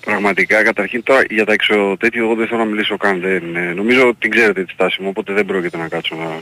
Πραγματικά, 0.01 0.63
καταρχήν 0.63 1.03
τώρα 1.03 1.23
για 1.31 1.45
τα 1.45 1.53
έξω 1.53 1.97
τέτοιο 1.99 2.25
εγώ 2.25 2.35
δεν 2.35 2.47
θέλω 2.47 2.59
να 2.59 2.65
μιλήσω 2.65 2.97
καν. 2.97 3.21
Δεν, 3.21 3.57
ε, 3.57 3.73
νομίζω 3.73 4.15
την 4.19 4.31
ξέρετε 4.31 4.65
τη 4.65 4.73
στάση 4.73 5.03
μου, 5.03 5.09
οπότε 5.09 5.33
δεν 5.33 5.47
πρόκειται 5.47 5.77
να 5.77 5.89
κάτσω 5.89 6.15
να... 6.17 6.41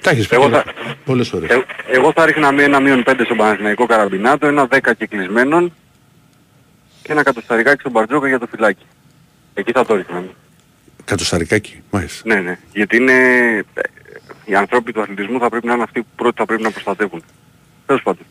Τα 0.00 0.10
έχεις 0.10 0.26
πει 0.28 0.34
Εγώ 0.34 0.44
πολλά- 0.44 0.62
θα- 0.62 0.94
πολλές 1.04 1.28
φορές. 1.28 1.50
Ε, 1.50 1.64
εγώ 1.92 2.12
θα 2.12 2.26
ρίχνα 2.26 2.52
με 2.52 2.62
ένα 2.62 2.80
μείον 2.80 3.02
5 3.06 3.20
στον 3.24 3.36
Παναθηναϊκό 3.36 3.86
Καραμπινάτο, 3.86 4.46
ένα 4.46 4.68
10 4.70 4.78
κυκλισμένων 4.98 5.72
και 7.04 7.12
ένα 7.12 7.22
κατοσταρικάκι 7.22 7.80
στον 7.80 7.92
Μπαρτζόκα 7.92 8.28
για 8.28 8.38
το 8.38 8.46
φυλάκι. 8.46 8.86
Εκεί 9.54 9.72
θα 9.72 9.84
το 9.84 9.94
ρίχνα. 9.94 10.24
Κατοσταρικάκι, 11.04 11.82
μάλιστα. 11.90 12.34
Ναι, 12.34 12.40
ναι. 12.40 12.58
Γιατί 12.72 12.96
είναι... 12.96 13.12
ε, 13.74 13.80
Οι 14.44 14.54
ανθρώποι 14.54 14.92
του 14.92 15.00
αθλητισμού 15.00 15.38
θα 15.38 15.48
πρέπει 15.48 15.66
να 15.66 15.74
είναι 15.74 15.82
αυτοί 15.82 16.00
που 16.00 16.08
πρώτοι 16.16 16.36
θα 16.36 16.44
πρέπει 16.46 16.62
να 16.62 16.70
προστατεύουν. 16.70 17.22
Τέλος 17.86 18.02
πάντων. 18.02 18.24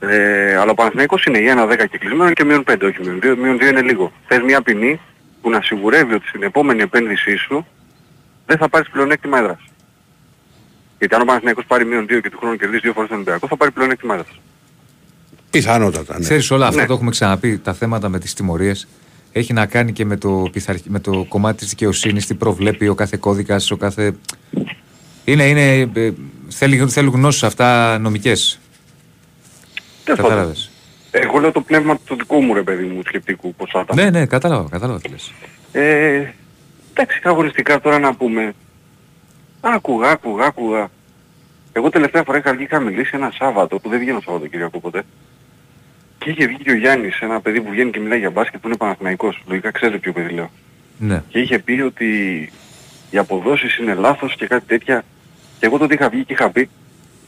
Ε, 0.00 0.56
αλλά 0.56 0.70
ο 0.70 0.74
Παναθηναϊκός 0.74 1.24
είναι 1.24 1.38
για 1.38 1.50
ένα 1.52 1.66
10 1.66 1.84
κυκλισμένο 1.90 2.32
και 2.32 2.44
μείον 2.44 2.64
5, 2.70 2.76
όχι 2.82 3.00
μείον 3.02 3.18
2. 3.22 3.36
Μείον 3.38 3.56
2 3.56 3.60
είναι 3.70 3.82
λίγο. 3.82 4.12
Θες 4.26 4.42
μια 4.42 4.62
ποινή 4.62 5.00
που 5.42 5.50
να 5.50 5.62
σιγουρεύει 5.62 6.14
ότι 6.14 6.26
στην 6.28 6.42
επόμενη 6.42 6.82
επένδυσή 6.82 7.36
σου 7.36 7.66
δεν 8.46 8.56
θα 8.58 8.68
πάρεις 8.68 8.88
πλεονέκτημα 8.90 9.38
έδρας. 9.38 9.58
Γιατί 10.98 11.14
αν 11.14 11.20
ο 11.20 11.24
Παναθηναϊκός 11.24 11.64
πάρει 11.66 11.84
μείον 11.84 12.04
2 12.04 12.20
και 12.22 12.30
του 12.30 12.38
χρόνου 12.38 12.56
κερδίσει 12.56 12.80
δύο 12.80 12.92
φορές 12.92 13.08
τον 13.08 13.18
Ολυμπιακό 13.18 13.46
θα 13.46 13.56
πάρει 13.56 13.70
πλεονέκτημα 13.70 14.14
έδρας. 14.14 14.40
Πιθανότατα, 15.50 16.14
ναι. 16.18 16.24
Ξέρεις 16.24 16.50
όλα 16.50 16.66
αυτά 16.66 16.80
Ναι. 16.80 16.86
το 16.86 16.92
έχουμε 16.92 17.10
ξαναπεί, 17.10 17.58
τα 17.58 17.72
θέματα 17.74 18.08
με 18.08 18.18
τις 18.18 18.34
τιμωρίες 18.34 18.88
έχει 19.32 19.52
να 19.52 19.66
κάνει 19.66 19.92
και 19.92 20.04
με 20.04 20.16
το, 20.16 20.48
πειθαρχ- 20.52 20.86
με 20.86 21.00
το 21.00 21.24
κομμάτι 21.28 21.58
της 21.58 21.68
δικαιοσύνης, 21.68 22.26
τι 22.26 22.34
προβλέπει 22.34 22.88
ο 22.88 22.94
κάθε 22.94 23.16
κώδικας, 23.20 23.70
ο 23.70 23.76
κάθε... 23.76 24.14
Είναι, 25.24 25.44
είναι, 25.44 25.90
ε, 25.94 26.12
θέλει, 26.48 26.88
θέλουν 26.88 27.12
γνώσεις 27.14 27.42
αυτά 27.42 27.98
νομικές. 27.98 28.58
Τέλος 30.04 30.20
πάντων. 30.20 30.30
Κατάλαβες. 30.36 30.70
Εγώ 31.10 31.38
λέω 31.38 31.52
το 31.52 31.60
πνεύμα 31.60 31.98
του 32.04 32.16
δικού 32.16 32.42
μου 32.42 32.54
ρε 32.54 32.62
παιδί 32.62 32.84
μου 32.84 33.02
σκεπτικού 33.06 33.54
πώς 33.54 33.70
θα 33.72 33.80
ήταν. 33.80 33.96
Ναι, 33.96 34.10
ναι, 34.18 34.26
κατάλαβα, 34.26 34.68
κατάλαβα 34.68 35.00
τι 35.00 35.08
λες. 35.08 35.32
Ε, 35.72 36.22
εντάξει, 36.94 37.20
αγωνιστικά 37.24 37.80
τώρα 37.80 37.98
να 37.98 38.14
πούμε. 38.14 38.52
Άκουγα, 39.60 40.10
άκουγα, 40.10 40.44
άκουγα. 40.44 40.90
Εγώ 41.72 41.88
τελευταία 41.90 42.22
φορά 42.22 42.38
είχα 42.38 42.52
βγει 42.54 42.62
είχα 42.62 42.80
μιλήσει 42.80 43.10
ένα 43.14 43.30
Σάββατο 43.38 43.78
που 43.78 43.88
δεν 43.88 43.98
βγαίνω 43.98 44.20
Σαββατοκύριακο 44.24 44.80
ποτέ. 44.80 45.02
Και 46.18 46.30
είχε 46.30 46.46
βγει 46.46 46.56
και 46.56 46.70
ο 46.70 46.76
Γιάννης, 46.76 47.20
ένα 47.20 47.40
παιδί 47.40 47.60
που 47.60 47.70
βγαίνει 47.70 47.90
και 47.90 48.00
μιλάει 48.00 48.18
για 48.18 48.30
μπάσκετ 48.30 48.60
που 48.60 48.68
είναι 48.68 48.76
Παναθηναϊκός. 48.76 49.42
Λογικά 49.46 49.70
ξέρετε 49.70 49.98
ποιο 49.98 50.12
παιδί 50.12 50.34
λέω. 50.34 50.50
Ναι. 50.98 51.22
Και 51.28 51.38
είχε 51.38 51.58
πει 51.58 51.80
ότι 51.80 52.08
οι 53.10 53.18
αποδόσεις 53.18 53.76
είναι 53.76 53.94
λάθος 53.94 54.34
και 54.34 54.46
κάτι 54.46 54.66
τέτοια. 54.66 55.04
Και 55.58 55.66
εγώ 55.66 55.78
τότε 55.78 55.94
είχα 55.94 56.08
βγει 56.08 56.24
και 56.24 56.32
είχα 56.32 56.50
πει 56.50 56.68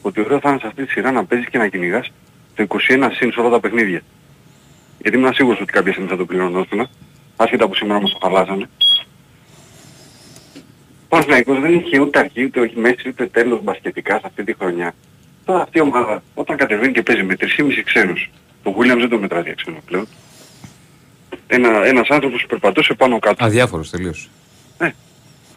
ότι 0.03 0.20
ωραίο 0.20 0.41
θα 0.41 0.51
είναι 0.51 0.59
σε 0.59 0.66
αυτή 0.66 0.84
τη 0.84 0.91
σειρά 0.91 1.11
να 1.11 1.24
παίζεις 1.24 1.49
και 1.49 1.59
να 1.59 1.68
κυνηγάς 1.68 2.12
το 2.55 2.66
21 2.88 3.09
συν 3.12 3.32
σε 3.32 3.41
όλα 3.41 3.49
τα 3.51 3.61
παιχνίδια. 3.61 4.03
Γιατί 4.99 5.16
ήμουν 5.16 5.34
σίγουρος 5.34 5.61
ότι 5.61 5.72
κάποια 5.72 5.93
στιγμή 5.93 6.11
θα 6.11 6.16
το 6.16 6.24
πληρωνόσουν, 6.24 6.88
άσχετα 7.36 7.68
που 7.68 7.74
σήμερα 7.74 8.01
μας 8.01 8.12
το 8.12 8.18
χαλάσανε. 8.22 8.68
Ο 11.05 11.09
Παναθηναϊκός 11.09 11.61
δεν 11.61 11.74
είχε 11.74 11.99
ούτε 11.99 12.18
αρχή, 12.18 12.45
ούτε 12.45 12.61
όχι 12.61 12.78
μέση, 12.78 13.09
ούτε 13.09 13.26
τέλος 13.26 13.62
μπασκετικά 13.62 14.14
σε 14.14 14.22
αυτή 14.24 14.45
τη 14.45 14.55
χρονιά. 14.55 14.95
Τώρα 15.45 15.62
αυτή 15.62 15.78
η 15.78 15.80
ομάδα 15.80 16.22
όταν 16.34 16.57
κατεβαίνει 16.57 16.93
και 16.93 17.03
παίζει 17.03 17.22
με 17.22 17.34
3,5 17.34 17.82
ξένους, 17.84 18.30
το 18.62 18.74
Williams 18.78 18.98
δεν 18.98 19.08
το 19.08 19.18
μετράει 19.18 19.42
για 19.42 19.54
ξένο 19.54 19.76
πλέον, 19.86 20.06
ένα, 21.46 21.84
ένας 21.84 22.08
άνθρωπος 22.08 22.40
που 22.42 22.46
περπατούσε 22.48 22.94
πάνω 22.94 23.18
κάτω. 23.18 23.44
Αδιάφορος 23.44 23.90
τελείως. 23.90 24.30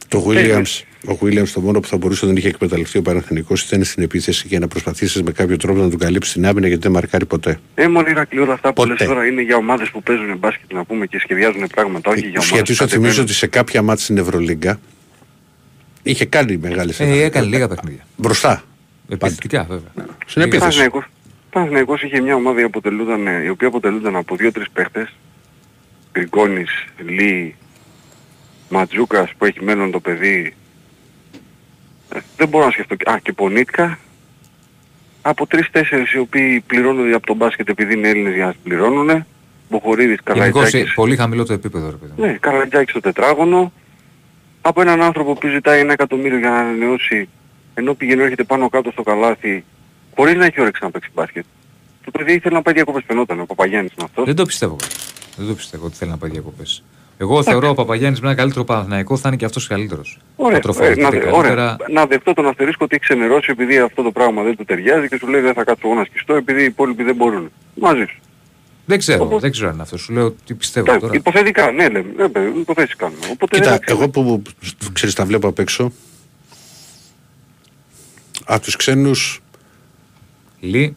Το 0.07 0.25
Williams, 0.29 0.81
ο 1.09 1.17
Williams 1.21 1.47
το 1.53 1.59
μόνο 1.61 1.79
που 1.79 1.87
θα 1.87 1.97
μπορούσε 1.97 2.21
να 2.25 2.27
τον 2.31 2.37
είχε 2.39 2.47
εκμεταλλευτεί 2.47 2.97
ο 2.97 3.01
Παναθηναϊκός 3.01 3.61
ήταν 3.63 3.83
στην 3.83 4.03
επίθεση 4.03 4.47
και 4.47 4.59
να 4.59 4.67
προσπαθήσεις 4.67 5.21
με 5.23 5.31
κάποιο 5.31 5.57
τρόπο 5.57 5.79
να 5.81 5.89
τον 5.89 5.99
καλύψει 5.99 6.33
την 6.33 6.45
άμυνα 6.45 6.67
γιατί 6.67 6.81
δεν 6.81 6.91
μαρκάρει 6.91 7.25
ποτέ. 7.25 7.59
Ε, 7.75 7.87
μόνο 7.87 8.07
Ηρακλή, 8.09 8.39
όλα 8.39 8.53
αυτά 8.53 8.67
που 8.67 8.73
Ποτέ. 8.73 8.89
λες 8.99 9.07
τώρα 9.07 9.25
είναι 9.25 9.41
για 9.41 9.55
ομάδες 9.55 9.89
που 9.89 10.03
παίζουν 10.03 10.37
μπάσκετ 10.37 10.73
να 10.73 10.83
πούμε 10.85 11.05
και 11.05 11.19
σχεδιάζουν 11.19 11.67
πράγματα, 11.75 12.09
όχι 12.11 12.19
για 12.19 12.29
ομάδες 12.29 12.49
Γιατί 12.49 12.69
που 12.71 12.75
σου 12.77 12.83
θυμίζω 12.87 12.95
κατεβαίνουν. 12.99 13.23
ότι 13.23 13.33
σε 13.33 13.47
κάποια 13.47 13.81
μάτια 13.81 14.03
στην 14.03 14.17
Ευρωλίγκα 14.17 14.79
είχε 16.03 16.25
κάνει 16.25 16.57
μεγάλες 16.57 16.99
Ε, 16.99 17.03
έκανε 17.23 17.47
λίγα 17.47 17.67
παιχνίδια. 17.67 18.05
Μπροστά. 18.15 18.63
Επιθετικά 19.09 19.63
βέβαια. 19.69 20.05
Στην 20.25 20.41
Ο 20.41 20.45
επίθεση. 20.45 20.89
Παναθηναϊκός- 21.53 21.55
ο 21.55 21.59
Παναθηναϊκός 21.59 22.01
είχε 22.03 22.19
μια 22.21 22.35
ομάδα 22.35 22.59
η, 22.59 22.63
αποτελούνταν, 22.63 23.27
ε, 23.27 23.43
η 23.43 23.49
οποία 23.49 23.67
αποτελούνταν 23.67 24.15
από 24.15 24.35
δύο-τρεις 24.35 24.69
παίχτες. 24.73 25.13
Γκριγκόνης, 26.11 26.85
Λί, 27.05 27.55
Ματζούκας 28.69 29.31
που 29.37 29.45
έχει 29.45 29.63
μέλλον 29.63 29.91
το 29.91 29.99
παιδί. 29.99 30.53
Ε, 32.13 32.19
δεν 32.37 32.47
μπορώ 32.47 32.65
να 32.65 32.71
σκεφτώ. 32.71 32.95
Α, 33.11 33.17
και 33.21 33.33
Πονίτκα. 33.33 33.97
Από 35.21 35.47
τρεις-τέσσερις 35.47 36.11
οι 36.13 36.17
οποίοι 36.17 36.59
πληρώνονται 36.67 37.13
από 37.13 37.25
τον 37.25 37.35
μπάσκετ 37.35 37.69
επειδή 37.69 37.93
είναι 37.93 38.07
Έλληνες 38.07 38.33
για 38.33 38.45
να 38.45 38.51
τις 38.51 38.59
πληρώνουν. 38.63 39.25
Μποχορίδης, 39.69 40.19
Γενικώς 40.33 40.35
ε, 40.35 40.51
Καλαϊτζάκης. 40.51 40.93
πολύ 40.93 41.15
χαμηλό 41.15 41.45
το 41.45 41.53
επίπεδο 41.53 41.89
ρε 41.89 41.95
παιδί 41.95 42.11
μου. 42.17 42.25
Ναι, 42.25 42.33
Καρατζάκη 42.33 42.89
στο 42.89 42.99
τετράγωνο. 42.99 43.71
από 44.61 44.81
έναν 44.81 45.01
άνθρωπο 45.01 45.33
που 45.33 45.47
ζητάει 45.47 45.79
ένα 45.79 45.93
εκατομμύριο 45.93 46.37
για 46.37 46.49
να 46.49 46.57
ανανεώσει 46.57 47.29
ενώ 47.73 47.93
πηγαίνει 47.93 48.21
έρχεται 48.23 48.43
πάνω 48.43 48.69
κάτω 48.69 48.91
στο 48.91 49.03
καλάθι 49.03 49.63
χωρίς 50.15 50.35
να 50.35 50.45
έχει 50.45 50.61
όρεξη 50.61 50.83
να 50.83 50.91
παίξει 50.91 51.09
μπάσκετ. 51.13 51.45
Το 52.05 52.11
παιδί 52.11 52.33
ήθελε 52.33 52.55
να 52.55 52.61
πάει 52.61 52.73
διακοπές 52.73 53.03
φαινόταν, 53.07 53.39
ο 53.39 53.45
Παπαγιάννης 53.45 53.91
είναι 53.93 54.05
αυτός. 54.05 54.25
Δεν 54.25 54.35
το 54.35 54.45
πιστεύω. 54.45 54.75
Δεν 55.37 55.47
το 55.47 55.53
πιστεύω 55.53 55.85
ότι 55.85 55.95
θέλει 55.95 56.11
να 56.11 56.17
πάει 56.17 56.29
διακοπές. 56.29 56.83
Εγώ 57.17 57.43
θεωρώ 57.43 57.69
ο 57.69 57.73
Παπαγιάννης 57.73 58.19
με 58.21 58.27
ένα 58.27 58.35
καλύτερο 58.37 58.63
Παναθηναϊκό 58.63 59.17
θα 59.17 59.27
είναι 59.27 59.37
και 59.37 59.45
αυτός 59.45 59.67
καλύτερος. 59.67 60.19
Ωραία, 60.35 60.59
ε, 60.81 60.95
να, 60.95 61.09
δε- 61.09 61.31
ωραία. 61.31 61.77
να 61.89 62.05
δεχτώ 62.05 62.33
τον 62.33 62.47
αστερίσκο 62.47 62.85
ότι 62.85 62.95
έχει 62.95 63.03
ξενερώσει 63.03 63.47
επειδή 63.51 63.77
αυτό 63.77 64.01
το 64.03 64.11
πράγμα 64.11 64.43
δεν 64.43 64.55
του 64.55 64.65
ταιριάζει 64.65 65.07
και 65.07 65.17
σου 65.17 65.27
λέει 65.27 65.41
δεν 65.41 65.53
θα 65.53 65.63
κάτσω 65.63 65.87
εγώ 65.87 65.95
να 65.95 66.03
σκιστώ 66.05 66.33
επειδή 66.35 66.61
οι 66.61 66.65
υπόλοιποι 66.65 67.03
δεν 67.03 67.15
μπορούν. 67.15 67.51
Μαζί 67.75 68.05
σου. 68.09 68.19
Δεν 68.85 68.97
ξέρω, 68.99 69.39
δεν 69.39 69.51
ξέρω 69.51 69.67
αν 69.67 69.73
είναι 69.73 69.83
αυτός. 69.83 70.01
Σου 70.01 70.13
λέω 70.13 70.31
τι 70.31 70.53
πιστεύω 70.53 70.85
Εντάξει, 70.85 71.05
τώρα. 71.05 71.15
Υποθετικά, 71.19 71.71
ναι, 71.71 71.89
λέμε. 71.89 72.13
Ναι, 72.17 72.27
παιδί, 72.29 72.59
υποθέσεις 72.59 72.95
κάνουμε. 72.95 73.19
Οπότε 73.31 73.55
Κοίτα, 73.55 73.67
εντάξει, 73.73 73.95
εγώ 73.97 74.09
που 74.09 74.41
ξέρεις 74.93 75.15
τα 75.15 75.25
βλέπω 75.25 75.47
απ' 75.47 75.59
έξω 75.59 75.91
από 78.45 78.63
τους 78.63 78.75
ξένους 78.75 79.42
Λί. 80.63 80.95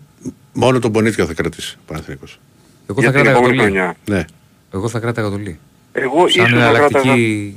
μόνο 0.53 0.79
τον 0.79 0.93
Πονίτια 0.93 1.27
θα 1.27 1.35
κρατήσει 1.35 1.77
ο 1.79 1.83
Παναθηναϊκός. 1.87 2.39
Εγώ 2.91 3.01
Για 3.01 3.11
θα 3.13 3.15
την 3.17 3.25
κράταγα 3.25 3.33
το 3.33 3.39
επόμενη 3.39 3.55
Λί. 3.57 3.63
χρονιά. 3.63 3.97
Ναι. 4.05 4.25
Εγώ 4.75 4.89
θα 4.89 4.99
κράταγα 4.99 5.29
το 5.31 5.37
Λί. 5.37 5.59
Εγώ 5.93 6.29
Σαν 6.29 6.45
ίσως 6.45 6.51
να 6.59 6.59
εναλλακτική 6.67 7.57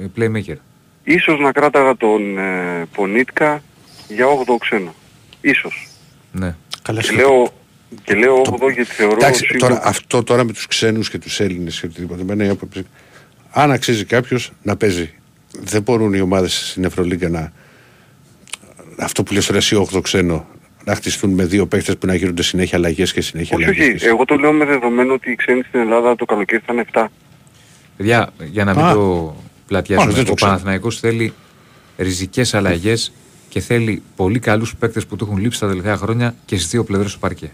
ε, 0.00 0.04
playmaker. 0.16 0.56
Ίσως 1.04 1.38
να 1.40 1.52
κράταγα 1.52 1.96
τον 1.96 2.38
ε, 2.38 2.84
Πονίτκα 2.94 3.62
για 4.08 4.26
8ο 4.26 4.56
ξένο. 4.60 4.94
Ίσως. 5.40 5.88
Ναι. 6.32 6.54
Καλά, 6.82 7.00
Και 7.00 7.06
στο- 7.06 7.14
λέω, 7.16 7.52
και 8.04 8.14
λέω 8.14 8.42
8ο 8.46 8.72
γιατί 8.74 8.90
θεωρώ 8.90 9.16
Εντάξει, 9.16 9.44
σίγουρα- 9.46 9.68
τώρα, 9.68 9.80
αυτό 9.88 10.22
τώρα 10.22 10.44
με 10.44 10.52
τους 10.52 10.66
ξένους 10.66 11.10
και 11.10 11.18
τους 11.18 11.40
Έλληνες 11.40 11.80
και 11.80 11.86
οτιδήποτε. 11.86 12.20
εμένα 12.22 12.44
η 12.44 12.48
άποψη- 12.48 12.86
Αν 13.50 13.70
αξίζει 13.72 14.04
κάποιος 14.04 14.52
να 14.62 14.76
παίζει. 14.76 15.10
Δεν 15.60 15.82
μπορούν 15.82 16.14
οι 16.14 16.20
ομάδες 16.20 16.68
στην 16.70 16.84
Ευρωλίγκα 16.84 17.28
να... 17.28 17.52
Αυτό 18.98 19.22
που 19.22 19.32
λες 19.32 19.46
τώρα 19.46 19.58
εσύ 19.58 19.86
8 19.94 20.00
ξένο 20.02 20.46
να 20.86 20.94
χτιστούν 20.94 21.30
με 21.30 21.44
δύο 21.44 21.66
παίχτες 21.66 21.96
που 21.96 22.06
να 22.06 22.14
γίνονται 22.14 22.42
συνέχεια 22.42 22.78
αλλαγές 22.78 23.12
και 23.12 23.20
συνέχεια 23.20 23.56
Όχι, 23.56 23.64
αλλαγές. 23.64 23.94
όχι. 23.94 24.06
Εγώ 24.06 24.24
το 24.24 24.34
λέω 24.34 24.52
με 24.52 24.64
δεδομένο 24.64 25.12
ότι 25.12 25.30
οι 25.30 25.34
ξένοι 25.34 25.62
στην 25.68 25.80
Ελλάδα 25.80 26.16
το 26.16 26.24
καλοκαίρι 26.24 26.62
θα 26.66 26.72
είναι 26.72 26.84
7. 26.92 27.06
Παιδιά, 27.96 28.30
για 28.50 28.64
να 28.64 28.74
μην 28.74 28.84
Α. 28.84 28.92
το 28.94 29.34
Α, 29.38 29.42
πλατιάσουμε, 29.66 30.12
δεν 30.12 30.24
το 30.24 30.30
ο 30.30 30.34
ξέρω. 30.34 30.50
Παναθηναϊκός 30.50 30.98
θέλει 30.98 31.32
ριζικές 31.98 32.54
αλλαγές 32.54 33.12
και 33.48 33.60
θέλει 33.60 34.02
πολύ 34.16 34.38
καλούς 34.38 34.76
παίκτες 34.76 35.06
που 35.06 35.16
του 35.16 35.24
έχουν 35.28 35.38
λείψει 35.40 35.60
τα 35.60 35.66
τελευταία 35.68 35.96
χρόνια 35.96 36.34
και 36.44 36.56
στις 36.56 36.70
δύο 36.70 36.84
πλευρές 36.84 37.12
του 37.12 37.18
παρκέ. 37.18 37.50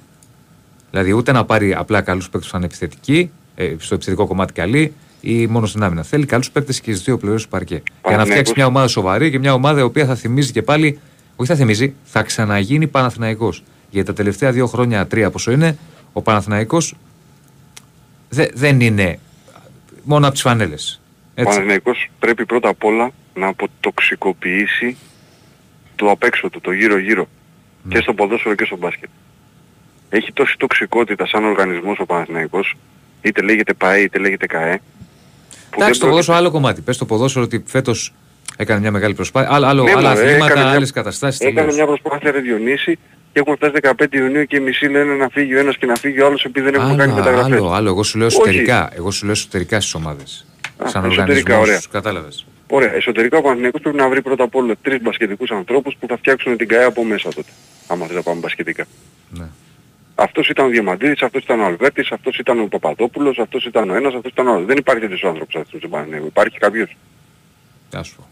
Δηλαδή 0.91 1.13
ούτε 1.13 1.33
να 1.33 1.45
πάρει 1.45 1.75
απλά 1.75 2.01
καλούς 2.01 2.25
παίκτες 2.25 2.45
που 2.45 2.51
θα 2.53 2.57
είναι 2.59 2.67
επιθετικοί, 2.67 3.31
ε, 3.55 3.75
στο 3.79 3.95
επιθετικό 3.95 4.27
κομμάτι 4.27 4.53
καλή 4.53 4.93
ή 5.21 5.47
μόνο 5.47 5.67
στην 5.67 5.83
άμυνα. 5.83 6.03
Θέλει 6.03 6.27
καλούς 6.27 6.51
παίκτες 6.51 6.81
και 6.81 6.91
στις 6.93 7.05
δύο 7.05 7.17
πλευρές 7.19 7.43
του 7.43 7.49
παρκέ. 7.49 7.75
Για 7.75 7.83
να 7.85 8.01
Παναθηναϊκός. 8.03 8.31
φτιάξει 8.33 8.53
μια 8.57 8.67
ομάδα 8.67 8.87
σοβαρή 8.89 9.31
και 9.31 9.39
μια 9.39 9.53
ομάδα 9.55 9.81
η 9.81 9.83
οποία 9.83 10.07
θα 10.07 10.15
θυμίζει 10.15 10.53
και 10.53 10.63
πάλι, 10.63 10.99
όχι 11.43 11.51
θα 11.51 11.57
θυμίζει, 11.57 11.95
θα 12.05 12.23
ξαναγίνει 12.23 12.87
Παναθηναϊκός. 12.87 13.63
Γιατί 13.91 14.07
τα 14.07 14.13
τελευταία 14.15 14.53
δύο 14.53 14.67
χρόνια, 14.67 15.07
τρία 15.07 15.31
πόσο 15.31 15.51
είναι, 15.51 15.79
ο 16.13 16.23
Παναθηναϊκός 16.23 16.95
δε- 18.29 18.49
δεν 18.55 18.81
είναι 18.81 19.19
μόνο 20.03 20.25
από 20.25 20.33
τις 20.33 20.43
φανέλες. 20.43 21.01
Ο 21.19 21.31
Έτσι. 21.35 21.51
Παναθηναϊκός 21.53 22.11
πρέπει 22.19 22.47
πρώτα 22.47 22.69
απ' 22.69 22.85
όλα 22.85 23.11
να 23.35 23.47
αποτοξικοποιήσει 23.47 24.97
το 25.97 26.11
απ' 26.11 26.23
έξω 26.23 26.51
του, 26.51 26.61
το 26.61 26.73
γύρω-γύρω. 26.73 27.29
Ναι. 27.83 27.95
Και 27.95 28.01
στο 28.03 28.15
ποδόσφαιρο 28.15 28.55
και 28.55 28.65
στο 28.65 28.77
μπάσκετ. 28.77 29.09
Έχει 30.09 30.33
τόση 30.33 30.57
τοξικότητα 30.59 31.27
σαν 31.27 31.45
οργανισμός 31.45 31.99
ο 31.99 32.07
Παναθηναϊκός, 32.07 32.75
είτε 33.23 33.43
λέγεται 33.43 33.73
ΠΑΕ 33.75 34.01
είτε 34.01 34.19
λέγεται 34.19 34.47
ΚΑΕ. 34.47 34.77
που 35.71 35.81
Εντάξει, 35.81 35.93
το 36.01 36.05
δεν 36.07 36.09
ποδόσφαιρο 36.09 36.37
άλλο 36.37 36.51
κομμάτι. 36.51 36.81
Πες 36.81 36.97
το 36.97 37.05
ποδόσφαιρο 37.05 37.45
ότι 37.45 37.63
φέτος 37.67 38.13
έκανε 38.57 38.81
μια 38.81 38.91
μεγάλη 38.91 39.15
προσπάθεια. 39.15 39.55
Άλλο, 39.55 39.67
άλλο, 39.67 39.83
Ναι, 39.83 39.91
άλλα 39.91 40.09
μωρέ, 40.09 40.21
αθλήματα, 40.25 40.53
έκανε 40.53 40.65
μια- 40.67 40.75
άλλες 40.75 40.91
καταστάσεις. 40.91 41.41
Έκανε 41.41 41.73
μια 41.73 41.87
προσπάθεια 41.87 42.31
ρε 42.31 42.41
Διονύση 42.41 42.95
και 43.33 43.39
έχουμε 43.41 43.57
φτάσει 43.57 43.73
15 43.83 44.17
Ιουνίου 44.17 44.45
και 44.45 44.57
οι 44.57 44.61
μισοί 44.61 44.87
λένε 44.87 45.15
να 45.15 45.29
φύγει 45.29 45.55
ο 45.55 45.59
ένας 45.59 45.77
και 45.77 45.87
να 45.87 45.95
φύγει 45.95 46.21
ο 46.21 46.27
άλλος 46.27 46.45
επειδή 46.45 46.65
δεν 46.71 46.75
έχουν 46.75 46.97
κάνει 46.97 47.03
Άλλο, 47.13 47.15
μεταγραφές. 47.15 47.53
άλλο, 47.53 47.71
άλλο. 47.73 47.89
Εγώ 47.89 48.03
σου 48.03 48.19
λέω 48.19 48.27
Όχι. 48.27 48.37
εσωτερικά. 48.37 48.91
Εγώ 48.97 49.11
σου 49.11 49.25
λέω 49.25 49.33
εσωτερικά 49.35 49.81
στις 49.81 49.95
ομάδες. 49.95 50.47
Σαν 50.85 51.05
εσωτερικά, 51.05 51.25
οργανισμό. 51.25 51.61
ωραία. 51.61 51.81
Κατάλαβες. 51.91 52.47
Ωραία, 52.69 52.95
εσωτερικά 52.95 53.39
ο 53.39 53.43
Παναθηναϊκός 53.43 53.81
πρέπει 53.81 53.97
να 53.97 54.09
βρει 54.09 54.23
πρώτα 54.23 54.45
απ' 54.45 54.55
όλα 54.55 54.75
τρεις 54.83 55.03
μπασκετικούς 55.03 55.51
ανθρώπους 55.51 55.95
που 56.01 56.07
θα 56.07 56.17
φτιάξουν 56.17 56.57
την 56.57 56.69
ΚΑΕ 56.69 56.85
από 56.85 57.05
μέσα 57.05 57.29
τότε. 57.35 57.51
Άμα 57.87 58.07
θες 58.07 58.17
να 58.17 58.23
πάμε 58.23 58.41
μπασκετικά. 58.41 58.85
Ναι. 59.31 59.45
Αυτός 60.15 60.49
ήταν 60.49 60.67
ο 60.67 60.69
Διαμαντίδης, 60.69 61.23
αυτός 61.23 61.43
ήταν 61.43 61.61
ο 61.61 61.65
Αλβέρτης, 61.65 62.11
αυτός 62.13 62.39
ήταν 62.39 62.61
ο 62.61 62.67
Παπαδόπουλος, 62.67 63.39
αυτός 63.39 63.65
ήταν 63.65 63.91
ο 63.91 63.95
ένας, 63.95 64.15
αυτός 64.15 64.33
ήταν 64.33 64.47
ο 64.49 64.53
άλλος. 64.53 64.67
Δεν 64.67 64.77
υπάρχει 64.77 65.01
τέτοιος 65.01 65.25
άνθρωπος 65.25 65.55
αυτός 65.55 65.79
στον 65.79 65.91
Παναθηναϊκό. 65.91 66.27
Υπάρχει 66.27 66.59
κάποιος. 66.59 66.97
Γεια 67.91 68.03
σου. 68.03 68.27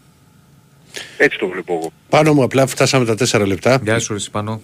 Έτσι 1.17 1.37
το 1.37 1.47
βλέπω 1.47 1.73
εγώ. 1.73 1.91
Πάνω 2.09 2.33
μου 2.33 2.43
απλά 2.43 2.67
φτάσαμε 2.67 3.15
τα 3.15 3.41
4 3.41 3.45
λεπτά 3.47 3.79
Γεια 3.83 3.99
σου, 3.99 4.13
Ρεσί 4.13 4.31
Πανώ. 4.31 4.61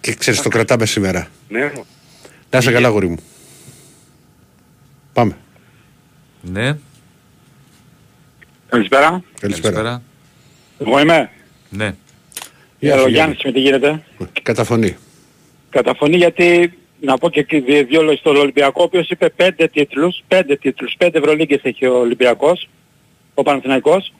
και 0.00 0.14
ξέρεις 0.14 0.40
το 0.42 0.48
κρατάμε 0.48 0.86
σήμερα. 0.86 1.28
Ναι, 1.48 1.72
Να 2.50 2.58
είσαι 2.58 2.72
καλά 2.72 2.88
γορί 2.88 3.06
μου. 3.08 3.16
Πάμε. 5.12 5.36
Ναι. 6.42 6.78
Καλησπέρα. 8.68 9.22
Καλησπέρα. 9.40 10.02
Εγώ 10.78 11.00
είμαι. 11.00 11.30
Ναι. 11.70 11.94
Γεια 12.78 12.94
Ε, 12.94 12.96
σου, 12.98 13.02
ο 13.04 13.08
Γιάννη. 13.08 13.10
Γιάννης 13.10 13.42
με 13.44 13.52
τι 13.52 13.60
γίνεται; 13.60 14.02
Καταφωνή. 14.42 14.96
Καταφωνεί 15.70 16.16
γιατί 16.16 16.72
να 17.00 17.18
πω 17.18 17.30
και 17.30 17.40
εκεί 17.40 17.60
δύο, 17.60 17.84
δύο 17.84 18.02
λόγια 18.02 18.18
στον 18.18 18.36
Ολυμπιακό, 18.36 18.80
ο 18.82 18.84
οποίος 18.84 19.08
είπε 19.08 19.28
πέντε 19.30 19.68
τίτλους, 19.68 20.22
πέντε 20.28 20.56
τίτλους, 20.56 20.94
πέντε 20.98 21.18
Ευρωλίγκες 21.18 21.60
έχει 21.62 21.86
ο 21.86 21.94
Ολυμπιακός, 21.98 22.68
ο 23.34 23.42
Παναθηναϊκός. 23.42 24.12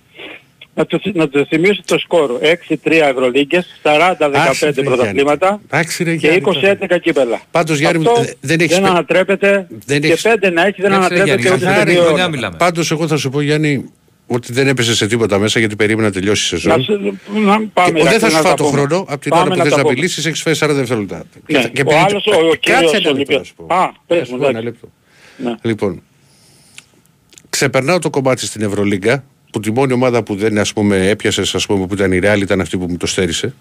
Να 0.79 0.87
του, 0.87 1.01
να 1.14 1.29
τους 1.29 1.49
θυμίσω 1.49 1.83
το 1.85 1.99
σκορ. 1.99 2.31
6-3 2.41 2.77
Ευρωλίγκες, 3.11 3.66
40-15 3.83 4.72
ρε, 4.74 4.83
πρωταθλήματα 4.83 5.61
Εντάξει 5.66 6.05
ρε 6.05 6.16
και 6.16 6.27
Γιάννη. 6.27 6.79
20-11 6.91 6.99
κύπελα. 7.03 7.41
Πάντως 7.51 7.79
Γιάννη 7.79 8.07
Αυτό 8.07 8.20
ε, 8.22 8.33
δεν 8.41 8.61
έχεις... 8.61 8.72
δεν 8.74 8.83
πε- 8.83 8.91
ανατρέπεται 8.91 9.66
δεν 9.87 10.01
και 10.01 10.07
έχεις- 10.07 10.22
πέντε 10.22 10.51
να 10.51 10.66
έχεις 10.66 10.83
δεν 10.83 10.91
Κάτσε, 10.91 11.09
ρε, 11.09 11.20
ανατρέπεται 11.20 11.41
Γιάννη, 11.41 11.49
ούτε 11.57 11.59
σε 11.59 11.64
καθαρή 11.72 11.93
δύο 11.93 12.03
χρονιά 12.03 12.22
ώρες. 12.24 12.35
μιλάμε. 12.35 12.57
Πάντως 12.57 12.91
εγώ 12.91 13.07
θα 13.09 13.16
σου 13.16 13.31
πω 13.31 13.41
Γιάννη 13.41 13.91
ότι 14.27 14.53
δεν 14.53 14.68
έπεσε 14.68 14.95
σε 14.95 15.07
τίποτα 15.07 15.39
μέσα 15.39 15.59
γιατί 15.59 15.77
περίμενα 15.77 16.07
να 16.09 16.12
τελειώσει 16.12 16.55
η 16.55 16.59
Να 16.68 16.74
σεζόν. 16.74 16.83
σου- 16.83 17.18
να 17.41 17.61
πάμε, 17.72 17.91
Και- 18.01 18.07
ο, 18.07 18.11
δεν 18.11 18.18
θα 18.20 18.27
Ηρακλή, 18.27 18.31
σου 18.31 18.37
να 18.37 18.43
φάω 18.43 18.43
τα 18.43 18.55
το 18.55 18.64
πούμε. 18.64 18.79
χρόνο 18.81 19.05
από 19.09 19.20
την 19.20 19.31
Πάμε 19.31 19.43
ώρα 19.43 19.51
που 19.51 19.57
να 19.57 19.62
θες 19.62 19.70
τα 19.72 19.77
να 19.77 19.83
πούμε. 19.83 19.95
μιλήσεις 19.95 20.27
έχεις 20.27 20.43
φάει 20.43 20.55
40 20.55 20.74
δευτερόλεπτα. 20.74 21.16
Ναι, 21.16 21.24
Και 21.47 21.57
ο 21.57 21.61
επειδή- 21.74 21.95
άλλος, 21.97 22.27
ο- 22.27 22.31
ο 22.31 22.35
Κάτσε 22.35 22.59
κύριος 22.61 22.93
ένα 22.93 22.99
λεπτό 23.01 23.11
Ολυμπιακός. 23.11 23.39
να 23.39 23.45
σου 23.45 23.55
πω. 23.66 23.74
Α, 23.74 23.93
πες 24.07 24.18
Να 24.18 24.24
σου 24.24 24.33
μου, 24.33 24.39
πω 24.39 24.49
ένα 24.49 24.59
εντάξει. 24.59 24.64
λεπτό. 24.81 24.89
Ναι. 25.51 25.55
Λοιπόν, 25.70 26.03
ξεπερνάω 27.51 27.99
το 27.99 28.11
κομμάτι 28.11 28.47
στην 28.47 28.62
Ευρωλίγκα 28.62 29.24
που 29.57 29.62
τη 29.62 29.72
μόνη 29.72 29.92
ομάδα 29.92 30.22
που 30.22 30.36
δεν 30.36 30.59
ας 30.59 30.72
πούμε, 30.72 31.09
έπιασες 31.09 31.54
ας 31.54 31.66
πούμε, 31.66 31.86
που 31.86 31.94
ήταν 31.94 32.12
η 32.12 32.20
Real 32.22 32.38
ήταν 32.40 32.61
αυτή 32.61 32.78
που 32.78 32.86
μου 32.88 32.96
το 32.96 33.07
στέρισε. 33.07 33.54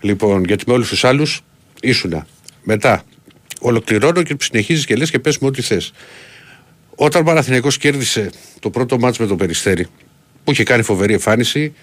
Λοιπόν, 0.00 0.44
γιατί 0.44 0.64
με 0.66 0.72
όλους 0.72 0.88
τους 0.88 1.04
άλλους 1.04 1.40
ήσουνα. 1.80 2.26
Μετά, 2.62 3.04
ολοκληρώνω 3.60 4.22
και 4.22 4.36
συνεχίζεις 4.40 4.84
και 4.86 4.96
λες 4.96 5.10
και 5.10 5.18
πες 5.18 5.38
μου 5.38 5.48
ό,τι 5.48 5.62
θες. 5.62 5.92
Όταν 6.94 7.22
ο 7.22 7.24
Παναθηναϊκός 7.24 7.78
κέρδισε 7.78 8.30
το 8.60 8.70
πρώτο 8.70 8.98
μάτς 8.98 9.18
με 9.18 9.26
τον 9.26 9.36
Περιστέρη, 9.36 9.86
που 10.44 10.50
είχε 10.50 10.62
κάνει 10.62 10.82
φοβερή 10.82 11.12
εμφάνιση, 11.12 11.74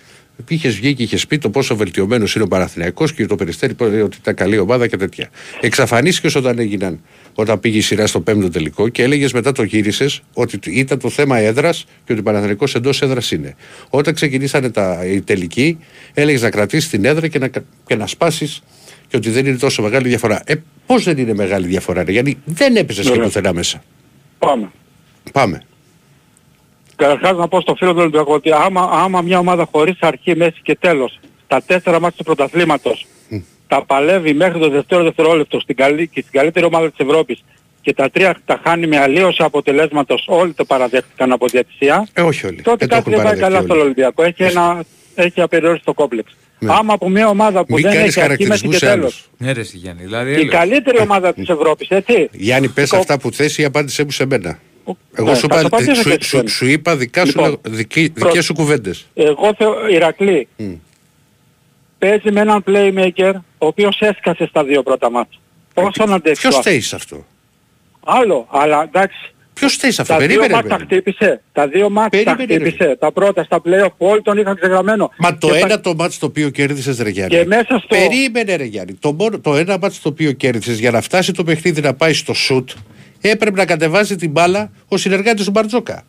είχες 0.48 0.76
βγει 0.76 0.94
και 0.94 1.04
είχες 1.04 1.28
πει 1.28 1.38
το 1.38 1.50
πόσο 1.50 1.76
βελτιωμένος 1.76 2.36
είναι 2.36 2.44
ο 2.44 2.48
Παναθηναϊκός 2.48 3.14
και 3.14 3.26
το 3.26 3.36
Περιστέρη 3.36 3.72
είπε 3.72 4.02
ότι 4.02 4.18
ήταν 4.22 4.36
καλή 4.36 4.58
ομάδα 4.58 4.88
και 4.88 4.98
τέτοια. 4.98 5.30
Εξαφανίστηκες 5.62 6.36
όταν 6.36 6.60
έγιναν, 6.60 7.02
όταν 7.34 7.60
πήγε 7.60 7.78
η 7.78 7.82
σειρά 7.82 8.08
στο 8.08 8.22
πέμπτο 8.22 8.50
τελικό 8.50 8.88
και 8.88 9.04
έλεγες 9.04 9.34
μετά 9.34 9.52
το 9.52 9.64
γύρισες 9.64 10.22
ότι 10.34 10.60
ήταν 10.66 11.00
το 11.00 11.10
θέμα 11.10 11.38
έδρας 11.38 11.86
και 12.06 12.12
ότι 12.12 12.22
ο 12.22 12.24
Παναθηναϊκός 12.24 12.76
εντός 12.76 13.02
έδρας 13.02 13.32
είναι. 13.32 13.56
Όταν 13.90 14.14
ξεκινήσανε 14.14 14.70
τα, 14.70 15.06
οι 15.06 15.22
τελικοί, 15.22 15.78
έλεγες 16.14 16.42
να 16.42 16.50
κρατήσεις 16.50 16.90
την 16.90 17.06
έδρα 17.06 17.28
και 17.28 17.40
να, 17.40 17.50
και 17.86 17.96
να 17.96 18.08
σπάσεις 18.08 18.62
και 19.08 19.18
ότι 19.18 19.30
δεν 19.30 19.46
είναι 19.46 19.58
τόσο 19.58 19.82
μεγάλη 19.82 20.08
διαφορά. 20.08 20.42
Ε, 20.46 20.54
πώς 20.86 21.04
δεν 21.04 21.18
είναι 21.18 21.34
μεγάλη 21.34 21.68
διαφορά, 21.68 22.04
ρε, 22.04 22.12
γιατί 22.12 22.38
δεν 22.46 22.76
έπεσε 22.76 23.02
και 23.02 23.10
Ωραία. 23.10 23.24
πουθενά 23.24 23.54
μέσα. 23.54 23.84
Πάμε. 24.40 24.72
Πάμε. 25.32 25.62
Καταρχάς 27.02 27.38
να 27.38 27.48
πω 27.48 27.62
στο 27.62 27.76
φίλο 27.76 27.92
του 27.92 27.98
Ολυμπιακού 28.00 28.32
ότι 28.32 28.52
άμα, 28.52 28.90
άμα 28.92 29.22
μια 29.22 29.40
ομάδα 29.40 29.68
χωρίς 29.72 29.96
αρχή, 30.00 30.36
μέση 30.36 30.60
και 30.64 30.76
τέλος 30.80 31.20
τα 31.48 31.62
τέσσερα 31.66 32.00
μάτια 32.00 32.18
του 32.18 32.24
πρωταθλήματος 32.24 33.06
τα 33.68 33.86
παλεύει 33.86 34.34
μέχρι 34.34 34.60
το 34.60 34.70
δεύτερο 34.70 35.04
δευτερόλεπτο 35.04 35.60
στην 35.60 35.76
καλή, 35.76 36.08
και 36.08 36.22
στην 36.22 36.32
καλύτερη 36.40 36.66
ομάδα 36.66 36.90
της 36.92 37.06
Ευρώπης 37.08 37.44
και 37.82 37.94
τα 37.94 38.10
τρία 38.10 38.38
τα 38.46 38.60
χάνει 38.64 38.88
με 38.88 38.98
αλλίωση 39.00 39.44
αποτελέσματος 39.44 40.26
όλοι 40.28 40.54
το 40.54 40.66
παραδέχτηκαν 40.66 41.32
από 41.32 41.48
διατησία 41.48 42.08
Ε, 42.14 42.22
όχι 42.22 42.46
όλοι. 42.46 42.62
τότε 42.62 42.86
Δεν 42.86 42.88
το 42.88 42.96
κάτι 42.96 43.10
έχουν 43.10 43.24
δεν 43.24 43.32
πάει 43.32 43.40
παραδεχτεί 43.40 43.42
καλά 43.44 43.58
όλοι. 43.58 43.68
στον 43.68 43.80
Ολυμπιακό. 43.80 44.24
Έχει, 44.24 44.44
ένα, 44.44 44.84
έχει 45.16 45.42
απεριόριστο 45.42 45.94
κόμπλεξ. 45.94 46.32
Ναι. 46.60 46.74
Άμα 46.74 46.94
από 46.94 47.10
μια 47.10 47.28
ομάδα 47.28 47.66
που 47.66 47.74
Μην 47.74 47.84
δεν 47.84 47.94
κάνεις 47.94 48.18
έχει 48.18 48.22
αρχή, 48.22 48.48
μέση 48.48 48.48
χαρακτηρισμούς 48.48 48.72
και 48.80 48.86
σε 48.86 48.92
τέλος 48.92 49.04
άλλους. 49.04 49.30
Ναι, 49.38 49.52
ρε, 49.52 49.60
εσύ, 49.60 49.78
Γιάννη. 49.78 50.02
Δηλαδή, 50.04 50.30
η 50.30 50.34
έλεγα. 50.34 50.58
καλύτερη 50.58 50.98
ομάδα 51.00 51.34
της 51.34 51.50
Ευρώπης, 51.50 51.88
έτσι. 51.90 52.30
Γιάννη, 52.32 52.68
πες 52.68 52.90
Κο- 52.90 52.98
αυτά 52.98 53.20
που 53.20 53.32
θες 53.32 53.58
ή 53.58 53.64
απάντησέ 53.66 54.04
μου 54.04 54.12
σε 54.12 54.26
μένα. 54.26 54.60
Εγώ 55.14 55.30
Ναι, 55.30 55.36
σου, 55.36 55.48
θα 55.50 55.60
είπα, 55.60 55.70
το 55.70 55.76
απαντήσω 55.78 55.96
σου, 56.02 56.04
και 56.10 56.10
σε 56.16 56.20
σου, 56.22 56.30
σένα. 56.38 56.50
σου 56.50 56.66
είπα 56.66 56.96
δικά 56.98 57.26
σου, 57.26 57.32
Λοιπόν, 57.40 57.58
δική, 57.68 58.10
προ- 58.10 58.28
δικές 58.30 58.46
σου 58.46 58.54
κουβέντες. 58.54 59.06
Εγώ 59.14 59.54
θεω, 59.58 59.88
Ηρακλή, 59.88 60.48
Μμ. 60.58 60.74
παίζει 62.00 62.32
με 62.32 62.42
έναν 62.42 62.64
playmaker 62.68 63.34
ο 63.58 63.66
οποίος 63.66 64.00
έσκασε 64.02 64.46
στα 64.46 64.64
δύο 64.64 64.84
πρώτα 64.84 65.12
μάτια. 65.12 65.40
Πώς 65.74 65.96
να 66.08 66.16
αντέξει 66.16 66.42
Ποιος 66.42 66.56
το 66.56 66.62
θέλεις 66.62 66.88
σε 66.88 66.96
αυτό; 66.96 67.26
Άλλο, 68.06 68.48
αλλά 68.52 68.84
εντάξει, 68.84 69.34
Ποιος 69.54 69.74
φταίει 69.74 69.92
σε 69.92 70.02
αυτό, 70.02 70.14
Τα 70.14 70.20
δύο 70.20 70.28
περίμενε. 70.28 70.54
μάτς 70.54 70.68
τα 70.68 70.78
ρε. 70.78 70.84
χτύπησε. 70.84 71.42
Τα 71.52 71.68
δύο 71.68 71.90
μάτς 71.90 72.24
τα 72.24 72.36
Περίμενε, 72.36 72.64
ρε. 72.64 72.70
χτύπησε. 72.70 72.96
Τα 73.00 73.12
πρώτα 73.12 73.44
στα 73.44 73.62
play-off 73.66 73.94
όλοι 73.98 74.22
τον 74.22 74.38
είχαν 74.38 74.56
ξεγραμμένο. 74.56 75.12
Μα 75.18 75.38
το 75.38 75.48
Και 75.48 75.58
ένα 75.58 75.68
πα- 75.68 75.80
το 75.82 75.96
μάτς 75.96 76.18
το 76.18 76.26
οποίο 76.26 76.50
κέρδισες 76.50 77.00
ρε 77.00 77.10
Γιάννη. 77.10 77.36
Και 77.38 77.46
μέσα 77.46 77.66
στο- 77.78 77.88
Περίμενε 77.88 78.56
ρε 78.56 78.64
Γιάννη. 78.64 78.94
Το, 78.94 79.14
μόνο, 79.14 79.40
το 79.40 79.56
ένα 79.56 79.78
μάτς 79.82 80.02
το 80.02 80.10
οποίο 80.10 80.32
κέρδισες 80.32 80.80
για 80.80 80.92
να 80.92 81.02
φτάσει 81.02 81.32
το 81.32 81.44
παιχνίδι 81.44 81.82
να 81.82 81.94
πάει 81.94 82.14
στο 82.14 82.34
σουτ 82.34 82.70
έπρεπε 83.22 83.58
να 83.58 83.66
κατεβάζει 83.66 84.16
την 84.16 84.32
μπάλα 84.32 84.72
ο 84.88 84.98
συνεργάτης 84.98 85.46
του 85.46 85.52
Μπαρτζόκα. 85.52 86.04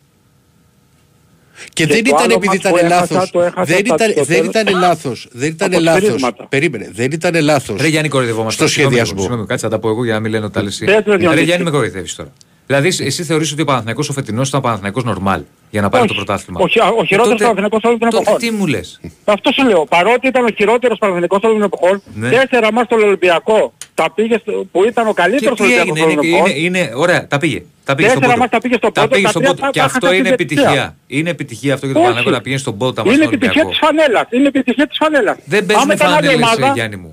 Και, 1.73 1.85
Και 1.85 1.93
δεν 1.93 2.03
το 2.03 2.09
ήταν 2.09 2.21
άλλο 2.23 2.33
επειδή 2.33 2.45
μάτς 2.47 2.59
ήταν 2.59 2.71
που 2.71 2.77
έχασα, 2.77 2.95
λάθος. 2.95 3.31
το 3.31 3.41
έχασα 3.41 3.63
Δεν 3.65 3.85
στα- 3.85 3.95
ήταν, 3.95 4.11
στο 4.11 4.23
δεν 4.23 4.37
τέλος. 4.37 4.47
ήταν 4.63 4.79
λάθος. 4.79 5.27
Δεν 5.31 5.49
ήταν 5.49 5.73
Από 5.73 5.81
λάθος. 5.83 6.01
σφυρίσματα. 6.03 6.47
Περίμενε. 6.47 6.89
Δεν 6.93 7.11
ήταν 7.11 7.41
λάθος. 7.43 7.81
Ρε 7.81 7.87
Γιάννη, 7.87 8.09
κοροϊδευόμαστε. 8.09 8.61
Στο 8.61 8.71
Συγγνώμη, 8.71 8.95
σχεδιασμό. 8.95 9.21
Συγγνώμη, 9.21 9.47
κάτσε 9.47 9.65
να 9.65 9.71
τα 9.71 9.79
πω 9.79 9.89
εγώ 9.89 10.03
για 10.03 10.13
να 10.13 10.19
μην 10.19 10.31
λένε 10.31 10.45
ότι 10.45 10.53
τα 10.53 10.63
λες 10.63 10.73
εσύ. 10.73 10.85
Πες, 10.85 10.93
ρε, 11.05 11.11
Ρε 11.11 11.17
Διονύση. 11.17 11.43
Γιάννη, 11.43 11.63
με 11.63 11.69
κοροϊδεύεις 11.71 12.15
τώρα. 12.15 12.29
Δηλαδή, 12.67 12.87
εσύ 12.87 13.23
θεωρείς 13.23 13.51
ότι 13.51 13.61
ο 13.61 13.65
Παναθηναϊκός 13.65 14.09
ο 14.09 14.13
φετινός 14.13 14.47
ήταν 14.47 14.59
ο 14.59 14.63
Παναθηναϊκός 14.63 15.03
νορμάλ 15.03 15.41
για 15.69 15.81
να 15.81 15.89
πάρει 15.89 16.03
Όχι. 16.03 16.13
το 16.15 16.23
πρωτάθλημα; 16.23 16.59
Ο 16.63 16.67
χει- 16.67 16.81
ο 16.81 16.85
Ε, 17.01 17.05
χειρότερος 17.05 17.27
τότε- 17.29 17.41
Παναθηναϊκός 17.43 17.83
όλων 17.83 17.99
των 17.99 18.09
τότε 18.09 18.21
εποχών. 18.21 18.39
Τι 18.39 18.51
μου 18.51 18.65
λες; 18.67 18.99
Αυτό 19.25 19.51
σου 19.51 19.63
λέω. 19.67 19.85
Παρότι 19.85 20.27
ήταν 20.27 20.43
ο 20.45 20.49
χειρότερος 20.57 20.97
Παναθηναϊκός 20.97 21.39
όλων 21.43 21.55
των 21.59 21.65
εποχών, 21.65 22.01
Ναι. 22.15 22.29
τέσσερα 22.29 22.71
μάτς 22.73 22.85
στον 22.85 23.03
Ολυμπιακό 23.03 23.73
τα 23.93 24.11
πήγε 24.15 24.37
στο, 24.37 24.51
που 24.71 24.83
ήταν 24.85 25.07
ο 25.07 25.13
Και 25.13 25.21
καλύτερος 25.21 25.57
τι 25.57 25.63
Ολυμπιακός 25.63 25.89
έγινε, 25.89 26.05
όλων 26.05 26.15
των 26.17 26.27
είναι, 26.27 26.37
εποχών. 26.37 26.57
είναι, 26.57 26.77
είναι, 26.79 26.91
ωραία, 26.95 27.27
τα 27.27 27.37
πήγε. 27.37 27.63
Τα 27.85 27.95
πήγε 27.95 28.07
στον 28.09 28.19
Τέσσερα 28.21 28.37
πόντο. 28.37 28.37
μάτς 28.39 28.51
τα 28.51 28.59
πήγε 28.61 28.75
στο 28.75 28.91
Τα 28.91 29.01
πόντο, 29.01 29.13
πήγε 29.13 29.23
τα 29.23 29.29
στον 29.29 29.41
τρία 29.41 29.51
πόντο. 29.53 29.65
τα- 29.65 29.71
Και 29.75 29.79
τα 29.79 29.85
αυτό 29.85 30.05
έχασε 30.05 30.19
είναι 30.19 30.27
στην 30.27 30.37
διαιτησία. 30.37 30.69
επιτυχία. 30.69 30.95
Είναι 31.17 31.29
επιτυχία 31.29 31.73
αυτό 31.73 31.85
για 31.85 31.95
τον 31.95 32.03
Όχι. 32.03 32.11
Παναθηναϊκό 32.11 32.37
να 32.37 32.43
πηγαίνει 32.45 32.61
στον 32.65 32.77
πόντο 32.77 32.91
τα 32.93 33.01
μάτια 33.01 33.13
Είναι 33.13 33.23
στον 33.23 33.33
επιτυχία 33.37 33.61
Ολυμπιακό. 33.63 33.89
της 33.89 34.03
φανέλας. 34.05 34.25
Είναι 34.35 34.47
επιτυχία 34.53 34.87
της 34.87 34.97
φανέλας. 35.01 35.37
Δεν 35.53 35.61
παίζουν 35.65 35.83
Άμα 35.83 35.93
οι 35.93 35.97
ήταν 35.99 36.07
άλλη 36.17 36.25
φανέλες, 36.27 36.45
ομάδα, 36.47 36.65
ρε 36.67 36.71
Γιάννη 36.79 36.95
μου. 37.03 37.11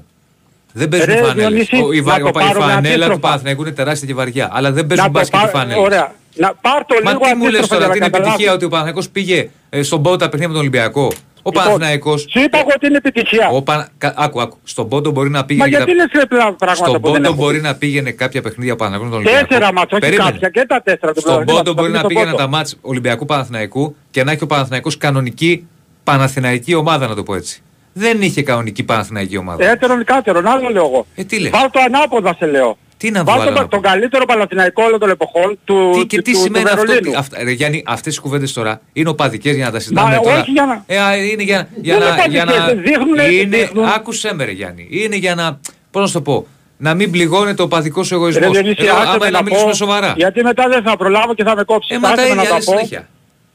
Δεν 0.73 0.89
παίζουν 0.89 1.09
Ρε, 1.09 1.18
οι 1.21 1.23
φανέλες. 1.23 1.68
Διονύση, 1.68 1.77
Ο- 1.89 1.93
Η, 1.93 1.97
να 1.97 2.03
βα- 2.03 2.18
το 2.21 2.27
η 2.29 2.31
πάρουμε 2.33 2.53
φανέλα 2.64 2.77
αντίστροφα. 2.79 3.12
του 3.12 3.18
Παναθηναϊκού 3.21 3.62
είναι 3.62 3.71
τεράστια 3.71 4.07
και 4.09 4.14
βαριά. 4.14 4.49
Αλλά 4.53 4.73
δεν 4.73 4.87
παίζουν 4.87 5.07
να 5.07 5.12
το 5.12 5.18
μπάσκετ 5.18 5.41
οι 5.41 5.43
πάρ- 5.43 5.55
φανέλες. 5.57 5.83
Ωραία. 5.85 6.12
Να 6.35 6.55
πάρ 6.61 6.85
το 6.85 6.95
Μα 7.05 7.11
λίγο 7.11 7.25
τι 7.25 7.35
μου 7.35 7.45
λες 7.45 7.49
αντίστροφα 7.55 7.75
τώρα, 7.75 7.85
για 7.85 7.91
ότι 7.91 7.99
να 7.99 8.07
είναι 8.07 8.16
επιτυχία 8.16 8.31
καταλάβεις. 8.37 8.55
ότι 8.55 8.64
ο 8.64 8.68
Παναθηναϊκός 8.68 9.09
πήγε 9.09 9.49
ε, 9.71 9.83
στον 9.83 10.03
πόντο 10.03 10.16
τα 10.16 10.25
παιχνίδια 10.29 10.49
με 10.49 10.53
τον 10.55 10.62
Ολυμπιακό. 10.62 11.12
Ο 11.43 11.51
Παναθηναϊκός... 11.51 12.21
Σου 12.31 12.39
είπα 12.41 12.59
εγώ 12.59 12.68
ότι 12.75 12.87
είναι 12.87 12.97
επιτυχία. 12.97 13.49
Ο 13.53 13.62
Πα... 13.62 13.89
κα- 13.99 14.14
Άκου, 14.16 14.41
άκου. 14.41 14.59
Στον 14.64 14.89
πόντο 14.89 15.11
μπορεί 15.11 15.31
να 15.31 15.39
Μα 15.39 15.45
πήγαινε. 15.45 15.68
γιατί 15.68 15.85
τα- 15.87 15.95
λες 15.95 16.07
ρε 16.12 16.27
πλά- 16.27 16.53
πράγματα 16.53 16.75
Στον 16.89 17.01
που 17.01 17.07
δεν 17.07 17.12
πόντο 17.21 17.29
έχω 17.29 17.35
μπορεί 17.43 17.57
πει. 17.57 17.62
να 17.62 17.75
πήγαινε 17.75 18.11
κάποια 18.11 18.43
παιχνίδια 18.43 18.73
ο 18.73 18.77
Παναθηναϊκός 18.77 19.11
με 19.11 19.16
τον 19.16 19.25
Ολυμπιακό. 19.27 19.49
Τέσσερα 19.49 19.73
μάτς, 19.73 19.93
όχι 19.93 20.01
Περίμενε. 20.01 20.31
κάποια 20.31 20.49
και 20.49 20.64
τα 20.68 20.83
τέσσερα 20.83 21.12
του 21.12 21.21
Στον 21.21 21.33
πρωταθλήματος, 21.35 21.57
πόντο 21.57 21.71
θα 21.71 21.75
μπορεί 21.75 21.87
πήγε 21.87 21.93
να 21.93 21.99
στο 21.99 22.09
πήγαινε 22.09 22.31
πόντο. 22.31 22.43
τα 22.43 22.49
μάτς 22.49 22.77
Ολυμπιακού 22.81 23.25
Παναθηναϊκού 23.25 23.97
και 24.11 24.25
να 24.25 24.33
έχει 24.33 24.43
ο 24.43 24.47
Παναθηναϊκός 24.47 24.97
κανονική 24.97 25.66
Παναθηναϊκή 26.05 26.75
ομάδα, 26.75 27.07
να 27.09 27.14
το 27.14 27.23
πω 27.23 27.35
έτσι. 27.35 27.62
Δεν 27.93 28.22
είχε 28.22 28.43
κανονική 28.43 28.82
Παναθηναϊκή 28.82 29.36
ομάδα. 29.36 29.70
Έτερον 29.70 30.05
κάτερον, 30.05 30.47
άλλο 30.47 30.68
λέω 30.68 30.84
εγώ. 30.86 31.07
Ε, 31.14 31.24
τι 31.24 31.38
λες; 31.41 31.51
Βάλ 31.51 31.70
το 31.70 31.80
ανάποδα 31.86 32.34
σε 32.38 32.47
λέω. 32.47 32.78
Τι 32.97 33.11
να 33.11 33.24
Βάλ 33.24 33.34
βάλω 33.38 33.43
το, 33.45 33.49
ανάποδα; 33.51 33.68
τον 33.68 33.80
καλύτερο 33.82 34.24
Παναθηναϊκό 34.24 34.82
όλων 34.82 34.99
των 35.01 35.11
εποχών 35.11 35.59
του, 35.64 35.91
Τι, 35.95 36.07
και 36.07 36.16
του, 36.16 36.22
τι 36.22 36.32
του, 36.32 36.38
σημαίνει 36.38 36.64
του 36.64 36.70
αυτό. 36.70 36.80
Βερολίνου. 36.86 37.11
τι- 37.11 37.16
αυτά- 37.18 37.38
ρε, 37.45 37.51
Γιάννη, 37.51 37.82
αυτές 37.86 38.16
οι 38.16 38.20
κουβέντες 38.20 38.53
τώρα 38.53 38.80
είναι 38.93 39.09
οπαδικές 39.09 39.55
για 39.57 39.64
να 39.64 39.70
τα 39.70 39.78
συζητάμε 39.78 40.14
Μα 40.16 40.20
τώρα. 40.20 40.38
όχι 40.41 40.51
για 40.51 40.64
να- 40.66 40.84
Ε, 40.86 40.99
α, 41.01 41.16
είναι 41.16 41.43
για, 41.43 41.68
για 41.80 41.99
Δεν 41.99 42.09
να... 42.09 42.14
είναι 42.14 42.26
Για 42.28 42.45
να 42.45 42.53
οπαδικές, 42.53 42.82
δείχνουνε- 42.84 43.32
είναι, 43.32 43.57
δείχνουν. 43.57 43.84
άκουσέ 43.84 44.34
με 44.34 44.45
ρε 44.45 44.51
Γιάννη. 44.51 44.86
Είναι 44.91 45.16
για 45.16 45.34
να... 45.34 45.59
Πώς 45.91 46.01
να 46.03 46.07
σου 46.07 46.12
το 46.12 46.20
πω. 46.20 46.47
Να 46.76 46.95
μην 46.95 47.11
πληγώνεται 47.11 47.62
ο 47.62 47.64
οπαδικός 47.64 48.09
Ρε 48.09 48.14
εγωισμός. 48.14 48.51
Διονύση, 48.51 48.76
Εδώ, 48.78 48.95
άσε 48.95 49.03
άμα 49.03 49.11
με 49.11 49.16
είναι 49.16 49.24
να 49.30 49.30
να 49.30 49.43
μιλήσουμε 49.43 49.70
πω, 49.70 49.76
σοβαρά. 49.76 50.12
Γιατί 50.16 50.43
μετά 50.43 50.68
δεν 50.68 50.82
θα 50.82 50.97
προλάβω 50.97 51.34
και 51.34 51.43
θα 51.45 51.55
με 51.57 51.62
κόψεις. 51.64 51.97
Ε, 51.97 51.99
μα 51.99 52.12
τα 52.12 52.22
ίδια 52.22 52.34
να 52.34 52.43
λες 52.43 52.51
πω 52.53 52.61
συνέχεια. 52.61 53.09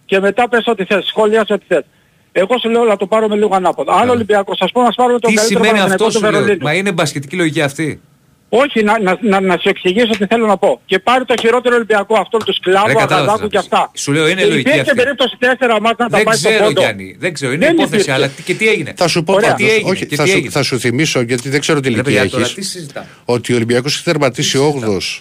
και 0.05 0.19
μετά 0.19 0.49
πες 0.49 0.67
ό,τι 0.67 0.85
θες, 0.85 1.05
σχόλιασε 1.05 1.53
ό,τι 1.53 1.65
θες. 1.67 1.83
Εγώ 2.37 2.59
σου 2.61 2.69
λέω 2.69 2.83
να 2.83 2.97
το 2.97 3.07
πάρουμε 3.07 3.35
λίγο 3.35 3.55
ανάποδα. 3.55 3.93
Αν 3.93 4.09
ο 4.09 4.11
Ολυμπιακός, 4.11 4.57
ας 4.61 4.71
πούμε, 4.71 4.87
ας 4.87 4.95
πάρουμε 4.95 5.19
τον 5.19 5.29
Τι 5.29 5.35
καλύτερο 5.35 5.59
σημαίνει 5.63 5.77
Παναθηναϊκό 5.79 6.05
αυτό 6.05 6.19
του 6.19 6.25
σου 6.25 6.31
λέω; 6.31 6.41
Βερολίνου. 6.41 6.63
Μα 6.65 6.73
είναι 6.73 6.91
μπασκετική 6.91 7.35
λογική 7.35 7.61
αυτή; 7.61 8.01
Όχι, 8.49 8.83
να, 8.83 8.99
να, 8.99 9.17
να, 9.21 9.39
να 9.41 9.57
σου 9.61 9.69
εξηγήσω 9.69 10.07
τι 10.17 10.25
θέλω 10.25 10.45
να 10.45 10.57
πω. 10.57 10.81
Και 10.85 10.99
πάρει 10.99 11.25
το 11.25 11.33
χειρότερο 11.39 11.75
Ολυμπιακό, 11.75 12.17
αυτό 12.19 12.37
τους 12.37 12.47
Ρε, 12.47 12.71
Σκλάβου, 12.71 12.85
κατάλαβα 12.97 13.15
Αγαδάκου 13.15 13.41
τι 13.43 13.49
και 13.49 13.57
αυτά. 13.57 13.91
Σου 13.93 14.11
λέω 14.11 14.27
είναι 14.27 14.41
Και 14.41 14.47
λογική 14.47 14.69
Υπήρχε 14.69 14.79
αυτή. 14.91 14.95
περίπτωση 14.95 15.35
τέσσερα 15.39 15.81
μάτια 15.81 16.05
να 16.05 16.09
τα 16.09 16.17
Δεν 16.17 16.25
πάει 16.25 16.35
στον 16.35 16.51
ξέρω 16.51 16.65
πόντο. 16.65 16.81
Γιάννη. 16.81 17.15
Δεν 17.19 17.33
ξέρω. 17.33 17.51
Είναι 17.51 17.65
Δεν 17.65 17.73
υπόθεση. 17.73 17.93
υπήρχε. 17.95 18.11
Αλλά 18.11 18.27
τι- 18.27 18.43
και 18.43 18.53
τι 18.53 18.67
έγινε; 18.67 18.93
Θα 18.97 19.07
σου 19.07 19.23
πω 19.23 19.33
Ωραία, 19.33 19.49
πάντως, 19.51 19.67
τι 19.67 19.73
έγινε. 19.73 19.89
όχι, 19.91 20.05
και 20.05 20.15
θα, 20.15 20.23
τι 20.23 20.29
σου, 20.29 20.35
έγινε; 20.35 20.51
θα 20.51 20.63
σου 20.63 20.79
θυμίσω 20.79 21.21
γιατί 21.21 21.49
δεν 21.49 21.59
ξέρω 21.59 21.79
τι 21.79 21.87
Ρε, 21.89 21.93
ηλικία 21.93 22.13
παιδιά, 22.13 22.29
τώρα 22.29 22.43
έχεις 22.43 22.55
τι 22.55 22.61
συζητάμε; 22.63 23.07
ότι 23.25 23.51
ο 23.53 23.55
Ολυμπιακός 23.55 23.93
έχει 23.95 24.03
τερματίσει 24.03 24.59
8ος 24.83 25.19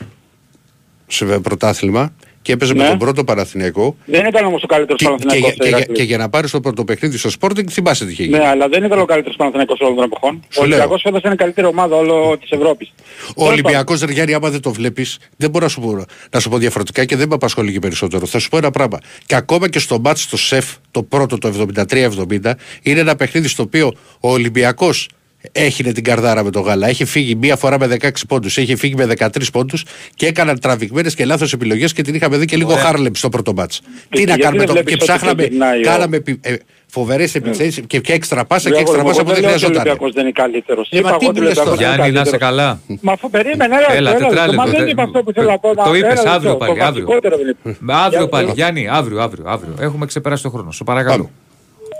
σε 1.07 1.25
πρωτάθλημα 1.25 2.13
και 2.45 2.53
έπαιζε 2.53 2.75
με 2.75 2.83
Ναι. 2.83 2.89
τον 2.89 2.99
πρώτο 2.99 3.25
Παναθηναϊκό 3.25 3.97
Δεν 4.05 4.27
ήταν 4.27 4.45
όμως 4.45 4.63
ο 4.63 4.67
καλύτερος 4.67 5.01
και, 5.01 5.05
και, 5.07 5.11
Παναθηναϊκός. 5.11 5.49
για- 5.55 5.57
και, 5.65 5.69
για- 5.69 5.77
Ηρακλή. 5.79 5.95
και 5.97 6.03
για 6.03 6.19
να 6.19 6.29
πάρεις 6.29 6.51
το 6.51 6.61
πρώτο 6.61 6.85
παιχνίδι 6.85 7.17
στο 7.19 7.31
Sporting 7.41 7.67
θυμάσαι 7.71 8.05
τι 8.07 8.13
είχε 8.13 8.23
γίνει. 8.23 8.39
Ναι, 8.39 8.47
αλλά 8.47 8.69
δεν 8.69 8.85
ήταν 8.85 8.99
ο 9.01 9.05
καλύτερος 9.05 9.37
Παναθηναϊκός 9.37 9.81
όλων 9.81 9.95
των 9.95 10.05
εποχών. 10.05 10.35
Ο 10.35 10.47
Σου 10.49 10.61
λέω. 10.61 10.69
Ολυμπιακός 10.69 11.03
φέτος 11.03 11.23
είναι 11.23 11.33
η 11.33 11.37
καλύτερη 11.37 11.67
ομάδα 11.67 11.97
όλο 11.97 12.37
της 12.41 12.51
Ευρώπης. 12.51 12.93
Ο 13.37 13.45
Ολυμπιακός 13.47 14.01
ρε 14.01 14.13
Γιάννη, 14.13 14.35
άμα 14.35 14.51
δεν 14.51 14.61
το 14.61 14.73
βλέπεις, 14.73 15.19
δεν 15.37 15.51
μπορώ 15.51 15.65
να 15.65 15.71
σου, 15.71 15.81
πω, 15.81 16.05
να 16.31 16.41
σου 16.41 16.49
πω 16.49 16.59
διαφορετικά 16.59 17.05
και 17.05 17.17
δεν 17.17 17.29
με 17.29 17.35
απασχολεί 17.35 17.73
και 17.73 17.79
περισσότερο. 17.79 18.27
Θα 18.27 18.39
σου 18.39 18.49
πω 18.49 18.57
ένα 18.57 18.71
πράγμα. 18.71 18.99
Και 19.27 19.35
ακόμα 19.35 19.69
και 19.69 19.79
στο 19.79 19.99
μάτς 20.01 20.23
στο 20.23 20.37
ΣΕΦ, 20.37 20.75
το 20.91 21.03
πρώτο 21.03 21.39
το 21.39 21.49
73-70, 21.49 22.57
είναι 22.83 23.01
ένα 23.01 23.17
παιχνίδι 23.17 23.49
στο 23.49 23.63
οποίο 23.63 23.93
ο 24.21 24.31
Ολυμπιακός 24.33 25.09
έχινε 25.53 25.93
την 25.93 26.05
καρδάρα 26.05 26.45
με 26.45 26.51
το 26.51 26.61
γάλα. 26.61 26.89
Έχει 26.89 27.05
φύγει 27.05 27.35
μία 27.35 27.57
φορά 27.57 27.79
με 27.79 27.87
16 28.01 28.09
πόντους, 28.29 28.57
έχει 28.59 28.77
φύγει 28.77 28.95
με 28.95 29.05
13 29.19 29.29
πόντους 29.53 29.85
και 30.15 30.27
έκαναν 30.27 30.61
τραβηγμένες 30.61 31.15
και 31.15 31.25
λάθος 31.25 31.53
επιλογές 31.53 31.93
και 31.93 32.03
την 32.03 32.15
είχαμε 32.15 32.37
δει 32.37 32.45
και 32.45 32.57
λίγο 32.57 32.73
Ωραία. 32.73 32.83
Χάρλεμ 32.85 33.13
στο 33.15 33.29
πρώτο 33.29 33.53
μάτς. 33.55 33.81
Τι 33.81 34.19
γιατί 34.19 34.31
να 34.31 34.37
κάνουμε 34.39 34.59
δεν 34.59 34.67
το, 34.67 34.73
βλέπεις 34.73 34.95
και 34.95 35.03
ότι 35.03 35.13
ψάχναμε, 35.13 35.43
περνάει 35.43 35.79
ο- 35.79 35.83
κάναμε 35.83 36.17
επι- 36.17 36.47
ε, 36.47 36.57
φοβερές 36.87 37.35
επιθέσεις 37.35 37.83
και, 37.87 37.99
και 38.01 38.13
έξτρα 38.13 38.45
πάσα 38.45 38.63
και 38.65 38.71
Λέω, 38.71 38.81
έξτρα 38.81 38.99
εγώ 38.99 39.09
πάσα 39.09 39.21
που 39.23 39.27
δεν 39.27 39.35
δεν 39.35 39.45
λέω 39.45 39.55
ότι 39.55 39.65
ο 39.65 39.67
χρειαζόταν. 39.67 39.87
Ολυμπιακός 39.87 40.13
δεν 40.15 40.23
είναι 40.23 40.33
καλύτερος. 40.33 40.89
Ε, 40.91 41.01
μα 41.01 41.09
Είπα 41.09 41.17
τι 41.19 41.25
εγώ 41.25 41.33
μου 41.35 41.39
ότι 41.39 41.41
ο 41.41 41.49
λες 41.49 41.57
Ολυμπιακός 41.57 41.79
τώρα. 41.79 41.95
είναι 41.95 41.97
Γιάννη, 41.97 42.15
να 42.17 42.21
είσαι 42.21 42.37
καλύτερος. 42.39 42.79
καλά. 42.89 42.99
Μα 43.01 43.13
αφού 43.13 43.31
περίμενε, 43.31 43.75
έλα, 43.77 43.93
Έλα, 43.97 44.11
έλα, 44.11 44.19
τετράλεπτο. 44.29 44.57
Μα 44.63 44.67
δεν 44.67 44.81
τε- 44.81 44.89
είπα 44.91 45.03
αυτό 45.03 45.23
που 45.23 45.33
θέλω 45.33 45.49
να 45.51 45.59
πω. 45.59 45.75
Το 45.75 45.83
μα 45.91 45.97
είπες 45.97 46.19
έλα, 46.21 46.33
αύριο 46.33 46.51
το- 46.51 46.57
πάλι. 46.57 46.79
το 46.79 46.85
Αύριο. 46.85 47.07
βασικότερο 47.07 47.37
δεν 47.43 47.49
είπα. 47.49 47.95
Αύριο 48.05 48.19
Για- 48.19 48.29
πάλι. 48.29 48.51
Γιάννη, 48.55 48.89
αύριο, 48.89 49.19
αύριο, 49.21 49.45
αύριο. 49.47 49.75
Έχουμε 49.81 50.07
ξεπεράσει 50.07 50.43
το 50.43 50.51
χρόνο. 50.51 50.71
Σου 50.71 50.85
παρακαλώ. 50.85 51.31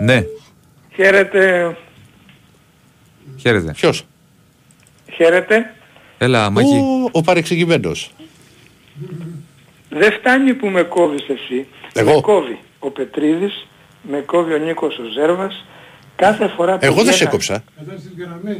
Ναι, 0.01 0.23
Χαίρετε, 0.95 1.75
χαίρετε. 3.45 3.71
Ποιος; 3.71 4.05
χαίρετε. 5.13 5.73
Έλα, 6.17 6.49
Μάκη. 6.49 6.67
Ο, 6.75 7.09
ο 7.11 7.21
παρεξηγημένος. 7.21 8.11
Δεν 9.89 10.11
φτάνει 10.11 10.53
που 10.53 10.67
με 10.67 10.81
κόβεις 10.83 11.21
εσύ. 11.29 11.67
Εγώ; 11.93 12.13
Με 12.15 12.21
κόβει 12.21 12.59
ο 12.79 12.89
Πετρίδης, 12.89 13.67
με 14.01 14.17
κόβει 14.25 14.53
ο 14.53 14.57
Νίκος 14.57 14.97
ο 14.97 15.03
Ζέρβας. 15.13 15.65
Κάθε 16.15 16.47
φορά 16.47 16.73
που 16.77 16.85
Εγώ 16.85 16.95
δεν 16.95 17.05
σε 17.05 17.11
βγαίνα- 17.11 17.29
έκοψα. 17.29 17.63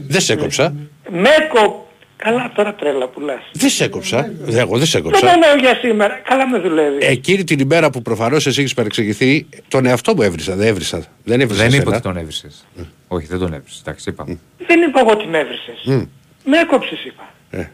Δεν 0.08 0.22
σε 0.22 0.34
έκοψα. 0.34 0.76
Με 1.10 1.30
κο... 1.54 1.84
Καλά 2.18 2.52
τώρα 2.56 2.74
τρέλα 2.76 3.08
πουλάς. 3.08 3.42
Δεν 3.54 3.70
σε 3.70 3.84
έκοψα. 3.84 4.32
Δε- 4.42 4.60
Εγώ 4.60 4.78
δεν 4.78 4.88
σε 4.88 5.00
Δεν 5.00 5.08
έκοψα. 5.12 5.32
εννοώ 5.32 5.56
για 5.60 5.76
σήμερα. 5.76 6.14
Καλά 6.24 6.50
με 6.50 6.60
δουλεύει. 6.60 6.98
Εκείνη 7.06 7.44
την 7.44 7.60
ημέρα 7.60 7.90
που 7.90 8.02
προφανώς 8.02 8.46
εσύ 8.48 8.60
έχεις 8.62 8.74
παρεξηγηθεί, 8.74 9.48
τον 9.68 9.86
εαυτό 9.86 10.16
μου 10.16 10.22
έβρισα. 10.22 10.56
Δεν 10.56 10.68
έβρισα. 10.68 11.06
Δεν 11.24 11.42
έβρισα. 11.42 11.62
Δεν 11.62 11.68
είπε 11.72 11.78
εσένα. 11.78 11.96
ότι 11.96 12.02
τον 12.04 12.18
έβρισες. 12.18 12.66
Όχι, 13.08 13.26
δεν 13.26 13.39
τον 13.39 13.53
έβρισες. 13.53 13.80
Εντάξει, 13.82 14.10
είπαμε. 14.10 14.39
Δεν 14.68 14.82
είπα 14.82 14.99
εγώ 14.99 15.12
ότι 15.12 15.28
με 15.28 15.38
έβρισες. 15.38 15.82
Μμ. 15.86 16.03
Με 16.45 16.58
έκοψες 16.60 17.03
είπα. 17.06 17.24
Ε. 17.49 17.70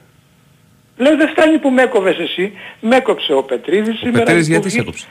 Λέω 0.98 1.18
δεν 1.18 1.30
φτάνει 1.30 1.58
που 1.58 1.70
με 1.70 1.82
έκοβες 1.82 2.18
εσύ. 2.20 2.52
Με 2.80 2.96
έκοψε 2.96 3.34
ο 3.34 3.44
Πετρίδης 3.44 3.94
Ο 3.94 3.98
σήμερα. 3.98 4.18
Πετέρης 4.24 4.46
που 4.46 4.52
γιατί 4.52 4.70
σε 4.70 4.76
βγη- 4.76 4.82
έκοψε; 4.88 5.06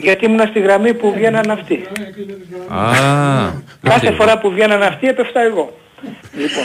Γιατί 0.00 0.24
ήμουν 0.24 0.46
στη 0.48 0.60
γραμμή 0.60 0.94
που 0.94 1.12
βγαίναν 1.12 1.50
αυτοί. 1.50 1.84
Α, 2.68 2.92
Κάθε 3.82 4.08
οκ. 4.08 4.14
φορά 4.14 4.38
που 4.38 4.50
βγαίναν 4.50 4.82
αυτοί 4.82 5.06
έπεφτα 5.06 5.40
εγώ. 5.40 5.78
Λοιπόν, 6.36 6.64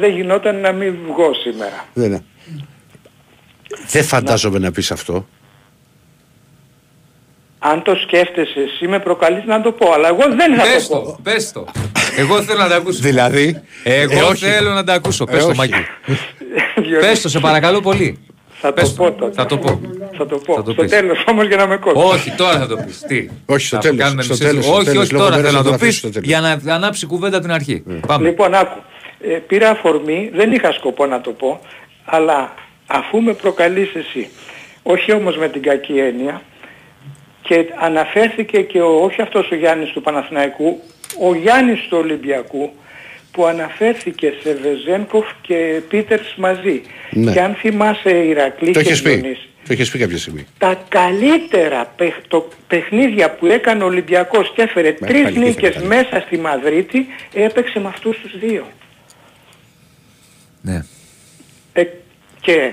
δεν 0.00 0.10
γινόταν 0.14 0.56
να 0.60 0.72
μην 0.72 0.96
βγω 1.06 1.34
σήμερα. 1.34 1.84
Δεν, 1.94 2.04
είναι. 2.04 2.24
δεν 3.88 4.04
φαντάζομαι 4.04 4.58
να 4.58 4.70
πεις 4.72 4.90
αυτό. 4.90 5.28
Αν 7.64 7.82
το 7.82 7.94
σκέφτεσαι 7.94 8.60
εσύ 8.60 8.86
με 8.88 8.98
προκαλείς 8.98 9.44
να 9.44 9.60
το 9.60 9.72
πω, 9.72 9.92
αλλά 9.92 10.08
εγώ 10.08 10.22
δεν 10.36 10.54
θα 10.56 10.62
Πες 10.62 10.88
το 10.88 10.96
πω. 10.96 11.02
το, 11.04 11.18
πες 11.22 11.52
το. 11.52 11.64
Εγώ 12.16 12.42
θέλω 12.42 12.58
να 12.58 12.68
τα 12.68 12.76
ακούσω. 12.76 12.98
Δηλαδή. 13.02 13.60
Εγώ 13.84 14.18
ε, 14.18 14.22
όχι. 14.22 14.44
θέλω 14.44 14.70
να 14.70 14.84
τα 14.84 14.92
ακούσω. 14.92 15.24
Ε, 15.28 15.32
Πες 15.32 15.42
το, 15.42 15.48
όχι. 15.48 15.58
Μάκη. 15.58 15.72
Πες 17.00 17.20
το, 17.22 17.28
σε 17.28 17.38
παρακαλώ 17.40 17.80
πολύ. 17.80 18.18
Θα 18.64 18.72
Πες 18.72 18.94
το 18.94 19.02
πω 19.02 19.12
τότε. 19.12 19.32
Θα 19.34 19.46
το 19.46 19.58
πω. 19.58 19.80
Θα 20.18 20.26
το 20.26 20.38
πω. 20.38 20.54
Θα 20.54 20.62
το 20.62 20.72
Στο 20.72 20.82
πεις. 20.82 20.90
τέλος 20.90 21.24
όμως 21.26 21.46
για 21.46 21.56
να 21.56 21.66
με 21.66 21.76
κόψεις. 21.76 22.10
Όχι, 22.12 22.30
τώρα 22.30 22.58
θα 22.58 22.66
το 22.66 22.76
πεις. 22.76 22.98
Τι; 23.06 23.28
Όχι, 23.46 23.66
στο 23.66 23.76
Θα 23.76 23.82
τέλος, 23.82 23.98
κάνουμε 23.98 24.22
στο 24.22 24.32
μισές- 24.32 24.48
τέλος, 24.48 24.64
στο 24.64 24.74
Όχι, 24.74 24.84
τέλος, 24.84 25.02
όχι, 25.02 25.12
λόγω 25.12 25.24
τώρα 25.24 25.36
μέρας 25.36 25.50
θέλω 25.50 25.62
να 25.62 25.64
θα 25.64 25.70
το 25.70 25.78
το 25.78 25.84
αφήσω 25.84 26.00
πεις 26.08 26.12
στο 26.12 26.20
τέλος. 26.20 26.28
για 26.58 26.60
να 26.64 26.74
ανάψει 26.74 27.06
κουβέντα 27.06 27.36
από 27.36 27.44
την 27.46 27.54
αρχή. 27.54 27.82
Πάμε. 28.06 28.28
Λοιπόν, 28.28 28.54
άκου. 28.54 28.82
Ε, 29.20 29.28
πήρα 29.34 29.70
αφορμή, 29.70 30.30
δεν 30.34 30.52
είχα 30.52 30.72
σκοπό 30.72 31.06
να 31.06 31.20
το 31.20 31.30
πω, 31.30 31.60
αλλά 32.04 32.54
αφού 32.86 33.20
με 33.22 33.32
προκαλείς 33.32 33.94
εσύ, 33.94 34.28
όχι 34.82 35.12
όμως 35.12 35.36
με 35.36 35.48
την 35.48 35.62
κακή 35.62 35.98
έννοια, 35.98 36.42
και 37.42 37.64
αναφέρθηκε 37.78 38.60
και 38.60 38.80
ο, 38.80 39.02
όχι 39.02 39.22
αυτός 39.22 39.50
ο 39.50 39.54
Γιάννης 39.54 39.90
του 39.90 40.00
Παναθηναϊκού, 40.02 40.80
ο 41.20 41.34
Γιάννης 41.34 41.80
του 41.88 41.98
Ολυμπιακού, 41.98 42.72
που 43.32 43.46
αναφέρθηκε 43.46 44.32
σε 44.42 44.54
Βεζένκοφ 44.62 45.26
και 45.40 45.80
Πίτερς 45.88 46.34
μαζί. 46.36 46.82
Ναι. 47.10 47.32
Και 47.32 47.40
αν 47.40 47.54
θυμάσαι 47.54 48.10
Ηρακλή 48.10 48.72
Το 48.72 48.82
και 48.82 48.88
έχεις 48.88 49.02
πει. 49.02 49.10
Διονύσης, 49.10 49.48
Το 49.66 49.72
έχεις 49.72 49.90
πει 49.90 49.98
κάποια 49.98 50.18
στιγμή. 50.18 50.46
τα 50.58 50.84
καλύτερα 50.88 51.92
παιχ, 51.96 52.14
το, 52.28 52.48
παιχνίδια 52.66 53.30
που 53.30 53.46
έκανε 53.46 53.82
ο 53.82 53.86
Ολυμπιακός 53.86 54.52
και 54.54 54.62
έφερε 54.62 54.96
Μα, 55.00 55.06
τρεις 55.06 55.22
πάλι 55.22 55.34
τι 55.34 55.40
νίκες 55.40 55.74
θέλει. 55.74 55.86
μέσα 55.86 56.22
στη 56.26 56.38
Μαδρίτη, 56.38 57.06
έπαιξε 57.32 57.78
με 57.80 57.88
αυτούς 57.88 58.18
τους 58.18 58.38
δύο. 58.38 58.66
Ναι. 60.62 60.84
Ε, 61.72 61.84
και 62.40 62.72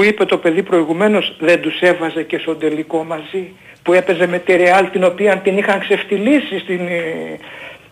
που 0.00 0.06
που 0.06 0.12
είπε 0.12 0.24
το 0.24 0.38
παιδί 0.38 0.62
προηγουμένως 0.62 1.36
δεν 1.38 1.60
τους 1.60 1.80
έβαζε 1.80 2.22
και 2.22 2.38
στον 2.38 2.58
τελικό 2.58 3.04
μαζί 3.04 3.52
που 3.82 3.92
έπαιζε 3.92 4.26
με 4.26 4.38
τη 4.38 4.56
Ρεάλ 4.56 4.90
την 4.90 5.04
οποία 5.04 5.38
την 5.38 5.58
είχαν 5.58 5.80
ξεφτυλίσει 5.80 6.58
στην, 6.58 6.86
ε, 6.86 7.38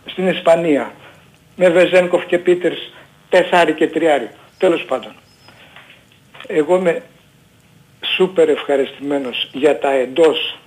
στην 0.05 0.27
Ισπανία. 0.27 0.93
Με 1.55 1.69
Βεζένκοφ 1.69 2.25
και 2.25 2.37
Πίτερς 2.37 2.93
τεσσάρι 3.29 3.73
και 3.73 3.87
τριάρι. 3.87 4.29
Τέλος 4.57 4.83
πάντων. 4.83 5.11
Εγώ 6.47 6.75
είμαι 6.75 7.03
σούπερ 8.15 8.49
ευχαριστημένος 8.49 9.49
για 9.53 9.79
τα 9.79 9.91
εντός 9.91 10.59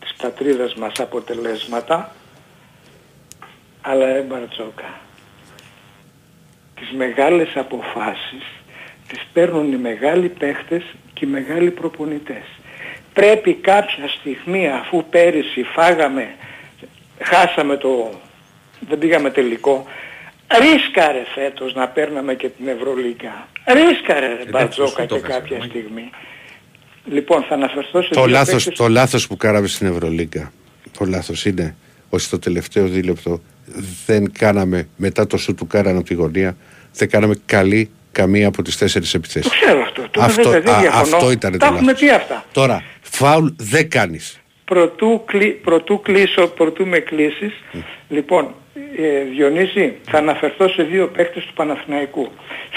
της 0.00 0.14
πατρίδας 0.22 0.74
μας 0.74 1.00
αποτελέσματα 1.00 2.14
αλλά 3.80 4.12
ρε 4.12 4.20
Μπαρτζόκα 4.20 5.00
τις 6.74 6.90
μεγάλες 6.96 7.56
αποφάσεις 7.56 8.44
τις 9.12 9.26
παίρνουν 9.32 9.72
οι 9.72 9.76
μεγάλοι 9.76 10.28
παίχτες 10.28 10.82
και 11.12 11.24
οι 11.24 11.28
μεγάλοι 11.28 11.70
προπονητές. 11.70 12.44
Πρέπει 13.12 13.54
κάποια 13.54 14.08
στιγμή 14.20 14.68
αφού 14.68 15.04
πέρυσι 15.10 15.62
φάγαμε, 15.62 16.34
χάσαμε 17.18 17.76
το, 17.76 18.10
δεν 18.88 18.98
πήγαμε 18.98 19.30
τελικό, 19.30 19.86
ρίσκαρε 20.60 21.22
φέτος 21.34 21.74
να 21.74 21.88
παίρναμε 21.88 22.34
και 22.34 22.48
την 22.48 22.68
Ευρωλίγκα. 22.68 23.48
Ρίσκαρε 23.66 24.26
ρε 24.26 24.44
Μπαρτζόκα 24.50 25.04
και 25.06 25.18
κάποια 25.18 25.62
στιγμή. 25.62 26.10
Λοιπόν, 27.04 27.42
θα 27.42 27.54
αναφερθώ 27.54 28.02
σε 28.02 28.08
Το 28.08 28.22
δύο 28.22 28.32
λάθος, 28.32 28.64
παίκτες- 28.64 28.76
το 28.78 28.88
λάθος 28.88 29.26
που 29.26 29.36
κάναμε 29.36 29.66
στην 29.66 29.86
Ευρωλίγκα, 29.86 30.52
το 30.98 31.04
λάθος 31.04 31.44
είναι 31.44 31.76
ότι 32.10 32.22
στο 32.22 32.38
τελευταίο 32.38 32.86
δίλεπτο 32.86 33.40
δεν 34.06 34.32
κάναμε, 34.32 34.88
μετά 34.96 35.26
το 35.26 35.36
σου 35.36 35.54
του 35.54 35.66
Κάραν 35.66 35.96
από 35.96 36.04
τη 36.06 36.14
γωνία, 36.14 36.56
δεν 36.94 37.08
κάναμε 37.10 37.34
καλή 37.46 37.90
καμία 38.12 38.48
από 38.48 38.62
τις 38.62 38.76
τέσσερις 38.78 39.14
επιθέσεις. 39.14 39.50
Το 39.50 39.56
ξέρω 39.60 39.80
αυτό. 39.82 40.02
Το 40.10 40.20
Αυτό- 40.22 40.42
βέβαια 40.50 40.60
δεν 40.60 40.74
α, 40.74 40.80
διαφωνώ. 40.80 41.16
αυτό 41.16 41.30
ήταν 41.30 41.52
Τα 41.52 41.58
το 41.58 41.64
έχουμε 41.64 41.80
λάθος. 41.92 42.00
πει 42.00 42.10
αυτά. 42.14 42.44
Τώρα, 42.52 42.82
φάουλ 43.00 43.46
δεν 43.56 43.90
κάνεις. 43.90 44.36
Προτού, 44.64 45.22
κλει- 45.26 45.54
προτού 45.54 46.00
κλείσω, 46.00 46.46
προτού 46.46 46.86
με 46.86 46.98
κλείσεις, 46.98 47.52
λοιπόν, 48.08 48.54
ε, 48.96 49.22
Διονύση, 49.36 49.96
θα 50.10 50.18
αναφερθώ 50.18 50.68
σε 50.68 50.82
δύο 50.82 51.06
παίκτες 51.16 51.44
του 51.44 51.52
Παναθηναϊκού. 51.52 52.28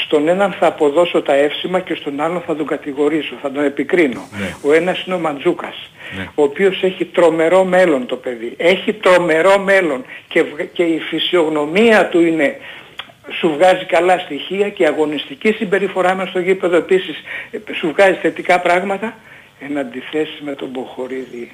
Στον 0.05 0.27
έναν 0.27 0.55
θα 0.59 0.67
αποδώσω 0.67 1.21
τα 1.21 1.33
εύσημα 1.33 1.79
και 1.79 1.95
στον 1.95 2.19
άλλον 2.21 2.41
θα 2.47 2.55
τον 2.55 2.65
κατηγορήσω, 2.67 3.33
θα 3.41 3.51
τον 3.51 3.63
επικρίνω. 3.63 4.27
Ο 4.61 4.73
ένας 4.73 5.03
είναι 5.05 5.15
ο 5.15 5.19
Μαντζούκας, 5.19 5.91
ο 6.35 6.43
οποίος 6.43 6.83
έχει 6.83 7.05
τρομερό 7.05 7.63
μέλλον 7.63 8.05
το 8.05 8.15
παιδί. 8.15 8.53
Έχει 8.57 8.93
τρομερό 8.93 9.59
μέλλον 9.59 10.05
και, 10.27 10.43
βγα- 10.43 10.63
και 10.73 10.83
η 10.83 10.99
φυσιογνωμία 10.99 12.07
του 12.09 12.21
είναι 12.21 12.57
σου 13.31 13.53
βγάζει 13.53 13.85
καλά 13.85 14.17
στοιχεία 14.17 14.69
και 14.69 14.83
η 14.83 14.85
αγωνιστική 14.85 15.51
συμπεριφορά 15.51 16.15
μας 16.15 16.29
στο 16.29 16.39
γήπεδο 16.39 16.75
επίσης 16.75 17.23
ε, 17.51 17.73
σου 17.73 17.91
βγάζει 17.91 18.17
θετικά 18.21 18.59
πράγματα 18.59 19.17
εν 19.59 19.77
αντιθέσει 19.77 20.43
με 20.43 20.55
τον 20.55 20.67
Μποχορίδη 20.69 21.51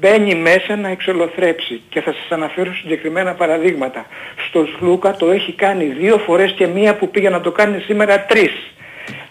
μπαίνει 0.00 0.34
μέσα 0.34 0.76
να 0.76 0.88
εξολοθρέψει 0.88 1.82
και 1.88 2.00
θα 2.00 2.12
σας 2.12 2.26
αναφέρω 2.30 2.74
συγκεκριμένα 2.74 3.34
παραδείγματα. 3.34 4.06
Στο 4.48 4.66
Σλούκα 4.66 5.16
το 5.16 5.30
έχει 5.30 5.52
κάνει 5.52 5.84
δύο 5.84 6.18
φορές 6.18 6.52
και 6.52 6.66
μία 6.66 6.96
που 6.96 7.10
πήγε 7.10 7.28
να 7.28 7.40
το 7.40 7.52
κάνει 7.52 7.80
σήμερα 7.80 8.20
τρεις. 8.24 8.52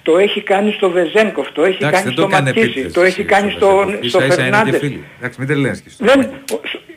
Το 0.03 0.17
έχει 0.17 0.41
κάνει 0.41 0.71
στο 0.71 0.89
Βεζένκοφ, 0.89 1.51
το 1.51 1.63
έχει 1.63 1.77
Εντάξει, 1.83 1.91
κάνει 1.91 2.03
δεν 2.03 2.13
στο 2.13 2.21
το 2.21 2.27
κάνει 2.27 2.45
Ματσίση, 2.45 2.65
επίτηδες, 2.65 2.93
το 2.93 3.01
έχει 3.01 3.23
κάνει 3.23 3.51
στο, 3.51 3.85
στο 3.85 3.97
Ίσα 4.01 4.07
ίσα 4.07 4.25
είναι 4.25 4.27
και 4.35 4.41
Φερνάντες. 4.41 4.79
φίλοι. 4.79 5.03
Εντάξει, 5.19 5.39
μην 5.39 5.47
τρελαίνεις 5.47 5.81
και 5.81 5.89
στο- 5.89 6.05
Δεν, 6.05 6.19
Μην 6.19 6.29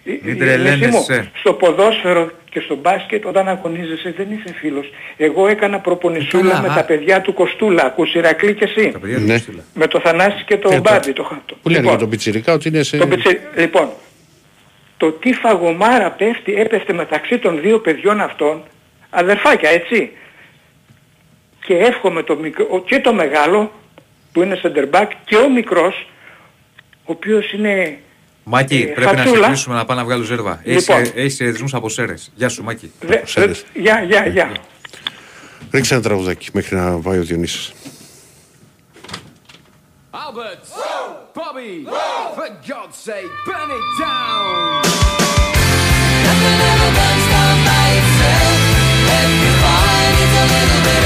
Λεσί 0.04 0.30
μου, 0.30 0.36
τρελαίνεσαι. 0.38 1.30
στο 1.34 1.52
ποδόσφαιρο 1.52 2.30
και 2.50 2.60
στο 2.60 2.74
μπάσκετ 2.76 3.26
όταν 3.26 3.48
αγωνίζεσαι 3.48 4.14
δεν 4.16 4.26
είσαι 4.30 4.54
φίλος. 4.58 4.90
Εγώ 5.16 5.46
έκανα 5.48 5.78
προπονησούλα 5.78 6.48
Καλά, 6.50 6.60
με 6.62 6.68
α. 6.68 6.74
τα 6.74 6.84
παιδιά 6.84 7.20
του 7.20 7.32
Κοστούλα, 7.32 7.82
ακούς 7.84 8.14
Ηρακλή 8.14 8.54
και 8.54 8.64
εσύ. 8.64 8.92
Ναι. 9.26 9.36
Με 9.74 9.86
το 9.86 10.00
Θανάση 10.00 10.44
και 10.46 10.56
το 10.56 10.68
Και 10.68 10.74
το- 10.74 10.80
Μπάμπη. 10.80 11.12
Το, 11.12 11.22
το, 11.46 11.54
Που 11.62 11.68
λένε 11.68 11.80
λοιπόν, 11.80 11.90
για 11.90 11.98
τον 11.98 12.08
Πιτσιρικά 12.08 12.52
ότι 12.52 12.68
είναι 12.68 12.82
σε... 12.82 12.96
το 12.96 13.06
πιτσι- 13.06 13.40
Λοιπόν, 13.56 13.88
το 14.96 15.10
τι 15.10 15.32
φαγωμάρα 15.32 16.10
πέφτει, 16.10 16.54
έπεφτε 16.54 16.92
μεταξύ 16.92 17.38
των 17.38 17.60
δύο 17.60 17.78
παιδιών 17.78 18.20
αυτών, 18.20 18.62
αδερφάκια 19.10 19.70
έτσι. 19.70 20.10
Και 21.66 21.74
εύχομαι 21.76 22.22
το 22.22 22.36
μικρό, 22.36 22.82
και 22.86 23.00
το 23.00 23.12
μεγάλο, 23.12 23.72
που 24.32 24.42
είναι 24.42 24.60
center 24.62 24.90
back, 25.00 25.06
και 25.24 25.36
ο 25.36 25.50
μικρός, 25.50 26.06
ο 27.04 27.12
οποίος 27.12 27.52
είναι 27.52 27.98
Μάκη, 28.44 28.74
Ε, 28.76 28.78
πρέπει 28.84 29.00
να 29.00 29.06
φατσούλα. 29.06 29.32
ξεκινήσουμε 29.34 29.74
να 29.74 29.84
πάμε 29.84 30.00
να 30.00 30.06
βγάλω 30.06 30.22
ζέρβα. 30.22 30.60
Έχεις, 30.64 30.88
Λοιπόν. 30.88 31.02
ε, 31.04 31.20
έχεις 31.20 31.36
χαιρετισμούς 31.36 31.74
από 31.74 31.88
Σέρες. 31.88 32.32
Γεια 32.34 32.48
σου 32.48 32.62
Μάκη. 32.62 32.92
Δε, 33.00 33.20
δε, 33.34 33.52
γεια, 33.74 34.02
γεια, 34.02 34.26
γεια. 34.26 34.50
Ρίξε 35.72 35.94
ένα 35.94 36.02
τραγουδάκι 36.02 36.48
μέχρι 36.52 36.76
να 36.76 36.98
πάει 36.98 37.18
ο 37.18 37.22
Διονύσης. 37.22 37.72
Albert! 40.12 40.64
Bobby! 41.38 41.72
For 42.36 42.48
God's 42.70 42.98
sake, 43.08 43.30
burn 43.48 43.68
it 43.78 43.86
down! 44.04 44.82
Nothing 46.26 46.58
ever 46.70 46.90
burns 46.98 47.26
down 47.34 47.56
by 47.68 47.86
itself. 48.00 48.58
Every 49.20 49.52
fire 49.62 50.10
needs 50.16 50.36
a 50.42 50.46
little 50.54 50.80
bit 50.88 51.02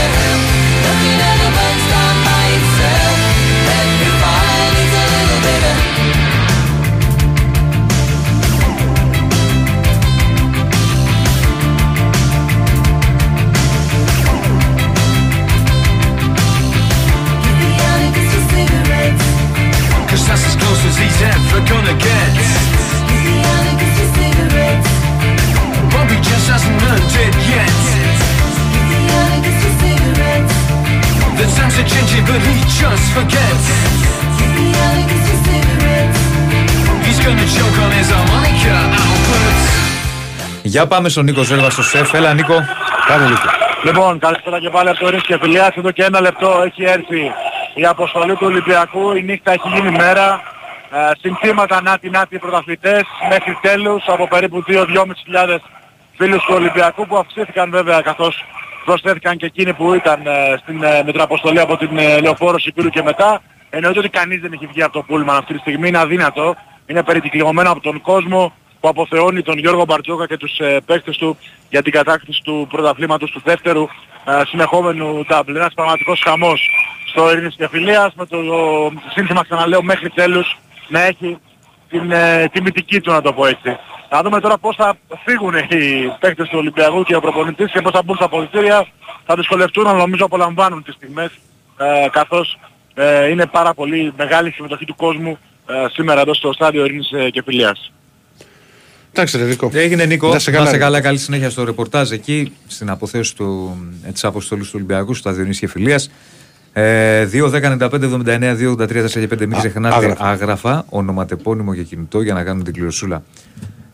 as 20.99 21.05
close 21.05 21.05
as 21.05 21.05
he's 21.05 21.21
ever 21.23 21.61
gonna 21.71 21.97
get. 22.07 22.33
Bobby 25.93 26.17
just 26.31 26.47
hasn't 26.53 26.79
learned 26.83 27.15
it 27.25 27.35
yet. 27.53 27.79
The 31.39 31.47
times 31.57 31.77
are 31.81 31.89
changing, 31.95 32.25
but 32.27 32.41
he 32.47 32.57
just 32.81 33.07
forgets. 33.15 33.67
He's 37.07 37.21
gonna 37.25 37.47
choke 37.57 37.79
on 37.85 37.91
his 37.99 38.11
harmonica, 38.11 38.77
Albert. 39.05 39.67
Για 40.63 40.87
πάμε 40.87 41.09
στον 41.09 41.25
Νίκο 41.25 41.43
Ζέρβα 41.43 41.71
στο 41.71 41.83
σεφ. 41.83 42.15
Έλα 42.15 42.35
Νίκο. 42.35 42.65
Πάμε 43.09 43.29
Νίκο. 43.29 43.49
Λοιπόν, 43.85 44.19
καλησπέρα 44.19 44.61
και 44.61 44.71
πάλι 44.71 44.89
από 44.89 44.99
το 44.99 45.09
Ρins 45.09 45.23
και 45.27 45.39
Φιλιάς. 45.41 45.77
Εδώ 45.77 45.91
και 45.91 46.03
ένα 46.05 46.21
λεπτό 46.21 46.63
έχει 46.67 46.85
έρθει 46.85 47.33
η 47.75 47.85
αποστολή 47.85 48.33
του 48.33 48.47
Ολυμπιακού. 48.47 49.17
Η 49.17 49.23
νύχτα 49.23 49.53
έχει 49.53 49.69
γίνει 49.75 49.91
μέρα. 49.91 50.43
Ε, 50.91 51.11
συνθήματα 51.21 51.83
νάτι 51.83 52.11
νάτι 52.11 52.35
οι 52.35 52.39
πρωταθλητές 52.39 53.03
μέχρι 53.29 53.59
τέλους 53.61 54.05
από 54.07 54.29
περίπου 54.29 54.65
2-2.500 54.69 55.59
φίλους 56.17 56.45
του 56.45 56.55
Ολυμπιακού 56.55 57.07
που 57.07 57.17
αυξήθηκαν 57.17 57.71
βέβαια 57.71 58.01
καθώς 58.01 58.45
προσθέθηκαν 58.85 59.37
και 59.37 59.47
εκείνοι 59.47 59.73
που 59.73 59.95
ήταν 59.95 60.27
ε, 60.27 60.57
στην 60.63 60.83
ε, 60.83 61.03
μετραποστολή 61.05 61.61
από 61.61 61.77
την 61.77 61.99
ε, 61.99 62.21
Λεωφόρο 62.21 62.59
Σικούρου 62.59 62.89
και 62.89 63.03
μετά. 63.03 63.43
Εννοείται 63.71 63.99
ότι 63.99 64.09
κανείς 64.09 64.41
δεν 64.41 64.53
έχει 64.53 64.67
βγει 64.67 64.83
από 64.83 64.93
το 64.93 65.03
πούλμαν 65.03 65.37
αυτή 65.37 65.53
τη 65.55 65.59
στιγμή. 65.59 65.89
Είναι 65.89 65.99
αδύνατο. 65.99 66.57
Είναι 66.87 67.03
περικυκλωμένο 67.03 67.71
από 67.71 67.81
τον 67.81 68.01
κόσμο 68.01 68.53
που 68.81 68.89
αποθεώνει 68.89 69.43
τον 69.43 69.59
Γιώργο 69.59 69.85
Μπαρτζόκα 69.85 70.27
και 70.27 70.37
τους 70.37 70.59
ε, 70.59 70.81
παίκτες 70.87 71.17
του 71.17 71.39
για 71.71 71.83
την 71.83 71.93
κατάκτηση 71.93 72.43
του 72.43 72.67
πρωταθλήματος 72.71 73.31
του 73.31 73.41
δεύτερου 73.45 73.83
ε, 74.25 74.43
συνεχόμενου 74.47 75.27
double. 75.31 75.55
Ένας 75.55 75.75
πραγματικός 75.75 76.23
χαμός 76.25 76.71
στο 77.05 77.31
Ειρήνης 77.31 77.55
και 77.55 77.69
Φιλίας 77.69 78.15
με 78.15 78.27
το 78.27 78.39
σύνθημα 79.15 79.43
ξαναλέω 79.43 79.83
μέχρι 79.83 80.11
τέλους 80.11 80.57
να 80.89 81.01
έχει 81.01 81.39
την 81.89 82.11
ε, 82.11 82.49
τιμητική 82.53 83.01
του 83.01 83.11
να 83.11 83.21
το 83.21 83.33
πω 83.33 83.47
έτσι. 83.47 83.77
Να 84.11 84.23
δούμε 84.23 84.41
τώρα 84.41 84.59
πώς 84.59 84.77
θα 84.77 84.95
φύγουν 85.25 85.55
οι 85.55 86.13
παίκτες 86.21 86.49
του 86.49 86.59
Ολυμπιακού 86.59 87.03
και 87.03 87.17
ο 87.17 87.21
προπονητής 87.21 87.73
και 87.73 87.81
πώς 87.81 87.93
θα 87.93 88.03
μπουν 88.03 88.17
στα 88.17 88.29
πολιτήρια. 88.29 88.87
Θα 89.27 89.35
δυσκολευτούν 89.35 89.87
αλλά 89.87 89.99
νομίζω 89.99 90.25
απολαμβάνουν 90.25 90.83
τις 90.83 90.95
στιγμές 90.95 91.31
ε, 91.79 92.09
καθώς 92.11 92.59
ε, 92.95 93.29
είναι 93.29 93.47
πάρα 93.47 93.75
πολύ 93.75 94.13
μεγάλη 94.17 94.49
η 94.49 94.53
συμμετοχή 94.53 94.85
του 94.85 94.95
κόσμου 94.95 95.39
ε, 95.67 95.75
σήμερα 95.93 96.21
εδώ 96.21 96.35
στο 96.35 96.53
στάδιο 96.53 96.85
Ειρήνης 96.85 97.11
ε, 97.13 97.31
και 97.31 97.43
Φιλίας. 97.43 97.93
Εντάξει 99.13 99.39
ρε 99.39 99.45
Νίκο. 99.45 99.71
Έγινε 99.75 100.05
Νίκο. 100.05 100.29
Να 100.29 100.39
σε 100.39 100.51
Να 100.51 100.57
καλά, 100.57 100.69
σε 100.69 100.77
ρε. 100.77 100.83
καλά, 100.83 101.01
καλή 101.01 101.19
συνέχεια 101.19 101.51
στο 101.51 101.65
ρεπορτάζ 101.65 102.11
εκεί, 102.11 102.53
στην 102.67 102.91
αποθέωση 102.91 103.37
του, 103.37 103.77
ε, 104.05 104.13
της 104.13 104.25
αποστολής 104.25 104.67
του 104.67 104.73
Ολυμπιακού, 104.75 105.15
στα 105.15 105.33
Διονύσια 105.33 105.67
και 105.67 105.73
Φιλίας. 105.73 106.11
Ε, 106.73 107.27
2, 107.33 107.51
10, 107.51 107.63
95, 107.63 108.03
79, 108.03 108.57
2, 108.57 108.71
83, 108.73 109.03
4 109.05 109.11
και 109.11 109.27
5. 109.35 109.39
Μην 109.47 109.55
Α, 109.55 109.59
ξεχνάτε 109.59 109.95
άγραφα. 109.97 110.25
άγραφα, 110.29 110.85
ονοματεπώνυμο 110.89 111.75
και 111.75 111.83
κινητό 111.83 112.21
για 112.21 112.35
να 112.35 112.45
κάνουν 112.45 112.65
την 112.65 112.73
κληροσούλα. 112.73 113.23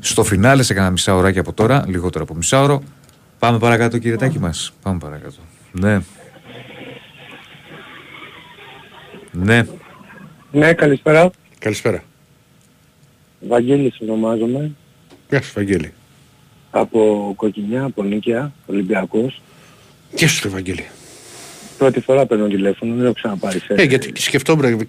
Στο 0.01 0.25
φινάλε 0.25 0.63
σε 0.63 0.75
κανένα 0.75 0.93
μισά 0.93 1.15
ωράκι 1.15 1.39
από 1.39 1.53
τώρα, 1.53 1.85
λιγότερο 1.87 2.25
από 2.25 2.35
μισά 2.35 2.61
ωρο. 2.63 2.83
Πάμε 3.39 3.59
παρακάτω 3.59 3.99
κύριε 3.99 4.17
Τάκη 4.17 4.39
μας. 4.39 4.73
Πάμε 4.83 4.99
παρακάτω. 4.99 5.37
Ναι. 5.73 6.01
Ναι. 9.33 9.67
Ναι, 10.51 10.73
καλησπέρα. 10.73 11.31
Καλησπέρα. 11.59 12.03
Βαγγέλης 13.49 13.97
ονομάζομαι. 14.01 14.71
Γεια 15.29 15.43
σου 15.43 15.53
Βαγγέλη. 15.55 15.93
Από 16.71 17.33
Κοκκινιά, 17.37 17.85
από 17.85 18.03
Νίκαια, 18.03 18.53
Ολυμπιακός. 18.67 19.43
Γεια 20.15 20.29
σου 20.29 20.41
ρε 20.43 20.49
Βαγγέλη. 20.49 20.85
Πρώτη 21.79 22.01
φορά 22.01 22.27
παίρνω 22.27 22.47
τηλέφωνο, 22.47 22.95
δεν 22.95 23.05
έχω 23.05 23.13
ξαναπάρει 23.13 23.59
σε... 23.59 23.75
Ε, 23.77 23.83
γιατί 23.83 24.21
σκεφτόμουν, 24.21 24.87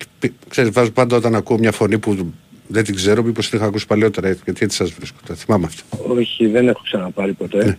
ξέρεις, 0.49 0.71
βάζω 0.71 0.91
πάντα 0.91 1.15
όταν 1.15 1.35
ακούω 1.35 1.57
μια 1.57 1.71
φωνή 1.71 1.99
που 1.99 2.33
δεν 2.67 2.83
την 2.83 2.95
ξέρω, 2.95 3.23
μήπως 3.23 3.49
την 3.49 3.57
είχα 3.57 3.67
ακούσει 3.67 3.87
παλιότερα, 3.87 4.27
ε, 4.27 4.37
γιατί 4.43 4.63
έτσι 4.63 4.77
σας 4.77 4.91
βρίσκω. 4.91 5.17
Τα 5.27 5.33
θυμάμαι 5.33 5.65
αυτό. 5.65 6.13
Όχι, 6.13 6.47
δεν 6.47 6.67
έχω 6.67 6.81
ξαναπάρει 6.83 7.33
ποτέ. 7.33 7.77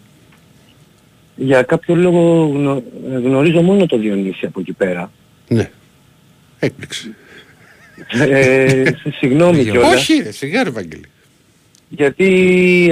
Για 1.37 1.63
κάποιο 1.63 1.95
λόγο 1.95 2.47
γνω... 2.55 2.83
γνωρίζω 3.23 3.63
μόνο 3.63 3.87
το 3.87 3.99
Διονύση 3.99 4.47
από 4.47 4.61
εκεί 4.61 4.73
πέρα. 4.73 5.11
Ναι. 5.49 5.71
Έκπληξη. 6.59 7.15
Ε, 8.13 8.85
συγγνώμη 9.19 9.65
κιόλας. 9.65 9.95
Όχι, 9.95 10.23
ρε, 10.23 10.31
σιγά 10.31 10.63
ρε 10.63 10.71
Βαγγέλη. 10.71 11.05
Γιατί 11.89 12.29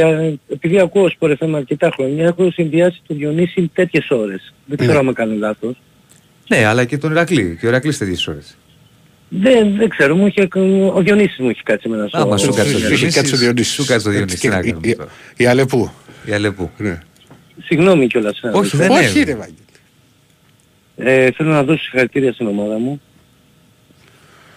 α, 0.04 0.38
επειδή 0.48 0.78
ακούω 0.78 1.08
σπορ 1.08 1.36
FM 1.40 1.52
αρκετά 1.54 1.90
χρόνια 1.94 2.24
έχω 2.24 2.50
συνδυάσει 2.50 3.02
το 3.06 3.14
Διονύση 3.14 3.70
τέτοιες 3.74 4.10
ώρες. 4.10 4.54
Δεν 4.66 4.78
ξέρω 4.78 4.98
αν 4.98 5.14
κάνω 5.14 5.34
λάθος. 5.34 5.76
Ναι, 6.48 6.64
αλλά 6.64 6.84
και 6.84 6.98
τον 6.98 7.10
Ηρακλή. 7.10 7.56
Και 7.60 7.66
ο 7.66 7.68
Ηρακλής 7.68 7.98
τέτοιες 7.98 8.26
ώρες. 8.26 8.56
Δεν, 9.28 9.76
δεν 9.76 9.88
ξέρω, 9.88 10.16
μου 10.16 10.26
είχε, 10.26 10.48
ο 10.94 11.00
Διονύσης 11.02 11.38
μου 11.38 11.48
έχει 11.48 11.62
κάτσει 11.62 11.88
με 11.88 11.96
ένα 11.96 12.08
σώμα. 12.08 12.22
Άμα 12.24 12.36
σου 12.36 12.46
κάτσε 12.46 12.60
ο 12.74 12.78
Είχε 12.78 12.86
Διονύσης. 12.86 13.14
κάτσει 13.14 13.34
ο 13.34 13.36
Διονύσης. 13.36 13.72
Σου 13.74 13.84
κάτσε 13.84 14.08
ο 14.08 14.10
Διονύσης. 14.10 14.40
Τι 14.40 14.48
να 14.48 14.58
Η- 14.58 14.62
κάνουμε 14.62 14.86
η- 14.88 14.96
τώρα. 14.96 15.10
Η 15.36 15.46
Αλεπού. 15.46 15.90
Η 16.24 16.32
Αλεπού. 16.32 16.70
Ναι. 16.78 17.00
Συγγνώμη 17.64 18.06
κιόλας. 18.06 18.40
ε, 18.42 18.48
Όχι, 18.52 18.76
δεν 18.76 18.90
Όχι 18.90 19.16
είναι. 19.16 19.24
ρε 19.24 19.34
Βαγγέλη. 19.34 19.58
Ε, 20.96 21.30
θέλω 21.30 21.50
να 21.50 21.62
δώσω 21.64 21.82
συγχαρητήρια 21.82 22.32
στην 22.32 22.46
ομάδα 22.46 22.78
μου. 22.78 23.00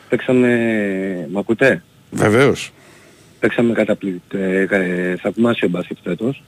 Παίξαμε... 0.09 1.27
Μ' 1.31 1.37
ακούτε; 1.37 1.83
Βεβαίως. 2.11 2.71
Παίξαμε 3.39 3.73
καταπληκτικό, 3.73 4.37
ε, 4.43 4.65
κα- 4.65 4.77
ε, 4.77 5.15
θαυμάσιο 5.21 5.67
μπάσκετ 5.69 5.97
φέτος. 6.03 6.43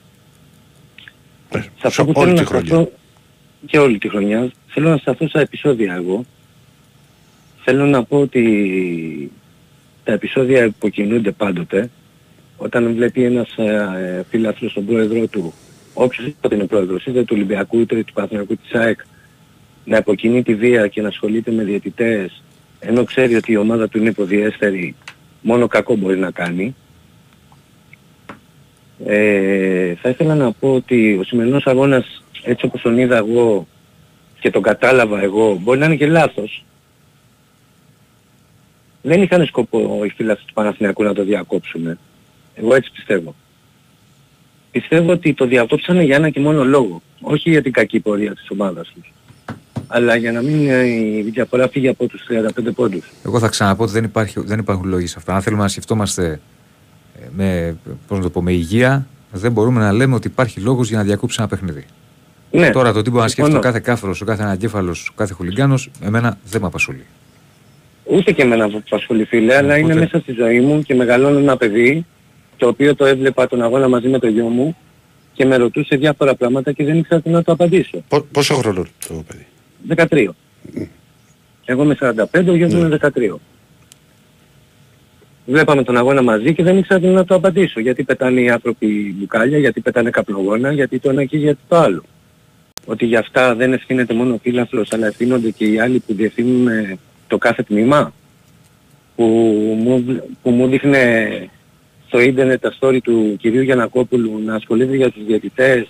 Σε 1.51 1.59
αυτό 1.81 1.89
σε 1.89 2.03
που 2.03 2.11
όλη 2.15 2.25
θέλω 2.29 2.33
τη 2.47 2.53
να 2.53 2.59
χρονιά. 2.59 2.89
Σταθώ 3.59 3.65
και 3.65 3.79
όλη 3.79 3.97
τη 3.97 4.09
χρονιά, 4.09 4.51
θέλω 4.67 4.89
να 4.89 4.97
σταθώ 4.97 5.27
στα 5.27 5.39
επεισόδια 5.39 5.93
εγώ. 5.93 6.25
Θέλω 7.63 7.85
να 7.85 8.03
πω 8.03 8.19
ότι 8.19 9.31
τα 10.03 10.13
επεισόδια 10.13 10.63
υποκινούνται 10.63 11.31
πάντοτε. 11.31 11.89
Όταν 12.57 12.93
βλέπει 12.93 13.23
ένας 13.23 13.57
ε, 13.57 14.25
φίλαθλος 14.29 14.73
τον 14.73 14.85
πρόεδρό 14.85 15.27
του, 15.27 15.53
όποιος 15.93 16.27
είτε 16.27 16.55
είναι 16.55 16.65
πρόεδρος, 16.65 17.05
είτε 17.05 17.19
του 17.19 17.33
Ολυμπιακού, 17.35 17.79
είτε 17.79 18.03
του 18.03 18.13
Παναθηναϊκού 18.13 18.55
της 18.55 18.73
ΑΕΚ, 18.73 18.99
να 19.85 19.97
υποκινεί 19.97 20.43
τη 20.43 20.55
βία 20.55 20.87
και 20.87 21.01
να 21.01 21.07
ασχολείται 21.07 21.51
με 21.51 21.63
διαιτητές, 21.63 22.43
ενώ 22.79 23.03
ξέρει 23.03 23.35
ότι 23.35 23.51
η 23.51 23.57
ομάδα 23.57 23.87
του 23.89 23.97
είναι 23.97 24.09
υποδιέστερη, 24.09 24.95
μόνο 25.41 25.67
κακό 25.67 25.95
μπορεί 25.95 26.17
να 26.17 26.31
κάνει. 26.31 26.75
Ε, 29.05 29.95
θα 29.95 30.09
ήθελα 30.09 30.35
να 30.35 30.51
πω 30.51 30.73
ότι 30.73 31.17
ο 31.19 31.23
σημερινός 31.23 31.65
αγώνας, 31.67 32.23
έτσι 32.43 32.65
όπως 32.65 32.81
τον 32.81 32.97
είδα 32.97 33.17
εγώ 33.17 33.67
και 34.39 34.51
τον 34.51 34.61
κατάλαβα 34.61 35.21
εγώ, 35.21 35.57
μπορεί 35.61 35.79
να 35.79 35.85
είναι 35.85 35.95
και 35.95 36.07
λάθος. 36.07 36.63
Δεν 39.01 39.21
είχαν 39.21 39.45
σκοπό 39.45 40.01
οι 40.05 40.09
φίλοι 40.09 40.35
του 40.35 40.53
Παναθηναϊκού 40.53 41.03
να 41.03 41.13
το 41.13 41.23
διακόψουν. 41.23 41.99
Εγώ 42.55 42.75
έτσι 42.75 42.91
πιστεύω. 42.91 43.35
Πιστεύω 44.71 45.11
ότι 45.11 45.33
το 45.33 45.45
διακόψανε 45.45 46.03
για 46.03 46.15
ένα 46.15 46.29
και 46.29 46.39
μόνο 46.39 46.63
λόγο. 46.63 47.01
Όχι 47.21 47.49
για 47.49 47.61
την 47.61 47.71
κακή 47.71 47.99
πορεία 47.99 48.35
της 48.35 48.49
ομάδας 48.49 48.91
τους. 48.93 49.13
Αλλά 49.87 50.15
για 50.15 50.31
να 50.31 50.41
μην 50.41 50.69
ε, 50.69 50.85
η 50.87 51.29
διαφορά 51.33 51.69
φύγει 51.69 51.87
από 51.87 52.07
τους 52.07 52.21
35 52.57 52.75
πόντους. 52.75 53.11
Εγώ 53.25 53.39
θα 53.39 53.47
ξαναπώ 53.47 53.83
ότι 53.83 53.91
δεν, 53.91 54.03
υπάρχει, 54.03 54.39
δεν 54.39 54.59
υπάρχουν 54.59 54.87
λόγοι 54.87 55.07
σε 55.07 55.15
αυτά. 55.17 55.35
Αν 55.35 55.41
θέλουμε 55.41 55.61
να 55.61 55.67
σκεφτόμαστε 55.67 56.39
ε, 57.19 57.27
με, 57.35 57.77
πώς 58.07 58.17
να 58.17 58.23
το 58.23 58.29
πω, 58.29 58.41
με 58.41 58.51
υγεία, 58.51 59.07
δεν 59.31 59.51
μπορούμε 59.51 59.79
να 59.79 59.91
λέμε 59.91 60.15
ότι 60.15 60.27
υπάρχει 60.27 60.59
λόγος 60.59 60.89
για 60.89 60.97
να 60.97 61.03
διακόψει 61.03 61.35
ένα 61.39 61.47
παιχνίδι. 61.47 61.85
Ναι, 62.51 62.69
Τώρα 62.69 62.93
το 62.93 63.01
τι 63.01 63.09
μπορεί 63.09 63.21
να 63.21 63.27
σκέφτεται 63.27 63.57
ο 63.57 63.61
συμφωνώ. 63.61 63.73
κάθε 63.73 63.91
κάφρος, 63.91 64.21
ο 64.21 64.25
κάθε 64.25 64.43
αναγκέφαλος, 64.43 65.07
ο 65.09 65.13
κάθε 65.15 65.33
χουλιγκάνος, 65.33 65.89
εμένα 66.03 66.37
δεν 66.45 66.61
με 66.61 66.67
απασχολεί. 66.67 67.05
Ούτε 68.03 68.31
και 68.31 68.41
εμένα 68.41 68.69
που 68.69 68.83
ασχολεί 68.89 69.25
φίλε, 69.25 69.55
αλλά 69.55 69.77
είναι 69.77 69.85
Οπότε- 69.93 69.99
μέσα 69.99 70.19
στη 70.19 70.31
ζωή 70.31 70.59
μου 70.59 70.81
και 70.81 70.95
μεγαλώνω 70.95 71.37
ένα 71.39 71.57
παιδί 71.57 72.05
το 72.57 72.67
οποίο 72.67 72.95
το 72.95 73.05
έβλεπα 73.05 73.47
τον 73.47 73.61
αγώνα 73.61 73.87
μαζί 73.87 74.07
με 74.07 74.19
το 74.19 74.27
γιο 74.27 74.45
μου 74.45 74.77
και 75.33 75.45
με 75.45 75.55
ρωτούσε 75.55 75.95
διάφορα 75.95 76.35
πράγματα 76.35 76.71
και 76.71 76.83
δεν 76.83 76.97
ήξερα 76.97 77.21
τι 77.21 77.29
να 77.29 77.43
το 77.43 77.51
απαντήσω. 77.51 78.03
Πο- 78.07 78.25
Πόσο 78.31 78.53
χρόνο 78.55 78.85
το 79.07 79.23
παιδί; 79.27 79.45
13. 79.87 80.35
Εγώ 81.65 81.83
είμαι 81.83 81.95
45, 81.99 82.49
ο 82.49 82.55
γιος 82.55 82.73
μου 82.73 82.79
είναι 82.79 82.97
13. 83.01 83.39
Βλέπαμε 85.45 85.83
τον 85.83 85.97
αγώνα 85.97 86.21
μαζί 86.21 86.53
και 86.53 86.63
δεν 86.63 86.77
ήξερα 86.77 86.99
τι 86.99 87.07
να 87.07 87.25
το 87.25 87.35
απαντήσω. 87.35 87.79
Γιατί 87.79 88.03
πετάνε 88.03 88.41
οι 88.41 88.49
άνθρωποι 88.49 89.15
μπουκάλια, 89.17 89.57
γιατί 89.57 89.81
πετάνε 89.81 90.09
καπνογόνα, 90.09 90.71
γιατί 90.71 90.99
το 90.99 91.09
ένα 91.09 91.25
και 91.25 91.37
γιατί 91.37 91.59
το 91.67 91.75
άλλο. 91.77 92.03
Ότι 92.85 93.05
για 93.05 93.19
αυτά 93.19 93.55
δεν 93.55 93.73
ευθύνεται 93.73 94.13
μόνο 94.13 94.33
ο 94.33 94.39
φύλαθλος, 94.41 94.93
αλλά 94.93 95.07
ευθύνονται 95.07 95.49
και 95.49 95.65
οι 95.65 95.79
άλλοι 95.79 95.99
που 95.99 96.13
διευθύνουν 96.13 96.67
ε, 96.67 96.97
το 97.27 97.37
κάθε 97.37 97.63
τμήμα. 97.63 98.13
Που 99.15 99.25
μου, 99.83 100.21
που 100.41 100.49
μου 100.49 100.67
δείχνε 100.67 101.27
στο 102.07 102.19
ίντερνετ 102.19 102.61
τα 102.61 102.73
story 102.79 102.97
του 103.03 103.35
κυρίου 103.39 103.61
Γιανακόπουλου 103.61 104.41
να 104.45 104.55
ασχολείται 104.55 104.95
για 104.95 105.11
τους 105.11 105.25
διαιτητές 105.25 105.87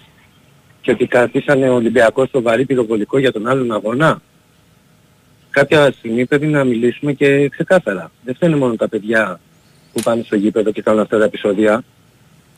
και 0.82 0.92
ότι 0.92 1.08
κρατήσανε 1.08 1.70
ο 1.70 1.74
Ολυμπιακός 1.74 2.28
στο 2.28 2.42
βαρύ 2.42 2.66
πυροβολικό 2.66 3.20
για 3.20 3.32
τον 3.32 3.48
άλλον 3.48 3.72
αγώνα. 3.72 4.22
Κάποια 5.50 5.92
στιγμή 5.98 6.26
πρέπει 6.26 6.48
να 6.48 6.64
μιλήσουμε 6.64 7.14
και 7.14 7.50
ξεκάθαρα. 7.50 8.12
Δεν 8.24 8.36
φταίνε 8.36 8.56
μόνο 8.56 8.76
τα 8.76 8.90
παιδιά 8.90 9.40
που 9.94 10.02
πάνε 10.02 10.24
στο 10.26 10.36
γήπεδο 10.36 10.72
και 10.72 10.82
κάνουν 10.82 11.02
αυτά 11.02 11.18
τα 11.18 11.24
επεισόδια. 11.24 11.84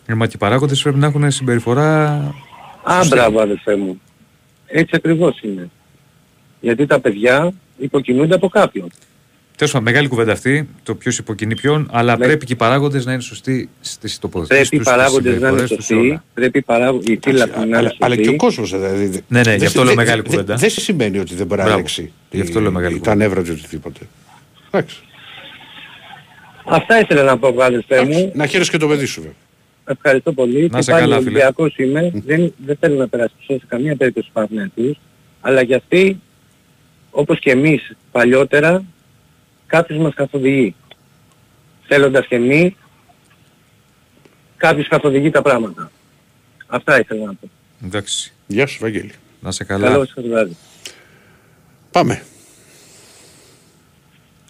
Ε, 0.06 0.14
μα 0.14 0.26
και 0.26 0.34
οι 0.36 0.40
παράγοντες 0.40 0.82
πρέπει 0.82 0.98
να 0.98 1.08
έχουν 1.08 1.32
συμπεριφορά... 1.32 2.06
Α, 2.84 2.94
σωστή. 2.94 3.08
μπράβο 3.08 3.40
αδελφέ 3.40 3.76
μου. 3.76 4.02
Έτσι 4.72 4.91
ακριβώς 4.95 5.39
είναι. 5.41 5.69
Γιατί 6.60 6.85
τα 6.85 6.99
παιδιά 6.99 7.52
υποκινούνται 7.77 8.35
από 8.35 8.48
κάποιον. 8.49 8.89
Τέλος 9.56 9.73
πάντων, 9.73 9.91
μεγάλη 9.91 10.07
κουβέντα 10.07 10.31
αυτή, 10.31 10.69
το 10.84 10.95
ποιος 10.95 11.18
υποκινεί 11.18 11.56
ποιον, 11.56 11.88
αλλά 11.91 12.18
Ναι. 12.18 12.26
πρέπει 12.26 12.45
και 12.45 12.53
οι 12.53 12.56
παράγοντες 12.56 13.06
να 13.06 13.11
είναι 13.14 13.22
σωστοί 13.22 13.69
στις 13.81 14.19
τοποθετήσεις 14.19 14.69
Πρέπει 14.69 14.76
οι 14.76 14.77
τους, 14.77 14.88
στις 14.88 14.98
παράγοντες 14.98 15.23
να 15.26 15.30
είναι 15.31 15.39
συμπεριφορές 15.48 15.69
τους, 15.77 15.85
σε 15.85 15.93
σωστοί, 15.93 16.07
όλα. 16.10 16.23
πρέπει 16.34 16.57
οι 16.57 16.61
παράγοντες, 16.61 17.07
οι 17.14 17.19
φύλακοι 17.23 17.57
να 17.60 17.65
είναι 17.65 17.77
Αλλά, 17.77 17.95
αλλά 17.99 18.15
και 18.15 18.22
ο 18.22 18.23
σωστοί. 18.23 18.38
κόσμος 18.38 18.69
δηλαδή. 18.72 19.06
δε- 19.06 19.19
Ναι, 19.27 19.38
ναι, 19.38 19.43
δεν 19.43 19.57
γι' 19.57 19.65
αυτό 19.65 19.77
σε- 19.80 19.85
λέω 19.85 19.95
δε- 19.95 20.02
μεγάλη 20.03 20.22
δε- 20.22 20.27
κουβέντα. 20.30 20.56
Δεν 20.56 20.69
σημαίνει 20.69 21.18
ότι 21.19 21.35
δεν 21.35 21.45
μπορεί 21.45 21.57
να 21.60 21.65
Μπράβο. 21.65 21.80
έλεξει. 21.80 22.11
Γι' 22.31 22.41
αυτό 22.41 22.60
λέω 22.60 22.72
μεγάλη 22.72 22.93
Τα 22.93 22.99
κουβέντα. 22.99 23.15
νεύρα 23.15 23.43
του 23.43 23.56
οτιδήποτε. 23.60 23.99
Εντάξει. 24.72 24.98
Αυτά 26.65 26.99
ήθελα 26.99 27.23
να 27.23 27.38
πω 27.38 27.56
αδελφέ 27.64 28.06
μου. 28.06 28.31
Να 28.35 28.45
χαίρεσαι 28.48 28.72
και 28.72 28.77
το 28.77 28.88
παιδί 28.88 29.06
σου 29.06 29.22
βέβαια. 29.22 29.35
Ευχαριστώ 29.86 30.34
πολύ. 30.34 30.68
Να 30.72 30.78
και 30.78 30.84
σε 30.84 30.91
πάλι 30.91 31.03
καλά, 31.03 31.18
φίλε. 31.18 31.30
Ολυμπιακός 31.30 31.76
είμαι. 31.78 32.12
δεν, 32.14 32.53
δεν 32.66 32.78
θέλω 32.80 32.95
να 32.95 33.08
περασπιστώ 33.08 33.53
σε 33.53 33.66
καμία 33.68 33.95
περίπτωση 33.95 34.26
τους 34.26 34.34
Παναθηναϊκούς. 34.34 34.98
Αλλά 35.41 35.62
για 35.62 35.78
αυτοί, 35.78 36.22
όπως 37.12 37.40
και 37.40 37.52
εμείς 37.52 37.91
παλιότερα, 38.12 38.84
κάποιος 39.68 39.99
μας 39.99 40.14
καθοδηγεί. 40.14 40.76
Θέλοντας 41.88 42.28
και 42.28 42.36
εμείς, 42.36 42.74
κάποιος 44.58 44.88
καθοδηγεί 44.88 45.30
τα 45.30 45.41
πράγματα. 45.41 45.91
Αυτά 46.68 46.99
ήθελα 46.99 47.26
να 47.26 47.34
πω. 47.34 47.49
Εντάξει. 47.86 48.34
Γεια 48.48 48.68
σου 48.68 48.78
Βαγγέλη. 48.82 49.12
Να 49.41 49.52
σε 49.52 49.64
καλά. 49.64 49.88
Καλό 49.88 50.06
σας 50.06 50.28
βράδυ. 50.28 50.58
Πάμε. 51.91 52.24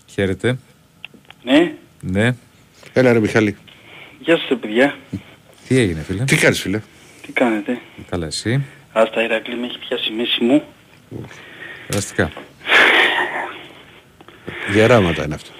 Χαίρετε. 0.05 0.57
Ναι, 1.43 1.73
Ναι. 2.01 2.35
Έλα 2.93 3.13
ρε 3.13 3.19
Μιχάλη. 3.19 3.57
Γεια 4.23 4.37
σας 4.37 4.45
ρε 4.49 4.55
παιδιά. 4.55 4.95
Τι 5.67 5.77
έγινε 5.79 6.01
φίλε; 6.01 6.23
Τι 6.23 6.35
κάνεις 6.35 6.61
φίλε; 6.61 6.81
Τι 7.25 7.31
κάνετε; 7.31 7.79
Καλά 8.09 8.25
εσύ; 8.25 8.63
Άστα 8.91 9.23
Ηρακλή 9.23 9.55
με 9.55 9.65
έχει 9.65 9.79
πιάσει 9.87 10.11
η 10.11 10.15
μέση 10.15 10.43
μου. 10.43 10.63
Περαστικά. 11.87 12.31
Διαράματα 14.69 15.23
είναι 15.23 15.33
αυτά. 15.35 15.51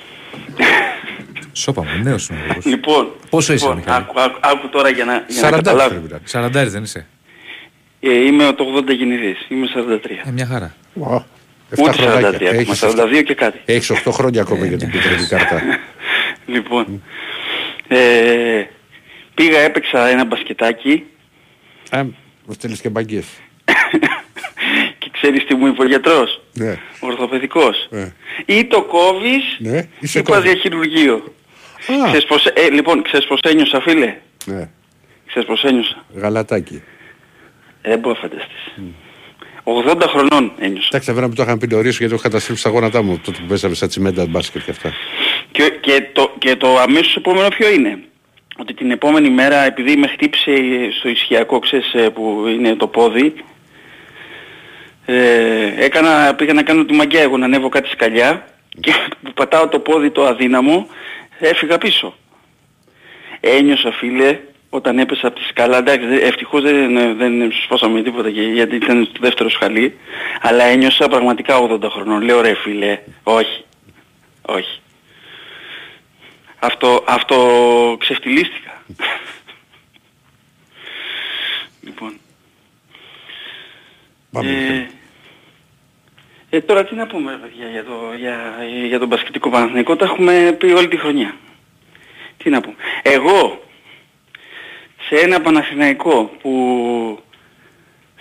Σώπα 1.54 1.84
μου, 1.84 2.04
νέος 2.04 2.28
είναι 2.30 2.40
ο 2.40 2.46
λόγος. 2.48 2.66
Λοιπόν, 2.66 3.12
Πόσο 3.30 3.54
είσαι, 3.54 3.66
λοιπόν, 3.66 3.80
Μιχάλη; 3.80 4.06
άκου, 4.10 4.20
άκου, 4.22 4.38
άκου 4.42 4.70
τώρα 4.70 4.90
για 4.90 5.06
να, 5.06 5.14
για 5.14 5.24
να 5.28 5.34
Σαραντάρι 5.34 5.64
καταλάβεις. 5.64 5.92
πρέπει 5.98 6.12
να 6.12 6.16
είναι. 6.18 6.28
Σαραντάρι 6.28 6.70
δεν 6.70 6.84
είσαι; 6.84 7.08
Ε, 8.00 8.14
είμαι 8.26 8.54
το 8.54 8.66
80 8.78 8.96
γεννηθής, 8.96 9.46
είμαι 9.50 9.68
43. 9.76 10.28
Ε, 10.28 10.32
μια 10.32 10.46
χαρά. 10.46 10.76
Ούτε 10.94 11.92
43 11.98 12.46
ακόμα, 12.46 12.76
42 13.20 13.24
και 13.26 13.34
κάτι. 13.34 13.60
Έχεις 13.66 13.90
8 13.92 14.12
χρόνια 14.12 14.42
ακόμα 14.42 14.66
για 14.66 14.78
την 14.78 14.92
κίτρινη 14.92 15.26
κάρτα. 15.28 15.62
Λοιπόν, 16.46 17.04
ε, 17.96 18.68
πήγα 19.34 19.60
έπαιξα 19.60 20.08
ένα 20.08 20.26
μπασκετάκι 20.26 21.04
Α, 21.90 22.04
μου 22.46 22.54
στέλνεις 22.54 22.82
και 22.82 22.90
μπαγκές. 22.90 23.26
και 25.00 25.10
ξέρεις 25.12 25.46
τι 25.46 25.56
μου 25.56 25.68
είπε 25.68 25.82
ο 25.82 25.86
γιατρός, 25.88 26.42
Ναι. 26.54 26.72
ο 27.00 27.08
ορθοπαιδικός. 27.08 27.88
Ε. 27.92 28.08
Ή 28.46 28.66
το 28.66 28.84
κόβεις 28.84 29.44
Ναι, 29.60 29.78
ή 29.78 29.88
είσαι 30.00 30.22
πας 30.22 30.36
κόβεις. 30.36 30.52
για 30.52 30.62
χειρουργείο. 30.62 31.34
Ξέρεις 32.06 32.26
πως, 32.26 32.46
ε, 32.46 32.70
λοιπόν, 32.70 33.02
ξέρεις 33.04 33.28
πως 33.28 33.40
ένιωσα 33.44 33.82
φίλε; 33.82 34.16
Ναι. 34.46 34.70
Ξέρεις 35.28 35.48
πως 35.48 35.64
ένιωσα; 35.64 36.06
Γαλατάκι. 36.16 36.84
Ε, 37.82 37.90
δεν 37.90 38.00
μπορώ 38.00 38.16
να 38.22 38.30
φανταστείς. 38.30 38.74
80 39.64 40.08
χρονών 40.08 40.52
ένιωσα. 40.60 40.88
Εντάξει, 40.92 41.12
βέβαια 41.12 41.28
μου 41.30 41.34
το 41.36 41.44
είχαν 41.44 41.58
πει 41.58 41.68
νωρίς 41.68 41.98
γιατί 41.98 42.14
έχω 42.14 42.22
καταστρέψει 42.22 42.64
τα 42.64 42.70
γόνατά 42.70 43.02
μου 43.02 43.20
τότε 43.24 43.38
που 43.42 43.48
παίζαμε 43.48 43.76
στα 43.76 43.88
τσιμέντα 43.88 44.26
μπάσκετ 44.26 44.62
και 44.64 44.72
αυτά. 44.72 44.94
Και, 45.62 45.70
και, 45.80 46.04
το, 46.14 46.34
και 46.38 46.56
το 46.56 46.78
αμέσως 46.80 47.16
επόμενο 47.16 47.48
ποιο 47.48 47.70
είναι; 47.72 48.04
Ότι 48.58 48.74
την 48.74 48.92
επόμενη 48.92 49.30
μέρα 49.30 49.56
επειδή 49.66 49.96
με 49.96 50.08
χτύπησε 50.08 50.52
στο 51.00 51.10
ισχυακό 51.10 51.60
ξέρεις 51.60 51.94
ε, 51.94 52.10
που 52.10 52.46
είναι 52.48 52.76
το 52.76 52.88
πόδι 52.88 53.34
Ε, 55.06 55.74
έκανα, 55.78 56.36
πήγα 56.36 56.54
να 56.54 56.64
κάνω 56.64 56.86
τη 56.86 56.94
μαγιά 56.94 57.22
εγώ 57.22 57.38
να 57.38 57.46
ανέβω 57.46 57.70
κάτι 57.70 57.90
σκαλιά 57.90 58.46
και 58.80 58.92
που 59.24 59.32
πατάω 59.40 59.68
το 59.68 59.80
πόδι 59.80 60.10
το 60.12 60.26
αδύναμο 60.26 60.88
έφυγα 61.40 61.78
πίσω. 61.78 62.16
Ένιωσα 63.40 63.92
φίλε 63.92 64.40
όταν 64.70 65.00
έπεσα 65.00 65.28
από 65.28 65.40
τη 65.40 65.46
σκάλα, 65.46 65.78
εντάξει 65.78 66.08
δε- 66.08 66.22
ευτυχώς 66.28 66.62
δεν, 66.62 67.18
δεν 67.18 67.52
σφώσαμε 67.64 68.02
τίποτα 68.02 68.32
και- 68.32 68.42
γιατί 68.42 68.76
ήταν 68.76 69.04
στο 69.10 69.20
δεύτερο 69.22 69.50
σχαλί, 69.50 69.98
αλλά 70.42 70.64
ένιωσα 70.64 71.08
πραγματικά 71.08 71.58
80 71.62 71.90
χρονών. 71.90 72.22
Λέω 72.22 72.42
ρε 72.42 72.54
φίλε, 72.56 73.00
όχι, 73.24 73.64
όχι. 74.42 74.80
Αυτό, 76.64 77.04
αυτό 77.08 77.38
ξεφτυλίστηκα. 78.00 78.82
λοιπόν. 81.86 82.14
Ε, 84.42 84.88
ε, 86.50 86.62
τώρα 86.62 86.86
τι 86.86 86.96
να 86.96 87.08
πούμε 87.08 87.32
ρε 87.32 87.38
παιδιά 87.38 87.68
για, 87.68 87.84
το, 87.84 88.14
για, 88.18 88.56
για 88.88 89.00
τον 89.00 89.10
Πασχετικό 89.10 89.50
Παναθηναϊκό, 89.50 89.96
τα 89.96 90.06
έχουμε 90.06 90.56
πει 90.60 90.66
όλη 90.66 90.88
τη 90.88 90.98
χρονιά. 90.98 91.36
Τι 92.38 92.50
να 92.50 92.62
πούμε. 92.62 92.76
Εγώ 93.02 93.64
σε 95.08 95.16
ένα 95.16 95.42
Παναθηναϊκό 95.42 96.32
που 96.42 97.24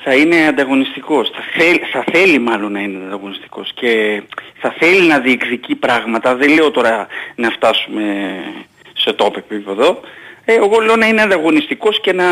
θα 0.04 0.14
είναι 0.14 0.46
ανταγωνιστικός, 0.46 1.30
θα 1.30 1.42
θέλει, 1.58 1.78
θα 1.92 2.04
θέλει 2.12 2.38
μάλλον 2.38 2.72
να 2.72 2.80
είναι 2.80 3.04
ανταγωνιστικός 3.06 3.72
και 3.74 4.22
θα 4.60 4.74
θέλει 4.78 5.06
να 5.06 5.18
διεκδικεί 5.18 5.74
πράγματα, 5.74 6.34
δεν 6.36 6.50
λέω 6.52 6.70
τώρα 6.70 7.06
να 7.34 7.50
φτάσουμε 7.50 8.04
σε 8.96 9.14
top 9.18 9.36
επίπεδο, 9.36 10.00
ε, 10.44 10.54
εγώ 10.54 10.80
λέω 10.80 10.96
να 10.96 11.06
είναι 11.06 11.22
ανταγωνιστικός 11.22 12.00
και 12.00 12.12
να 12.12 12.24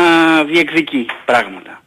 διεκδικεί 0.43 1.05
πράγματα. 1.25 1.83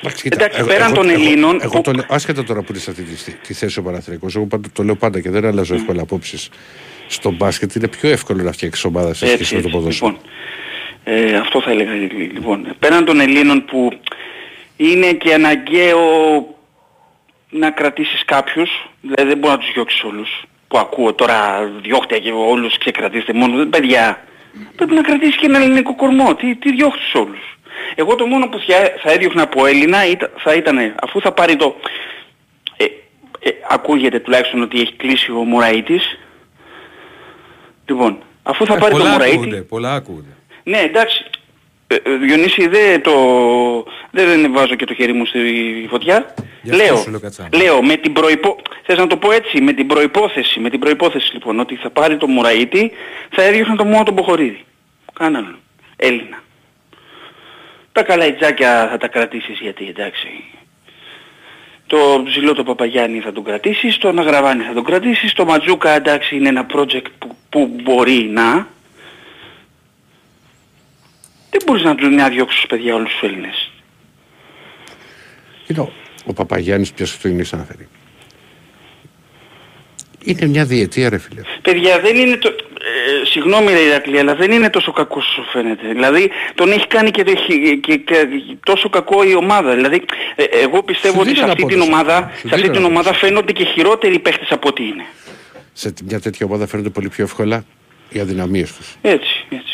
Εντάξει, 0.00 0.22
κοίτα, 0.22 0.36
Εντάξει, 0.36 0.58
εγώ- 0.58 0.68
πέραν 0.68 0.86
εγώ- 0.86 0.94
των 0.96 1.10
εγώ- 1.10 1.20
Ελλήνων 1.22 1.58
Εγώ, 1.62 1.80
το 1.80 1.92
λέω, 1.92 2.04
άσχετα 2.08 2.44
τώρα 2.44 2.60
που 2.60 2.66
είναι 2.70 2.78
σε 2.80 2.90
αυτή 2.90 3.02
τη, 3.02 3.32
τη 3.32 3.54
θέση 3.54 3.78
ο 3.78 3.82
Παναθηναϊκός, 3.82 4.36
εγώ 4.36 4.46
πάντα, 4.46 4.68
το 4.72 4.82
λέω 4.82 4.94
πάντα 4.96 5.20
και 5.20 5.30
δεν 5.30 5.44
αλλάζω 5.44 5.74
εύκολα 5.74 6.02
απόψεις. 6.02 6.48
Στο 7.06 7.30
μπάσκετ 7.30 7.74
είναι 7.74 7.88
πιο 7.88 8.08
εύκολο 8.10 8.42
να 8.42 8.52
φτιάξεις 8.52 8.84
ομάδα 8.84 9.14
σε 9.14 9.26
σχέση 9.26 9.54
με 9.54 9.60
το 9.60 9.68
ποδόσφαιρο. 9.68 10.10
Λοιπόν, 10.10 10.30
ε, 11.04 11.36
αυτό 11.36 11.60
θα 11.60 11.70
έλεγα. 11.70 11.92
Λοιπόν, 12.32 12.74
πέραν 12.78 13.04
των 13.04 13.20
Ελλήνων 13.20 13.64
που 13.64 13.92
είναι 14.76 15.12
και 15.12 15.34
αναγκαίο 15.34 16.00
να 17.50 17.70
κρατήσεις 17.70 18.24
κάποιους, 18.24 18.88
δηλαδή 19.00 19.28
δεν 19.28 19.38
μπορεί 19.38 19.52
να 19.52 19.58
τους 19.58 19.72
διώξεις 19.72 20.04
όλους, 20.04 20.44
που 20.68 20.78
ακούω 20.78 21.12
τώρα 21.12 21.64
διώχτε 21.82 22.18
και 22.18 22.30
όλους 22.32 22.78
και 22.78 22.90
κρατήστε 22.90 23.32
μόνο, 23.32 23.66
παιδιά, 23.66 24.24
πρέπει 24.76 24.94
να 24.94 25.02
κρατήσεις 25.02 25.36
και 25.36 25.46
ένα 25.46 25.58
ελληνικό 25.58 25.94
κορμό, 25.94 26.34
τι, 26.34 26.54
τι 26.54 26.72
διώχνεις 26.72 27.14
όλους. 27.14 27.58
Εγώ 27.94 28.14
το 28.14 28.26
μόνο 28.26 28.48
που 28.48 28.58
θα, 28.58 28.74
θα 29.02 29.12
έδιωχνα 29.12 29.42
από 29.42 29.66
Έλληνα 29.66 30.06
ήταν, 30.06 30.30
θα 30.36 30.54
ήταν, 30.54 30.94
αφού 31.02 31.20
θα 31.20 31.32
πάρει 31.32 31.56
το, 31.56 31.76
ε, 32.76 32.84
ε, 33.38 33.50
ακούγεται 33.68 34.18
τουλάχιστον 34.18 34.62
ότι 34.62 34.80
έχει 34.80 34.92
κλείσει 34.92 35.30
ο 35.30 35.44
Μωραΐτης, 35.44 36.18
λοιπόν, 37.86 38.18
αφού 38.42 38.66
θα 38.66 38.74
Ε, 38.74 38.78
πάρει 38.78 38.92
το 38.92 38.98
πολλά 38.98 39.10
Μωραΐτη, 39.10 39.34
ακούγονται, 39.34 39.62
πολλά 39.62 39.94
ακούγονται. 39.94 40.36
Ναι, 40.64 40.78
εντάξει. 40.78 41.24
Ε, 41.86 41.94
ε, 41.94 42.16
Διονύση, 42.16 42.68
δεν 42.68 43.02
το... 43.02 43.12
δεν, 44.10 44.40
δεν 44.40 44.52
βάζω 44.52 44.74
και 44.74 44.84
το 44.84 44.94
χέρι 44.94 45.12
μου 45.12 45.26
στη 45.26 45.86
φωτιά. 45.90 46.34
Γι' 46.62 46.70
αυτό 46.70 46.84
Λέω, 46.84 46.96
σου 46.96 47.10
λέω 47.10 47.20
κατσάνα. 47.20 47.48
λέω, 47.52 47.82
με 47.82 47.96
την 47.96 48.12
προϋπό... 48.12 48.56
Θες 48.82 48.98
να 48.98 49.06
το 49.06 49.16
πω 49.16 49.32
έτσι, 49.32 49.60
με 49.60 49.72
την 49.72 49.86
προϋπόθεση, 49.86 50.60
με 50.60 50.70
την 50.70 50.80
προϋπόθεση 50.80 51.32
λοιπόν, 51.32 51.60
ότι 51.60 51.76
θα 51.76 51.90
πάρει 51.90 52.16
το 52.16 52.26
Μουραΐτη, 52.30 52.90
θα 53.30 53.42
έδιωχνα 53.42 53.76
το 53.76 53.84
μόνο 53.84 54.02
τον 54.02 54.14
Ποχορίδη. 54.14 54.64
Κανέναν 55.12 55.44
άλλον. 55.44 55.58
Έλληνα. 55.96 56.42
Τα 57.92 58.02
καλαϊτζάκια 58.02 58.88
θα 58.90 58.96
τα 58.96 59.08
κρατήσεις 59.08 59.58
γιατί 59.60 59.86
εντάξει. 59.88 60.44
Το 61.86 62.22
ψηλό 62.24 62.54
το 62.54 62.62
Παπαγιάννη 62.62 63.20
θα 63.20 63.32
τον 63.32 63.44
κρατήσεις, 63.44 63.98
τον 63.98 64.18
Αγραβάνη 64.18 64.62
θα 64.62 64.72
τον 64.72 64.84
κρατήσεις, 64.84 65.32
το 65.32 65.44
Ματζούκα 65.44 65.90
εντάξει 65.90 66.36
είναι 66.36 66.48
ένα 66.48 66.66
project 66.74 67.06
που, 67.18 67.36
που 67.48 67.76
μπορεί 67.82 68.30
να, 68.32 68.44
δεν 68.52 68.66
μπορείς 71.72 71.86
να 71.86 71.94
τους 71.94 72.08
να 72.14 72.28
διώξεις 72.28 72.66
παιδιά 72.66 72.94
όλους 72.94 73.12
τους 73.12 73.22
Έλληνες; 73.22 73.70
Κοίτα, 75.66 75.92
ο 76.24 76.32
Παπαγιάννης 76.32 76.92
ποιος 76.92 77.12
αυτό 77.12 77.28
είναι 77.28 77.44
αναφέρει. 77.52 77.88
Είναι 80.24 80.46
μια 80.46 80.64
διετία 80.64 81.08
ρε 81.08 81.18
φίλε. 81.18 81.40
Παιδιά 81.62 82.00
δεν 82.00 82.16
είναι 82.16 82.36
το... 82.36 82.48
Ε, 82.48 83.24
συγγνώμη 83.26 83.72
ρε 83.72 83.78
Ηρακλή, 83.78 84.18
αλλά 84.18 84.34
δεν 84.34 84.50
είναι 84.50 84.70
τόσο 84.70 84.92
κακός 84.92 85.26
όσο 85.26 85.42
φαίνεται. 85.52 85.88
Δηλαδή 85.88 86.30
τον 86.54 86.72
έχει 86.72 86.86
κάνει 86.86 87.10
και, 87.10 87.22
το 87.22 87.30
έχει- 87.30 87.78
και, 87.80 87.96
και 87.96 88.26
τόσο 88.64 88.88
κακό 88.88 89.22
η 89.24 89.34
ομάδα. 89.34 89.74
Δηλαδή 89.74 90.04
ε, 90.34 90.44
εγώ 90.62 90.82
πιστεύω 90.82 91.14
Σου 91.14 91.20
ότι 91.20 91.28
σε 91.28 91.34
δίνω 91.34 91.46
αυτή 91.52 91.64
την 91.64 91.82
απόδοση. 91.82 91.90
ομάδα, 91.92 92.30
Σου 92.34 92.48
σε 92.48 92.54
αυτή 92.54 92.60
δίνω 92.60 92.72
την 92.72 92.84
ομάδα 92.84 93.12
φαίνονται 93.14 93.52
και 93.52 93.64
χειρότεροι 93.64 94.18
παίχτες 94.18 94.50
από 94.50 94.68
ό,τι 94.68 94.82
είναι. 94.86 95.04
Σε 95.72 95.92
μια 96.04 96.20
τέτοια 96.20 96.46
ομάδα 96.46 96.66
φαίνονται 96.66 96.90
πολύ 96.90 97.08
πιο 97.08 97.24
εύκολα 97.24 97.64
οι 98.08 98.20
αδυναμίες 98.20 98.72
τους. 98.76 98.96
Έτσι, 99.02 99.44
έτσι, 99.50 99.71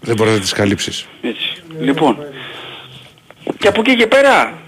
Δεν 0.00 0.16
μπορείς 0.16 0.32
να 0.32 0.40
τις 0.40 0.52
καλύψεις. 0.52 1.06
έτσι. 1.22 1.62
Λοιπόν, 1.80 2.16
και 3.58 3.68
από 3.68 3.80
εκεί 3.80 3.96
και 3.96 4.06
πέρα, 4.06 4.58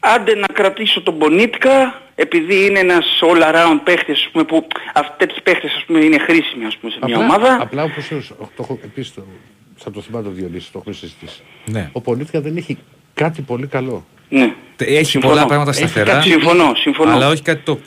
άντε 0.00 0.34
να 0.34 0.46
κρατήσω 0.46 1.00
τον 1.02 1.14
Μπονίτκα, 1.14 2.00
επειδή 2.14 2.66
είναι 2.66 2.78
ένας 2.78 3.04
all 3.20 3.42
around 3.42 3.80
παίχτης, 3.84 4.20
ας 4.24 4.28
πούμε, 4.32 4.44
που 4.44 4.66
αυτοί 4.94 5.12
τέτοιοι 5.26 5.40
παίχτες 5.40 5.72
ας 5.76 5.84
πούμε, 5.86 5.98
είναι 6.04 6.18
χρήσιμοι 6.18 6.64
ας 6.64 6.76
πούμε, 6.76 6.92
σε 6.92 6.98
μια 7.04 7.18
ομάδα. 7.18 7.58
Απλά 7.60 7.82
όπως 7.82 8.08
το 8.38 8.48
έχω 8.60 8.78
επίσης 8.84 9.14
το, 9.14 9.24
θα 9.76 9.90
το 9.90 10.00
θυμάται 10.00 10.28
ο 10.28 10.30
Διονύσης, 10.30 10.70
το 10.70 10.78
έχουμε 10.78 10.94
συζητήσει. 10.94 11.40
Ναι. 11.64 11.88
Ο 11.92 12.00
Πολίτικα 12.00 12.40
δεν 12.40 12.56
έχει 12.56 12.78
κάτι 13.14 13.42
πολύ 13.42 13.66
καλό. 13.66 14.06
Ναι. 14.28 14.52
Έχει 14.78 15.04
Συμφωνώ. 15.04 15.34
πολλά 15.34 15.46
πράγματα 15.46 15.70
Έχει 15.70 15.78
σταθερά. 15.78 16.12
κάτι- 16.12 16.30
Συμφωνώ, 16.30 16.72
συμφωνώ. 16.76 17.10
Αλλά 17.10 17.28
όχι 17.28 17.42
κάτι 17.42 17.62
top. 17.66 17.78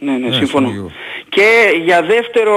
Ναι, 0.00 0.12
ναι, 0.12 0.28
Ναι, 0.28 0.34
συμφωνώ. 0.34 0.68
συμφωνώ. 0.68 0.90
Και 1.28 1.70
για 1.84 2.02
δεύτερο 2.02 2.56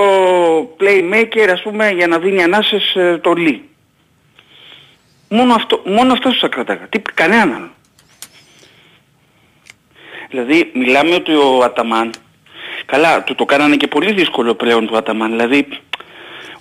playmaker, 0.79 1.47
ας 1.51 1.61
πούμε, 1.61 1.89
για 1.89 2.07
να 2.07 2.19
δίνει 2.19 2.43
ανάσες 2.43 2.95
ε, 2.95 3.17
το 3.23 3.33
Λί. 3.33 3.63
Μόνο 5.29 5.53
αυτό, 5.53 5.81
μόνο 5.85 6.13
αυτός 6.13 6.37
θα 6.39 6.47
κρατάγα. 6.47 6.87
Τι, 6.87 6.99
κανέναν 6.99 7.53
άλλο. 7.53 7.69
Δηλαδή, 10.29 10.71
μιλάμε 10.73 11.15
ότι 11.15 11.31
ο 11.33 11.61
Αταμάν, 11.63 12.11
καλά, 12.85 13.23
του 13.23 13.35
το 13.35 13.45
κάνανε 13.45 13.75
και 13.75 13.87
πολύ 13.87 14.13
δύσκολο 14.13 14.55
πλέον 14.55 14.87
του 14.87 14.97
Αταμάν. 14.97 15.31
Δηλαδή, 15.31 15.67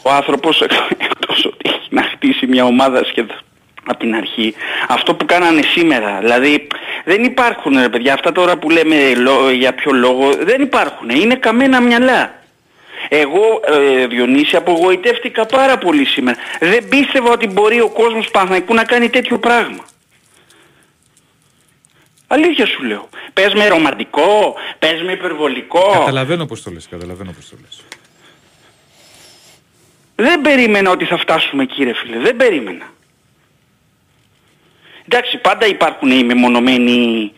ο 0.02 0.10
άνθρωπος 0.10 0.60
εκτός 1.08 1.44
ότι 1.44 1.70
έχει 1.70 1.88
να 1.90 2.02
χτίσει 2.02 2.46
μια 2.46 2.64
ομάδα 2.64 3.04
σχεδόν 3.04 3.36
από 3.86 3.98
την 3.98 4.14
αρχή, 4.14 4.54
αυτό 4.88 5.14
που 5.14 5.24
κάνανε 5.24 5.62
σήμερα, 5.62 6.18
δηλαδή 6.20 6.66
δεν 7.04 7.24
υπάρχουν 7.24 7.78
ρε 7.78 7.88
παιδιά, 7.88 8.14
αυτά 8.14 8.32
τώρα 8.32 8.56
που 8.58 8.70
λέμε 8.70 9.14
λο- 9.14 9.50
για 9.50 9.74
ποιο 9.74 9.92
λόγο, 9.92 10.32
δεν 10.34 10.60
υπάρχουν, 10.62 11.08
είναι 11.08 11.34
καμένα 11.34 11.80
μυαλά. 11.80 12.40
Εγώ, 13.08 13.60
ε, 13.66 14.06
Διονύση, 14.06 14.56
απογοητεύτηκα 14.56 15.46
πάρα 15.46 15.78
πολύ 15.78 16.04
σήμερα. 16.04 16.36
Δεν 16.60 16.88
πίστευα 16.88 17.30
ότι 17.30 17.46
μπορεί 17.46 17.80
ο 17.80 17.88
κόσμος 17.88 18.30
Παναθηναϊκού 18.30 18.74
να 18.74 18.84
κάνει 18.84 19.08
τέτοιο 19.10 19.38
πράγμα. 19.38 19.84
Αλήθεια 22.26 22.66
σου 22.66 22.82
λέω. 22.84 23.08
Πες 23.32 23.54
με 23.54 23.66
ρομαντικό, 23.68 24.54
πες 24.78 25.02
με 25.02 25.12
υπερβολικό. 25.12 25.90
Καταλαβαίνω 25.92 26.46
πώς 26.46 26.62
το 26.62 26.70
λες, 26.70 26.88
καταλαβαίνω 26.90 27.32
πώς 27.32 27.48
το 27.48 27.56
λες. 27.62 27.82
Δεν 30.16 30.40
περίμενα 30.40 30.90
ότι 30.90 31.04
θα 31.04 31.18
φτάσουμε 31.18 31.62
εκεί 31.62 31.84
ρε 31.84 31.92
φίλε, 31.94 32.18
δεν 32.18 32.36
περίμενα. 32.36 32.84
Εντάξει, 35.14 35.38
πάντα 35.38 35.66
υπάρχουν 35.66 36.10
οι 36.10 36.24
μεμονωμένοι 36.24 37.32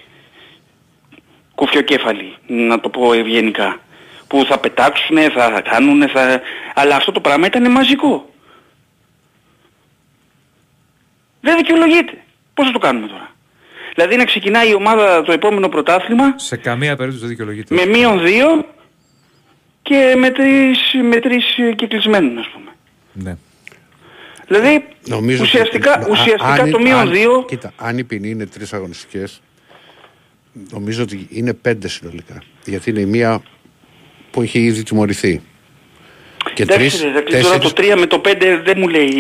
κουφιοκέφαλοι, 1.55 2.37
να 2.47 2.81
το 2.81 2.89
πω 2.89 3.13
ευγενικά, 3.13 3.81
που 4.27 4.45
θα 4.45 4.59
πετάξουν, 4.59 5.17
θα 5.17 5.61
κάνουν, 5.61 6.09
θα... 6.09 6.41
αλλά 6.75 6.97
αυτό 6.97 7.13
το 7.13 7.21
πράγμα 7.21 7.47
ήταν 7.47 7.71
μαζικό. 7.71 8.29
Δεν 11.41 11.57
δικαιολογείται. 11.57 12.23
Πώς 12.55 12.67
θα 12.67 12.73
το 12.73 12.79
κάνουμε 12.79 13.07
τώρα; 13.07 13.31
Δηλαδή 13.95 14.17
να 14.17 14.25
ξεκινάει 14.25 14.71
η 14.71 14.75
ομάδα 14.75 15.23
το 15.23 15.33
επόμενο 15.33 15.69
πρωτάθλημα 15.69 16.35
Σε 16.37 16.57
καμία 16.57 16.97
περίπτωση 16.97 17.21
δεν 17.21 17.29
δικαιολογείται. 17.29 17.75
με 17.75 17.87
μείον 17.87 18.21
δύο 18.23 18.67
και 19.83 20.15
με 20.19 20.31
τρεις, 20.31 20.79
με 21.03 21.17
τρεις 21.21 21.59
ε, 21.59 21.73
κυκλισμένους 21.73 22.47
ας 22.47 22.53
πούμε. 22.53 22.71
Ναι. 23.13 23.37
Δηλαδή 24.59 24.85
Νομίζω 25.07 25.43
ότι- 25.43 25.47
ουσιαστικά, 25.57 25.93
Α- 25.93 26.07
ουσιαστικά 26.11 26.45
αν- 26.63 26.71
το 26.71 26.79
μείον 26.81 26.99
αν- 26.99 27.11
δύο 27.11 27.45
Κοίτα, 27.49 27.73
αν 27.77 27.99
η 27.99 28.05
ποινή 28.05 28.29
είναι 28.29 28.47
τρεις 28.47 28.73
αγωνιστικές, 28.73 29.41
νομίζω 30.71 31.03
ότι 31.03 31.27
είναι 31.31 31.53
πέντε 31.55 31.89
συνολικά. 31.89 32.43
Γιατί 32.65 32.91
είναι 32.91 33.01
η 33.01 33.07
μία 33.07 33.43
που 34.31 34.43
έχει 34.43 34.59
ήδη 34.59 34.83
τιμωρηθεί. 34.83 35.41
Και 36.55 36.63
Εντάξει 36.63 36.79
τρεις, 36.79 37.03
ρε, 37.03 37.09
Ηρακλή, 37.09 37.41
τώρα 37.43 37.59
το 37.59 37.73
3 37.77 37.97
με 37.99 38.07
το 38.07 38.19
5 38.19 38.61
δεν 38.65 38.75
μου 38.79 38.89
λέει... 38.89 39.11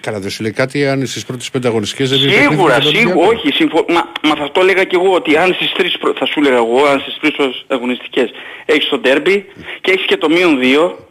Καλά, 0.00 0.20
δεν 0.20 0.30
σου 0.30 0.42
λέει 0.42 0.52
κάτι 0.52 0.86
αν 0.86 1.06
στις 1.06 1.24
πρώτες 1.24 1.50
πέντε 1.50 1.68
αγωνιστικές 1.68 2.10
δεν 2.10 2.18
είναι 2.18 2.30
Σίγουρα, 2.32 2.74
παιχνίδι 2.74 2.74
με 2.74 2.82
τον 2.82 2.94
σίγουρα, 2.94 3.26
Ολυμπιακό. 3.26 3.38
όχι, 3.46 3.52
συμφω... 3.56 3.84
μα, 3.88 4.28
μα 4.28 4.36
θα 4.36 4.50
το 4.52 4.60
έλεγα 4.60 4.84
και 4.84 4.96
εγώ 4.96 5.12
ότι 5.12 5.36
αν 5.36 5.54
στις 5.54 5.72
τρεις, 5.72 5.98
πρω- 5.98 6.16
θα 6.18 6.26
σου 6.26 6.40
έλεγα 6.40 6.56
εγώ, 6.56 6.84
αν 6.84 7.00
στις 7.00 7.16
τρεις 7.20 7.32
πρώτες 7.36 7.64
αγωνιστικές 7.68 8.30
έχεις 8.64 8.88
το 8.88 8.98
ντέρμπι 8.98 9.46
και 9.80 9.90
έχεις 9.90 10.06
και 10.06 10.16
το 10.16 10.28
μείον 10.28 10.58
δύο, 10.58 11.05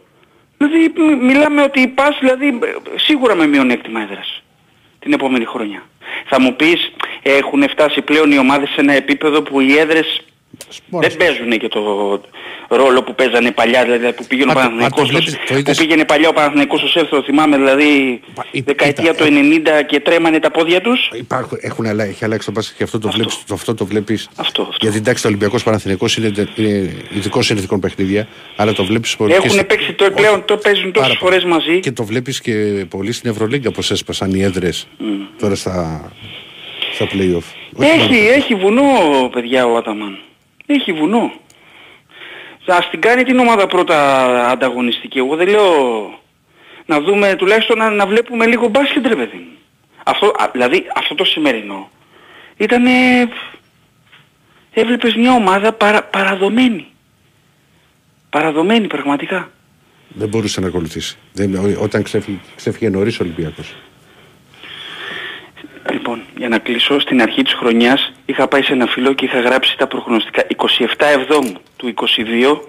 δηλαδή 0.58 0.92
μι- 0.96 1.22
μιλάμε 1.22 1.62
ότι 1.62 1.88
πας 1.88 2.18
δηλαδή 2.20 2.46
ε, 2.46 2.98
σίγουρα 2.98 3.34
με 3.34 3.46
μειονέκτημα 3.46 4.00
έδρας. 4.00 4.42
την 4.98 5.12
επόμενη 5.12 5.44
χρονιά. 5.44 5.82
Θα 6.26 6.40
μου 6.40 6.56
πεις 6.56 6.92
έχουν 7.22 7.68
φτάσει 7.68 8.02
πλέον 8.02 8.30
οι 8.32 8.38
ομάδες 8.38 8.68
σε 8.68 8.80
ένα 8.80 8.92
επίπεδο 8.92 9.42
που 9.42 9.60
οι 9.60 9.78
έδρες 9.78 10.22
δεν 10.88 11.16
παίζουν 11.16 11.50
και 11.58 11.68
το 11.68 11.80
ρόλο 12.68 13.02
που 13.02 13.14
παίζανε 13.14 13.50
παλιά, 13.50 13.84
δηλαδή 13.84 14.12
που 14.12 14.24
πήγαινε 14.26 14.50
ο 14.50 14.54
Μα 14.54 14.60
το- 14.62 14.66
Παναθηναϊκός, 14.68 15.10
μα 15.12 15.18
το 15.20 15.26
στο- 15.26 15.30
βλέπεις, 15.32 15.46
το 15.48 15.52
που 15.54 15.58
είδες- 15.58 15.78
πήγαινε 15.78 16.04
παλιά 16.04 16.28
ο 16.28 16.32
Παναθηναϊκός 16.32 16.78
στο 16.78 16.88
Σέρθρο, 16.88 17.22
θυμάμαι 17.22 17.56
δηλαδή 17.56 18.20
δεκαετία 18.64 19.14
του 19.14 19.24
90 19.24 19.82
και 19.82 20.00
τρέμανε 20.00 20.38
τα 20.38 20.50
πόδια 20.50 20.80
τους. 20.80 21.10
Υπάρχουν, 21.14 21.58
έχουν 21.60 21.86
αλλα... 21.86 22.04
έχει 22.04 22.24
αλλάξει 22.24 22.46
το 22.46 22.52
μπάσκετ 22.52 22.76
και 22.76 22.82
αυτό 22.82 22.98
το 22.98 23.10
βλέπεις. 23.10 23.44
Το, 23.46 23.54
αυτό 23.54 23.74
το 23.74 23.86
βλέπεις. 23.86 24.28
Αυτό, 24.36 24.68
Γιατί 24.80 24.96
εντάξει, 24.96 25.22
το 25.22 25.28
Ολυμπιακός 25.28 25.62
Παναθηναϊκός 25.62 26.16
είναι, 26.16 26.32
είναι 26.56 26.92
ειδικός 27.14 27.46
συνηθικών 27.46 27.80
παιχνίδια, 27.80 28.26
αλλά 28.56 28.72
το 28.72 28.84
βλέπεις 28.84 29.16
πολύ. 29.16 29.30
και 29.30 29.36
Έχουν 29.36 29.50
σε- 29.50 29.64
παίξει 29.64 29.92
το 29.92 30.10
πλέον, 30.10 30.44
το 30.44 30.56
παίζουν 30.56 30.92
τόσες 30.92 31.08
Πάρα 31.08 31.18
φορές 31.20 31.44
μαζί. 31.44 31.80
Και 31.80 31.92
το 31.92 32.04
βλέπεις 32.04 32.40
και 32.40 32.52
πολύ 32.88 33.12
στην 33.12 33.30
Ευρωλίγκα 33.30 33.70
πως 33.70 33.90
έσπασαν 33.90 34.30
οι 34.30 34.42
έδρες 34.42 34.86
τώρα 35.38 35.54
στα, 35.54 36.10
στα 36.92 37.04
play-off. 37.04 37.42
Όχι 37.78 37.90
Έχει, 37.90 37.98
μόνο- 37.98 38.32
έχει 38.34 38.54
βουνό 38.54 38.82
παιδιά 39.32 39.66
ο 39.66 39.76
Αταμάν. 39.76 40.18
Έχει 40.66 40.92
βουνό. 40.92 41.32
Ας 42.66 42.90
την 42.90 43.00
κάνει 43.00 43.22
την 43.24 43.38
ομάδα 43.38 43.66
πρώτα 43.66 44.48
ανταγωνιστική. 44.48 45.18
Εγώ 45.18 45.36
δεν 45.36 45.48
λέω 45.48 45.74
να 46.86 47.00
δούμε 47.00 47.34
τουλάχιστον 47.34 47.78
να, 47.78 47.90
να 47.90 48.06
βλέπουμε 48.06 48.46
λίγο 48.46 48.68
μπάσκετ 48.68 49.06
ρε 49.06 49.16
παιδί 49.16 49.36
μου. 49.36 49.56
Αυτό, 50.04 50.26
α, 50.26 50.48
δηλαδή 50.52 50.84
αυτό 50.96 51.14
το 51.14 51.24
σημερινό 51.24 51.90
ήταν 52.56 52.84
έβλεπες 54.72 55.14
μια 55.14 55.32
ομάδα 55.32 55.72
παρα, 55.72 56.02
παραδομένη. 56.02 56.86
Παραδομένη 58.30 58.86
πραγματικά. 58.86 59.50
Δεν 60.08 60.28
μπορούσε 60.28 60.60
να 60.60 60.66
ακολουθήσει. 60.66 61.16
Δεν, 61.32 61.54
ό- 61.54 61.82
όταν 61.82 62.02
ξέφυγε, 62.02 62.38
ξέφυγε 62.56 62.88
νωρίς 62.88 63.20
ο 63.20 63.22
Ολυμπιακός. 63.24 63.74
Λοιπόν, 65.92 66.22
για 66.36 66.48
να 66.48 66.58
κλείσω, 66.58 67.00
στην 67.00 67.22
αρχή 67.22 67.42
της 67.42 67.52
χρονιάς 67.52 68.12
είχα 68.26 68.48
πάει 68.48 68.62
σε 68.62 68.72
ένα 68.72 68.86
φιλό 68.86 69.12
και 69.12 69.24
είχα 69.24 69.40
γράψει 69.40 69.76
τα 69.76 69.86
προγνωστικά 69.86 70.46
27 70.56 70.64
Εβδόμου 70.98 71.52
του 71.76 71.94
22 71.96 72.60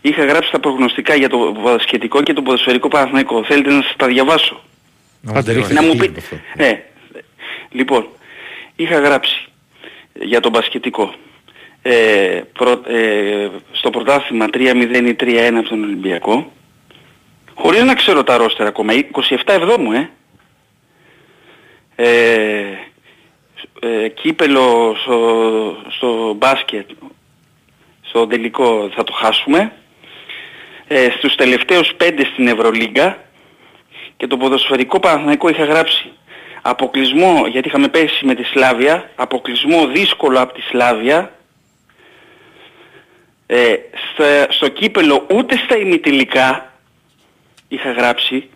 είχα 0.00 0.24
γράψει 0.24 0.50
τα 0.50 0.60
προγνωστικά 0.60 1.14
για 1.14 1.28
το 1.28 1.50
μπασκετικό 1.60 2.22
και 2.22 2.32
το 2.32 2.42
ποδοσφαιρικό 2.42 2.88
Παναθηναϊκό. 2.88 3.44
Θέλετε 3.44 3.70
να 3.72 3.82
σας 3.82 3.94
τα 3.96 4.06
διαβάσω; 4.06 4.62
Άντε, 5.34 5.52
ρίχτε 5.52 5.74
να 5.74 5.82
μου 5.82 5.90
χίλιο 5.92 6.12
πει... 6.12 6.22
Ε, 6.64 6.74
λοιπόν, 7.70 8.06
είχα 8.76 8.98
γράψει 8.98 9.44
για 10.12 10.40
το 10.40 10.50
μπασκετικό. 10.50 11.14
Ε, 11.82 12.40
πρω- 12.52 12.86
ε, 12.88 13.48
στο 13.72 13.90
πρωτάθλημα 13.90 14.46
3-0 14.52 15.04
ή 15.06 15.16
3-1 15.20 15.54
από 15.58 15.68
τον 15.68 15.82
Ολυμπιακό. 15.82 16.52
Χωρίς 17.54 17.82
να 17.82 17.94
ξέρω 17.94 18.24
τα 18.24 18.36
ρόστερα 18.36 18.68
ακόμα. 18.68 18.92
27 18.94 19.36
εβδόμου, 19.46 19.92
ε. 19.92 20.10
Ε, 22.00 22.64
ε, 23.80 24.08
κύπελο 24.08 24.96
στο, 25.02 25.76
στο 25.88 26.34
μπάσκετ 26.36 26.90
στο 28.00 28.26
τελικό 28.26 28.90
θα 28.94 29.04
το 29.04 29.12
χάσουμε. 29.12 29.72
Ε, 30.88 31.08
στους 31.18 31.34
τελευταίους 31.34 31.94
πέντε 31.96 32.24
στην 32.24 32.48
Ευρωλίγκα 32.48 33.18
και 34.16 34.26
το 34.26 34.36
ποδοσφαιρικό 34.36 35.00
Παναθηναϊκό 35.00 35.48
είχα 35.48 35.64
γράψει. 35.64 36.12
Αποκλεισμό 36.62 37.46
γιατί 37.46 37.68
είχαμε 37.68 37.88
πέσει 37.88 38.24
με 38.26 38.34
τη 38.34 38.42
Σλάβια 38.42 39.10
αποκλεισμό 39.14 39.86
δύσκολο 39.86 40.40
από 40.40 40.52
τη 40.54 40.60
Σλάβια. 40.60 41.32
Ε, 43.46 43.74
στα- 44.12 44.52
στο 44.52 44.68
κύπελο 44.68 45.26
ούτε 45.34 45.56
στα 45.56 45.76
ημιτελικά 45.76 46.72
είχα 47.68 47.92
γράψει 47.92 48.48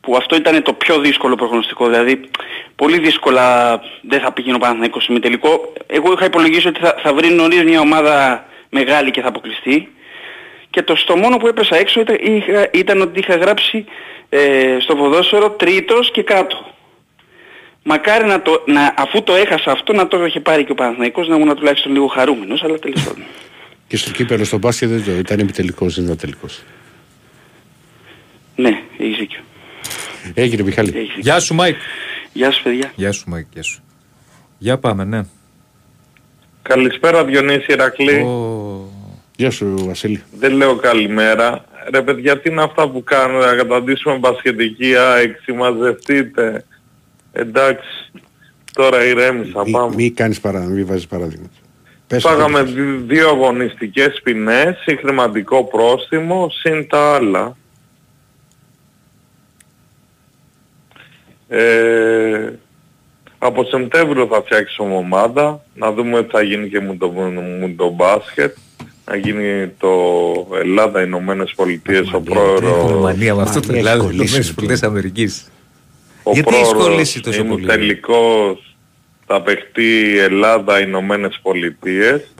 που 0.00 0.16
αυτό 0.16 0.36
ήταν 0.36 0.62
το 0.62 0.72
πιο 0.72 0.98
δύσκολο 1.00 1.34
προγνωστικό. 1.34 1.88
Δηλαδή 1.88 2.30
πολύ 2.76 2.98
δύσκολα 2.98 3.80
δεν 4.02 4.20
θα 4.20 4.32
πήγαινε 4.32 4.56
ο 4.56 4.58
Παναθηναϊκός 4.58 5.06
ημιτελικό 5.06 5.72
εγώ 5.86 6.12
είχα 6.12 6.24
υπολογίσει 6.24 6.68
ότι 6.68 6.80
θα, 6.80 6.94
θα 7.02 7.14
βρει 7.14 7.28
νωρίς 7.28 7.62
μια 7.62 7.80
ομάδα 7.80 8.46
μεγάλη 8.68 9.10
και 9.10 9.20
θα 9.20 9.28
αποκλειστεί 9.28 9.88
και 10.74 10.82
το 10.82 10.96
στο 10.96 11.16
μόνο 11.16 11.36
που 11.36 11.46
έπεσα 11.46 11.76
έξω 11.76 12.00
ήταν, 12.00 12.16
είχα, 12.20 12.70
ήταν 12.72 13.00
ότι 13.00 13.18
είχα 13.18 13.36
γράψει 13.36 13.84
ε, 14.28 14.76
στο 14.80 14.96
ποδόσφαιρο 14.96 15.50
τρίτος 15.50 16.10
και 16.10 16.22
κάτω. 16.22 16.74
Μακάρι 17.82 18.26
να 18.26 18.42
το, 18.42 18.62
να, 18.66 18.94
αφού 18.96 19.22
το 19.22 19.34
έχασα 19.34 19.70
αυτό 19.70 19.92
να 19.92 20.08
το 20.08 20.24
είχε 20.24 20.40
πάρει 20.40 20.64
και 20.64 20.72
ο 20.72 20.74
Παναθηναϊκός 20.74 21.28
να 21.28 21.36
ήμουν 21.36 21.56
τουλάχιστον 21.56 21.92
λίγο 21.92 22.06
χαρούμενος, 22.06 22.62
αλλά 22.62 22.78
τέλος 22.78 23.02
πάντων. 23.06 23.22
Και 23.86 23.96
στο 23.96 24.10
κύπελο 24.10 24.44
στο 24.44 24.58
μπάσκετ 24.58 24.88
δεν 24.88 25.04
το 25.04 25.10
ήταν 25.10 25.38
επιτελικός, 25.38 25.94
δεν 25.94 26.04
ήταν 26.04 26.16
τελικός. 26.16 26.62
Ναι, 28.56 28.82
έχεις 28.98 29.16
δίκιο. 29.16 29.40
Έγινε 30.34 30.62
Μιχάλη. 30.62 30.88
Έχεις 30.88 31.00
δίκιο. 31.06 31.20
Γεια 31.20 31.40
σου 31.40 31.54
Μάικ. 31.54 31.76
Γεια 32.34 32.50
σου 32.50 32.62
παιδιά. 32.62 32.92
Γεια 32.96 33.12
σου 33.12 33.24
Μάικ, 33.30 33.46
γεια 33.52 33.62
σου. 33.62 33.82
Για 34.58 34.78
πάμε, 34.78 35.04
ναι. 35.04 35.20
Καλησπέρα 36.62 37.24
Διονύση 37.24 37.72
Ηρακλή. 37.72 38.26
Γεια 39.36 39.50
σου 39.50 39.74
Βασίλη. 39.86 40.22
Δεν 40.38 40.52
λέω 40.52 40.76
καλημέρα. 40.76 41.64
Ρε 41.92 42.02
παιδιά, 42.02 42.40
τι 42.40 42.50
είναι 42.50 42.62
αυτά 42.62 42.88
που 42.88 43.02
κάνουν, 43.04 43.38
να 43.40 43.54
καταντήσουμε 43.54 44.16
μπασκετική 44.16 44.96
ΑΕΚ, 44.96 45.36
συμμαζευτείτε. 45.42 46.64
Εντάξει, 47.32 48.10
τώρα 48.72 49.04
ηρέμησα, 49.04 49.64
πάμε. 49.70 49.94
Μη 49.94 50.10
κάνεις 50.10 50.40
παρά, 50.40 50.60
μη 50.60 50.84
βάζεις 50.84 51.06
παράδειγμα. 51.06 51.46
Πες 52.06 52.22
Πάγαμε 52.22 52.58
αυτό. 52.60 52.72
δι- 52.72 53.06
δύο 53.06 53.28
αγωνιστικές 53.28 54.20
ποινές, 54.22 54.76
συγχρηματικό 54.84 55.64
πρόστιμο, 55.64 56.50
συν 56.50 56.88
τα 56.88 57.14
άλλα. 57.14 57.56
Ε, 61.48 62.50
από 63.38 63.64
Σεπτέμβριο 63.64 64.26
θα 64.26 64.42
φτιάξουμε 64.44 64.94
ομάδα, 64.94 65.64
να 65.74 65.92
δούμε 65.92 66.22
τι 66.22 66.30
θα 66.30 66.42
γίνει 66.42 66.68
και 66.68 66.80
με 66.80 66.96
το, 66.96 67.10
με 67.60 67.74
το 67.76 67.90
μπάσκετ. 67.90 68.56
Να 69.10 69.16
γίνει 69.16 69.68
το 69.78 69.90
Ελλάδα 70.60 71.02
Ηνωμένες 71.02 71.52
Πολιτείες 71.56 72.12
ο 72.12 72.16
Έχουμε 72.16 72.34
πρόεδρος 72.34 73.00
μανία 73.02 73.34
με 73.34 73.42
αυτό 73.42 73.60
το 73.60 73.66
Μανία 73.66 73.80
Ελλάδα 73.80 74.04
έχει 74.04 74.16
των 74.16 74.16
κολλήσει, 74.26 74.54
Πολιτείες 74.54 74.82
Αμερικής. 74.82 75.50
ο 76.22 76.32
Γιατί 76.32 76.54
έχεις 76.54 76.68
πρόεδρος 76.68 76.88
κολλήσει 76.88 77.20
τόσο 77.20 77.40
είναι 77.40 77.48
πολύ; 77.48 77.66
τελικός 77.66 78.76
θα 79.26 79.42
παιχτεί 79.42 80.18
Ελλάδα 80.18 80.80
Ηνωμένες 80.80 81.38
Πολιτείες 81.42 82.34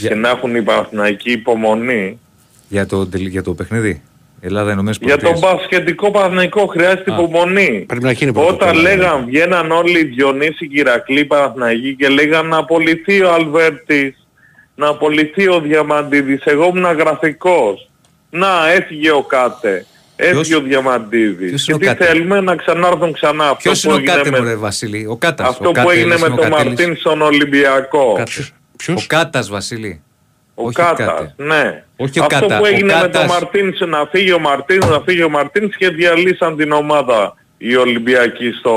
και 0.00 0.14
να 0.14 0.28
έχουν 0.28 0.54
οι 0.54 0.62
Παναθηναϊκοί 0.62 1.30
υπομονή. 1.30 2.18
Για 2.68 2.86
το, 2.86 3.06
τελ- 3.06 3.28
για 3.28 3.42
το 3.42 3.54
παιχνίδι; 3.54 4.02
Ελλάδα 4.40 4.72
Ηνωμένες 4.72 4.98
Για 5.00 5.16
Πολιτείες. 5.16 5.40
τον 5.40 5.50
μπασκετικό 5.58 6.10
Παναθηναϊκό 6.10 6.66
χρειάζεται 6.66 7.10
Α. 7.12 7.14
υπομονή. 7.14 7.84
Πρέπει 7.88 8.04
να 8.04 8.12
γίνει 8.12 8.30
Όταν 8.30 8.44
πρωτοκόλλο. 8.46 8.80
λέγαν, 8.80 9.24
βγαίναν 9.26 9.70
όλοι 9.70 9.98
οι 9.98 10.04
Διονύσοι 10.04 10.68
Κυρακλή 10.68 11.24
Παναθηναϊκοί 11.24 11.94
και 11.96 12.08
λέγαν 12.08 12.46
να 12.46 12.56
απολυθεί 12.56 13.22
ο 13.22 13.32
Αλβέρτης, 13.32 14.26
να 14.74 14.86
απολυθεί 14.88 15.48
ο 15.48 15.60
Διαμαντίδης. 15.60 16.42
Εγώ 16.44 16.72
ήμουν 16.74 16.96
γραφικός. 16.96 17.90
Να, 18.30 18.70
έφυγε 18.70 19.10
ο 19.10 19.22
Κάτε. 19.22 19.86
Έφυγε 20.16 20.56
ο 20.56 20.60
Διαμαντίδης. 20.60 21.48
ποιος 21.48 21.64
Και 21.64 21.72
είναι 21.72 21.84
ο 21.84 21.92
τι 21.92 21.98
Κάτε; 21.98 22.04
θέλουμε 22.12 22.40
να 22.40 22.56
ξανάρθουν 22.56 23.12
ξανά. 23.12 23.44
Αυτό 23.44 23.56
Ποιος 23.62 23.80
που 23.80 23.86
είναι 23.88 23.96
ο 23.96 24.00
έγινε 24.00 24.16
Κάτε 24.16 24.30
με- 24.30 24.38
μου 24.38 24.44
ρε 24.44 24.54
Βασίλη, 24.56 25.06
ο 25.08 25.16
Κάτας. 25.16 25.48
Αυτό 25.48 25.68
ο 25.68 25.72
που 25.72 25.90
έγινε 25.90 26.14
Κάτελης 26.14 26.20
με 26.20 26.26
είναι 26.26 26.34
ο 26.34 26.42
τον 26.42 26.50
Κάτελης. 26.50 26.78
Μαρτίν 26.78 26.96
στον 26.96 27.22
Ολυμπιακό. 27.22 28.12
Κάτας. 28.16 28.52
Ο 28.88 29.02
Κάτας 29.06 29.48
Βασίλη. 29.48 30.02
Ο 30.60 30.66
Όχι 30.66 30.74
Κάτας, 30.74 31.06
Κάτε. 31.06 31.34
ναι. 31.36 31.84
Όχι 31.96 32.20
ο 32.20 32.24
Αυτό 32.24 32.38
Κάτας, 32.40 32.58
που 32.58 32.64
ο 32.64 32.66
έγινε 32.66 32.92
με 32.94 33.00
τον 33.00 33.10
Κάτας. 33.10 33.26
Μαρτίνς, 33.28 33.80
να 33.80 34.06
φύγει 34.10 34.32
ο 34.32 34.38
Μαρτίνς, 34.38 34.86
να 34.86 35.00
φύγει 35.00 35.22
ο 35.22 35.28
Μαρτίνς 35.28 35.76
και 35.76 35.88
διαλύσαν 35.88 36.56
την 36.56 36.72
ομάδα 36.72 37.34
οι 37.58 37.76
Ολυμπιακοί 37.76 38.50
στο, 38.50 38.76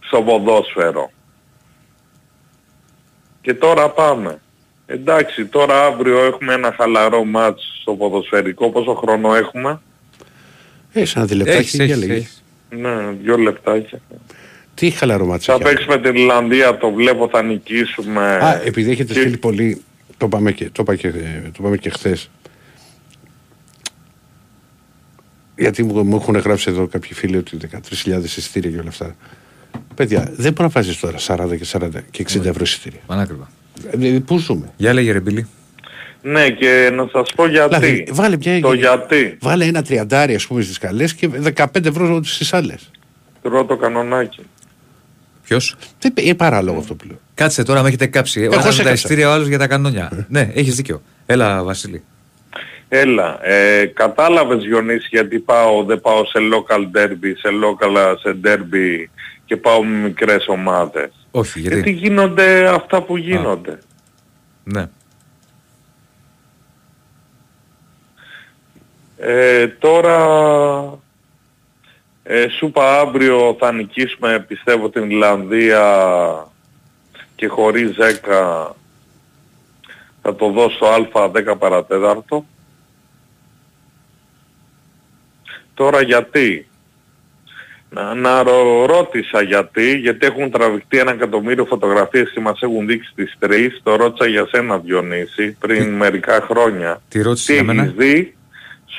στο 0.00 0.22
ποδόσφαιρο. 0.22 1.10
Και 3.40 3.54
τώρα 3.54 3.88
πάμε. 3.90 4.40
Εντάξει, 4.86 5.46
τώρα 5.46 5.84
αύριο 5.84 6.24
έχουμε 6.24 6.52
ένα 6.54 6.74
χαλαρό 6.76 7.24
μάτς 7.24 7.78
στο 7.80 7.92
ποδοσφαιρικό. 7.94 8.70
Πόσο 8.70 8.94
χρόνο 8.94 9.34
έχουμε; 9.34 9.80
Ε, 10.92 11.04
σαν 11.04 11.26
διλεπτάκι 11.26 11.58
Έχεις, 11.58 11.74
για 11.74 11.84
έχεις, 11.84 11.96
λέγε. 11.98 12.12
έχεις. 12.12 12.42
Ναι, 12.70 13.10
δύο 13.22 13.36
λεπτάκια. 13.36 14.00
Τι 14.74 14.90
χαλαρό 14.90 15.24
μάτσο. 15.26 15.52
Θα 15.52 15.58
έχει. 15.68 15.74
παίξουμε 15.74 15.98
την 15.98 16.14
Ιρλανδία, 16.16 16.76
το 16.78 16.90
βλέπω, 16.90 17.28
θα 17.28 17.42
νικήσουμε. 17.42 18.22
Α, 18.36 18.62
επειδή 18.64 18.90
έχετε 18.90 19.12
Και- 19.12 19.20
στείλει 19.20 19.36
πολύ, 19.36 19.82
το 20.20 20.28
πάμε 20.28 20.52
και, 20.52 20.70
το 20.70 20.82
είπα 20.82 20.94
και, 20.96 21.10
το 21.42 21.56
είπαμε 21.58 21.76
και 21.76 21.90
χθες. 21.90 22.30
Γιατί 25.56 25.82
μου, 25.82 26.04
μου 26.04 26.16
έχουν 26.16 26.36
γράψει 26.36 26.70
εδώ 26.70 26.86
κάποιοι 26.86 27.12
φίλοι 27.12 27.36
ότι 27.36 27.56
13.000 28.04 28.22
εισιτήρια 28.24 28.70
και 28.70 28.78
όλα 28.78 28.88
αυτά. 28.88 29.16
Παιδιά, 29.94 30.32
δεν 30.36 30.52
μπορεί 30.52 30.62
να 30.62 30.68
βάζεις 30.68 30.98
τώρα 30.98 31.18
40 31.18 31.56
και 31.58 31.66
40 31.72 31.88
και 32.10 32.24
60 32.32 32.44
ευρώ 32.44 32.62
εισιτήρια. 32.62 33.00
Πανάκριβα. 33.06 33.50
Ε, 33.90 34.18
Πού 34.26 34.38
ζούμε; 34.38 34.72
Για 34.76 34.92
λέγε 34.92 35.12
ρε 35.12 35.20
Μπίλη. 35.20 35.46
Ναι, 36.22 36.50
και 36.50 36.90
να 36.92 37.08
σας 37.12 37.32
πω 37.34 37.46
γιατί. 37.46 37.76
Δηλαδή, 37.76 38.06
βάλε 38.10 38.36
μια, 38.36 38.60
Το 38.60 38.72
γιατί. 38.72 39.36
Βάλε 39.40 39.64
ένα 39.64 39.82
τριαντάρι 39.82 40.34
ας 40.34 40.46
πούμε 40.46 40.62
στις 40.62 40.78
καλές 40.78 41.14
και 41.14 41.30
15 41.54 41.86
ευρώ 41.86 42.24
στις 42.24 42.52
άλλες. 42.52 42.90
Πρώτο 43.42 43.76
κανονάκι. 43.76 44.40
Ποιος; 45.50 45.76
Δεν 45.98 46.12
είναι 46.16 46.34
παράλογο 46.34 46.78
αυτό 46.78 46.94
που 46.94 47.06
λέω. 47.06 47.18
Κάτσε 47.34 47.62
τώρα, 47.62 47.82
με 47.82 47.88
έχετε 47.88 48.06
κάψει. 48.06 48.40
Ο 48.40 48.44
Εγώ 48.44 48.52
ένας 48.52 48.64
σε 48.64 48.68
με 48.68 48.76
τα 48.76 48.82
έκαψα. 48.82 48.92
ειστήρια, 48.92 49.28
ο 49.28 49.32
άλλος 49.32 49.46
για 49.48 49.58
τα 49.58 49.66
κανόνια. 49.66 50.26
ναι, 50.28 50.50
έχεις 50.54 50.74
δίκιο. 50.74 51.02
Έλα 51.26 51.62
Βασίλη. 51.62 52.02
Έλα, 52.88 53.46
ε, 53.46 53.86
κατάλαβες 53.86 54.64
Γιονύση 54.64 55.08
γιατί 55.10 55.38
πάω, 55.38 55.84
δεν 55.84 56.00
πάω 56.00 56.24
σε 56.24 56.38
local 56.52 56.80
derby, 56.96 57.32
σε 57.38 57.48
local 57.64 58.16
σε 58.20 58.36
derby 58.44 59.04
και 59.44 59.56
πάω 59.56 59.84
με 59.84 59.96
μικρές 59.96 60.44
ομάδες. 60.48 61.10
Όχι, 61.30 61.60
γιατί; 61.60 61.74
Γιατί 61.74 61.90
γίνονται 61.90 62.68
αυτά 62.68 63.02
που 63.02 63.16
γίνονται; 63.16 63.78
Ναι. 64.64 64.88
Ε, 69.16 69.66
τώρα 69.68 70.18
ε, 72.22 72.46
σου 72.48 72.66
είπα 72.66 72.98
αύριο 73.00 73.56
θα 73.58 73.72
νικήσουμε 73.72 74.44
πιστεύω 74.48 74.90
την 74.90 75.10
Ιρλανδία 75.10 75.84
και 77.34 77.46
χωρίς 77.48 77.90
10 77.98 78.66
θα 80.22 80.34
το 80.36 80.50
δώσω 80.50 80.84
α 80.84 81.30
10 81.52 81.58
παρατέταρτο. 81.58 82.44
Τώρα 85.74 86.02
γιατί; 86.02 86.66
Να, 87.90 88.14
να 88.14 88.42
ρω- 88.42 88.86
ρώτησα 88.86 89.42
γιατί, 89.42 89.96
γιατί 89.96 90.26
έχουν 90.26 90.50
τραβηχτεί 90.50 90.98
ένα 90.98 91.10
εκατομμύριο 91.10 91.64
φωτογραφίες 91.64 92.30
και 92.30 92.40
μας 92.40 92.60
έχουν 92.62 92.86
δείξει 92.86 93.12
τις 93.14 93.36
τρεις. 93.38 93.80
Το 93.82 93.96
ρώτησα 93.96 94.26
για 94.30 94.46
σένα 94.50 94.78
Διονύση 94.78 95.56
πριν 95.60 95.88
μερικά 95.96 96.40
χρόνια. 96.40 97.02
Τι 97.08 97.22
ρώτησες 97.22 97.46
Τι 97.46 97.52
για 97.54 97.62
μένα; 97.64 97.82
έχεις 97.82 97.94
δει, 97.96 98.36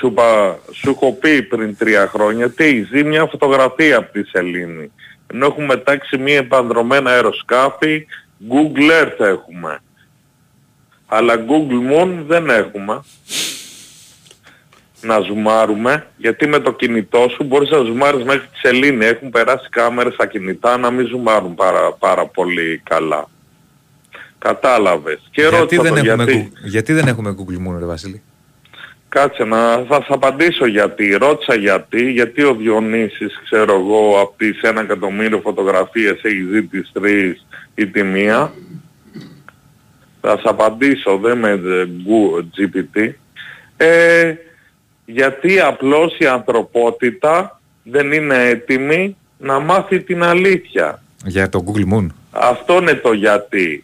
σου, 0.02 0.08
είπα- 0.08 0.60
σου 0.72 0.90
έχω 0.90 1.14
πει 1.14 1.42
πριν 1.44 1.78
τρία 1.78 2.08
χρόνια, 2.08 2.50
τι 2.50 2.64
έχεις 2.64 2.88
δει 2.90 3.04
μια 3.04 3.26
φωτογραφία 3.26 3.98
από 3.98 4.12
τη 4.12 4.24
Σελήνη. 4.24 4.92
Ενώ 5.34 5.46
έχουμε 5.46 5.76
τάξει 5.78 6.18
μία 6.18 6.38
επανδρομένα 6.38 7.12
αεροσκάφη, 7.12 8.06
Google 8.50 9.04
Earth 9.04 9.20
έχουμε. 9.26 9.80
Αλλά 11.08 11.34
Google 11.36 11.94
Moon 11.94 12.10
δεν 12.28 12.50
έχουμε. 12.50 13.02
Να 15.02 15.20
ζουμάρουμε, 15.20 16.08
γιατί 16.18 16.48
με 16.48 16.60
το 16.60 16.74
κινητό 16.74 17.28
σου 17.36 17.44
μπορείς 17.44 17.70
να 17.70 17.78
ζουμάρεις 17.78 18.24
μέχρι 18.24 18.48
τη 18.48 18.58
σελήνη. 18.58 19.06
Έχουν 19.06 19.30
περάσει 19.30 19.70
κάμερες 19.70 20.14
στα 20.14 20.26
κινητά 20.26 20.78
να 20.78 20.92
μην 20.92 21.08
ζουμάρουν 21.08 21.56
πάρα, 21.56 21.94
πάρα 22.00 22.26
πολύ 22.26 22.82
καλά. 22.84 23.30
Κατάλαβες. 24.38 25.20
Και 25.32 25.42
Γιατί 25.42 25.56
ρώτησα 25.56 25.82
δεν, 25.82 25.94
το 25.94 26.00
έχουμε, 26.00 26.24
γιατί. 26.24 26.52
Google- 26.54 26.70
γιατί 26.70 26.94
δεν 26.94 27.08
έχουμε 27.08 27.36
Google 27.38 27.68
Moon, 27.68 27.80
ρε 27.80 27.86
Βασίλη; 27.86 28.22
Κάτσε 29.14 29.44
να 29.44 29.58
θα 29.76 29.96
σας 29.96 30.06
απαντήσω 30.10 30.66
γιατί. 30.68 31.12
Ρώτησα 31.16 31.56
γιατί. 31.56 32.12
Γιατί 32.12 32.44
ο 32.44 32.54
Διονύσης, 32.56 33.40
ξέρω 33.44 33.74
εγώ, 33.74 34.20
από 34.22 34.34
τις 34.38 34.62
ένα 34.62 34.82
εκατομμύριο 34.82 35.40
φωτογραφίες 35.40 36.20
έχει 36.24 36.42
δει 36.42 36.64
τις 36.64 36.90
τρεις 36.94 37.46
ή 37.76 37.88
τη 37.88 38.04
μία. 38.04 38.54
Θα 40.22 40.30
σας 40.30 40.42
απαντήσω, 40.44 41.18
δεν 41.18 41.38
με 41.38 41.50
ε, 41.50 41.86
γκου- 41.86 42.46
GPT. 42.58 43.10
Ε, 43.78 44.34
γιατί 45.06 45.60
απλώς 45.60 46.18
η 46.20 46.26
ανθρωπότητα 46.26 47.60
δεν 47.84 48.12
είναι 48.12 48.44
έτοιμη 48.48 49.16
να 49.38 49.60
μάθει 49.60 50.00
την 50.00 50.24
αλήθεια. 50.24 51.04
Για 51.26 51.50
το 51.50 51.64
Google 51.68 51.94
Moon. 51.96 52.08
Αυτό 52.32 52.78
είναι 52.82 52.94
το 52.94 53.12
γιατί. 53.14 53.84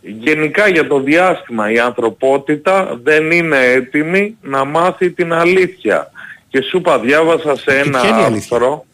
Γενικά 0.00 0.68
για 0.68 0.86
το 0.86 1.00
διάστημα 1.00 1.72
η 1.72 1.78
ανθρωπότητα 1.78 2.98
δεν 3.02 3.30
είναι 3.30 3.58
έτοιμη 3.58 4.36
να 4.42 4.64
μάθει 4.64 5.10
την 5.10 5.32
αλήθεια. 5.32 6.10
Και 6.48 6.62
σου 6.62 6.76
είπα 6.76 6.98
διάβασα 6.98 7.56
σε 7.56 7.78
ένα 7.78 8.00
ποια 8.00 8.08
είναι 8.08 8.20
η 8.20 8.24
αλήθεια; 8.24 8.56
άρθρο 8.56 8.86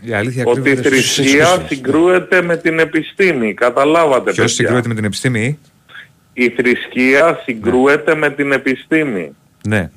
Η 0.00 0.12
αλήθεια 0.12 0.44
ότι 0.46 0.58
η 0.58 0.62
κρύβεται 0.62 0.88
στους 0.88 1.14
θρησκεία 1.14 1.48
εσείς. 1.48 1.66
συγκρούεται 1.66 2.42
με 2.42 2.56
την 2.56 2.78
επιστήμη. 2.78 3.54
Καταλάβατε 3.54 4.32
Ποιος 4.32 4.36
παιδιά. 4.36 4.48
συγκρούεται 4.48 4.88
με 4.88 4.94
την 4.94 5.04
επιστήμη; 5.04 5.58
Η 6.32 6.48
θρησκεία 6.48 7.40
συγκρούεται 7.44 8.14
με 8.14 8.30
την 8.30 8.52
επιστήμη. 8.52 9.36
Ναι. 9.68 9.90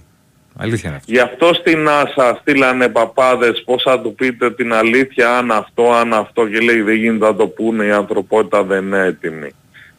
Αλήθεια 0.58 0.90
είναι 0.90 0.98
αυτό. 0.98 1.12
Γι' 1.12 1.20
αυτό 1.20 1.54
στην 1.54 1.88
NASA 1.88 2.36
στείλανε 2.42 2.88
παπάδες 2.90 3.64
πώς 3.66 3.84
θα 3.84 4.02
του 4.02 4.16
πείτε 4.16 4.52
την 4.52 4.74
αλήθεια 4.74 5.38
αν 5.38 5.52
αυτό, 5.52 5.92
αν 5.92 6.14
αυτό 6.14 6.48
και 6.48 6.60
λέει 6.60 6.82
δεν 6.82 6.96
γίνεται 6.96 7.26
να 7.26 7.36
το 7.36 7.48
πούνε 7.48 7.86
η 7.86 7.92
ανθρωπότητα 7.92 8.64
δεν 8.64 8.86
είναι 8.86 9.04
έτοιμη. 9.06 9.50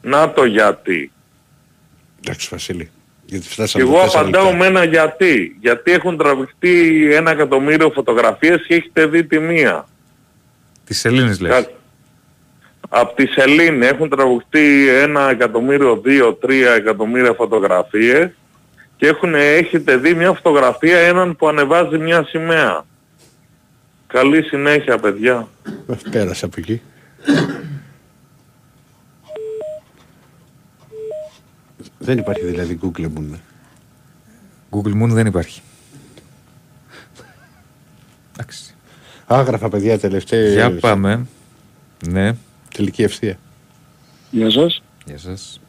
Να 0.03 0.33
το 0.33 0.45
γιατί. 0.45 1.13
Εντάξει 2.25 2.49
Βασίλη. 2.51 2.91
Γιατί 3.25 3.45
Και 3.47 3.53
φτάσαμε 3.53 3.85
εγώ 3.85 3.95
τα 3.95 4.03
τέσσερα 4.03 4.21
απαντάω 4.21 4.43
λεπτά. 4.45 4.59
με 4.59 4.67
ένα 4.67 4.85
γιατί. 4.85 5.57
Γιατί 5.61 5.93
έχουν 5.93 6.17
τραβηχτεί 6.17 7.09
ένα 7.15 7.31
εκατομμύριο 7.31 7.91
φωτογραφίες 7.91 8.67
και 8.67 8.75
έχετε 8.75 9.07
δει 9.07 9.25
τη 9.25 9.39
μία. 9.39 9.87
Της 10.85 10.99
Σελήνης 10.99 11.41
λες. 11.41 11.69
Από 12.89 13.15
τη 13.15 13.27
Σελήνη 13.27 13.87
έχουν 13.87 14.09
τραβηχτεί 14.09 14.89
ένα 14.89 15.31
εκατομμύριο, 15.31 15.97
δύο, 15.97 16.33
τρία 16.33 16.73
εκατομμύρια 16.73 17.33
φωτογραφίες 17.33 18.31
και 18.97 19.07
έχουν, 19.07 19.35
έχετε 19.35 19.97
δει 19.97 20.15
μια 20.15 20.33
φωτογραφία 20.33 20.99
έναν 20.99 21.37
που 21.37 21.49
ανεβάζει 21.49 21.99
μια 21.99 22.25
σημαία. 22.29 22.85
Καλή 24.07 24.43
συνέχεια 24.43 24.99
παιδιά. 24.99 25.49
Πέρασε 26.11 26.45
από 26.45 26.55
εκεί. 26.59 26.83
Δεν 32.03 32.19
υπάρχει 32.19 32.45
δηλαδή 32.45 32.79
Google 32.83 33.05
Moon. 33.05 33.39
Google 34.71 35.03
Moon 35.03 35.09
δεν 35.09 35.27
υπάρχει. 35.27 35.63
Άγραφα 39.27 39.69
παιδιά 39.69 39.99
τελευταία. 39.99 40.53
Για 40.53 40.79
πάμε. 40.79 41.27
Ναι. 42.09 42.33
Τελική 42.75 43.03
ευθεία. 43.03 43.39
Γεια 44.31 44.51
σας. 44.51 44.83
Γεια 45.05 45.19
σας. 45.19 45.61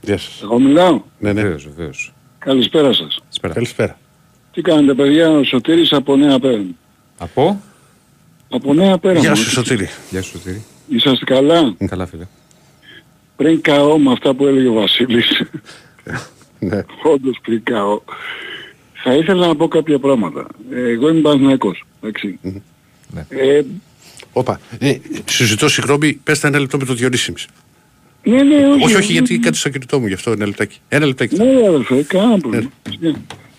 Γεια 0.00 0.18
σας. 0.18 0.42
Εγώ 0.42 0.58
μιλάω; 0.58 1.02
Ναι, 1.18 1.32
ναι. 1.32 1.42
Βεβαίως, 1.42 1.68
βεβαίως. 1.68 2.12
Καλησπέρα 2.38 2.92
σας. 2.92 3.20
Καλησπέρα. 3.40 3.98
Τι 4.52 4.60
κάνετε 4.60 4.94
παιδιά, 4.94 5.30
ο 5.30 5.44
Σωτήρης 5.44 5.92
από 5.92 6.16
Νέα 6.16 6.38
Πέραν. 6.38 6.76
Από; 7.18 7.60
Από 8.50 8.74
Νέα 8.74 8.98
Πέραν. 8.98 9.20
Γεια 9.22 9.34
σου 9.34 9.50
Σωτήρη. 9.50 9.88
Γεια 10.10 10.22
σου 10.22 10.30
Σωτήρη. 10.30 10.64
Είσαστε 10.88 11.24
καλά; 11.24 11.74
Καλά 11.86 12.06
φίλε. 12.06 12.26
Πριν 13.40 13.60
καώ 13.60 13.98
με 13.98 14.12
αυτά 14.12 14.34
που 14.34 14.46
έλεγε 14.46 14.68
ο 14.68 14.72
Βασίλης. 14.72 15.42
ναι. 16.68 16.84
Όντως 17.02 17.38
πριν 17.42 17.62
καώ. 17.62 18.00
Θα 19.02 19.14
ήθελα 19.14 19.46
να 19.46 19.56
πω 19.56 19.68
κάποια 19.68 19.98
πράγματα. 19.98 20.46
Ε, 20.70 20.90
Εγώ 20.90 21.08
είμαι 21.08 21.20
Παναθηναϊκός. 21.20 21.84
Εντάξει. 22.02 22.38
Ναι. 22.42 23.26
Ε, 23.28 23.62
Όπα. 24.32 24.60
Ε, 24.78 24.96
σου 25.30 25.44
ζητώ 25.44 25.68
συγγνώμη, 25.68 26.12
πες 26.12 26.40
τα 26.40 26.48
ένα 26.48 26.58
λεπτό 26.58 26.78
με 26.78 26.84
το 26.84 26.94
Διονύση 26.94 27.30
μας. 27.30 27.46
ναι, 28.24 28.42
ναι, 28.42 28.66
όχι. 28.68 28.84
Όχι, 28.84 28.94
όχι, 28.94 29.12
γιατί 29.12 29.38
κάτι 29.38 29.56
στο 29.56 29.68
κινητό 29.68 30.00
μου 30.00 30.06
γι' 30.06 30.14
αυτό 30.14 30.30
ένα 30.30 30.46
λεπτάκι. 30.46 30.78
Ένα 30.88 31.06
λεπτάκι. 31.06 31.36
Ναι, 31.36 31.66
αδελφέ, 31.68 32.02
κανένα 32.02 32.38
πρόβλημα. 32.38 32.70
Ναι. 33.00 33.12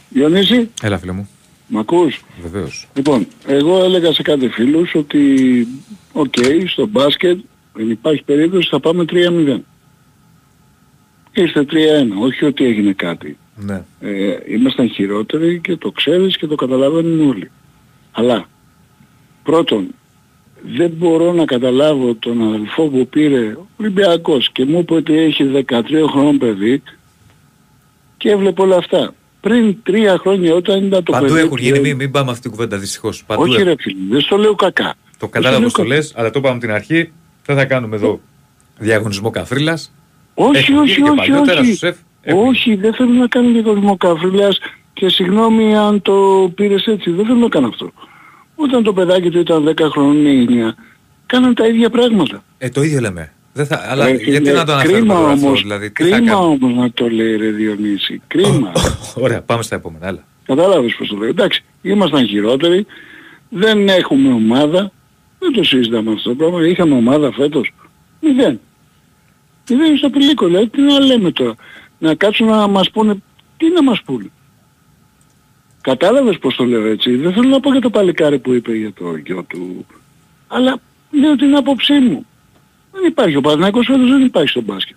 Διονύση, 0.09 0.69
Έλα 0.81 0.97
φίλε 0.97 1.11
μου. 1.11 1.29
μ' 1.67 1.77
ακούς; 1.77 2.21
Βεβαίως. 2.41 2.87
Λοιπόν, 2.93 3.27
εγώ 3.47 3.83
έλεγα 3.83 4.13
σε 4.13 4.21
κάτι 4.21 4.47
φίλους 4.47 4.95
ότι 4.95 5.67
οκ, 6.11 6.33
στο 6.67 6.85
μπάσκετ 6.87 7.39
δεν 7.73 7.89
υπάρχει 7.89 8.23
περίπτωση 8.23 8.67
θα 8.71 8.79
πάμε 8.79 9.05
3-0. 9.11 9.59
Είστε 11.33 11.65
3-1, 11.71 11.75
όχι 12.21 12.45
ότι 12.45 12.65
έγινε 12.65 12.93
κάτι. 12.93 13.37
Ναι. 13.55 13.83
Ε, 13.99 14.37
ήμασταν 14.47 14.89
χειρότεροι 14.89 15.59
και 15.59 15.75
το 15.75 15.91
ξέρεις 15.91 16.37
και 16.37 16.47
το 16.47 16.55
καταλαβαίνουν 16.55 17.29
όλοι. 17.29 17.51
Αλλά, 18.11 18.45
πρώτον, 19.43 19.87
δεν 20.75 20.89
μπορώ 20.89 21.33
να 21.33 21.45
καταλάβω 21.45 22.15
τον 22.15 22.41
αδελφό 22.47 22.87
που 22.87 23.07
πήρε 23.07 23.57
Ολυμπιακός 23.77 24.49
και 24.51 24.65
μου 24.65 24.79
είπε 24.79 24.93
ότι 24.93 25.17
έχει 25.17 25.51
13 25.69 25.83
χρόνων 26.11 26.37
παιδί 26.37 26.81
και 28.17 28.29
έβλεπε 28.29 28.61
όλα 28.61 28.75
αυτά. 28.75 29.13
Πριν 29.41 29.75
τρία 29.83 30.17
χρόνια 30.17 30.53
όταν 30.53 30.85
ήταν 30.85 31.03
το 31.03 31.11
Παντού 31.11 31.25
παιδί... 31.27 31.39
έχουν 31.39 31.57
γίνει, 31.57 31.75
του- 31.77 31.81
μην, 31.81 31.95
μην 31.95 32.11
πάμε 32.11 32.29
αυτή 32.29 32.41
την 32.41 32.51
κουβέντα 32.51 32.77
δυστυχώς. 32.77 33.23
Παντού 33.25 33.41
όχι 33.41 33.53
έχουν. 33.53 33.63
ρε 33.65 33.75
φίλε, 33.79 33.95
δεν 34.09 34.21
στο 34.21 34.37
λέω 34.37 34.55
κακά. 34.55 34.93
Το 35.17 35.27
κατάλαβα 35.27 35.69
στο 35.69 35.81
το 35.81 35.87
λέω 35.87 35.97
λες, 35.97 36.13
αλλά 36.15 36.29
το 36.29 36.39
είπαμε 36.39 36.53
από 36.55 36.63
την 36.65 36.71
αρχή. 36.73 37.11
Δεν 37.45 37.55
θα 37.55 37.65
κάνουμε 37.65 37.95
εδώ 37.95 38.19
διαγωνισμό 38.77 39.29
καφρίλας. 39.29 39.93
Όχι, 40.33 40.57
Έχουν 40.57 40.77
όχι, 40.77 40.91
γίνει 40.91 41.03
και 41.03 41.09
όχι, 41.09 41.17
παλιότερα 41.17 41.59
όχι. 41.59 41.73
στο 41.73 41.85
σεφ. 41.87 41.97
Όχι, 42.35 42.75
δεν 42.75 42.93
θέλω 42.93 43.11
να 43.11 43.27
κάνω 43.27 43.51
διαγωνισμό 43.51 43.97
καφρίλας 43.97 44.59
και 44.93 45.09
συγγνώμη 45.09 45.77
αν 45.77 46.01
το 46.01 46.51
πήρες 46.55 46.85
έτσι. 46.85 47.11
Δεν 47.11 47.25
θέλω 47.25 47.37
να 47.37 47.47
κάνω 47.47 47.67
αυτό. 47.67 47.91
Όταν 48.55 48.83
το 48.83 48.93
παιδάκι 48.93 49.29
του 49.29 49.39
ήταν 49.39 49.63
10 49.77 49.89
χρονών 49.91 50.25
ή 50.25 50.45
9, 50.49 50.75
κάναν 51.25 51.53
τα 51.55 51.67
ίδια 51.67 51.89
πράγματα. 51.89 52.43
Ε, 52.57 52.69
το 52.69 52.81
ίδιο 52.83 52.99
λέμε. 52.99 53.31
Δεν 53.53 53.65
θα, 53.65 53.85
αλλά 53.89 54.07
Ε, 54.07 54.11
γιατί 54.11 54.25
φίλε, 54.35 54.51
να 54.51 54.65
το 54.65 54.71
αναφέρουμε 54.71 54.99
κρίμα 54.99 55.15
τώρα 55.15 55.31
αυτό, 55.31 55.45
όμως, 55.45 55.61
δηλαδή. 55.61 55.91
Τι 55.91 56.03
θα 56.03 56.09
κρίμα 56.17 56.31
κάνουμε; 56.31 56.65
όμως 56.65 56.73
να 56.77 56.91
το 56.91 57.09
λέει 57.09 57.35
ρε 57.35 57.49
Διονύση. 57.49 58.21
Κρίμα. 58.27 58.71
Ωραία, 59.23 59.41
πάμε 59.41 59.63
στα 59.63 59.75
επόμενα. 59.75 60.07
Έλα. 60.07 60.23
Κατάλαβες 60.45 60.95
πώς 60.97 61.07
το 61.07 61.15
λέω. 61.17 61.27
Εντάξει, 61.27 61.63
ήμασταν 61.81 62.27
χειρότεροι. 62.27 62.85
Δεν 63.49 63.87
έχουμε 63.87 64.33
ομάδα. 64.33 64.91
Δεν 65.39 65.51
το 65.53 65.63
συζητάμε 65.63 66.11
αυτό 66.11 66.29
το 66.29 66.35
πράγμα. 66.35 66.67
Είχαμε 66.67 66.95
ομάδα 66.95 67.31
φέτος. 67.31 67.73
Μηδέν. 68.19 68.59
Μηδέν 69.75 69.97
στο 69.97 70.09
πηλίκο. 70.09 70.45
Δηλαδή 70.45 70.67
τι 70.67 70.81
να 70.81 70.99
λέμε 70.99 71.31
τώρα. 71.31 71.55
Να 71.97 72.15
κάτσουν 72.15 72.47
να 72.47 72.67
μας 72.67 72.91
πούνε. 72.91 73.15
Τι 73.57 73.69
να 73.69 73.83
μας 73.83 74.01
πούνε. 74.01 74.29
Κατάλαβες 75.81 76.37
πώς 76.37 76.55
το 76.55 76.63
λέω 76.63 76.85
έτσι. 76.85 77.15
Δεν 77.15 77.33
θέλω 77.33 77.49
να 77.49 77.59
πω 77.59 77.71
για 77.71 77.81
το 77.81 77.89
παλικάρι 77.89 78.39
που 78.39 78.53
είπε 78.53 78.75
για 78.75 78.93
το 78.93 79.15
γιο 79.15 79.43
του. 79.43 79.85
Αλλά 80.47 80.79
λέω 81.11 81.35
την 81.35 81.55
άποψή 81.55 81.93
μου. 81.93 82.25
Δεν 82.91 83.03
υπάρχει 83.05 83.35
ο 83.35 83.41
Παναθηναϊκός 83.41 83.85
φέτος 83.85 84.09
δεν 84.09 84.21
υπάρχει 84.21 84.49
στο 84.49 84.61
μπάσκετ. 84.61 84.95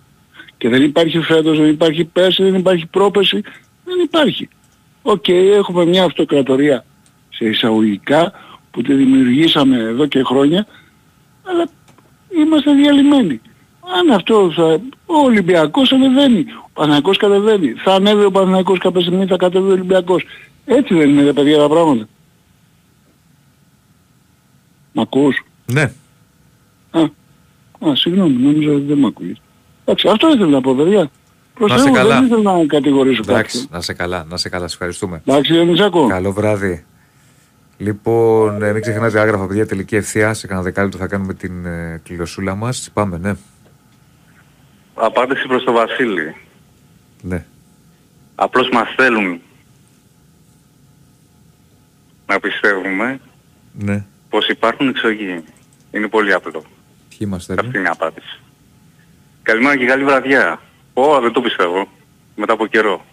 Και 0.57 0.69
δεν 0.69 0.83
υπάρχει 0.83 1.19
φέτος, 1.19 1.57
δεν 1.57 1.69
υπάρχει 1.69 2.03
πέρσι, 2.03 2.43
δεν 2.43 2.55
υπάρχει 2.55 2.85
πρόπεση. 2.85 3.41
Δεν 3.85 3.99
υπάρχει. 4.03 4.49
Οκ, 5.01 5.27
έχουμε 5.27 5.85
μια 5.85 6.03
αυτοκρατορία 6.03 6.85
σε 7.29 7.45
εισαγωγικά 7.45 8.31
που 8.71 8.81
τη 8.81 8.93
δημιουργήσαμε 8.93 9.77
εδώ 9.77 10.05
και 10.05 10.23
χρόνια, 10.23 10.67
αλλά 11.43 11.69
είμαστε 12.37 12.73
διαλυμένοι. 12.73 13.41
Αν 13.99 14.11
αυτός 14.15 14.55
θα... 14.55 14.79
Ο 15.05 15.13
Ολυμπιακός 15.25 15.91
ανεβαίνει, 15.91 16.45
ο 16.65 16.69
Παναθηναϊκός 16.73 17.17
κατεβαίνει. 17.17 17.71
Θα 17.73 17.93
ανέβει 17.93 18.23
ο 18.23 18.31
Παναθηναϊκός 18.31 18.79
κάποια 18.79 19.01
στιγμή, 19.01 19.25
θα 19.25 19.35
κατεβεί 19.37 19.67
ο 19.69 19.71
Ολυμπιακός. 19.71 20.23
Έτσι 20.65 20.93
δεν 20.93 21.09
είναι 21.09 21.23
ρε 21.23 21.33
παιδιά 21.33 21.57
τα 21.57 21.67
πράγματα. 21.69 22.07
Μ' 24.91 24.99
ακούς; 24.99 25.43
Ναι. 25.71 25.91
Α, 26.91 26.99
α 27.89 27.95
συγγνώμη, 27.95 28.33
νόμιζα 28.33 28.71
ότι 28.71 28.81
δεν 28.81 28.97
μ' 28.97 29.05
ακούγες. 29.05 29.41
Εντάξει, 29.85 30.07
αυτό 30.07 30.27
ήθελα 30.27 30.47
να 30.47 30.61
πω 30.61 30.75
παιδιά. 30.75 31.09
Προς 31.53 31.71
Να 31.71 31.77
σε 31.77 31.83
Θεού, 31.83 31.93
καλά. 31.93 32.15
δεν 32.15 32.25
ήθελα 32.25 32.57
να 32.57 32.65
κατηγορήσω 32.65 33.21
Εντάξει, 33.27 33.57
κάποιον. 33.57 33.67
να 33.71 33.81
σε 33.81 33.93
καλά, 33.93 34.25
να 34.29 34.37
σε 34.37 34.49
καλά, 34.49 34.67
σε 34.67 34.73
ευχαριστούμε. 34.73 35.21
Εντάξει, 35.25 35.53
Διονυσάκο. 35.53 36.07
Καλό 36.07 36.31
βράδυ. 36.31 36.85
Λοιπόν, 37.77 38.63
ε, 38.63 38.71
μην 38.73 38.81
ξεχνάτε 38.81 39.19
άγραφα, 39.19 39.47
παιδιά, 39.47 39.65
τελική 39.67 39.95
ευθεία. 39.95 40.33
Σε 40.33 40.47
κανένα 40.47 40.65
δεκάλεπτο 40.65 40.97
θα 40.97 41.07
κάνουμε 41.07 41.33
την 41.33 41.65
ε, 41.65 42.01
κληροσούλα 42.03 42.55
μας. 42.55 42.89
Πάμε, 42.93 43.17
ναι. 43.17 43.33
Απάντηση 44.95 45.47
προς 45.47 45.63
τον 45.63 45.73
Βασίλη. 45.73 46.35
Ναι. 47.21 47.45
Απλώς 48.35 48.69
μας 48.69 48.87
θέλουν 48.95 49.41
να 52.27 52.39
πιστεύουμε 52.39 53.19
Ναι. 53.73 54.03
πως 54.29 54.47
υπάρχουν 54.47 54.87
εξωγήινοι. 54.87 55.43
Είναι 55.91 56.07
πολύ 56.07 56.33
απλό. 56.33 56.63
Ποιοι 57.09 57.17
είμαστε 57.21 57.55
Αυτή 57.59 57.77
είναι 57.77 57.87
η 57.87 57.91
απάντηση. 57.91 58.39
Καλημέρα 59.43 59.77
και 59.77 59.85
καλή 59.85 60.03
βραδιά. 60.03 60.61
Ω, 60.93 61.19
δεν 61.21 61.31
το 61.31 61.41
πιστεύω. 61.41 61.87
Μετά 62.35 62.53
από 62.53 62.65
καιρό. 62.67 63.05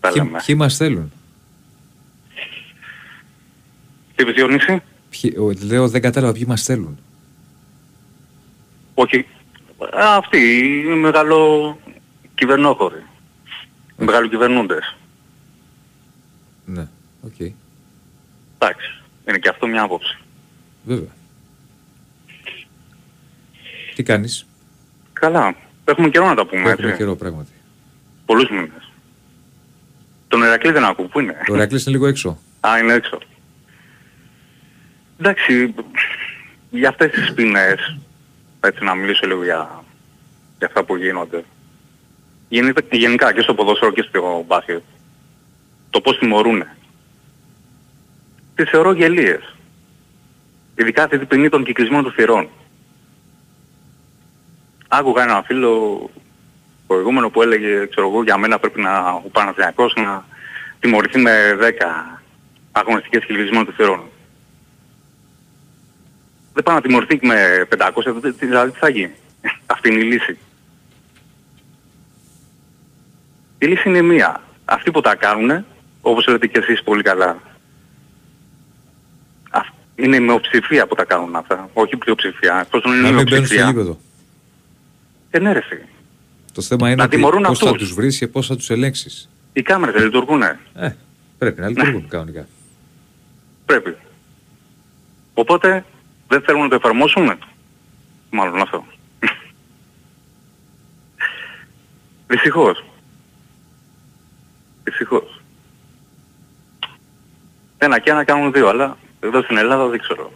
Τα 0.00 0.08
Ποιοι, 0.12 0.22
λέμε. 0.24 0.42
ποιοι 0.46 0.54
μας 0.58 0.76
θέλουν; 0.76 1.12
Τι 4.14 4.22
είπες 4.22 4.34
Διονύση; 4.34 4.82
Ποιοι, 5.10 5.34
ο, 5.38 5.52
λέω, 5.66 5.88
δεν 5.88 6.00
κατάλαβα 6.02 6.32
ποιοι 6.32 6.44
μας 6.46 6.62
θέλουν. 6.62 6.98
Όχι. 8.94 9.26
Α, 9.78 10.16
αυτοί 10.16 10.38
οι 10.86 10.94
μεγάλο 10.94 11.78
κυβερνόχωροι. 12.34 13.02
Οι 14.00 14.04
μεγαλοκυβερνούντες. 14.04 14.96
Ναι, 16.64 16.86
οκ. 17.22 17.40
Εντάξει. 18.58 19.02
Είναι 19.28 19.38
και 19.38 19.48
αυτό 19.48 19.66
μια 19.66 19.82
άποψη. 19.82 20.18
Βέβαια. 20.84 21.08
Τι 23.94 24.02
κάνεις; 24.02 24.46
Καλά. 25.12 25.56
Έχουμε 25.84 26.08
καιρό 26.08 26.26
να 26.26 26.34
τα 26.34 26.46
πούμε 26.46 26.70
Έχουμε 26.70 26.86
έτσι. 26.86 26.98
καιρό 26.98 27.16
πράγματι. 27.16 27.50
Πολλούς 28.26 28.50
μήνες. 28.50 28.90
Τον 30.28 30.42
Ηρακλή 30.42 30.70
δεν 30.72 30.84
ακούω. 30.84 31.06
Πού 31.06 31.20
είναι; 31.20 31.36
Ο 31.46 31.54
Ηρακλής 31.54 31.80
είναι 31.80 31.90
λίγο 31.90 32.06
έξω. 32.06 32.38
Α, 32.60 32.78
είναι 32.78 32.92
έξω. 32.92 33.18
Εντάξει, 35.20 35.74
για 36.70 36.88
αυτές 36.88 37.10
τις 37.10 37.32
ποινές, 37.34 37.96
έτσι 38.66 38.84
να 38.84 38.94
μιλήσω 38.94 39.26
λίγο 39.26 39.44
για, 39.44 39.84
για 40.58 40.66
αυτά 40.66 40.84
που 40.84 40.96
γίνονται. 40.96 41.44
Γενικά, 42.48 42.82
γενικά 42.90 43.32
και 43.32 43.40
στο 43.40 43.54
ποδόσφαιρο 43.54 43.92
και 43.92 44.02
στο 44.08 44.44
μπάσκετ. 44.46 44.82
Το 45.90 46.00
πώς 46.00 46.18
τιμωρούνε. 46.18 46.76
Τις 48.54 48.70
θεωρώ 48.70 48.92
γελίες. 48.92 49.54
Ειδικά 50.74 51.02
αυτή 51.02 51.18
την 51.18 51.26
ποινή 51.26 51.48
των 51.48 51.64
κυκλισμών 51.64 52.02
των 52.02 52.12
θυρών. 52.12 52.48
Άκουγα 54.88 55.22
έναν 55.22 55.44
φίλο 55.44 56.10
προηγούμενο 56.86 57.30
που 57.30 57.42
έλεγε, 57.42 57.86
ξέρω 57.86 58.08
εγώ, 58.08 58.22
για 58.22 58.36
μένα 58.36 58.58
πρέπει 58.58 58.80
να, 58.80 59.08
ο 59.08 59.28
Παναθηναϊκός 59.32 59.94
να 59.94 60.24
τιμωρηθεί 60.80 61.18
με 61.18 61.56
10 61.60 62.18
αγωνιστικές 62.72 63.24
κυκλισμών 63.24 63.64
των 63.64 63.74
θυρών. 63.74 64.10
Δεν 66.56 66.64
πάει 66.64 66.74
να 66.74 66.80
τιμωρηθεί 66.80 67.18
με 67.22 67.66
500, 67.78 67.90
δε- 68.20 68.30
δηλαδή 68.30 68.70
τι 68.72 68.78
θα 68.78 68.88
γίνει. 68.88 69.12
Αυτή 69.66 69.88
είναι 69.88 69.98
η 69.98 70.02
λύση. 70.02 70.38
Η 73.58 73.66
λύση 73.66 73.88
είναι 73.88 74.02
μία. 74.02 74.42
Αυτοί 74.64 74.90
που 74.90 75.00
τα 75.00 75.14
κάνουν, 75.14 75.64
όπως 76.00 76.26
λέτε 76.26 76.46
και 76.46 76.58
εσείς 76.58 76.82
πολύ 76.82 77.02
καλά, 77.02 77.38
αυ- 79.50 79.74
είναι 79.96 80.16
η 80.16 80.20
μειοψηφία 80.20 80.86
που 80.86 80.94
τα 80.94 81.04
κάνουν 81.04 81.36
αυτά, 81.36 81.68
όχι 81.72 81.94
η 81.94 81.96
πλειοψηφία. 81.96 82.60
Εφόσον 82.66 82.92
είναι 82.92 83.00
Να 83.02 83.08
η 83.08 83.12
μην 83.12 83.22
μπαίνουν 83.28 83.46
στο 83.46 83.54
μειοψηφία, 83.54 83.66
γήπεδο. 83.66 83.98
ε, 85.30 85.38
ναι 85.38 85.52
ρε 85.52 85.60
φίλε. 85.60 85.84
Το 86.52 86.62
θέμα 86.62 86.86
είναι 86.86 86.96
Να 86.96 87.04
ότι 87.04 87.16
τιμωρούν 87.16 87.42
πώς 87.42 87.58
θα 87.58 87.64
αυτούς. 87.64 87.80
τους 87.82 87.94
βρεις 87.94 88.18
και 88.18 88.28
πώς 88.28 88.46
θα 88.46 88.56
τους 88.56 88.70
ελέγξεις. 88.70 89.28
Οι 89.52 89.62
κάμερες 89.62 89.94
δεν 89.94 90.04
λειτουργούνε. 90.04 90.58
Ε, 90.74 90.90
πρέπει 91.38 91.60
να 91.60 91.68
λειτουργούν 91.68 92.08
κανονικά. 92.08 92.46
Πρέπει. 93.66 93.96
Οπότε 95.34 95.84
δεν 96.28 96.42
θέλουν 96.42 96.62
να 96.62 96.68
το 96.68 96.74
εφαρμόσουν. 96.74 97.38
Μάλλον 98.30 98.60
αυτό. 98.60 98.84
Δυστυχώς. 102.26 102.84
Δυστυχώς. 104.84 105.40
Ένα 107.78 107.98
και 107.98 108.10
ένα 108.10 108.24
κάνουν 108.24 108.52
δύο, 108.52 108.68
αλλά 108.68 108.96
εδώ 109.20 109.42
στην 109.42 109.56
Ελλάδα 109.56 109.86
δεν 109.86 109.98
ξέρω. 109.98 110.32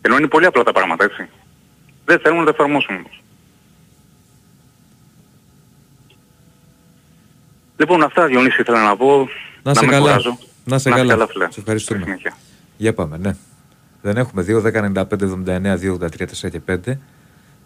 Ενώ 0.00 0.16
είναι 0.16 0.28
πολύ 0.28 0.46
απλά 0.46 0.62
τα 0.62 0.72
πράγματα, 0.72 1.04
έτσι. 1.04 1.28
Δεν 2.04 2.18
θέλουν 2.18 2.38
να 2.38 2.44
το 2.44 2.50
εφαρμόσουν 2.50 2.94
όμως. 2.94 3.22
Λοιπόν, 7.76 8.02
αυτά 8.02 8.26
Διονύση 8.26 8.60
ήθελα 8.60 8.82
να 8.82 8.96
πω. 8.96 9.28
Να 9.62 9.74
σε 9.74 9.84
με 9.84 9.90
καλά. 9.90 10.00
κουράζω. 10.02 10.38
Να 10.64 10.78
σε 10.78 10.88
Να 10.88 10.96
είσαι 10.96 11.04
καλά. 11.04 11.12
καλά, 11.12 11.26
φίλε. 11.26 11.50
Σε 11.50 11.60
ευχαριστούμε. 11.60 12.18
Συνέχεια. 12.76 12.94
Για 12.94 12.94
πάμε, 12.94 13.16
ναι. 13.16 13.36
Δεν 14.02 14.16
έχουμε 14.16 14.44
2, 14.48 14.62
10, 14.62 14.72
95, 14.72 15.04
79, 15.20 15.78
2, 15.78 15.98
83, 15.98 16.26
4 16.26 16.50
και 16.50 16.60
5. 16.66 16.98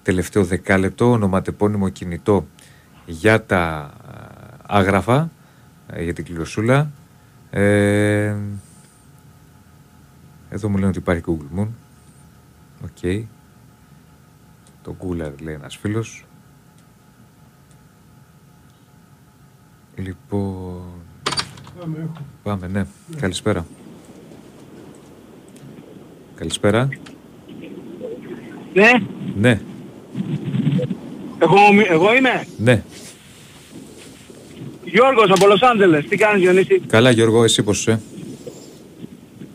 Τελευταίο 0.03 0.45
δεκάλεπτο, 0.45 1.11
ονοματεπώνυμο 1.11 1.89
κινητό 1.89 2.47
για 3.07 3.45
τα 3.45 3.59
α, 3.59 3.93
άγραφα, 4.67 5.31
ε, 5.87 6.03
για 6.03 6.13
την 6.13 6.25
κληροσούλα. 6.25 6.91
Ε, 7.51 8.37
εδώ 10.51 10.69
μου 10.69 10.75
λένε 10.75 10.89
ότι 10.89 10.99
υπάρχει 10.99 11.23
Google 11.27 11.59
Moon. 11.59 11.69
OK. 12.85 13.27
Το 14.83 14.97
Google 15.01 15.33
λέει 15.43 15.55
ένας 15.55 15.77
φίλος. 15.77 16.25
Λοιπόν... 19.95 20.83
Πάμε, 22.43 22.67
ναι. 22.67 22.87
Καλησπέρα. 23.17 23.67
Καλησπέρα. 26.39 26.89
Ναι, 28.75 28.91
Ναι, 29.37 29.61
εγώ, 31.43 31.57
εγώ 31.89 32.15
είμαι. 32.15 32.47
ναι. 32.57 32.83
Γιώργος 34.85 35.31
από 35.31 35.47
Λος 35.47 35.63
Άντζελες. 35.63 36.05
Τι 36.09 36.17
κάνεις 36.17 36.43
Διονύση. 36.43 36.81
Καλά 36.87 37.11
Γιώργο, 37.11 37.45
εσύ 37.45 37.63
πώς 37.63 37.79
είσαι; 37.79 38.01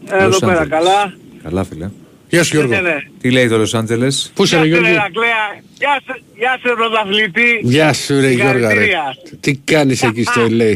Ε, 0.10 0.24
Εδώ 0.24 0.36
Los 0.38 0.40
πέρα 0.40 0.64
Angeles. 0.64 0.68
καλά. 0.70 1.14
Καλά 1.44 1.64
φίλε. 1.64 1.90
Γεια 2.30 2.44
σου 2.44 2.68
Ναι, 2.68 2.80
ναι. 2.82 2.96
Τι 3.22 3.32
λέει 3.32 3.48
το 3.48 3.62
Los 3.62 3.80
Angeles. 3.80 4.12
Πού 4.34 4.44
είσαι 4.44 4.60
ρε 4.60 4.66
Γεια 4.66 4.76
σου, 4.76 4.82
Γιώργο; 4.82 4.88
Ηρακλέα. 4.90 5.62
Γεια 5.78 6.02
σου, 6.06 6.24
γεια 6.38 6.60
σου 6.64 6.76
πρωταθλητή. 6.76 7.60
Γεια 7.62 7.94
σου 7.94 8.20
ρε 8.20 8.32
Γιώργα 8.32 8.74
ρε. 8.74 8.82
Συγχαρητήρια. 8.82 9.16
Τι 9.40 9.56
κάνεις 9.56 10.04
εκεί 10.04 10.24
στο 10.24 10.42
LA. 10.50 10.74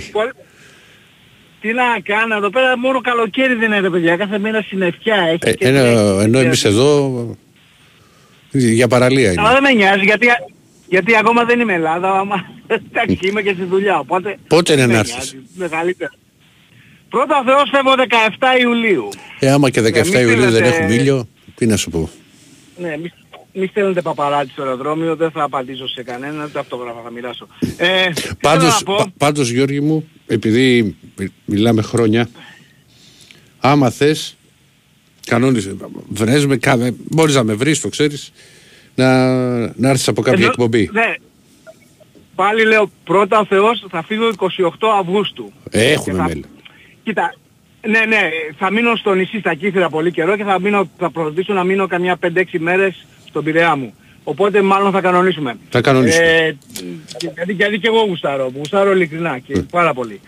Πολύ- 1.61 1.73
Τι 1.73 1.73
να 1.73 1.99
κάνω, 2.03 2.35
εδώ 2.35 2.49
πέρα 2.49 2.77
μόνο 2.77 3.01
καλοκαίρι 3.01 3.53
δεν 3.53 3.65
είναι 3.65 3.79
ρε 3.79 3.89
παιδιά, 3.89 4.17
κάθε 4.17 4.39
μήνα 4.39 4.61
συννεφιά 4.67 5.15
έχει 5.15 5.37
Ε, 5.41 5.53
και 5.53 5.67
ενώ, 5.67 5.79
τρέχει. 5.79 6.23
ενώ 6.23 6.39
εμείς 6.39 6.63
εδώ 6.65 7.35
για 8.51 8.87
παραλία 8.87 9.29
Αλλά 9.37 9.41
είναι. 9.41 9.49
δεν 9.53 9.63
με 9.63 9.71
νοιάζει 9.83 10.03
γιατί, 10.05 10.27
γιατί 10.87 11.15
ακόμα 11.15 11.43
δεν 11.45 11.59
είμαι 11.59 11.73
Ελλάδα, 11.73 12.19
άμα 12.19 12.45
εντάξει 12.67 13.19
είμαι 13.27 13.41
και 13.41 13.53
στη 13.53 13.63
δουλειά, 13.63 13.99
οπότε 13.99 14.37
Πότε 14.47 14.73
είναι 14.73 14.81
δεν 14.81 14.89
να 14.89 14.93
με 14.95 14.99
έρθεις; 14.99 15.15
νοιάζει, 15.33 15.47
Μεγαλύτερα. 15.55 16.11
Πρώτα 17.09 17.39
ο 17.39 17.43
Θεός 17.43 17.69
φεύγω 17.71 17.93
17 17.97 18.61
Ιουλίου. 18.61 19.09
Ε, 19.39 19.49
άμα 19.51 19.69
και 19.69 19.81
17 19.81 19.83
Ναι, 19.83 20.19
μην 20.19 20.27
Ιουλίου 20.29 20.41
δεν 20.43 20.51
θέλετε- 20.53 20.79
έχουμε 20.79 20.93
ήλιο, 20.93 21.27
τι 21.55 21.65
να 21.65 21.75
σου 21.77 21.89
πω. 21.89 22.09
Ναι, 22.77 22.95
μη, 23.57 23.61
μη 23.61 23.67
στέλνετε 23.67 24.01
παπαράτσι 24.01 24.51
στο 24.51 24.61
αεροδρόμιο, 24.63 25.15
δεν 25.15 25.31
θα 25.31 25.43
απαντήσω 25.43 25.87
σε 25.87 26.03
κανέναν, 26.03 26.45
ούτε 26.45 26.59
αυτόγραφα 26.59 27.01
θα 27.03 27.11
μοιράσω. 27.11 27.47
Ε, 27.77 28.09
τι 28.09 28.21
θέλω 28.21 28.33
Πάντως, 28.41 28.79
να 28.79 28.85
πω, 28.85 28.95
πα- 28.97 29.11
πάντως 29.17 29.49
Γιώργη 29.49 29.81
μου, 29.81 30.09
επειδή 30.27 30.95
μι- 31.17 31.31
μιλάμε 31.45 31.81
χρόνια, 31.81 32.29
άμα 33.59 33.89
θες, 33.89 34.37
κανόνισε, 35.25 35.75
βρες 36.09 36.45
με, 36.45 36.57
κα- 36.57 36.91
μπορείς 37.09 37.35
να 37.35 37.43
με 37.43 37.53
βρεις, 37.53 37.81
το 37.81 37.89
ξέρεις, 37.89 38.31
να, 38.95 39.27
να 39.59 39.89
έρθεις 39.89 40.07
από 40.07 40.21
κάποια 40.21 40.39
Ενώ- 40.39 40.49
εκπομπή. 40.51 40.89
Ναι. 40.93 41.13
Πάλι 42.35 42.65
λέω 42.65 42.91
πρώτα 43.03 43.39
ο 43.39 43.45
Θεός 43.45 43.85
θα 43.89 44.03
φύγω 44.03 44.27
28 44.27 44.87
Αυγούστου. 44.99 45.51
Έχουμε 45.69 46.03
Και 46.11 46.17
θα- 46.17 46.23
μέλη. 46.27 46.43
Κοίτα, 47.03 47.35
ναι, 47.87 47.99
ναι, 48.05 48.19
θα 48.57 48.71
μείνω 48.71 48.95
στο 48.95 49.13
νησί 49.13 49.39
στα 49.39 49.53
Κύθυρα 49.53 49.89
πολύ 49.89 50.11
καιρό 50.11 50.35
και 50.37 50.43
θα, 50.43 50.59
μείνω, 50.59 50.89
θα 50.97 51.11
προσπαθήσω 51.11 51.53
να 51.53 51.63
μείνω 51.63 51.87
καμιά 51.87 52.17
5-6 52.17 52.59
μέρες 52.59 53.05
στον 53.27 53.43
Πειραιά 53.43 53.75
μου. 53.75 53.93
Οπότε 54.23 54.61
μάλλον 54.61 54.91
θα 54.91 55.01
κανονίσουμε. 55.01 55.57
Θα 55.69 55.81
κανονίσουμε. 55.81 56.25
Ε, 56.25 56.55
γιατί, 57.19 57.53
γιατί 57.53 57.79
και 57.79 57.87
εγώ 57.87 58.01
γουστάρω. 58.01 58.51
Γουστάρω 58.55 58.91
ειλικρινά 58.91 59.39
και 59.39 59.59
πάρα 59.71 59.93
πολύ. 59.93 60.21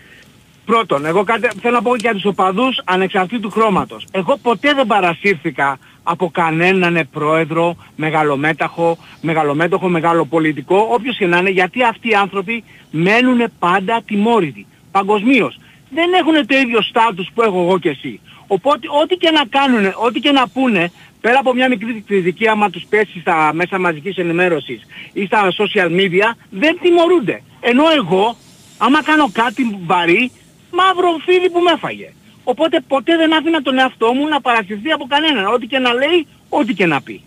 Πρώτον, 0.64 1.06
εγώ 1.06 1.24
κάτι, 1.24 1.48
θέλω 1.60 1.74
να 1.74 1.82
πω 1.82 1.94
για 1.96 2.12
τους 2.12 2.24
οπαδούς 2.24 2.80
ανεξαρτήτου 2.84 3.50
χρώματος. 3.50 4.06
Εγώ 4.10 4.38
ποτέ 4.42 4.74
δεν 4.74 4.86
παρασύρθηκα 4.86 5.78
από 6.02 6.30
κανέναν 6.30 7.08
πρόεδρο, 7.12 7.76
μεγαλομέταχο, 7.96 8.98
μεγαλομέτωχο, 9.20 9.88
μεγαλοπολιτικό, 9.88 10.88
όποιος 10.90 11.16
και 11.16 11.26
να 11.26 11.38
είναι, 11.38 11.50
γιατί 11.50 11.82
αυτοί 11.82 12.08
οι 12.08 12.14
άνθρωποι 12.14 12.64
μένουν 12.90 13.40
πάντα 13.58 14.02
τιμόρυτοι. 14.06 14.66
Παγκοσμίως. 14.90 15.58
Δεν 15.90 16.12
έχουν 16.12 16.46
το 16.46 16.56
ίδιο 16.56 16.82
στάτους 16.82 17.30
που 17.34 17.42
έχω 17.42 17.60
εγώ 17.62 17.78
και 17.78 17.88
εσύ. 17.88 18.20
Οπότε 18.46 18.86
ό,τι 19.02 19.16
και 19.16 19.30
να 19.30 19.44
κάνουν, 19.44 19.92
ό,τι 20.06 20.20
και 20.20 20.30
να 20.30 20.48
πούνε, 20.48 20.92
πέρα 21.20 21.38
από 21.38 21.54
μια 21.54 21.68
μικρή 21.68 22.04
κριτική 22.06 22.48
άμα 22.48 22.70
τους 22.70 22.84
πέσει 22.88 23.20
στα 23.20 23.50
μέσα 23.54 23.78
μαζικής 23.78 24.16
ενημέρωσης 24.16 24.80
ή 25.12 25.26
στα 25.26 25.48
social 25.58 25.90
media, 25.90 26.34
δεν 26.50 26.78
τιμωρούνται. 26.82 27.42
Ενώ 27.60 27.84
εγώ, 27.96 28.36
άμα 28.78 29.02
κάνω 29.02 29.30
κάτι 29.32 29.78
βαρύ, 29.86 30.30
μαύρο 30.70 31.16
φίδι 31.24 31.50
που 31.50 31.60
με 31.60 31.70
έφαγε. 31.70 32.12
Οπότε 32.44 32.80
ποτέ 32.88 33.16
δεν 33.16 33.34
άφηνα 33.34 33.62
τον 33.62 33.78
εαυτό 33.78 34.12
μου 34.12 34.28
να 34.28 34.40
παρασυρθεί 34.40 34.90
από 34.90 35.06
κανέναν, 35.06 35.46
ό,τι 35.46 35.66
και 35.66 35.78
να 35.78 35.92
λέει, 35.92 36.26
ό,τι 36.48 36.74
και 36.74 36.86
να 36.86 37.02
πει. 37.02 37.22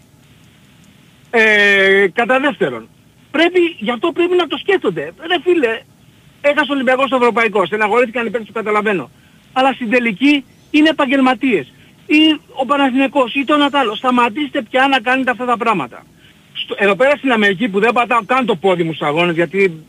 Ε, 1.29 2.07
κατά 2.13 2.39
δεύτερον, 2.39 2.89
πρέπει, 3.31 3.59
γι' 3.79 3.91
αυτό 3.91 4.11
πρέπει 4.11 4.35
να 4.35 4.47
το 4.47 4.57
σκέφτονται. 4.57 5.13
Ρε 5.27 5.41
φίλε, 5.43 5.79
έχασε 6.41 6.71
ο 6.71 6.73
Ολυμπιακός 6.73 7.07
στο 7.07 7.15
Ευρωπαϊκό, 7.15 7.65
στεναχωρήθηκαν 7.65 8.25
οι 8.25 8.29
παίκτες 8.29 8.47
το 8.47 8.53
καταλαβαίνω. 8.53 9.09
Αλλά 9.53 9.73
στην 9.73 9.89
τελική 9.89 10.45
είναι 10.71 10.89
επαγγελματίες. 10.89 11.72
Ή 12.05 12.39
ο 12.53 12.65
Παναθηναϊκός 12.65 13.35
ή 13.35 13.43
το 13.43 13.57
Νατάλο. 13.57 13.95
Σταματήστε 13.95 14.61
πια 14.61 14.87
να 14.87 14.99
κάνετε 14.99 15.31
αυτά 15.31 15.45
τα 15.45 15.57
πράγματα. 15.57 16.05
Στο, 16.53 16.75
εδώ 16.77 16.95
πέρα 16.95 17.15
στην 17.15 17.31
Αμερική 17.31 17.69
που 17.69 17.79
δεν 17.79 17.93
πατάω 17.93 18.25
καν 18.25 18.45
το 18.45 18.55
πόδι 18.55 18.83
μου 18.83 18.93
στους 18.93 19.07
αγώνες 19.07 19.35
γιατί 19.35 19.83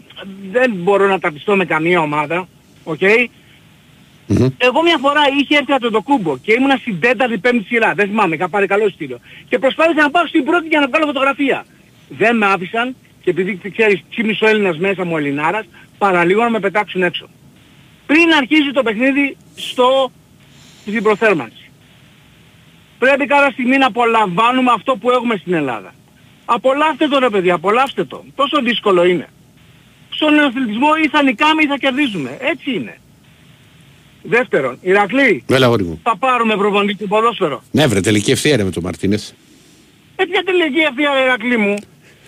δεν 0.51 0.73
μπορώ 0.75 1.07
να 1.07 1.19
ταπιστώ 1.19 1.57
με 1.57 1.65
καμία 1.65 2.01
ομάδα, 2.01 2.49
οκ, 2.85 3.03
εγώ 4.59 4.83
μια 4.83 4.99
φορά 5.01 5.21
είχε 5.41 5.57
έρθει 5.57 5.73
από 5.73 5.91
το 5.91 6.03
κούμπο 6.03 6.39
και 6.39 6.53
ήμουνα 6.53 6.77
στην 6.77 7.01
τέταρτη 7.01 7.39
πέμπτη 7.39 7.65
σειρά. 7.65 7.95
Δεν 7.95 8.07
θυμάμαι, 8.07 8.35
είχα 8.35 8.49
πάρει 8.49 8.67
καλό 8.67 8.87
εισιτήριο. 8.87 9.19
Και 9.49 9.59
προσπάθησα 9.59 10.03
να 10.03 10.11
πάω 10.11 10.27
στην 10.27 10.45
πρώτη 10.45 10.67
για 10.67 10.81
να 10.81 10.87
βγάλω 10.87 11.07
φωτογραφία. 11.07 11.65
Δεν 12.09 12.37
με 12.37 12.47
άφησαν 12.47 12.97
και 13.23 13.31
επειδή 13.31 13.61
ξέρεις 13.73 14.03
τσίμισο 14.11 14.47
Έλληνας 14.47 14.79
μέσα 14.79 15.05
μου 15.05 15.17
Ελληνάρας, 15.17 15.65
παραλίγο 15.99 16.43
να 16.43 16.51
με 16.51 16.61
πετάξουν 16.61 17.03
έξω. 17.03 17.29
Πριν 18.07 18.33
αρχίζει 18.39 18.71
το 18.73 18.83
παιχνίδι 18.83 19.37
στο, 19.55 20.13
στην 20.87 21.03
προθέρμανση. 21.03 21.64
Πρέπει 23.05 23.27
κάποια 23.27 23.51
στιγμή 23.51 23.77
να 23.77 23.87
απολαμβάνουμε 23.87 24.71
αυτό 24.75 24.97
που 24.97 25.11
έχουμε 25.11 25.37
στην 25.37 25.55
Ελλάδα. 25.55 25.95
Απολαύστε 26.45 27.09
το 27.09 27.19
ρε 27.19 27.29
παιδιά, 27.29 27.55
απολαύστε 27.55 28.05
το. 28.05 28.25
Τόσο 28.35 28.61
δύσκολο 28.63 29.05
είναι. 29.05 29.29
Στον 30.11 30.39
αθλητισμό 30.39 30.89
ή 31.05 31.09
θα 31.09 31.23
νικάμε 31.23 31.63
ή 31.63 31.67
θα 31.67 31.77
κερδίζουμε. 31.77 32.37
Έτσι 32.41 32.71
είναι. 32.75 32.99
Δεύτερον, 34.23 34.79
Ηρακλή, 34.81 35.45
Έλα, 35.49 35.67
αγόρι 35.67 35.85
μου. 35.85 36.01
θα 36.03 36.17
πάρουμε 36.17 36.57
προπονητή 36.57 36.97
του 36.99 37.09
ποδόσφαιρο. 37.09 37.63
Ναι, 37.71 37.87
βρε, 37.87 38.01
τελική 38.01 38.31
ευθεία 38.31 38.57
ρε 38.57 38.65
με 38.65 38.71
τον 38.71 38.83
Μαρτίνεθ. 38.83 39.31
Ε, 40.17 40.25
ποια 40.25 40.43
τελική 40.45 40.79
ευθεία 40.79 41.11
ρε 41.15 41.23
Ηρακλή 41.23 41.57
μου. 41.57 41.75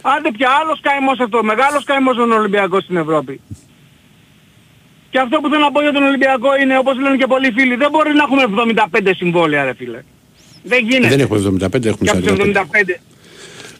Άντε 0.03 0.31
πια 0.37 0.49
άλλος 0.61 0.81
καημός 0.81 1.19
αυτό, 1.21 1.43
μεγάλος 1.43 1.85
καημός 1.85 2.17
τον 2.17 2.33
Ολυμπιακό 2.33 2.81
στην 2.81 2.97
Ευρώπη. 2.97 3.41
Και 5.11 5.19
αυτό 5.19 5.41
που 5.41 5.49
θέλω 5.49 5.63
να 5.63 5.73
πω 5.73 5.81
για 5.81 5.93
τον 5.93 6.03
Ολυμπιακό 6.03 6.57
είναι, 6.57 6.79
όπως 6.79 6.99
λένε 6.99 7.17
και 7.17 7.27
πολλοί 7.27 7.51
φίλοι, 7.53 7.75
δεν 7.77 7.91
μπορεί 7.91 8.13
να 8.15 8.23
έχουμε 8.23 8.43
75 9.03 9.11
συμβόλαια 9.17 9.65
ρε 9.65 9.75
φίλε. 9.75 10.03
Δεν 10.67 10.85
γίνεται. 10.89 11.09
Δεν 11.09 11.21
έχουμε 11.21 11.39
75, 11.39 11.85
έχουμε 11.89 12.11
Και 12.11 12.17
από 12.17 12.27
45. 12.27 12.37
τους 12.39 12.49
75. 12.49 13.01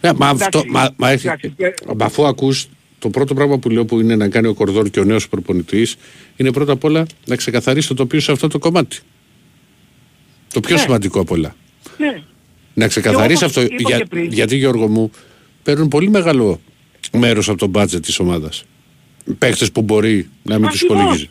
Ναι, 0.01 0.13
μα, 0.13 0.29
αυτό, 0.29 0.45
Εντάξει, 0.59 0.71
μα, 0.71 0.91
μα, 0.97 1.11
έχει- 1.11 1.27
εντάξει, 1.27 1.55
και- 1.57 1.75
μα 1.97 2.05
αφού 2.05 2.27
ακούς 2.27 2.69
το 2.99 3.11
πρώτο 3.11 3.35
πράγμα 3.35 3.59
που 3.59 3.71
λέω 3.71 3.85
που 3.85 4.01
είναι 4.01 4.17
να 4.17 4.29
κάνει 4.29 4.47
ο 4.47 4.55
Κορδόν 4.55 4.91
και 4.91 5.01
ο 5.01 5.05
νέος 5.05 5.29
προπονητής 5.29 5.97
είναι 6.37 6.53
πρώτα 6.53 6.73
απ' 6.73 6.85
όλα 6.85 7.07
να 7.27 7.37
ξεκαθαρίσει 7.37 7.89
το 7.89 7.95
τοπίο 7.95 8.21
σε 8.21 8.33
αυτό 8.33 8.49
το 8.49 8.59
κομμάτι. 8.59 8.99
Το 10.53 10.61
πιο 10.61 10.75
Ναι. 10.75 10.81
σημαντικό 10.81 11.21
απ' 11.21 11.31
όλα. 11.31 11.57
Ναι. 11.99 12.23
Να 12.75 12.89
ξεκαθαρίσει 12.89 13.39
Και 13.39 13.45
αυτό. 13.45 13.61
όπως 13.61 13.73
είπα 13.79 13.89
Για, 13.89 13.99
και 13.99 14.05
πριν. 14.05 14.33
γιατί 14.33 14.57
Γιώργο 14.57 14.89
μου 14.89 15.11
παίρνουν 15.63 15.89
πολύ 15.89 16.09
μεγάλο 16.11 16.61
μέρος 17.13 17.49
από 17.49 17.59
το 17.59 17.67
μπάτζετ 17.67 18.05
της 18.05 18.19
ομάδας. 18.19 18.65
Παίχτες 19.39 19.73
που 19.73 19.83
μπορεί 19.83 20.29
να 20.43 20.59
μην 20.59 20.69
τους 20.69 20.83
Ακριβώς. 20.83 21.01
υπολογίζει. 21.03 21.29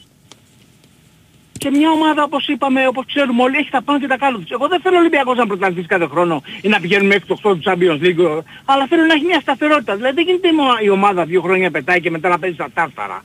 Και 1.65 1.71
μια 1.71 1.91
ομάδα 1.91 2.23
όπως 2.23 2.47
είπαμε, 2.47 2.87
όπως 2.87 3.05
ξέρουμε 3.05 3.41
όλοι, 3.43 3.57
έχει 3.57 3.69
τα 3.69 3.81
πάνω 3.81 3.99
και 3.99 4.07
τα 4.07 4.17
κάτω 4.17 4.37
τους. 4.39 4.49
Εγώ 4.49 4.67
δεν 4.67 4.79
θέλω 4.81 4.95
ο 4.95 4.99
Ολυμπιακός 4.99 5.37
να 5.37 5.47
πρωταθλήσει 5.47 5.87
κάθε 5.87 6.07
χρόνο 6.07 6.43
ή 6.61 6.67
να 6.67 6.79
πηγαίνουμε 6.79 7.07
μέχρι 7.07 7.25
το 7.27 7.35
8 7.43 7.55
του 7.55 7.61
Champions 7.65 7.99
League, 8.05 8.41
αλλά 8.65 8.87
θέλω 8.89 9.03
να 9.05 9.13
έχει 9.13 9.25
μια 9.25 9.39
σταθερότητα. 9.39 9.95
Δηλαδή 9.95 10.15
δεν 10.15 10.25
γίνεται 10.25 10.47
η 10.47 10.51
μο- 10.51 10.77
η 10.83 10.89
ομάδα 10.89 11.25
δύο 11.25 11.41
χρόνια 11.41 11.71
πετάει 11.71 12.01
και 12.01 12.09
μετά 12.11 12.29
να 12.29 12.39
παίζει 12.39 12.55
στα 12.55 12.69
τάρταρα. 12.73 13.23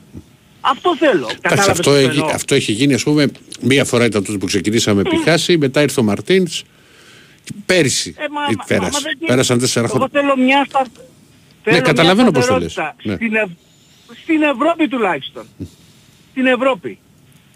Αυτό 0.61 0.95
θέλω. 0.97 1.11
Εντάξει, 1.21 1.37
Κατάλαβες 1.41 1.69
αυτό, 1.79 1.91
τι 1.91 1.97
έχει, 1.97 2.07
εννοώ. 2.19 2.29
αυτό 2.33 2.55
έχει 2.55 2.71
γίνει, 2.71 2.93
ας 2.93 3.03
πούμε, 3.03 3.31
μία 3.61 3.85
φορά 3.85 4.05
ήταν 4.05 4.23
τότε 4.23 4.37
που 4.37 4.45
ξεκινήσαμε 4.45 5.01
Πιχάση, 5.01 5.57
μετά 5.57 5.81
ήρθε 5.81 5.99
ο 5.99 6.03
Μαρτίνς. 6.03 6.63
Πέρυσι 7.65 8.15
Ε, 8.17 8.21
μα- 8.31 8.41
ε, 8.49 8.53
μα- 8.57 8.63
πέρασε. 8.65 8.89
μα 8.91 8.99
δεν 8.99 9.11
γίνεται. 9.13 9.25
Πέρασαν 9.25 9.59
τέσσερα 9.59 9.85
Εγώ 9.85 9.93
χρόνια. 9.97 10.19
θέλω 10.21 10.43
μια 10.45 10.65
στα... 10.69 10.79
θέλω 11.63 11.75
μια 11.75 11.79
καταλαβαίνω 11.85 12.31
πώς 12.31 12.45
το 12.45 12.57
λες. 12.59 12.71
σταθερότητα. 12.71 13.09
Ναι. 13.09 13.15
Στην, 13.15 13.35
Ευ- 13.35 13.51
στην 14.23 14.41
Ευρώπη 14.41 14.87
τουλάχιστον. 14.87 15.43
Στην 16.31 16.45
Ευρώπη. 16.45 16.99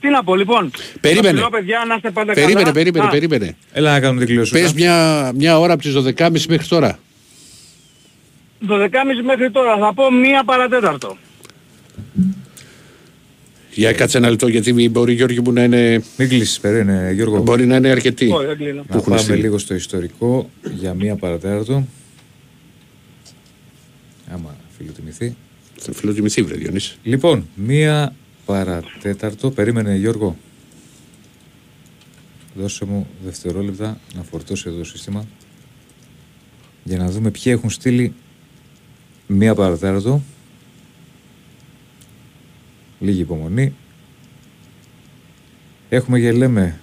Τι 0.05 0.11
να 0.11 0.23
πω 0.23 0.35
λοιπόν. 0.35 0.71
Περίμενε. 1.01 1.27
Σας 1.27 1.37
λέω, 1.39 1.49
παιδιά, 1.49 1.83
να 1.87 1.95
είστε 1.95 2.11
πάντα 2.11 2.33
Περίμενε, 2.33 2.59
καλά. 2.61 2.71
περίμενε, 2.71 3.05
Α, 3.05 3.09
περίμενε. 3.09 3.55
Έλα 3.71 3.91
να 3.91 3.99
κάνουμε 3.99 4.19
την 4.19 4.27
κλήρωση. 4.27 4.51
Πες 4.51 4.73
μια, 4.73 5.31
μια 5.35 5.59
ώρα 5.59 5.73
από 5.73 5.81
τις 5.81 5.93
12.30 6.17 6.41
μέχρι 6.49 6.67
τώρα. 6.67 6.99
12.30 8.69 8.87
μέχρι 9.25 9.51
τώρα. 9.51 9.77
Θα 9.77 9.93
πω 9.93 10.11
μία 10.11 10.43
παρατέταρτο. 10.43 11.17
Για 13.71 13.91
κάτσε 13.93 14.17
ένα 14.17 14.29
λεπτό 14.29 14.47
γιατί 14.47 14.89
μπορεί 14.89 15.13
Γιώργη 15.13 15.39
μου 15.41 15.51
να 15.51 15.63
είναι... 15.63 16.03
Μην 16.17 16.29
κλείσεις, 16.29 16.59
περίμενε 16.59 17.11
Γιώργο. 17.11 17.41
Μπορεί 17.41 17.65
να 17.65 17.75
είναι 17.75 17.89
αρκετή. 17.89 18.29
Όχι, 18.31 18.45
δεν 18.45 18.57
κλείνω. 18.57 18.81
Που 18.81 18.87
Να 18.89 18.95
έχουν 18.95 19.09
πάμε 19.09 19.21
στείλει. 19.21 19.37
λίγο 19.41 19.57
στο 19.57 19.73
ιστορικό 19.75 20.49
για 20.75 20.93
μία 20.93 21.15
παρατέταρτο. 21.15 21.87
Άμα 24.33 24.55
φιλοτιμηθεί. 24.77 25.35
Θα 25.75 25.93
φιλοτιμηθεί 25.93 26.41
βρε 26.41 26.55
Διονύση. 26.55 26.95
Λοιπόν, 27.03 27.47
μία 27.55 28.15
παρατέταρτο. 28.45 29.51
Περίμενε 29.51 29.95
Γιώργο. 29.95 30.37
Δώσε 32.55 32.85
μου 32.85 33.07
δευτερόλεπτα 33.23 33.99
να 34.15 34.23
φορτώσει 34.23 34.63
εδώ 34.67 34.77
το 34.77 34.83
σύστημα. 34.83 35.25
Για 36.83 36.97
να 36.97 37.09
δούμε 37.09 37.31
ποιοι 37.31 37.43
έχουν 37.45 37.69
στείλει 37.69 38.13
μία 39.27 39.55
παρατέταρτο. 39.55 40.21
Λίγη 42.99 43.21
υπομονή. 43.21 43.75
Έχουμε 45.89 46.19
και 46.19 46.31
λέμε 46.31 46.79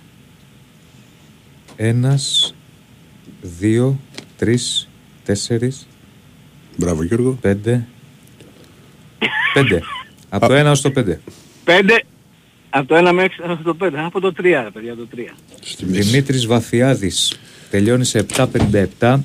ένας, 1.77 2.55
δύο, 3.43 4.01
τρεις, 4.37 4.89
τέσσερις, 5.25 5.87
Μπράβο 6.77 7.03
Γιώργο. 7.03 7.33
πέντε, 7.41 7.87
πέντε. 9.55 9.83
Από 10.29 10.47
το 10.47 10.53
ένα 10.55 10.71
ως 10.71 10.81
το 10.81 10.91
πέντε. 10.91 11.21
Πέντε. 11.65 12.03
Από 12.71 12.87
το 12.87 13.09
1 13.09 13.13
μέχρι 13.13 13.49
μέχρι 13.49 13.65
το 13.65 13.77
5. 13.81 13.89
Από 13.95 14.21
το 14.21 14.33
3 14.39 14.43
ρε 14.43 14.69
παιδιά, 14.73 14.95
το 14.97 15.07
3. 15.17 15.21
Δημήτρης 15.81 16.47
Βαφιάδης 16.47 17.39
τελειώνει 17.71 18.05
σε 18.05 18.27
7.57. 18.99 19.19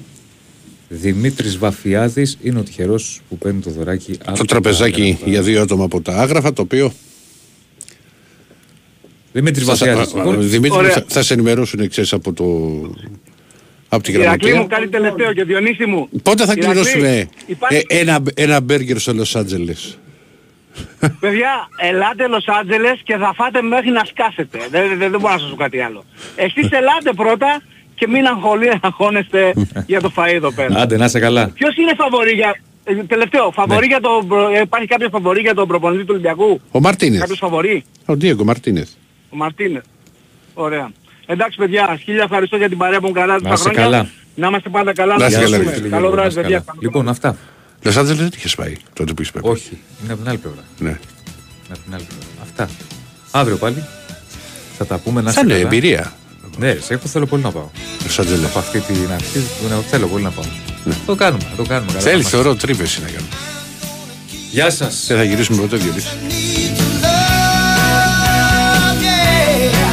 Δημήτρης 0.89 1.57
Βαφιάδης 1.57 2.37
είναι 2.41 2.59
ο 2.59 2.63
τυχερός 2.63 3.21
που 3.29 3.37
παίρνει 3.37 3.59
το 3.61 3.69
δωράκι 3.69 4.11
από 4.21 4.31
Το 4.31 4.37
τα 4.37 4.45
τραπεζάκι 4.45 5.01
άγραφα. 5.01 5.29
για 5.29 5.41
δύο 5.41 5.61
άτομα 5.61 5.83
από 5.83 6.01
τα 6.01 6.13
άγραφα 6.17 6.53
το 6.53 6.61
οποίο... 6.61 6.91
Δημήτρης 9.33 9.65
θα, 9.65 9.71
Βαφιάδης. 9.75 10.11
θα, 10.11 10.17
λοιπόν. 10.17 10.49
Δημήτρη, 10.49 10.77
Ωραία. 10.77 10.91
θα, 10.91 11.05
θα 11.07 11.21
σε 11.23 11.33
ενημερώσουν 11.33 11.89
ξέρεις 11.89 12.13
από 12.13 12.33
το... 12.33 12.45
Από 13.89 14.03
την 14.03 14.13
Ηρακλή 14.13 14.47
μου 14.49 14.53
γραμματεία. 14.53 14.77
κάτι 14.77 14.89
τελευταίο 14.89 15.33
και 15.33 15.43
Διονύση 15.43 15.85
μου. 15.85 16.09
Πότε 16.23 16.45
θα 16.45 16.53
Ηρακλή, 16.57 16.71
κληρώσουμε 16.73 17.29
υπάρχει- 17.47 17.85
ε, 17.87 17.99
ένα, 17.99 18.19
ένα 18.33 18.59
μπέργκερ 18.61 18.99
στο 18.99 19.13
Λος 19.13 19.35
Άντζελες. 19.35 19.97
Παιδιά, 21.19 21.67
ελάτε 21.81 22.27
Λος 22.27 22.45
Άντζελες 22.59 22.99
και 23.03 23.15
θα 23.17 23.33
φάτε 23.35 23.61
μέχρι 23.61 23.89
να 23.91 24.03
σκάσετε. 24.05 24.59
Δεν, 24.69 24.87
δεν, 24.87 25.11
δεν 25.11 25.19
μπορώ 25.19 25.33
να 25.33 25.39
σας 25.39 25.49
πω 25.49 25.55
κάτι 25.55 25.79
άλλο. 25.81 26.03
Εσείς 26.35 26.69
ελάτε 26.71 27.11
πρώτα 27.15 27.61
και 27.95 28.07
μην 28.07 28.25
αγχολεί, 28.25 28.71
αγχώνεστε 28.81 29.53
για 29.85 30.01
το 30.01 30.11
φαΐ 30.15 30.33
εδώ 30.33 30.51
πέρα. 30.51 30.79
Άντε, 30.81 30.97
να 30.97 31.05
είσαι 31.05 31.19
καλά. 31.19 31.49
Ποιος 31.49 31.75
είναι 31.77 31.91
φαβορή 31.97 32.31
για... 32.31 32.55
ε, 32.83 32.93
Τελευταίο, 32.95 33.51
φαβορή 33.51 33.79
Ναι. 33.79 33.85
για 33.85 33.99
τον... 34.01 34.27
προ- 34.27 34.51
ε, 34.55 34.59
Υπάρχει 34.59 34.87
κάποιος 34.87 35.09
φαβορή 35.11 35.41
για 35.41 35.53
τον 35.53 35.67
προπονητή 35.67 36.01
του 36.03 36.09
Ολυμπιακού; 36.11 36.61
Ο 36.71 36.79
Μαρτίνεθ. 36.79 37.19
Κάποιος 37.19 37.37
φαβορή; 37.39 37.83
Ο 38.05 38.15
Ντίεγκο 38.15 38.43
Μαρτίνεθ. 38.43 38.89
Ο 39.29 39.35
Μαρτίνες. 39.35 39.83
Ωραία. 40.53 40.89
Εντάξει 41.25 41.57
παιδιά, 41.57 41.97
χίλια 42.03 42.23
ευχαριστώ 42.23 42.57
για 42.57 42.69
την 42.69 42.77
παρέα 42.77 42.99
που 42.99 43.07
μου 43.07 43.13
καράτε 43.13 43.41
Να 43.41 43.47
τα 43.47 43.53
είστε 43.53 43.69
χρόνια. 43.69 43.83
καλά. 43.83 44.09
Να 44.35 44.47
είμαστε 44.47 44.69
πάντα 44.69 44.93
καλά. 44.93 45.17
Να 45.17 45.25
είστε 45.25 45.41
καλά, 45.41 45.47
ζήσουμε. 45.57 45.69
ρε 45.71 45.75
φίλε, 45.77 45.87
Καλό 45.89 45.99
Γιώργο, 46.07 46.11
βράδυ 46.11 46.21
να 46.35 46.41
είσαι 46.41 46.41
παιδιά. 46.41 46.63
καλά. 46.65 46.79
Λοιπόν, 46.81 47.07
αυτά. 47.09 47.37
Λος 47.87 47.97
Άντζελες 47.97 48.19
δεν 48.21 48.29
είχες 48.35 48.55
πάει 48.55 48.73
τότε 48.93 49.13
που 49.13 49.21
είσαι 49.21 49.31
πρέπει. 49.31 49.47
Όχι, 49.47 49.77
είναι 50.03 50.11
από 50.13 50.21
την 50.21 50.29
άλλη 50.29 50.37
πλευρά. 50.37 50.61
Ναι. 50.79 50.89
Είναι 50.89 50.97
από 51.69 51.79
την 51.83 51.93
άλλη 51.93 52.03
πλευρά. 52.03 52.27
Αυτά. 52.41 52.69
Αύριο 53.31 53.57
πάλι 53.57 53.83
θα 54.77 54.85
τα 54.85 54.97
πούμε 54.97 55.21
να 55.21 55.31
Θα 55.31 55.41
είστε 55.41 55.53
είναι 55.53 55.63
καλά. 55.63 55.75
εμπειρία. 55.75 56.13
Ναι, 56.57 56.73
σε 56.81 56.93
εγώ 56.93 57.01
θέλω 57.05 57.25
πολύ 57.25 57.43
να 57.43 57.51
πάω. 57.51 57.69
Los 58.07 58.21
Angeles. 58.21 58.45
Από 58.45 58.59
αυτή 58.59 58.79
την 58.79 58.95
αρχή 59.13 59.37
ναι, 59.69 59.75
θέλω 59.89 60.07
πολύ 60.07 60.23
να 60.23 60.29
πάω. 60.31 60.45
Το 61.05 61.15
κάνουμε, 61.15 61.43
το 61.57 61.63
κάνουμε. 61.63 61.91
καλά 61.91 62.03
Θέλεις, 62.03 62.21
μας. 62.23 62.31
θεωρώ, 62.31 62.55
τρίβε 62.55 62.83
να 62.83 63.05
κάνουμε. 63.07 63.29
Γεια 64.51 64.69
σας. 64.71 65.03
Και 65.07 65.13
θα 65.13 65.23
γυρίσουμε 65.23 65.57
πρώτο 65.57 65.77
Διονύση. 65.77 66.07